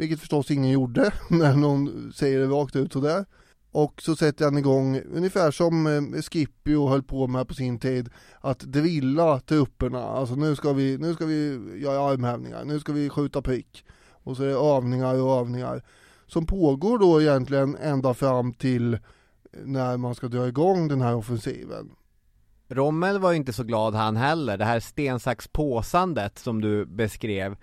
Vilket 0.00 0.20
förstås 0.20 0.50
ingen 0.50 0.70
gjorde 0.70 1.12
när 1.28 1.54
någon 1.54 2.12
säger 2.12 2.38
det 2.40 2.46
rakt 2.46 2.76
ut 2.76 2.92
sådär. 2.92 3.24
Och 3.70 4.02
så 4.02 4.16
sätter 4.16 4.44
han 4.44 4.58
igång, 4.58 5.00
ungefär 5.14 5.50
som 5.50 5.86
eh, 5.86 6.22
Skippio 6.22 6.88
höll 6.88 7.02
på 7.02 7.26
med 7.26 7.48
på 7.48 7.54
sin 7.54 7.78
tid, 7.78 8.08
att 8.40 8.60
drilla 8.60 9.40
trupperna. 9.40 10.04
Alltså 10.04 10.34
nu 10.34 10.56
ska 10.56 10.72
vi, 10.72 10.98
nu 10.98 11.14
ska 11.14 11.26
vi 11.26 11.60
göra 11.82 12.00
armhävningar, 12.12 12.64
nu 12.64 12.80
ska 12.80 12.92
vi 12.92 13.08
skjuta 13.08 13.42
prick. 13.42 13.84
Och 14.10 14.36
så 14.36 14.42
är 14.42 14.46
det 14.46 14.76
övningar 14.76 15.22
och 15.22 15.40
övningar. 15.40 15.82
Som 16.26 16.46
pågår 16.46 16.98
då 16.98 17.22
egentligen 17.22 17.76
ända 17.76 18.14
fram 18.14 18.52
till 18.52 18.94
eh, 18.94 18.98
när 19.64 19.96
man 19.96 20.14
ska 20.14 20.28
dra 20.28 20.48
igång 20.48 20.88
den 20.88 21.00
här 21.00 21.14
offensiven. 21.14 21.90
Rommel 22.68 23.18
var 23.18 23.30
ju 23.30 23.36
inte 23.36 23.52
så 23.52 23.64
glad 23.64 23.94
han 23.94 24.16
heller, 24.16 24.58
det 24.58 24.64
här 24.64 24.80
stensaxpåsandet 24.80 26.38
som 26.38 26.60
du 26.60 26.86
beskrev 26.86 27.56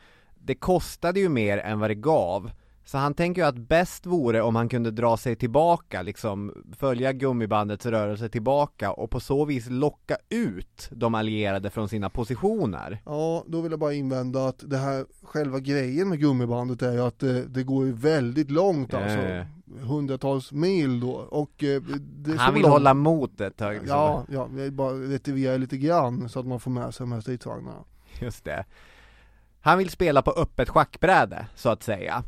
det 0.48 0.56
kostade 0.56 1.20
ju 1.20 1.30
mer 1.30 1.58
än 1.58 1.80
vad 1.80 1.90
det 1.90 1.96
gav 1.96 2.52
Så 2.86 2.98
han 2.98 3.14
tänker 3.14 3.42
ju 3.42 3.48
att 3.48 3.58
bäst 3.58 4.06
vore 4.06 4.42
om 4.42 4.56
han 4.56 4.70
kunde 4.70 4.92
dra 4.92 5.18
sig 5.18 5.36
tillbaka, 5.36 6.02
liksom 6.02 6.54
följa 6.78 7.14
gummibandets 7.14 7.86
rörelse 7.86 8.30
tillbaka 8.30 8.92
och 8.92 9.10
på 9.12 9.20
så 9.20 9.46
vis 9.46 9.70
locka 9.70 10.18
ut 10.30 10.90
de 10.92 11.16
allierade 11.16 11.70
från 11.70 11.90
sina 11.90 12.10
positioner. 12.10 13.02
Ja, 13.06 13.44
då 13.48 13.62
vill 13.62 13.72
jag 13.72 13.80
bara 13.80 13.94
invända 13.94 14.48
att 14.48 14.64
det 14.70 14.78
här 14.78 15.06
själva 15.24 15.60
grejen 15.60 16.10
med 16.10 16.20
gummibandet 16.20 16.82
är 16.82 16.92
ju 16.92 17.02
att 17.02 17.20
det, 17.20 17.44
det 17.48 17.64
går 17.64 17.86
ju 17.86 17.92
väldigt 17.94 18.52
långt 18.52 18.94
alltså. 18.94 19.18
Eh. 19.20 19.46
Hundratals 19.82 20.52
mil 20.52 21.00
då 21.00 21.12
och 21.12 21.64
eh, 21.64 21.82
det 22.00 22.38
Han 22.38 22.54
vill 22.54 22.64
långt. 22.64 22.74
hålla 22.74 22.94
mot 22.94 23.42
ett 23.42 23.58
tag. 23.58 23.74
Liksom. 23.74 23.90
Ja, 23.90 24.26
ja, 24.30 24.48
bara 24.72 24.92
retivera 24.94 25.58
lite 25.58 25.78
grann 25.78 26.30
så 26.30 26.40
att 26.40 26.46
man 26.48 26.60
får 26.60 26.72
med 26.72 26.94
sig 26.94 27.04
de 27.04 27.12
här 27.12 27.22
stridsvagnarna. 27.22 27.84
Just 28.22 28.44
det. 28.46 28.66
Han 29.68 29.78
vill 29.78 29.90
spela 29.90 30.22
på 30.22 30.32
öppet 30.32 30.70
schackbräde, 30.70 31.48
så 31.56 31.70
att 31.70 31.84
säga. 31.84 32.24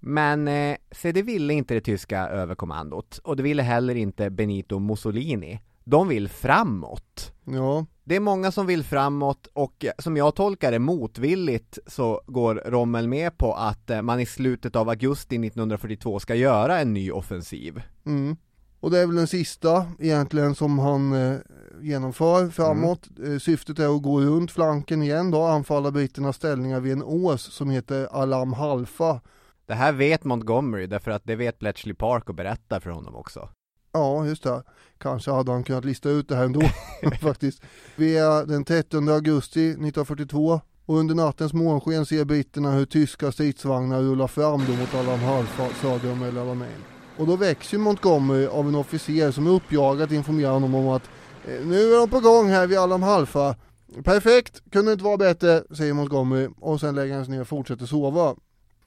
Men 0.00 0.48
eh, 0.48 0.76
se 0.90 1.12
det 1.12 1.22
ville 1.22 1.54
inte 1.54 1.74
det 1.74 1.80
tyska 1.80 2.28
överkommandot, 2.28 3.20
och 3.24 3.36
det 3.36 3.42
ville 3.42 3.62
heller 3.62 3.94
inte 3.94 4.30
Benito 4.30 4.78
Mussolini. 4.78 5.60
De 5.84 6.08
vill 6.08 6.28
framåt. 6.28 7.32
Ja, 7.44 7.86
Det 8.04 8.16
är 8.16 8.20
många 8.20 8.52
som 8.52 8.66
vill 8.66 8.84
framåt 8.84 9.48
och 9.52 9.84
eh, 9.84 9.92
som 9.98 10.16
jag 10.16 10.34
tolkar 10.34 10.72
det 10.72 10.78
motvilligt 10.78 11.78
så 11.86 12.20
går 12.26 12.62
Rommel 12.66 13.08
med 13.08 13.38
på 13.38 13.52
att 13.52 13.90
eh, 13.90 14.02
man 14.02 14.20
i 14.20 14.26
slutet 14.26 14.76
av 14.76 14.88
augusti 14.88 15.36
1942 15.36 16.18
ska 16.18 16.34
göra 16.34 16.80
en 16.80 16.94
ny 16.94 17.10
offensiv. 17.10 17.82
mm. 18.06 18.36
Och 18.80 18.90
det 18.90 18.98
är 18.98 19.06
väl 19.06 19.16
den 19.16 19.26
sista 19.26 19.86
egentligen 19.98 20.54
som 20.54 20.78
han 20.78 21.12
eh, 21.12 21.38
genomför 21.80 22.48
framåt. 22.48 23.08
Eh, 23.26 23.38
syftet 23.38 23.78
är 23.78 23.96
att 23.96 24.02
gå 24.02 24.20
runt 24.20 24.50
flanken 24.50 25.02
igen 25.02 25.30
då, 25.30 25.42
anfalla 25.42 25.90
britternas 25.90 26.36
ställningar 26.36 26.80
vid 26.80 26.92
en 26.92 27.02
ås 27.02 27.42
som 27.42 27.70
heter 27.70 28.08
Alam 28.10 28.52
Halfa. 28.52 29.20
Det 29.66 29.74
här 29.74 29.92
vet 29.92 30.24
Montgomery 30.24 30.86
därför 30.86 31.10
att 31.10 31.22
det 31.24 31.36
vet 31.36 31.58
Bletchley 31.58 31.94
Park 31.94 32.28
och 32.28 32.34
berättar 32.34 32.80
för 32.80 32.90
honom 32.90 33.16
också. 33.16 33.48
Ja, 33.92 34.26
just 34.26 34.42
det. 34.42 34.62
Kanske 34.98 35.30
hade 35.30 35.52
han 35.52 35.64
kunnat 35.64 35.84
lista 35.84 36.10
ut 36.10 36.28
det 36.28 36.36
här 36.36 36.44
ändå 36.44 36.60
faktiskt. 37.20 37.62
Vi 37.96 38.18
är 38.18 38.46
den 38.46 38.64
30 38.64 39.10
augusti 39.10 39.68
1942 39.68 40.60
och 40.84 40.96
under 40.96 41.14
nattens 41.14 41.52
månsken 41.52 42.06
ser 42.06 42.24
britterna 42.24 42.70
hur 42.72 42.84
tyska 42.84 43.32
stridsvagnar 43.32 44.00
rullar 44.00 44.26
fram 44.26 44.64
då 44.66 44.72
mot 44.72 44.94
Alam 44.94 45.20
Halfa 45.20 45.68
söder 45.82 46.12
om 46.12 46.22
El 46.22 46.38
Alamein. 46.38 46.97
Och 47.18 47.26
då 47.26 47.36
väcks 47.36 47.74
ju 47.74 47.78
Montgomery 47.78 48.46
av 48.46 48.68
en 48.68 48.74
officer 48.74 49.30
som 49.30 49.46
är 49.46 49.50
uppjagad 49.50 50.12
informerar 50.12 50.52
honom 50.52 50.74
om 50.74 50.88
att 50.88 51.02
eh, 51.48 51.66
nu 51.66 51.94
är 51.94 52.00
de 52.00 52.10
på 52.10 52.20
gång 52.20 52.48
här 52.48 52.66
vid 52.66 52.78
Alam 52.78 53.02
Halfa. 53.02 53.56
Perfekt, 54.04 54.62
kunde 54.70 54.92
inte 54.92 55.04
vara 55.04 55.16
bättre, 55.16 55.62
säger 55.76 55.92
Montgomery 55.92 56.48
och 56.60 56.80
sen 56.80 56.94
lägger 56.94 57.14
han 57.14 57.24
sig 57.24 57.34
ner 57.34 57.40
och 57.40 57.48
fortsätter 57.48 57.86
sova. 57.86 58.34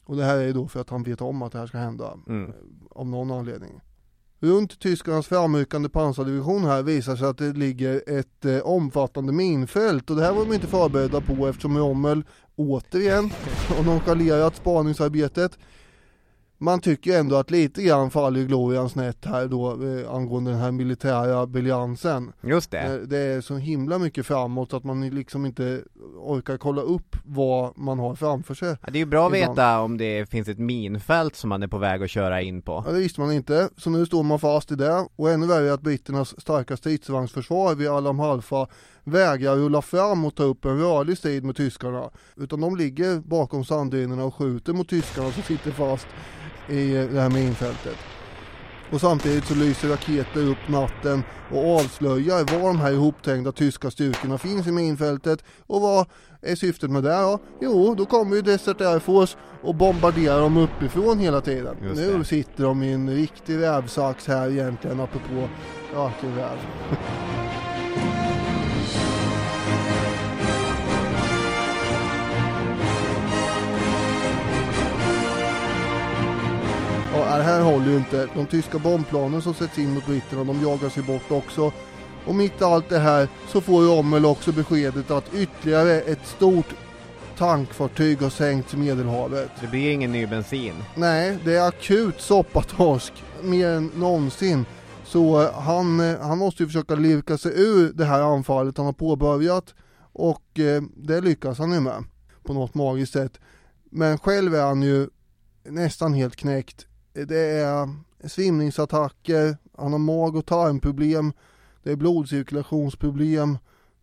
Och 0.05 0.15
det 0.15 0.23
här 0.23 0.37
är 0.37 0.43
ju 0.43 0.53
då 0.53 0.67
för 0.67 0.81
att 0.81 0.89
han 0.89 1.03
vet 1.03 1.21
om 1.21 1.41
att 1.41 1.51
det 1.51 1.59
här 1.59 1.67
ska 1.67 1.77
hända. 1.77 2.13
Mm. 2.27 2.51
Av 2.91 3.07
någon 3.07 3.31
anledning. 3.31 3.81
Runt 4.39 4.79
tyskarnas 4.79 5.27
framryckande 5.27 5.89
pansardivision 5.89 6.63
här 6.63 6.83
visar 6.83 7.15
sig 7.15 7.27
att 7.27 7.37
det 7.37 7.53
ligger 7.53 8.19
ett 8.19 8.45
eh, 8.45 8.59
omfattande 8.59 9.33
minfält 9.33 10.09
och 10.09 10.15
det 10.15 10.23
här 10.23 10.33
var 10.33 10.45
de 10.45 10.53
inte 10.53 10.67
förberedda 10.67 11.21
på 11.21 11.47
eftersom 11.47 11.77
Rommel 11.77 12.23
återigen 12.55 13.31
har 13.67 13.83
nonchalerat 13.83 14.55
spaningsarbetet. 14.55 15.57
Man 16.63 16.81
tycker 16.81 17.19
ändå 17.19 17.35
att 17.35 17.51
lite 17.51 17.83
grann 17.83 18.11
faller 18.11 18.43
glorian 18.43 18.89
snett 18.89 19.25
här 19.25 19.47
då 19.47 19.71
eh, 19.71 20.13
angående 20.13 20.51
den 20.51 20.59
här 20.59 20.71
militära 20.71 21.47
briljansen. 21.47 22.31
Just 22.41 22.71
det. 22.71 22.79
Eh, 22.79 22.93
Det 22.93 23.17
är 23.17 23.41
så 23.41 23.55
himla 23.57 23.99
mycket 23.99 24.25
framåt 24.25 24.73
att 24.73 24.83
man 24.83 25.09
liksom 25.09 25.45
inte 25.45 25.81
orkar 26.17 26.57
kolla 26.57 26.81
upp 26.81 27.15
vad 27.23 27.77
man 27.77 27.99
har 27.99 28.15
framför 28.15 28.53
sig. 28.53 28.69
Ja, 28.69 28.89
det 28.91 28.97
är 28.97 28.99
ju 28.99 29.05
bra 29.05 29.27
att 29.27 29.33
veta 29.33 29.79
om 29.79 29.97
det 29.97 30.29
finns 30.29 30.47
ett 30.47 30.59
minfält 30.59 31.35
som 31.35 31.49
man 31.49 31.63
är 31.63 31.67
på 31.67 31.77
väg 31.77 32.03
att 32.03 32.09
köra 32.09 32.41
in 32.41 32.61
på. 32.61 32.83
Ja, 32.87 32.91
det 32.91 32.99
visste 32.99 33.21
man 33.21 33.31
inte, 33.31 33.69
så 33.77 33.89
nu 33.89 34.05
står 34.05 34.23
man 34.23 34.39
fast 34.39 34.71
i 34.71 34.75
det. 34.75 35.07
Och 35.15 35.29
ännu 35.29 35.47
värre 35.47 35.67
är 35.67 35.71
att 35.71 35.81
britternas 35.81 36.41
starka 36.41 36.77
stridsvagnsförsvar 36.77 37.75
vid 37.75 37.87
Alam 37.89 38.19
Halfa 38.19 38.67
vägrar 39.03 39.55
rulla 39.55 39.81
fram 39.81 40.25
och 40.25 40.35
ta 40.35 40.43
upp 40.43 40.65
en 40.65 40.79
rörlig 40.79 41.17
strid 41.17 41.43
med 41.43 41.55
tyskarna. 41.55 42.09
Utan 42.35 42.61
de 42.61 42.75
ligger 42.77 43.19
bakom 43.19 43.65
sanddynerna 43.65 44.23
och 44.23 44.35
skjuter 44.35 44.73
mot 44.73 44.89
tyskarna 44.89 45.31
som 45.31 45.43
sitter 45.43 45.71
fast 45.71 46.07
i 46.69 46.95
eh, 46.95 47.05
det 47.05 47.21
här 47.21 47.29
minfältet. 47.29 47.97
Och 48.91 49.01
samtidigt 49.01 49.45
så 49.45 49.55
lyser 49.55 49.89
raketer 49.89 50.41
upp 50.41 50.67
natten 50.67 51.23
och 51.51 51.79
avslöjar 51.79 52.59
var 52.59 52.67
de 52.67 52.79
här 52.79 52.91
ihoptängda 52.91 53.51
tyska 53.51 53.91
styrkorna 53.91 54.37
finns 54.37 54.67
i 54.67 54.71
minfältet. 54.71 55.43
Och 55.67 55.81
vad 55.81 56.07
är 56.41 56.55
syftet 56.55 56.91
med 56.91 57.03
det 57.03 57.21
då? 57.21 57.39
Jo, 57.61 57.95
då 57.95 58.05
kommer 58.05 58.35
ju 58.35 58.41
Desert 58.41 58.81
Air 58.81 58.99
Force 58.99 59.37
och 59.63 59.75
bombarderar 59.75 60.41
dem 60.41 60.57
uppifrån 60.57 61.19
hela 61.19 61.41
tiden. 61.41 61.75
Nu 61.95 62.23
sitter 62.23 62.63
de 62.63 62.83
i 62.83 62.93
en 62.93 63.09
riktig 63.09 63.57
rävsax 63.57 64.27
här 64.27 64.49
egentligen 64.49 64.99
apropå 64.99 65.47
ökenräv. 65.95 66.57
Ja, 77.13 77.37
det 77.37 77.43
här 77.43 77.61
håller 77.61 77.85
ju 77.85 77.97
inte. 77.97 78.27
De 78.35 78.45
tyska 78.45 78.79
bombplanen 78.79 79.41
som 79.41 79.53
sätts 79.53 79.77
in 79.77 79.93
mot 79.93 80.05
britterna, 80.05 80.43
de 80.43 80.61
jagas 80.61 80.97
ju 80.97 81.01
bort 81.01 81.31
också. 81.31 81.71
Och 82.25 82.35
mitt 82.35 82.61
i 82.61 82.63
allt 82.63 82.89
det 82.89 82.99
här 82.99 83.27
så 83.47 83.61
får 83.61 83.81
Rommel 83.81 84.25
också 84.25 84.51
beskedet 84.51 85.11
att 85.11 85.33
ytterligare 85.33 86.01
ett 86.01 86.27
stort 86.27 86.75
tankfartyg 87.37 88.21
har 88.21 88.29
sänkts 88.29 88.73
i 88.73 88.77
Medelhavet. 88.77 89.51
Det 89.61 89.67
blir 89.67 89.91
ingen 89.91 90.11
ny 90.11 90.27
bensin. 90.27 90.73
Nej, 90.95 91.37
det 91.45 91.55
är 91.55 91.67
akut 91.67 92.21
soppatorsk, 92.21 93.13
mer 93.41 93.67
än 93.67 93.91
någonsin. 93.95 94.65
Så 95.03 95.41
eh, 95.41 95.53
han, 95.53 95.99
eh, 95.99 96.19
han 96.19 96.37
måste 96.37 96.63
ju 96.63 96.67
försöka 96.67 96.95
lirka 96.95 97.37
sig 97.37 97.51
ur 97.55 97.93
det 97.93 98.05
här 98.05 98.21
anfallet 98.21 98.77
han 98.77 98.85
har 98.85 98.93
påbörjat 98.93 99.73
och 100.13 100.59
eh, 100.59 100.81
det 100.97 101.21
lyckas 101.21 101.57
han 101.57 101.73
ju 101.73 101.79
med 101.79 102.03
på 102.43 102.53
något 102.53 102.73
magiskt 102.73 103.13
sätt. 103.13 103.39
Men 103.91 104.17
själv 104.17 104.55
är 104.55 104.63
han 104.63 104.81
ju 104.81 105.07
nästan 105.63 106.13
helt 106.13 106.35
knäckt. 106.35 106.87
Det 107.13 107.37
är 107.37 107.89
svimningsattacker, 108.27 109.57
han 109.77 109.91
har 109.91 109.99
mag 109.99 110.35
och 110.35 110.45
tarmproblem, 110.45 111.33
det 111.83 111.91
är 111.91 111.95
blodcirkulationsproblem 111.95 113.57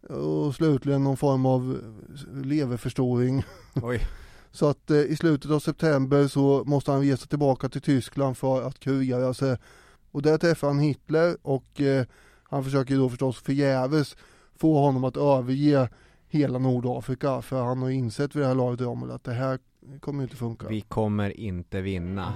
och 0.08 0.54
slutligen 0.54 1.04
någon 1.04 1.16
form 1.16 1.46
av 1.46 1.78
leverförstoring. 2.32 3.44
Så 4.50 4.68
att 4.68 4.90
eh, 4.90 4.96
i 4.96 5.16
slutet 5.16 5.50
av 5.50 5.58
september 5.58 6.28
så 6.28 6.64
måste 6.66 6.92
han 6.92 7.02
resa 7.02 7.26
tillbaka 7.26 7.68
till 7.68 7.80
Tyskland 7.80 8.36
för 8.36 8.62
att 8.62 8.80
kurera 8.80 9.34
sig. 9.34 9.56
Och 10.10 10.22
där 10.22 10.38
träffar 10.38 10.68
han 10.68 10.78
Hitler 10.78 11.36
och 11.42 11.80
eh, 11.80 12.06
han 12.42 12.64
försöker 12.64 12.96
då 12.96 13.08
förstås 13.08 13.38
förgäves 13.38 14.16
få 14.56 14.78
honom 14.78 15.04
att 15.04 15.16
överge 15.16 15.88
hela 16.28 16.58
Nordafrika 16.58 17.42
för 17.42 17.64
han 17.64 17.82
har 17.82 17.90
insett 17.90 18.36
vid 18.36 18.42
det 18.42 18.46
här 18.46 18.54
laget 18.54 18.80
Rommel 18.80 19.10
att 19.10 19.24
det 19.24 19.32
här 19.32 19.58
kommer 20.00 20.22
inte 20.22 20.36
funka. 20.36 20.68
Vi 20.68 20.80
kommer 20.80 21.40
inte 21.40 21.80
vinna. 21.80 22.34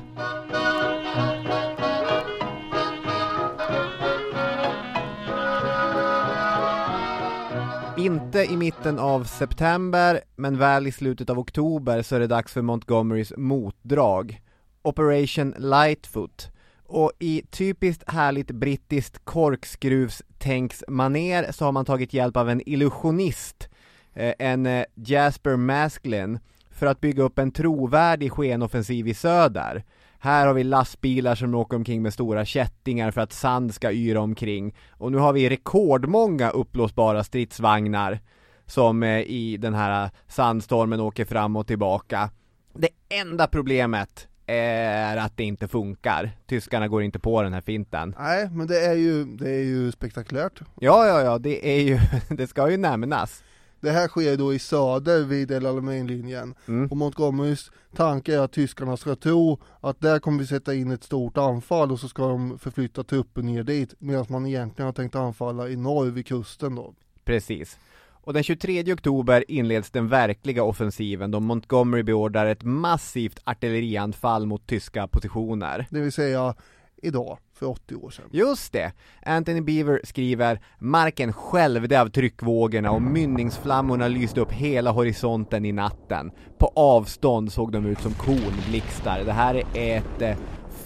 Inte 8.02 8.44
i 8.44 8.56
mitten 8.56 8.98
av 8.98 9.24
september, 9.24 10.20
men 10.36 10.58
väl 10.58 10.86
i 10.86 10.92
slutet 10.92 11.30
av 11.30 11.38
oktober 11.38 12.02
så 12.02 12.16
är 12.16 12.20
det 12.20 12.26
dags 12.26 12.52
för 12.52 12.62
Montgomerys 12.62 13.32
motdrag. 13.36 14.40
Operation 14.82 15.54
Lightfoot. 15.58 16.50
Och 16.86 17.12
i 17.18 17.42
typiskt 17.50 18.10
härligt 18.10 18.50
brittiskt 18.50 19.24
korkskruvstänksmaner 19.24 21.52
så 21.52 21.64
har 21.64 21.72
man 21.72 21.84
tagit 21.84 22.14
hjälp 22.14 22.36
av 22.36 22.50
en 22.50 22.68
illusionist, 22.68 23.68
eh, 24.14 24.34
en 24.38 24.66
eh, 24.66 24.84
Jasper 24.94 25.56
Masklin, 25.56 26.38
för 26.70 26.86
att 26.86 27.00
bygga 27.00 27.22
upp 27.22 27.38
en 27.38 27.52
trovärdig 27.52 28.32
skenoffensiv 28.32 29.08
i 29.08 29.14
söder. 29.14 29.84
Här 30.24 30.46
har 30.46 30.54
vi 30.54 30.64
lastbilar 30.64 31.34
som 31.34 31.54
åker 31.54 31.76
omkring 31.76 32.02
med 32.02 32.12
stora 32.12 32.44
kättingar 32.44 33.10
för 33.10 33.20
att 33.20 33.32
sand 33.32 33.74
ska 33.74 33.92
yra 33.92 34.20
omkring. 34.20 34.74
Och 34.90 35.12
nu 35.12 35.18
har 35.18 35.32
vi 35.32 35.48
rekordmånga 35.48 36.50
uppblåsbara 36.50 37.24
stridsvagnar 37.24 38.20
som 38.66 39.02
eh, 39.02 39.20
i 39.20 39.56
den 39.56 39.74
här 39.74 40.10
sandstormen 40.28 41.00
åker 41.00 41.24
fram 41.24 41.56
och 41.56 41.66
tillbaka. 41.66 42.30
Det 42.72 42.88
enda 43.20 43.46
problemet 43.46 44.28
är 44.46 45.16
att 45.16 45.36
det 45.36 45.44
inte 45.44 45.68
funkar. 45.68 46.30
Tyskarna 46.46 46.88
går 46.88 47.02
inte 47.02 47.18
på 47.18 47.42
den 47.42 47.52
här 47.52 47.60
finten. 47.60 48.14
Nej, 48.18 48.50
men 48.50 48.66
det 48.66 48.86
är 48.86 48.94
ju, 48.94 49.24
det 49.24 49.50
är 49.50 49.64
ju 49.64 49.92
spektakulärt. 49.92 50.60
Ja, 50.80 51.06
ja, 51.06 51.20
ja, 51.22 51.38
det 51.38 51.68
är 51.68 51.82
ju, 51.82 51.98
det 52.36 52.46
ska 52.46 52.70
ju 52.70 52.76
nämnas. 52.76 53.42
Det 53.82 53.90
här 53.90 54.08
sker 54.08 54.36
då 54.36 54.54
i 54.54 54.58
söder 54.58 55.24
vid 55.24 55.50
El 55.50 55.66
Alamein-linjen. 55.66 56.54
Mm. 56.68 56.90
Och 56.90 56.96
Montgomerys 56.96 57.70
tanke 57.96 58.34
är 58.34 58.38
att 58.38 58.52
tyskarna 58.52 58.96
ska 58.96 59.16
tro 59.16 59.60
att 59.80 60.00
där 60.00 60.18
kommer 60.18 60.38
vi 60.38 60.46
sätta 60.46 60.74
in 60.74 60.90
ett 60.90 61.04
stort 61.04 61.38
anfall 61.38 61.92
och 61.92 62.00
så 62.00 62.08
ska 62.08 62.28
de 62.28 62.58
förflytta 62.58 63.04
trupper 63.04 63.42
ner 63.42 63.62
dit. 63.62 63.94
Medan 63.98 64.26
man 64.28 64.46
egentligen 64.46 64.86
har 64.86 64.92
tänkt 64.92 65.14
anfalla 65.14 65.68
i 65.68 65.76
norr 65.76 66.06
vid 66.06 66.26
kusten 66.26 66.74
då. 66.74 66.94
Precis. 67.24 67.78
Och 68.10 68.32
den 68.32 68.42
23 68.42 68.92
oktober 68.92 69.44
inleds 69.48 69.90
den 69.90 70.08
verkliga 70.08 70.62
offensiven 70.62 71.30
då 71.30 71.40
Montgomery 71.40 72.02
beordrar 72.02 72.46
ett 72.46 72.62
massivt 72.62 73.40
artillerianfall 73.44 74.46
mot 74.46 74.66
tyska 74.66 75.06
positioner. 75.08 75.86
Det 75.90 76.00
vill 76.00 76.12
säga 76.12 76.54
idag, 76.96 77.38
för 77.62 77.70
80 77.70 77.94
år 77.94 78.10
sedan. 78.10 78.24
Just 78.30 78.72
det! 78.72 78.92
Anthony 79.26 79.60
Beaver 79.60 80.00
skriver 80.04 80.60
Marken 80.78 81.32
skälvde 81.32 82.00
av 82.00 82.08
tryckvågorna 82.08 82.90
och 82.90 83.02
mynningsflammorna 83.02 84.08
lyste 84.08 84.40
upp 84.40 84.52
hela 84.52 84.90
horisonten 84.90 85.64
i 85.64 85.72
natten. 85.72 86.30
På 86.58 86.72
avstånd 86.76 87.52
såg 87.52 87.72
de 87.72 87.86
ut 87.86 88.00
som 88.00 88.12
kornblixtar. 88.12 89.22
Det 89.24 89.32
här 89.32 89.54
är 89.74 89.98
ett 89.98 90.22
eh, 90.22 90.36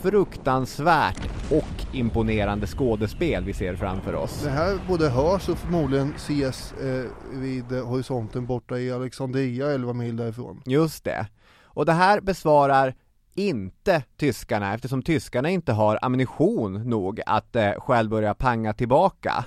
fruktansvärt 0.03 1.29
och 1.51 1.97
imponerande 1.97 2.67
skådespel 2.67 3.45
vi 3.45 3.53
ser 3.53 3.77
framför 3.77 4.15
oss. 4.15 4.43
Det 4.43 4.51
här 4.51 4.79
både 4.89 5.09
hörs 5.09 5.49
och 5.49 5.59
förmodligen 5.59 6.13
ses 6.17 6.73
eh, 6.73 7.05
vid 7.33 7.73
eh, 7.73 7.87
horisonten 7.87 8.47
borta 8.47 8.79
i 8.79 8.93
Alexandria 8.93 9.71
11 9.71 9.93
mil 9.93 10.17
därifrån. 10.17 10.63
Just 10.67 11.05
det. 11.05 11.27
Och 11.65 11.87
det 11.87 11.93
här 11.93 12.21
besvarar 12.21 12.95
inte 13.37 14.03
tyskarna 14.17 14.75
eftersom 14.75 15.03
tyskarna 15.03 15.51
inte 15.51 15.73
har 15.73 15.99
ammunition 16.03 16.91
nog 16.91 17.21
att 17.27 17.57
eh, 17.57 17.73
själv 17.79 18.11
börja 18.11 18.35
panga 18.35 18.73
tillbaka. 18.73 19.45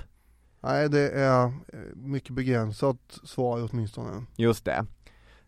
Nej, 0.62 0.88
det 0.88 1.10
är 1.10 1.44
eh, 1.44 1.50
mycket 1.94 2.30
begränsat 2.30 2.96
svar 3.24 3.68
åtminstone. 3.72 4.24
Just 4.36 4.64
det. 4.64 4.86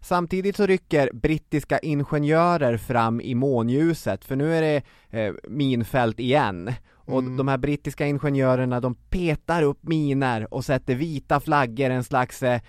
Samtidigt 0.00 0.56
så 0.56 0.66
rycker 0.66 1.10
brittiska 1.12 1.78
ingenjörer 1.78 2.76
fram 2.76 3.20
i 3.20 3.34
månljuset, 3.34 4.24
för 4.24 4.36
nu 4.36 4.54
är 4.54 4.62
det 4.62 4.82
eh, 5.18 5.34
minfält 5.48 6.20
igen. 6.20 6.72
Och 7.04 7.18
Mm. 7.18 7.36
de 7.36 7.48
här 7.48 7.58
brittiska 7.58 8.06
ingenjörerna, 8.06 8.80
de 8.80 8.94
petar 8.94 9.62
upp 9.62 9.78
miner 9.82 10.54
och 10.54 10.64
sätter 10.64 10.94
vita 10.94 11.40
flaggor, 11.40 11.90
en 11.90 12.04
slags 12.04 12.42
eh, 12.42 12.60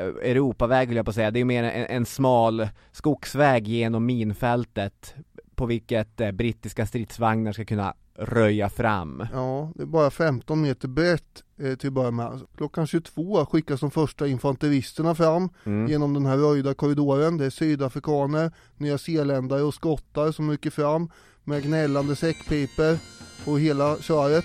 Europaväg 0.00 0.88
vill 0.88 0.96
jag 0.96 1.06
på 1.06 1.12
säga, 1.12 1.30
det 1.30 1.40
är 1.40 1.44
mer 1.44 1.62
en, 1.64 1.86
en 1.86 2.06
smal 2.06 2.68
skogsväg 2.92 3.68
genom 3.68 4.06
minfältet 4.06 5.14
på 5.54 5.66
vilket 5.66 6.20
eh, 6.20 6.30
brittiska 6.32 6.86
stridsvagnar 6.86 7.52
ska 7.52 7.64
kunna 7.64 7.94
röja 8.18 8.68
fram. 8.68 9.26
Ja, 9.32 9.72
det 9.74 9.82
är 9.82 9.86
bara 9.86 10.10
15 10.10 10.60
meter 10.62 10.88
brett 10.88 11.44
eh, 11.60 11.74
till 11.74 11.86
att 11.88 11.92
börja 11.92 12.10
med. 12.10 12.40
Klockan 12.56 12.86
22 12.86 13.46
skickas 13.46 13.80
de 13.80 13.90
första 13.90 14.26
infanteristerna 14.26 15.14
fram 15.14 15.48
Mm. 15.64 15.88
genom 15.88 16.14
den 16.14 16.26
här 16.26 16.36
röjda 16.36 16.74
korridoren. 16.74 17.36
Det 17.36 17.46
är 17.46 17.50
sydafrikaner, 17.50 18.52
nyzeeländare 18.76 19.62
och 19.62 19.74
skottar 19.74 20.32
som 20.32 20.50
rycker 20.50 20.70
fram 20.70 21.10
med 21.44 21.62
gnällande 21.62 22.16
säckpipor 22.16 22.98
och 23.44 23.60
hela 23.60 23.96
köret. 23.98 24.44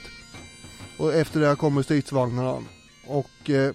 Och 0.99 1.13
efter 1.13 1.39
det 1.39 1.55
kommer 1.55 1.81
stridsvagnarna. 1.81 2.57
Och 3.07 3.49
eh, 3.49 3.71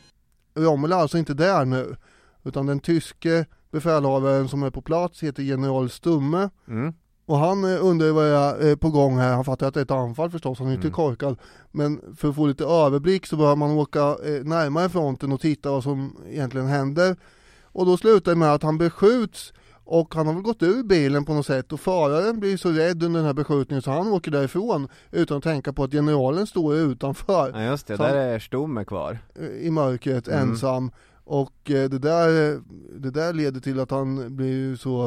Rommel 0.57 0.93
är 0.93 0.97
alltså 0.97 1.19
inte 1.19 1.35
där 1.35 1.65
nu. 1.65 1.97
Utan 2.45 2.66
den 2.66 2.81
tyske 2.81 3.47
befälhavaren 3.70 4.49
som 4.49 4.62
är 4.62 4.70
på 4.70 4.83
plats 4.83 5.23
heter 5.23 5.43
general 5.43 5.91
Stumme. 5.91 6.51
Mm. 6.69 6.93
Och 7.27 7.39
han 7.39 7.65
eh, 7.65 7.85
undrar 7.85 8.11
vad 8.11 8.27
är 8.27 8.69
eh, 8.69 8.77
på 8.77 8.91
gång 8.91 9.19
här, 9.19 9.35
han 9.35 9.45
fattar 9.45 9.69
att 9.69 9.74
det 9.74 9.81
är 9.81 9.85
ett 9.85 9.91
anfall 9.91 10.31
förstås, 10.31 10.59
han 10.59 10.69
är 10.69 10.73
inte 10.73 10.87
Mm. 10.87 10.95
korkad. 10.95 11.39
Men 11.73 12.01
för 12.16 12.28
att 12.28 12.35
få 12.35 12.47
lite 12.47 12.65
överblick 12.65 13.27
så 13.27 13.37
behöver 13.37 13.57
man 13.57 13.70
åka 13.70 14.01
eh, 14.01 14.45
närmare 14.45 14.89
fronten 14.89 15.33
och 15.33 15.41
titta 15.41 15.70
vad 15.70 15.83
som 15.83 16.16
egentligen 16.28 16.66
händer. 16.66 17.16
Och 17.62 17.87
då 17.87 17.97
slutar 17.97 18.33
det 18.33 18.39
med 18.39 18.53
att 18.55 18.62
han 18.62 18.78
beskjuts 18.78 19.53
och 19.87 20.15
han 20.15 20.27
har 20.27 20.35
väl 20.35 20.43
gått 20.43 20.63
ur 20.63 20.83
bilen 20.83 21.25
på 21.25 21.35
något 21.35 21.47
sätt 21.47 21.73
och 21.73 21.81
föraren 21.81 22.41
blir 22.41 22.57
så 22.57 22.71
rädd 22.71 23.03
under 23.03 23.19
den 23.21 23.27
här 23.27 23.35
beskjutningen 23.35 23.83
så 23.83 23.91
han 23.91 24.09
åker 24.09 24.31
därifrån 24.31 24.89
utan 25.11 25.37
att 25.37 25.43
tänka 25.45 25.73
på 25.73 25.85
att 25.85 25.91
generalen 25.93 26.47
står 26.47 26.77
utanför 26.77 27.51
Ja 27.55 27.63
just 27.63 27.87
det, 27.87 27.97
Så 27.97 28.03
där 28.03 28.09
han- 28.11 28.19
är 28.19 28.39
Stumme 28.39 28.85
kvar. 28.85 29.19
eh, 29.35 29.47
i 29.47 29.71
mörkret 29.71 30.29
Mm. 30.29 30.49
ensam. 30.51 30.91
Och 31.25 31.71
eh, 31.71 31.89
det 31.91 31.99
där, 31.99 32.53
eh, 32.55 32.59
det 32.99 33.11
där 33.11 33.33
leder 33.33 33.61
till 33.61 33.81
att 33.81 33.91
han 33.91 34.37
blir 34.37 34.53
ju 34.53 34.77
så 34.77 35.07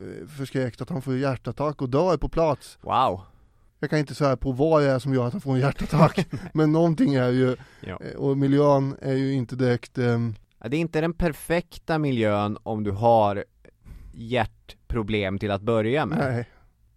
eh, 0.00 0.26
förskräckt 0.36 0.80
att 0.80 0.90
han 0.90 1.02
får 1.02 1.16
hjärtattack 1.16 1.82
och 1.82 1.88
dör 1.88 2.16
på 2.16 2.28
plats. 2.28 2.78
Wow! 2.82 3.20
Jag 3.80 3.90
kan 3.90 3.98
inte 3.98 4.14
säga 4.14 4.36
på 4.36 4.52
vad 4.52 4.82
det 4.82 4.88
är 4.90 4.98
som 4.98 5.14
gör 5.14 5.26
att 5.26 5.32
han 5.32 5.40
får 5.40 5.52
en 5.54 5.60
hjärtattack, 5.60 6.26
men 6.54 6.72
någonting 6.72 7.14
är 7.14 7.28
ju, 7.30 7.56
Ja. 7.80 7.98
eh, 8.02 8.16
och 8.16 8.38
miljön 8.38 8.96
är 9.02 9.14
ju 9.14 9.32
inte 9.32 9.56
direkt, 9.56 9.98
Ja, 10.60 10.68
Det 10.68 10.76
är 10.76 10.80
inte 10.80 11.00
den 11.00 11.12
perfekta 11.12 11.98
miljön 11.98 12.58
om 12.62 12.84
du 12.84 12.90
har 12.90 13.44
hjärtproblem 14.18 15.38
till 15.38 15.50
att 15.50 15.62
börja 15.62 16.06
med. 16.06 16.18
nej. 16.18 16.48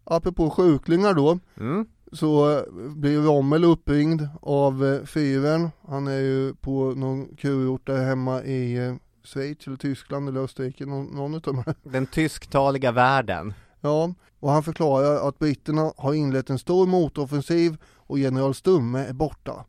Apropå 0.03 0.49
sjuklingar 0.49 1.13
då, 1.13 1.39
Mm. 1.59 1.85
så 2.11 2.63
blir 2.95 3.21
Rommel 3.21 3.63
uppringd 3.63 4.27
av 4.41 4.85
eh, 4.85 5.05
fyren. 5.05 5.69
Han 5.87 6.07
är 6.07 6.19
ju 6.19 6.53
på 6.55 6.91
någon 6.91 7.35
kurort 7.35 7.87
där 7.87 8.05
hemma 8.05 8.43
i 8.43 8.87
eh, 8.87 8.95
Schweiz 9.23 9.67
eller 9.67 9.77
Tyskland 9.77 10.29
eller 10.29 10.39
Österrike, 10.41 10.85
någon, 10.85 11.05
någon 11.05 11.33
utav 11.35 11.53
de 11.53 11.63
här. 11.65 11.75
Den 11.83 12.05
tysktaliga 12.05 12.91
världen. 12.91 13.53
Ja, 13.81 14.13
och 14.39 14.51
han 14.51 14.63
förklarar 14.63 15.27
att 15.27 15.39
britterna 15.39 15.93
har 15.97 16.13
inlett 16.13 16.49
en 16.49 16.59
stor 16.59 16.87
motoffensiv 16.87 17.77
och 17.95 18.19
general 18.19 18.53
Stumme 18.53 18.99
är 19.05 19.13
borta. 19.13 19.65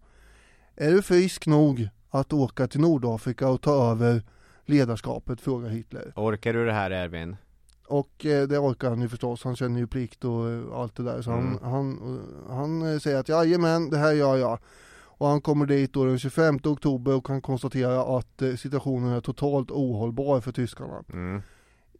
Är 0.76 0.90
du 0.92 1.02
frisk 1.02 1.46
nog 1.46 1.88
att 2.10 2.32
åka 2.32 2.66
till 2.66 2.80
Nordafrika 2.80 3.48
och 3.48 3.60
ta 3.60 3.90
över 3.90 4.22
ledarskapet? 4.64 5.40
frågar 5.40 5.68
Hitler. 5.68 6.12
Orkar 6.16 6.52
du 6.52 6.66
det 6.66 6.72
här 6.72 6.90
Ervin? 6.90 7.36
Och 7.88 8.26
eh, 8.26 8.48
det 8.48 8.58
orkar 8.58 8.88
han 8.90 9.02
ju 9.02 9.08
förstås, 9.08 9.44
han 9.44 9.56
känner 9.56 9.80
ju 9.80 9.86
plikt 9.86 10.24
och 10.24 10.50
eh, 10.50 10.62
allt 10.74 10.96
det 10.96 11.02
där. 11.02 11.22
Så 11.22 11.30
Mm. 11.30 11.58
han, 11.62 11.72
han, 11.72 12.20
han 12.50 12.92
eh, 12.94 12.98
säger 12.98 13.18
att 13.18 13.28
jajamän, 13.28 13.90
det 13.90 13.98
här 13.98 14.12
gör 14.12 14.36
jag. 14.36 14.58
Och 15.14 15.28
han 15.28 15.40
kommer 15.40 15.66
dit 15.66 15.92
då 15.92 16.04
den 16.04 16.18
25 16.18 16.58
oktober 16.64 17.14
och 17.14 17.26
kan 17.26 17.40
konstatera 17.42 18.18
att 18.18 18.42
eh, 18.42 18.54
situationen 18.54 19.12
är 19.12 19.20
totalt 19.20 19.70
ohållbar 19.70 20.40
för 20.40 20.52
tyskarna. 20.52 21.04
Mm. 21.12 21.42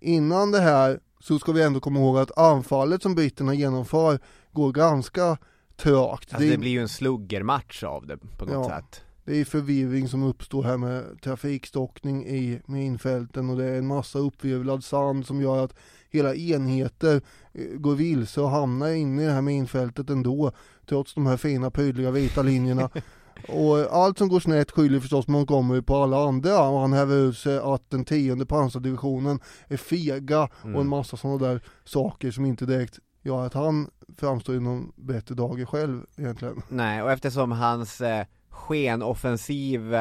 Innan 0.01 0.51
det 0.51 0.61
här 0.61 1.01
så 1.21 1.39
ska 1.39 1.53
vi 1.53 1.63
ändå 1.63 1.81
komma 1.81 2.01
ihåg 2.01 2.19
att 2.19 2.39
anfallet 2.39 3.03
som 3.03 3.15
britterna 3.15 3.55
genomför 3.55 4.19
går 4.53 4.73
ganska 4.73 5.39
trögt. 5.77 6.35
Alltså 6.35 6.39
det, 6.39 6.51
det 6.51 6.59
blir 6.59 6.71
ju 6.71 6.81
en 6.81 6.89
sluggermatch 6.89 7.83
av 7.85 8.07
det 8.07 8.17
på 8.17 8.45
något 8.45 8.55
Ja. 8.71 8.77
sätt. 8.81 9.03
Det 9.25 9.41
är 9.41 9.45
förvirring 9.45 10.09
som 10.09 10.23
uppstår 10.23 10.63
här 10.63 10.77
med 10.77 11.21
trafikstockning 11.23 12.27
i 12.27 12.61
minfälten 12.67 13.51
och 13.51 13.57
det 13.57 13.65
är 13.65 13.79
en 13.79 13.87
massa 13.87 14.19
uppvirvlad 14.19 14.85
sand 14.85 15.27
som 15.27 15.41
gör 15.43 15.65
att 15.65 15.75
hela 16.11 16.35
enheter 16.35 17.21
eh, 17.53 17.65
går 17.77 17.95
vilse 17.95 18.41
och 18.41 18.51
hamnar 18.51 18.89
inne 18.89 19.23
i 19.23 19.27
det 19.27 19.33
här 19.33 19.43
minfältet 19.43 20.11
ändå 20.11 20.53
trots 20.89 21.15
de 21.15 21.27
här 21.27 21.37
fina 21.37 21.71
prydliga 21.71 22.11
vita 22.11 22.43
linjerna. 22.43 22.91
Och 23.49 23.79
allt 23.79 24.19
som 24.19 24.29
går 24.29 24.41
snett 24.41 24.71
skyller 24.71 25.01
förstås 25.01 25.29
Montgomery 25.29 25.83
på 25.83 25.97
alla 25.97 26.29
andra 26.29 26.69
och 26.69 26.81
han 26.81 26.93
häver 26.93 27.17
ut 27.17 27.39
sig 27.39 27.59
att 27.59 27.91
den 27.91 28.05
tionde 28.05 28.47
pansardivisionen 28.47 29.41
är 29.69 29.77
fega 29.77 30.43
och 30.43 30.65
en 30.65 30.75
Mm. 30.75 30.89
massa 30.89 31.17
sådana 31.17 31.39
där 31.39 31.61
saker 31.85 32.31
som 32.31 32.45
inte 32.47 32.67
direkt 32.67 32.99
gör 33.23 33.47
att 33.47 33.55
han 33.55 33.91
framstår 34.17 34.55
i 34.55 34.61
någon 34.61 34.93
bättre 34.97 35.35
dager 35.35 35.65
själv 35.67 36.03
egentligen. 36.17 36.63
Nej, 36.69 37.03
och 37.03 37.11
eftersom 37.13 37.53
hans 37.53 38.01
eh, 38.01 38.27
skenoffensiv 38.53 39.95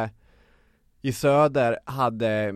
i 1.02 1.14
söder 1.14 1.80
hade 1.86 2.54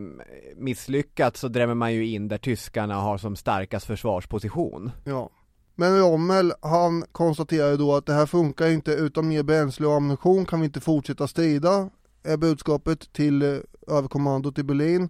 misslyckats 0.55 1.39
så 1.39 1.47
drämmer 1.47 1.73
man 1.73 1.93
ju 1.93 2.07
in 2.07 2.27
där 2.27 2.37
tyskarna 2.37 2.95
har 2.95 3.17
som 3.17 3.35
starkast 3.35 3.85
försvarsposition. 3.85 4.91
Ja. 5.03 5.29
Men 5.75 5.99
Rommel 5.99 6.53
han 6.61 7.03
konstaterar 7.11 7.77
då 7.77 7.95
att 7.95 8.05
det 8.05 8.13
här 8.13 8.25
funkar 8.25 8.67
inte, 8.67 8.91
utan 8.91 9.27
mer 9.27 9.43
bränsle 9.43 9.87
och 9.87 9.93
ammunition 9.93 10.45
kan 10.45 10.59
vi 10.59 10.65
inte 10.65 10.81
fortsätta 10.81 11.27
strida, 11.27 11.89
är 12.23 12.37
budskapet 12.37 13.13
till 13.13 13.41
eh, 13.41 13.57
överkommandot 13.87 14.59
i 14.59 14.63
Berlin. 14.63 15.09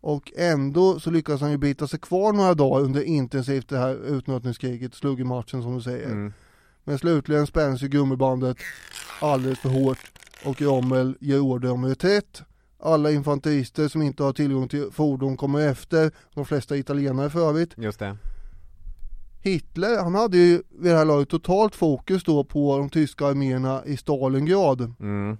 Och 0.00 0.32
ändå 0.36 1.00
så 1.00 1.10
lyckas 1.10 1.40
han 1.40 1.50
ju 1.50 1.58
bita 1.58 1.86
sig 1.86 1.98
kvar 1.98 2.32
några 2.32 2.54
dagar 2.54 2.84
under 2.84 3.02
intensivt 3.02 3.68
det 3.68 3.78
här 3.78 3.94
utnötningskriget, 3.94 4.94
sluggermatchen 4.94 5.62
som 5.62 5.74
du 5.74 5.82
säger. 5.82 6.06
Mm. 6.06 6.32
Men 6.84 6.98
slutligen 6.98 7.46
spänns 7.46 7.82
ju 7.82 7.88
gummibandet 7.88 8.56
alldeles 9.20 9.58
för 9.58 9.68
hårt 9.68 9.98
och 10.44 10.62
Rommel 10.62 11.16
ger 11.20 11.40
order 11.40 11.70
om 11.70 11.84
reträtt. 11.86 12.42
Alla 12.78 13.10
infanterister 13.10 13.88
som 13.88 14.02
inte 14.02 14.22
har 14.22 14.32
tillgång 14.32 14.68
till 14.68 14.90
fordon 14.92 15.36
kommer 15.36 15.68
efter, 15.68 16.10
de 16.34 16.44
flesta 16.44 16.76
italienare 16.76 17.30
för 17.30 17.48
övrigt. 17.48 17.70
Just 17.76 17.98
det. 17.98 18.16
Hitler, 19.40 20.02
han 20.02 20.14
hade 20.14 20.36
ju 20.36 20.62
vid 20.70 20.92
det 20.92 20.96
här 20.98 21.04
laget 21.04 21.28
totalt 21.28 21.74
fokus 21.74 22.24
då 22.24 22.44
på 22.44 22.78
de 22.78 22.90
tyska 22.90 23.26
arméerna 23.26 23.82
i 23.84 23.96
Stalingrad 23.96 24.94
Mm. 25.00 25.36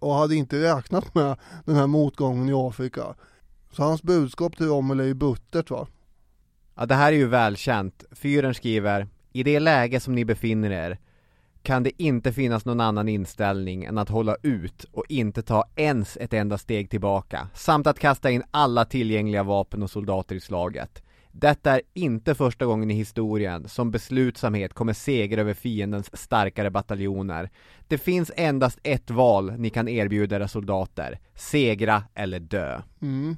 och 0.00 0.14
hade 0.14 0.34
inte 0.34 0.62
räknat 0.62 1.14
med 1.14 1.36
den 1.64 1.76
här 1.76 1.86
motgången 1.86 2.48
i 2.48 2.52
Afrika. 2.52 3.14
Så 3.72 3.82
hans 3.82 4.02
budskap 4.02 4.56
till 4.56 4.66
Rommel 4.66 5.00
är 5.00 5.04
ju 5.04 5.14
buttert 5.14 5.70
va. 5.70 5.86
Ja, 6.74 6.86
det 6.86 6.94
här 6.94 7.12
är 7.12 7.16
ju 7.16 7.26
välkänt. 7.26 8.04
Fyren 8.12 8.54
skriver 8.54 9.08
i 9.32 9.42
det 9.42 9.60
läge 9.60 10.00
som 10.00 10.14
ni 10.14 10.24
befinner 10.24 10.70
er 10.70 10.98
kan 11.62 11.82
det 11.82 12.02
inte 12.02 12.32
finnas 12.32 12.64
någon 12.64 12.80
annan 12.80 13.08
inställning 13.08 13.84
än 13.84 13.98
att 13.98 14.08
hålla 14.08 14.36
ut 14.42 14.84
och 14.92 15.04
inte 15.08 15.42
ta 15.42 15.64
ens 15.76 16.16
ett 16.16 16.32
enda 16.32 16.58
steg 16.58 16.90
tillbaka, 16.90 17.48
samt 17.54 17.86
att 17.86 17.98
kasta 17.98 18.30
in 18.30 18.42
alla 18.50 18.84
tillgängliga 18.84 19.42
vapen 19.42 19.82
och 19.82 19.90
soldater 19.90 20.34
i 20.34 20.40
slaget. 20.40 21.02
Detta 21.32 21.72
är 21.72 21.82
inte 21.94 22.34
första 22.34 22.66
gången 22.66 22.90
i 22.90 22.94
historien 22.94 23.68
som 23.68 23.90
beslutsamhet 23.90 24.74
kommer 24.74 24.92
segra 24.92 25.40
över 25.40 25.54
fiendens 25.54 26.16
starkare 26.16 26.70
bataljoner. 26.70 27.50
Det 27.88 27.98
finns 27.98 28.32
endast 28.36 28.78
ett 28.82 29.10
val 29.10 29.52
ni 29.58 29.70
kan 29.70 29.88
erbjuda 29.88 30.36
era 30.36 30.48
soldater. 30.48 31.18
Segra 31.34 32.02
eller 32.14 32.40
dö. 32.40 32.82
Mm. 33.02 33.36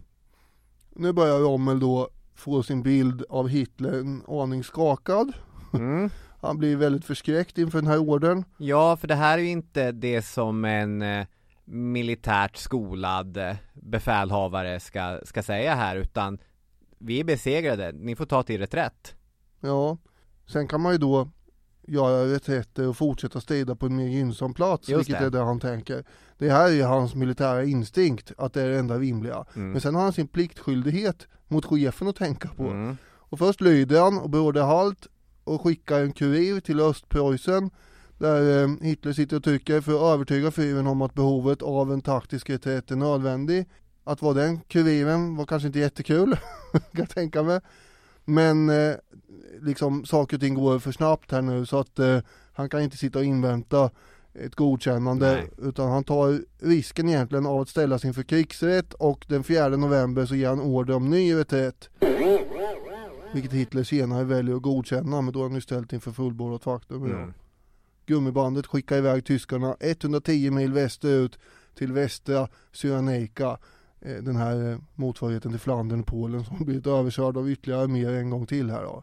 Nu 0.91 1.13
börjar 1.13 1.39
Rommel 1.39 1.81
då 1.81 2.09
få 2.35 2.63
sin 2.63 2.83
bild 2.83 3.25
av 3.29 3.49
Hitler 3.49 3.93
en 3.93 4.23
aning 4.29 4.65
skakad. 4.65 5.33
Mm. 5.75 6.11
Han 6.41 6.59
blir 6.59 6.77
väldigt 6.77 7.05
förskräckt 7.05 7.59
inför 7.59 7.79
den 7.79 7.91
här 7.91 7.99
ordern. 7.99 8.45
Ja, 8.57 8.97
för 8.97 9.09
det 9.09 9.15
här 9.15 9.39
är 9.39 9.43
ju 9.43 9.49
inte 9.49 9.93
det 9.93 10.23
som 10.23 10.65
en 10.65 11.03
eh, 11.03 11.27
militärt 11.65 12.57
skolad 12.57 13.37
eh, 13.37 13.57
befälhavare 13.75 14.81
ska, 14.81 15.21
ska 15.25 15.43
säga 15.43 15.75
här, 15.75 15.97
utan 15.97 16.39
vi 16.99 17.21
är 17.21 17.25
besegrade, 17.25 17.93
ni 17.93 18.17
får 18.17 18.27
ta 18.27 18.43
till 18.43 18.61
reträtt. 18.61 19.15
Ja, 19.61 19.99
sen 20.47 20.69
kan 20.69 20.81
man 20.81 20.93
ju 20.93 20.99
då 20.99 21.29
göra 21.87 22.25
reträtter 22.25 22.89
och 22.89 22.97
fortsätta 22.97 23.41
strida 23.41 23.77
på 23.77 23.87
en 23.87 23.97
mer 23.97 24.09
gynnsam 24.09 24.55
plats, 24.55 24.89
Just 24.89 24.99
vilket 24.99 25.21
det. 25.21 25.27
är 25.27 25.31
det 25.31 25.45
han 25.45 25.61
tänker. 25.61 26.05
Det 26.39 26.51
här 26.51 26.73
är 26.73 26.85
hans 26.85 27.15
militära 27.15 27.65
instinkt, 27.65 28.33
att 28.39 28.53
det 28.53 28.63
är 28.63 28.69
det 28.69 28.79
enda 28.79 28.99
rimliga. 28.99 29.45
Mm. 29.55 29.71
Men 29.71 29.81
sen 29.81 29.95
har 29.95 30.03
han 30.03 30.13
sin 30.13 30.29
pliktskyldighet 30.29 31.27
mot 31.49 31.65
chefen 31.65 32.09
att 32.09 32.17
tänka 32.17 32.49
på. 32.49 32.63
Mm. 32.63 32.97
Och 33.05 33.39
först 33.39 33.61
lyder 33.61 34.01
han 34.01 34.19
och 34.19 34.31
beordrar 34.31 34.67
halt 34.67 35.07
och 35.45 35.63
skickar 35.63 36.01
en 36.01 36.13
kurir 36.13 36.61
till 36.61 36.81
Östpreussen 36.81 37.71
där 38.19 38.63
eh, 38.63 38.71
Hitler 38.81 39.13
sitter 39.13 39.37
och 39.37 39.45
tycker 39.45 39.81
för 39.81 39.93
att 39.93 40.15
övertyga 40.15 40.51
fyren 40.51 40.87
om 40.87 41.03
att 41.03 41.15
behovet 41.15 41.63
av 41.63 41.93
en 41.93 42.01
taktisk 42.01 42.51
reträtt 42.51 42.91
är 42.91 42.97
nödvändig. 42.97 43.67
Att 44.05 44.23
vara 44.23 44.35
den 44.35 44.61
kuriren 44.61 45.37
var 45.37 45.47
kanske 45.47 45.67
inte 45.67 45.79
jättekul, 45.79 46.37
kan 46.73 46.81
jag 46.93 47.11
tänka 47.11 47.43
mig. 47.43 47.61
Men 48.25 48.71
eh, 48.71 48.95
liksom 49.61 50.05
saker 50.05 50.37
och 50.37 50.41
ting 50.41 50.55
går 50.55 50.79
för 50.79 50.93
snabbt 50.93 51.33
här 51.33 51.43
nu 51.43 51.67
så 51.67 51.79
att 51.79 51.99
eh, 51.99 52.19
han 52.53 52.69
kan 52.69 52.83
inte 52.83 52.97
sitta 52.97 53.19
och 53.19 53.25
invänta 53.25 53.91
ett 54.35 54.55
godkännande 54.55 55.33
Nej. 55.33 55.51
utan 55.69 55.91
han 55.91 56.05
tar 56.05 56.41
risken 56.59 57.09
egentligen 57.09 57.47
av 57.47 57.61
att 57.61 57.69
ställas 57.69 58.05
inför 58.05 58.23
krigsrätt 58.23 58.95
och 58.95 59.25
den 59.29 59.45
4 59.45 59.69
november 59.69 60.27
så 60.27 60.35
ger 60.35 60.49
han 60.49 60.61
order 60.61 60.95
om 60.95 61.11
ny 61.11 61.35
reträtt. 61.35 61.91
Vilket 63.35 63.53
Hitler 63.53 63.83
senare 63.83 64.25
väljer 64.25 64.57
att 64.57 64.63
godkänna 64.63 65.21
men 65.21 65.33
då 65.33 65.39
är 65.39 65.43
han 65.43 65.55
ju 65.55 65.61
ställt 65.61 65.93
inför 65.93 66.13
fullbordat 66.13 66.65
faktum. 66.65 67.07
Ja. 67.07 67.17
Mm. 67.17 67.33
Gummibandet 68.07 68.67
skickar 68.67 68.97
iväg 68.97 69.25
tyskarna 69.25 69.77
110 69.81 70.51
mil 70.51 70.73
västerut 70.73 71.39
till 71.75 71.93
västra 71.93 72.49
Cyrenaica. 72.73 73.59
eh, 74.01 74.15
Den 74.17 74.37
här 74.37 74.71
eh, 74.73 74.79
motsvarigheten 74.95 75.51
till 75.51 75.61
Flandern 75.61 76.01
och 76.01 76.07
Polen 76.07 76.45
som 76.45 76.65
blivit 76.65 76.87
överkörd 76.87 77.37
av 77.37 77.51
ytterligare 77.51 77.83
arméer 77.83 78.13
en 78.13 78.31
gång 78.31 78.47
till 78.47 78.71
här 78.71 78.83
då. 78.83 79.03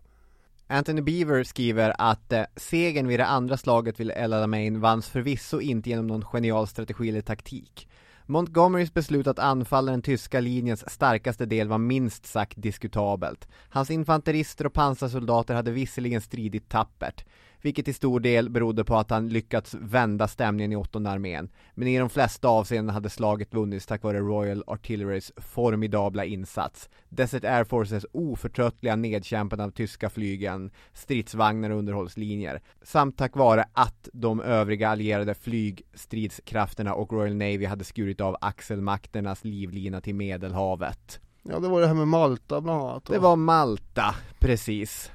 Anthony 0.68 1.02
Beaver 1.02 1.44
skriver 1.44 1.94
att 1.98 2.32
eh, 2.34 2.44
segern 2.56 3.08
vid 3.08 3.20
det 3.20 3.26
andra 3.26 3.58
slaget 3.58 4.00
vid 4.00 4.12
El 4.12 4.34
Alamein 4.34 4.80
vanns 4.82 5.08
förvisso 5.08 5.60
inte 5.60 5.90
genom 5.90 6.08
någon 6.08 6.26
genial 6.34 6.68
strategi 6.68 7.10
eller 7.10 7.22
taktik. 7.22 7.88
Montgomerys 8.32 8.94
beslut 8.94 9.28
att 9.28 9.40
anfalla 9.40 9.92
den 9.92 10.02
tyska 10.02 10.40
linjens 10.40 10.90
starkaste 10.90 11.46
del 11.46 11.68
var 11.68 11.78
minst 11.78 12.26
sagt 12.26 12.62
diskutabelt. 12.62 13.48
Hans 13.70 13.92
infanterister 13.92 14.66
och 14.66 14.74
pansarsoldater 14.74 15.56
hade 15.56 15.72
visserligen 15.72 16.22
stridit 16.22 16.70
tappert, 16.70 17.26
vilket 17.62 17.86
till 17.86 17.96
stor 17.96 18.20
del 18.20 18.50
berodde 18.50 18.84
på 18.84 18.96
att 18.96 19.10
han 19.10 19.30
lyckats 19.30 19.74
vända 19.74 20.28
stämningen 20.28 20.72
i 20.72 20.76
åttonde 20.76 21.10
armén. 21.10 21.50
Men 21.74 21.88
i 21.88 21.98
de 21.98 22.10
flesta 22.10 22.48
avseenden 22.48 22.94
hade 22.94 23.10
slaget 23.10 23.54
vunnits 23.54 23.86
tack 23.86 24.04
vare 24.04 24.20
Royal 24.20 24.64
Artillerys 24.68 25.32
formidabla 25.38 26.26
insats, 26.26 26.90
Desert 27.10 27.44
Air 27.44 27.64
Forces 27.64 28.06
oförtröttliga 28.12 28.96
nedkämpande 28.96 29.64
av 29.64 29.72
tyska 29.72 30.10
flygen, 30.10 30.72
stridsvagnar 30.94 31.70
och 31.70 31.78
underhållslinjer, 31.78 32.62
samt 32.82 33.18
tack 33.18 33.36
vare 33.36 33.66
att 33.74 34.10
de 34.14 34.42
övriga 34.42 34.90
allierade 34.90 35.34
flygstridskrafterna 35.34 36.94
och 36.94 37.14
Royal 37.14 37.36
Navy 37.36 37.66
hade 37.66 37.84
skurit 37.84 38.22
av 38.22 38.38
axelmakternas 38.42 39.44
livlina 39.44 40.02
till 40.02 40.16
Medelhavet. 40.16 41.20
Ja 41.44 41.60
det 41.60 41.68
var 41.68 41.82
det 41.82 41.88
här 41.88 41.94
med 41.94 42.08
Malta 42.08 42.62
bland 42.62 42.82
annat. 42.82 43.06
då. 43.06 43.14
Det 43.14 43.20
var 43.20 43.36
Malta, 43.36 44.16
precis. 44.40 45.12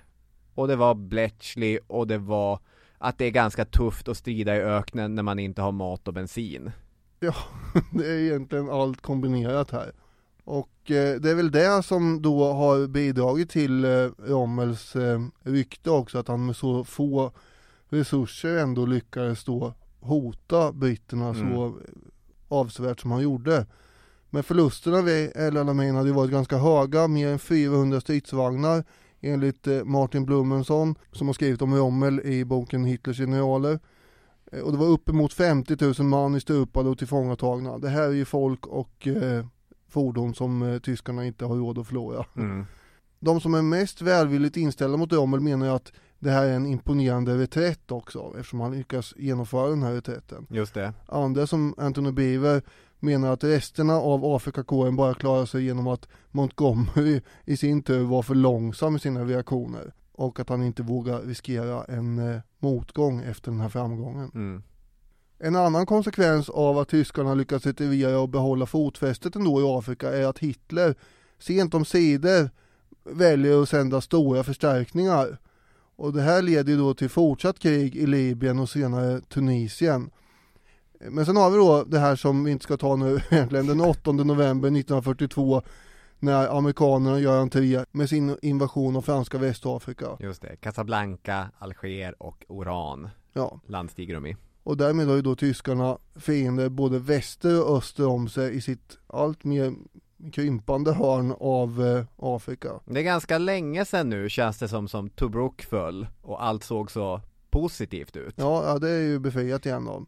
Och 0.54 0.68
det 0.68 0.76
var 0.76 0.94
Bletchley 0.94 1.78
och 1.86 2.06
det 2.06 2.18
var 2.18 2.58
att 2.98 3.18
det 3.18 3.24
är 3.24 3.30
ganska 3.30 3.64
tufft 3.64 4.08
att 4.08 4.16
strida 4.16 4.56
i 4.56 4.60
öknen 4.60 5.14
när 5.14 5.22
man 5.22 5.38
inte 5.38 5.62
har 5.62 5.72
mat 5.72 6.08
och 6.08 6.14
bensin. 6.14 6.70
Ja, 7.20 7.34
det 7.92 8.06
är 8.06 8.18
egentligen 8.18 8.70
allt 8.70 9.00
kombinerat 9.00 9.70
här. 9.70 9.92
Och 10.44 10.90
eh, 10.90 11.20
det 11.20 11.30
är 11.30 11.34
väl 11.34 11.50
det 11.50 11.82
som 11.82 12.22
då 12.22 12.52
har 12.52 12.86
bidragit 12.86 13.50
till 13.50 13.84
eh, 13.84 14.08
Rommels 14.18 14.96
eh, 14.96 15.20
rykte 15.42 15.90
också, 15.90 16.18
att 16.18 16.28
han 16.28 16.46
med 16.46 16.56
så 16.56 16.84
få 16.84 17.32
resurser 17.88 18.58
ändå 18.58 18.86
lyckades 18.86 19.44
då 19.44 19.74
hota 20.00 20.72
britterna 20.72 21.28
Mm. 21.28 21.54
så 21.54 21.78
avsevärt 22.48 23.00
som 23.00 23.10
han 23.10 23.22
gjorde. 23.22 23.66
Men 24.30 24.42
förlusterna 24.42 25.02
vid 25.02 25.32
El 25.36 25.56
Alamein 25.56 25.94
hade 25.94 26.08
ju 26.08 26.14
varit 26.14 26.30
ganska 26.30 26.56
höga, 26.56 27.08
mer 27.08 27.28
än 27.28 27.38
400 27.38 28.00
stridsvagnar 28.00 28.84
enligt 29.32 29.66
eh, 29.66 29.84
Martin 29.84 30.24
Blumenson 30.24 30.94
som 31.12 31.26
har 31.26 31.34
skrivit 31.34 31.62
om 31.62 31.74
Rommel 31.74 32.20
i 32.24 32.44
boken 32.44 32.84
Hitlers 32.84 33.16
generaler. 33.18 33.78
Eh, 34.52 34.60
Och 34.60 34.72
det 34.72 34.78
var 34.78 34.86
uppemot 34.86 35.32
50 35.32 35.76
000 35.98 36.08
man 36.08 36.34
i 36.36 36.40
stupade 36.40 36.88
och 36.88 36.98
tillfångatagna. 36.98 37.78
Det 37.78 37.88
här 37.88 38.02
är 38.08 38.12
ju 38.12 38.24
folk 38.24 38.66
och 38.66 39.06
eh, 39.06 39.46
fordon 39.88 40.34
som 40.34 40.62
eh, 40.62 40.78
tyskarna 40.78 41.26
inte 41.26 41.44
har 41.44 41.56
råd 41.56 41.78
att 41.78 41.86
förlora. 41.86 42.24
Mm. 42.36 42.66
De 43.20 43.40
som 43.40 43.54
är 43.54 43.62
mest 43.62 44.02
välvilligt 44.02 44.56
inställda 44.56 44.96
mot 44.96 45.12
Rommel 45.12 45.40
menar 45.40 45.66
ju 45.66 45.72
att 45.72 45.92
det 46.18 46.30
här 46.30 46.46
är 46.46 46.52
en 46.52 46.66
imponerande 46.66 47.38
reträtt 47.38 47.90
också 47.90 48.32
eftersom 48.38 48.60
han 48.60 48.72
lyckas 48.72 49.14
genomföra 49.16 49.70
den 49.70 49.82
här 49.82 49.92
reträtten. 49.92 50.46
Just 50.50 50.74
det. 50.74 50.92
Andra 51.06 51.46
som 51.46 51.74
Anthony 51.78 52.12
Beaver 52.12 52.62
menar 53.04 53.32
att 53.32 53.44
resterna 53.44 53.94
av 53.94 54.24
Afrikakåren 54.24 54.96
bara 54.96 55.14
klarar 55.14 55.46
sig 55.46 55.64
genom 55.64 55.86
att 55.86 56.08
Montgomery 56.30 57.20
i 57.44 57.56
sin 57.56 57.82
tur 57.82 58.04
var 58.04 58.22
för 58.22 58.34
långsam 58.34 58.96
i 58.96 58.98
sina 58.98 59.24
reaktioner 59.24 59.92
och 60.12 60.40
att 60.40 60.48
han 60.48 60.62
inte 60.62 60.82
vågar 60.82 61.20
riskera 61.20 61.84
en 61.84 62.18
eh, 62.18 62.40
motgång 62.58 63.22
efter 63.22 63.50
den 63.50 63.60
här 63.60 63.68
framgången. 63.68 64.30
Mm. 64.34 64.62
En 65.38 65.56
annan 65.56 65.86
konsekvens 65.86 66.48
av 66.48 66.78
att 66.78 66.88
tyskarna 66.88 67.34
lyckats 67.34 67.66
retirera 67.66 68.18
och 68.18 68.28
behålla 68.28 68.66
fotfästet 68.66 69.36
ändå 69.36 69.60
i 69.60 69.64
Afrika 69.64 70.12
är 70.12 70.26
att 70.26 70.38
Hitler 70.38 70.94
sent 71.38 71.74
om 71.74 71.84
sidor 71.84 72.50
väljer 73.04 73.62
att 73.62 73.68
sända 73.68 74.00
stora 74.00 74.44
förstärkningar. 74.44 75.38
Och 75.96 76.12
det 76.12 76.22
här 76.22 76.42
leder 76.42 76.72
ju 76.72 76.78
då 76.78 76.94
till 76.94 77.08
fortsatt 77.08 77.58
krig 77.58 77.96
i 77.96 78.06
Libyen 78.06 78.58
och 78.58 78.70
senare 78.70 79.20
Tunisien. 79.20 80.10
Men 81.10 81.26
sen 81.26 81.36
har 81.36 81.50
vi 81.50 81.56
då 81.56 81.84
det 81.84 81.98
här 81.98 82.16
som 82.16 82.44
vi 82.44 82.50
inte 82.50 82.62
ska 82.64 82.76
ta 82.76 82.96
nu 82.96 83.20
egentligen, 83.30 83.66
den 83.66 83.80
8 83.80 84.12
november 84.12 84.68
1942 84.68 85.62
när 86.18 86.56
amerikanerna 86.58 87.18
gör 87.18 87.40
entré 87.40 87.84
med 87.92 88.08
sin 88.08 88.36
invasion 88.42 88.96
av 88.96 89.02
franska 89.02 89.38
Västafrika. 89.38 90.06
Just 90.20 90.42
det. 90.42 90.56
Casablanca, 90.56 91.50
Alger 91.58 92.22
och 92.22 92.44
Oran 92.48 93.08
Ja. 93.32 93.60
landstiger 93.66 94.14
de 94.14 94.26
i. 94.26 94.36
Och 94.62 94.76
därmed 94.76 95.06
har 95.08 95.14
ju 95.14 95.22
då 95.22 95.36
tyskarna 95.36 95.98
fiender 96.16 96.68
både 96.68 96.98
väster 96.98 97.68
och 97.70 97.76
öster 97.76 98.06
om 98.06 98.28
sig 98.28 98.56
i 98.56 98.60
sitt 98.60 98.98
allt 99.06 99.44
mer 99.44 99.74
krympande 100.32 100.92
hörn 100.92 101.34
av 101.40 101.86
eh, 101.86 102.04
Afrika. 102.16 102.68
Det 102.84 103.00
är 103.00 103.04
ganska 103.04 103.38
länge 103.38 103.84
sedan 103.84 104.08
nu 104.10 104.28
känns 104.28 104.58
det 104.58 104.68
som 104.68 104.88
som 104.88 105.08
Tobruk 105.10 105.62
föll 105.62 106.06
och 106.22 106.44
allt 106.44 106.64
såg 106.64 106.90
så 106.90 107.20
positivt 107.50 108.16
ut. 108.16 108.34
Ja, 108.36 108.64
ja 108.66 108.78
det 108.78 108.90
är 108.90 109.00
ju 109.00 109.18
befriat 109.18 109.66
igen 109.66 109.84
då. 109.84 110.06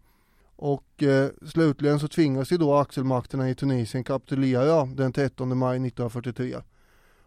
Och 0.56 1.02
eh, 1.02 1.30
slutligen 1.46 2.00
så 2.00 2.08
tvingas 2.08 2.52
ju 2.52 2.56
då 2.56 2.74
axelmakterna 2.74 3.50
i 3.50 3.54
Tunisien 3.54 4.04
kapitulera 4.04 4.84
den 4.84 5.12
13 5.12 5.58
maj 5.58 5.76
1943. 5.76 6.56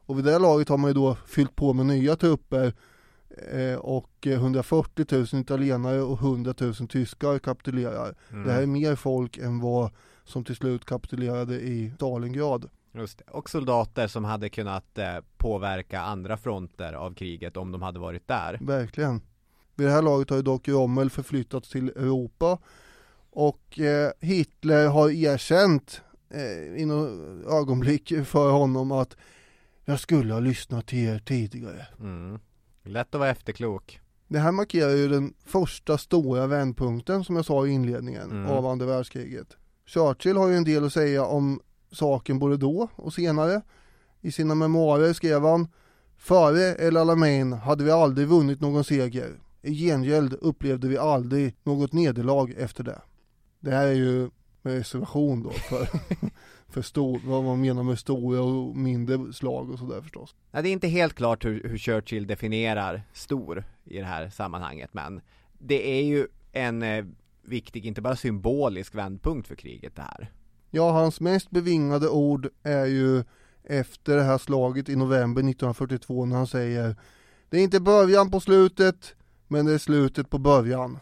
Och 0.05 0.17
vid 0.17 0.25
det 0.25 0.39
laget 0.39 0.69
har 0.69 0.77
man 0.77 0.89
ju 0.89 0.93
då 0.93 1.15
fyllt 1.25 1.55
på 1.55 1.73
med 1.73 1.85
nya 1.85 2.15
trupper 2.15 2.73
eh, 3.51 3.79
och 3.79 4.27
eh, 4.27 4.33
140 4.33 5.05
000 5.11 5.41
italienare 5.41 6.01
och 6.01 6.19
100 6.19 6.53
000 6.59 6.73
tyskar 6.73 7.39
kapitulerar. 7.39 8.15
Mm. 8.31 8.47
Det 8.47 8.53
här 8.53 8.61
är 8.61 8.65
mer 8.65 8.95
folk 8.95 9.37
än 9.37 9.59
vad 9.59 9.91
som 10.23 10.43
till 10.43 10.55
slut 10.55 10.85
kapitulerade 10.85 11.55
i 11.55 11.91
Stalingrad. 11.95 12.69
Och 13.31 13.49
soldater 13.49 14.07
som 14.07 14.25
hade 14.25 14.49
kunnat 14.49 14.97
eh, 14.97 15.17
påverka 15.37 16.01
andra 16.01 16.37
fronter 16.37 16.93
av 16.93 17.13
kriget 17.13 17.57
om 17.57 17.71
de 17.71 17.81
hade 17.81 17.99
varit 17.99 18.27
där. 18.27 18.57
Verkligen. 18.61 19.21
Vid 19.75 19.87
det 19.87 19.93
här 19.93 20.01
laget 20.01 20.29
har 20.29 20.37
ju 20.37 20.43
dock 20.43 20.67
Rommel 20.67 21.09
förflyttats 21.09 21.69
till 21.69 21.89
Europa 21.89 22.57
och 23.31 23.79
eh, 23.79 24.11
Hitler 24.19 24.87
har 24.87 25.09
erkänt 25.09 26.01
eh, 26.29 26.81
i 26.81 26.85
något 26.85 27.11
ögonblick 27.51 28.13
för 28.25 28.51
honom 28.51 28.91
att 28.91 29.15
jag 29.85 29.99
skulle 29.99 30.33
ha 30.33 30.39
lyssnat 30.39 30.87
till 30.87 30.99
er 31.09 31.19
tidigare. 31.19 31.87
Mm. 31.99 32.39
Lätt 32.83 33.15
att 33.15 33.19
vara 33.19 33.29
efterklok. 33.29 33.99
Det 34.27 34.39
här 34.39 34.51
markerar 34.51 34.89
ju 34.91 35.07
den 35.07 35.33
första 35.45 35.97
stora 35.97 36.47
vändpunkten 36.47 37.23
som 37.23 37.35
jag 37.35 37.45
sa 37.45 37.67
i 37.67 37.69
inledningen 37.69 38.31
Mm. 38.31 38.45
av 38.45 38.65
andra 38.65 38.85
världskriget. 38.85 39.47
Churchill 39.85 40.37
har 40.37 40.47
ju 40.47 40.55
en 40.55 40.63
del 40.63 40.85
att 40.85 40.93
säga 40.93 41.25
om 41.25 41.59
saken 41.91 42.39
både 42.39 42.57
då 42.57 42.87
och 42.95 43.13
senare. 43.13 43.61
I 44.21 44.31
sina 44.31 44.55
memoarer 44.55 45.13
skrev 45.13 45.41
han 45.45 45.67
Före 46.17 46.75
El 46.87 46.97
Alamein 46.97 47.53
hade 47.53 47.83
vi 47.83 47.91
aldrig 47.91 48.27
vunnit 48.27 48.61
någon 48.61 48.83
seger. 48.83 49.39
I 49.61 49.73
gengäld 49.73 50.33
upplevde 50.33 50.87
vi 50.87 50.97
aldrig 50.97 51.55
något 51.63 51.93
nederlag 51.93 52.53
efter 52.57 52.83
det. 52.83 53.01
Det 53.59 53.71
här 53.71 53.87
är 53.87 53.93
ju 53.93 54.29
med 54.61 54.73
reservation 54.73 55.43
då 55.43 55.49
för, 55.49 55.89
för 56.69 56.81
stor, 56.81 57.21
vad 57.25 57.43
man 57.43 57.61
menar 57.61 57.83
med 57.83 57.99
stora 57.99 58.41
och 58.41 58.75
mindre 58.75 59.33
slag 59.33 59.71
och 59.71 59.79
sådär 59.79 60.01
förstås. 60.01 60.35
Ja, 60.51 60.61
det 60.61 60.69
är 60.69 60.73
inte 60.73 60.87
helt 60.87 61.13
klart 61.13 61.45
hur, 61.45 61.63
hur 61.63 61.77
Churchill 61.77 62.27
definierar 62.27 63.01
stor 63.13 63.63
i 63.83 63.97
det 63.97 64.05
här 64.05 64.29
sammanhanget 64.29 64.93
men 64.93 65.21
det 65.57 65.99
är 65.99 66.03
ju 66.03 66.27
en 66.51 66.83
eh, 66.83 67.05
viktig, 67.41 67.85
inte 67.85 68.01
bara 68.01 68.15
symbolisk 68.15 68.95
vändpunkt 68.95 69.47
för 69.47 69.55
kriget 69.55 69.95
det 69.95 70.01
här. 70.01 70.31
Ja, 70.71 70.91
hans 70.91 71.21
mest 71.21 71.49
bevingade 71.49 72.09
ord 72.09 72.49
är 72.63 72.85
ju 72.85 73.23
efter 73.63 74.15
det 74.15 74.23
här 74.23 74.37
slaget 74.37 74.89
i 74.89 74.95
november 74.95 75.41
1942 75.41 76.25
när 76.25 76.35
han 76.35 76.47
säger 76.47 76.95
Det 77.49 77.57
är 77.57 77.63
inte 77.63 77.79
början 77.79 78.31
på 78.31 78.39
slutet, 78.39 79.15
men 79.47 79.65
det 79.65 79.73
är 79.73 79.77
slutet 79.77 80.29
på 80.29 80.37
början. 80.37 80.99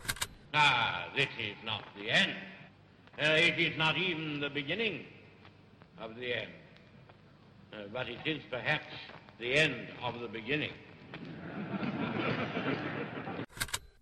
Ah, 0.59 1.05
this 1.15 1.29
is 1.39 1.57
not 1.65 1.83
the 1.97 2.09
end. 2.09 2.31
Uh, 3.21 3.47
it 3.49 3.59
is 3.59 3.77
not 3.77 3.95
even 3.97 4.39
the 4.39 4.49
beginning 4.49 5.05
of 5.99 6.15
the 6.19 6.33
end. 6.33 6.51
Uh, 7.73 7.77
but 7.93 8.07
it 8.09 8.25
is 8.25 8.41
perhaps 8.49 8.93
the 9.39 9.59
end 9.63 9.75
of 10.01 10.13
the 10.21 10.27
beginning. 10.27 10.71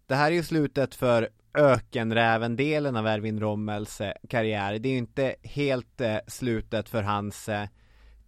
Det 0.07 0.15
här 0.15 0.31
är 0.31 0.35
ju 0.35 0.43
slutet 0.43 0.95
för 0.95 1.29
ökenräven-delen 1.53 2.95
av 2.95 3.07
Erwin 3.07 3.39
Rommels 3.39 4.01
eh, 4.01 4.13
karriär. 4.29 4.79
Det 4.79 4.89
är 4.89 4.91
ju 4.91 4.97
inte 4.97 5.35
helt 5.43 6.01
eh, 6.01 6.17
slutet 6.27 6.89
för 6.89 7.03
hans 7.03 7.49
eh, 7.49 7.67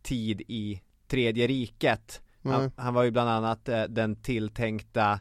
tid 0.02 0.41
i 0.48 0.82
Tredje 1.08 1.48
riket. 1.48 2.22
Han, 2.44 2.72
han, 2.76 2.94
var 2.94 3.04
ju 3.04 3.12
bland 3.12 3.30
annat 3.30 3.70
eh, 3.70 3.84
den 3.84 4.16
tilltänkta 4.16 5.20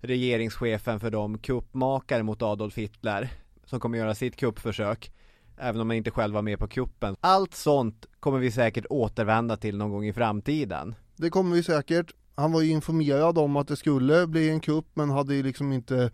regeringschefen 0.00 1.00
för 1.00 1.10
de 1.10 1.38
kuppmakare 1.38 2.22
mot 2.22 2.42
Adolf 2.42 2.78
Hitler 2.78 3.30
som 3.64 3.80
kommer 3.80 3.98
göra 3.98 4.14
sitt 4.14 4.36
kuppförsök. 4.36 5.12
Även 5.56 5.80
om 5.80 5.88
man 5.88 5.96
inte 5.96 6.10
själv 6.10 6.34
var 6.34 6.42
med 6.42 6.58
på 6.58 6.68
kuppen. 6.68 7.16
Allt 7.20 7.54
sånt 7.54 8.06
kommer 8.20 8.38
vi 8.38 8.50
säkert 8.50 8.86
återvända 8.90 9.56
till 9.56 9.76
någon 9.76 9.90
gång 9.90 10.06
i 10.06 10.12
framtiden. 10.12 10.94
Det 11.16 11.30
kommer 11.30 11.56
vi 11.56 11.62
säkert. 11.62 12.14
Han 12.34 12.52
var 12.52 12.60
ju 12.60 12.70
informerad 12.70 13.38
om 13.38 13.56
att 13.56 13.68
det 13.68 13.76
skulle 13.76 14.26
bli 14.26 14.50
en 14.50 14.60
kupp 14.60 14.86
men 14.94 15.10
hade 15.10 15.34
ju 15.34 15.42
liksom 15.42 15.72
inte 15.72 16.10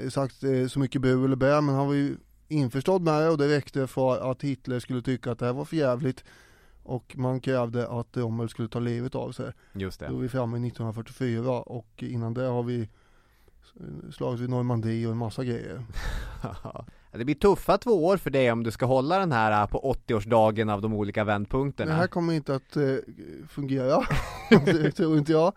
eh, 0.00 0.08
sagt 0.08 0.44
eh, 0.44 0.66
så 0.66 0.78
mycket 0.78 1.00
bu 1.00 1.24
eller 1.24 1.36
bä 1.36 1.60
men 1.60 1.74
han 1.74 1.86
var 1.86 1.94
ju 1.94 2.16
införstådd 2.48 3.02
med 3.02 3.22
det 3.22 3.28
och 3.28 3.38
det 3.38 3.56
räckte 3.56 3.86
för 3.86 4.30
att 4.30 4.42
Hitler 4.42 4.80
skulle 4.80 5.02
tycka 5.02 5.32
att 5.32 5.38
det 5.38 5.46
här 5.46 5.52
var 5.52 5.64
för 5.64 5.76
jävligt 5.76 6.24
och 6.82 7.14
man 7.16 7.40
krävde 7.40 7.88
att 7.88 8.16
Rommel 8.16 8.48
skulle 8.48 8.68
ta 8.68 8.78
livet 8.78 9.14
av 9.14 9.32
sig. 9.32 9.52
Just 9.72 10.00
det. 10.00 10.08
Då 10.08 10.16
är 10.16 10.20
vi 10.20 10.28
framme 10.28 10.56
i 10.56 10.68
1944 10.68 11.60
och 11.60 12.02
innan 12.02 12.34
det 12.34 12.42
har 12.42 12.62
vi 12.62 12.88
slagits 14.12 14.42
vid 14.42 14.50
Normandie 14.50 15.06
och 15.06 15.12
en 15.12 15.18
massa 15.18 15.44
grejer. 15.44 15.82
det 17.12 17.24
blir 17.24 17.34
tuffa 17.34 17.78
två 17.78 18.06
år 18.06 18.16
för 18.16 18.30
dig 18.30 18.52
om 18.52 18.62
du 18.62 18.70
ska 18.70 18.86
hålla 18.86 19.18
den 19.18 19.32
här 19.32 19.62
äh, 19.62 19.66
på 19.66 19.94
80-årsdagen 20.06 20.72
av 20.72 20.82
de 20.82 20.94
olika 20.94 21.24
vändpunkterna. 21.24 21.90
Det 21.90 21.96
här 21.96 22.06
kommer 22.06 22.32
inte 22.32 22.54
att 22.54 22.76
eh, 22.76 22.94
fungera, 23.48 24.02
det 24.64 24.90
tror 24.90 25.18
inte 25.18 25.32
jag. 25.32 25.52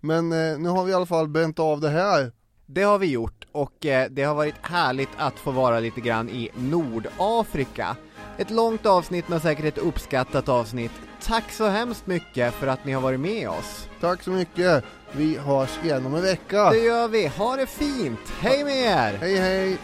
Men 0.00 0.32
eh, 0.32 0.58
nu 0.58 0.68
har 0.68 0.84
vi 0.84 0.90
i 0.90 0.94
alla 0.94 1.06
fall 1.06 1.28
bränt 1.28 1.58
av 1.58 1.80
det 1.80 1.90
här. 1.90 2.32
Det 2.66 2.82
har 2.82 2.98
vi 2.98 3.06
gjort 3.06 3.46
och 3.52 3.86
eh, 3.86 4.10
det 4.10 4.22
har 4.22 4.34
varit 4.34 4.54
härligt 4.62 5.08
att 5.16 5.38
få 5.38 5.50
vara 5.50 5.80
lite 5.80 6.00
grann 6.00 6.28
i 6.28 6.50
Nordafrika. 6.54 7.96
Ett 8.38 8.50
långt 8.50 8.86
avsnitt 8.86 9.28
men 9.28 9.40
säkert 9.40 9.64
ett 9.64 9.78
uppskattat 9.78 10.48
avsnitt. 10.48 10.92
Tack 11.22 11.52
så 11.52 11.68
hemskt 11.68 12.06
mycket 12.06 12.54
för 12.54 12.66
att 12.66 12.84
ni 12.84 12.92
har 12.92 13.00
varit 13.00 13.20
med 13.20 13.48
oss. 13.48 13.88
Tack 14.00 14.22
så 14.22 14.30
mycket. 14.30 14.84
Vi 15.16 15.36
hörs 15.36 15.78
igen 15.84 16.06
om 16.06 16.14
en 16.14 16.22
vecka. 16.22 16.70
Det 16.70 16.78
gör 16.78 17.08
vi. 17.08 17.26
Ha 17.26 17.56
det 17.56 17.66
fint. 17.66 18.18
Hej 18.40 18.64
med 18.64 18.76
er! 18.76 19.18
Hej 19.18 19.36
hej! 19.36 19.78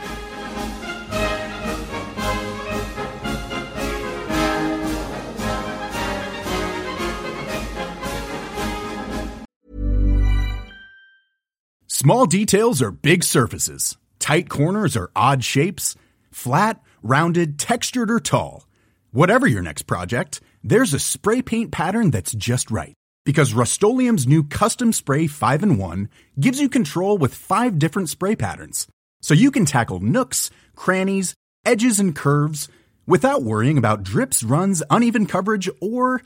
Small 11.87 12.27
details 12.27 12.81
are 12.81 12.93
big 12.93 13.25
surfaces. 13.25 13.97
Tight 14.19 14.49
corners 14.49 14.97
are 14.97 15.11
odd 15.17 15.45
shapes. 15.45 15.97
Flat, 16.31 16.81
rounded, 17.03 17.59
textured, 17.59 18.11
or 18.11 18.21
tall. 18.21 18.69
Whatever 19.11 19.47
your 19.47 19.63
next 19.63 19.83
project, 19.83 20.41
there's 20.63 20.95
a 20.95 21.01
spray 21.01 21.43
paint 21.43 21.73
pattern 21.73 22.11
that's 22.11 22.33
just 22.33 22.71
right. 22.71 22.95
Because 23.29 23.53
Rust 23.53 23.83
new 23.83 24.43
Custom 24.43 24.91
Spray 24.91 25.27
5 25.27 25.63
and 25.63 25.79
1 25.79 26.09
gives 26.41 26.63
you 26.63 26.71
control 26.71 27.19
with 27.19 27.35
five 27.35 27.79
different 27.79 28.09
spray 28.09 28.35
patterns. 28.35 28.87
So 29.21 29.35
you 29.35 29.51
can 29.51 29.67
tackle 29.67 30.01
nooks, 30.01 30.51
crannies, 30.75 31.35
edges, 31.63 32.01
and 32.01 32.17
curves 32.17 32.71
without 33.07 33.43
worrying 33.43 33.77
about 33.77 34.03
drips, 34.03 34.43
runs, 34.43 34.83
uneven 34.89 35.27
coverage, 35.27 35.69
or 35.79 36.23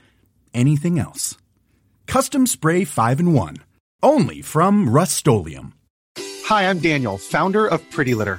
anything 0.54 1.00
else. 1.00 1.36
Custom 2.06 2.46
Spray 2.46 2.84
5 2.84 3.18
and 3.18 3.34
1. 3.34 3.56
Only 4.04 4.40
from 4.40 4.88
Rust 4.88 5.26
Hi, 6.44 6.70
I'm 6.70 6.78
Daniel, 6.78 7.18
founder 7.18 7.66
of 7.66 7.80
Pretty 7.90 8.14
Litter. 8.14 8.38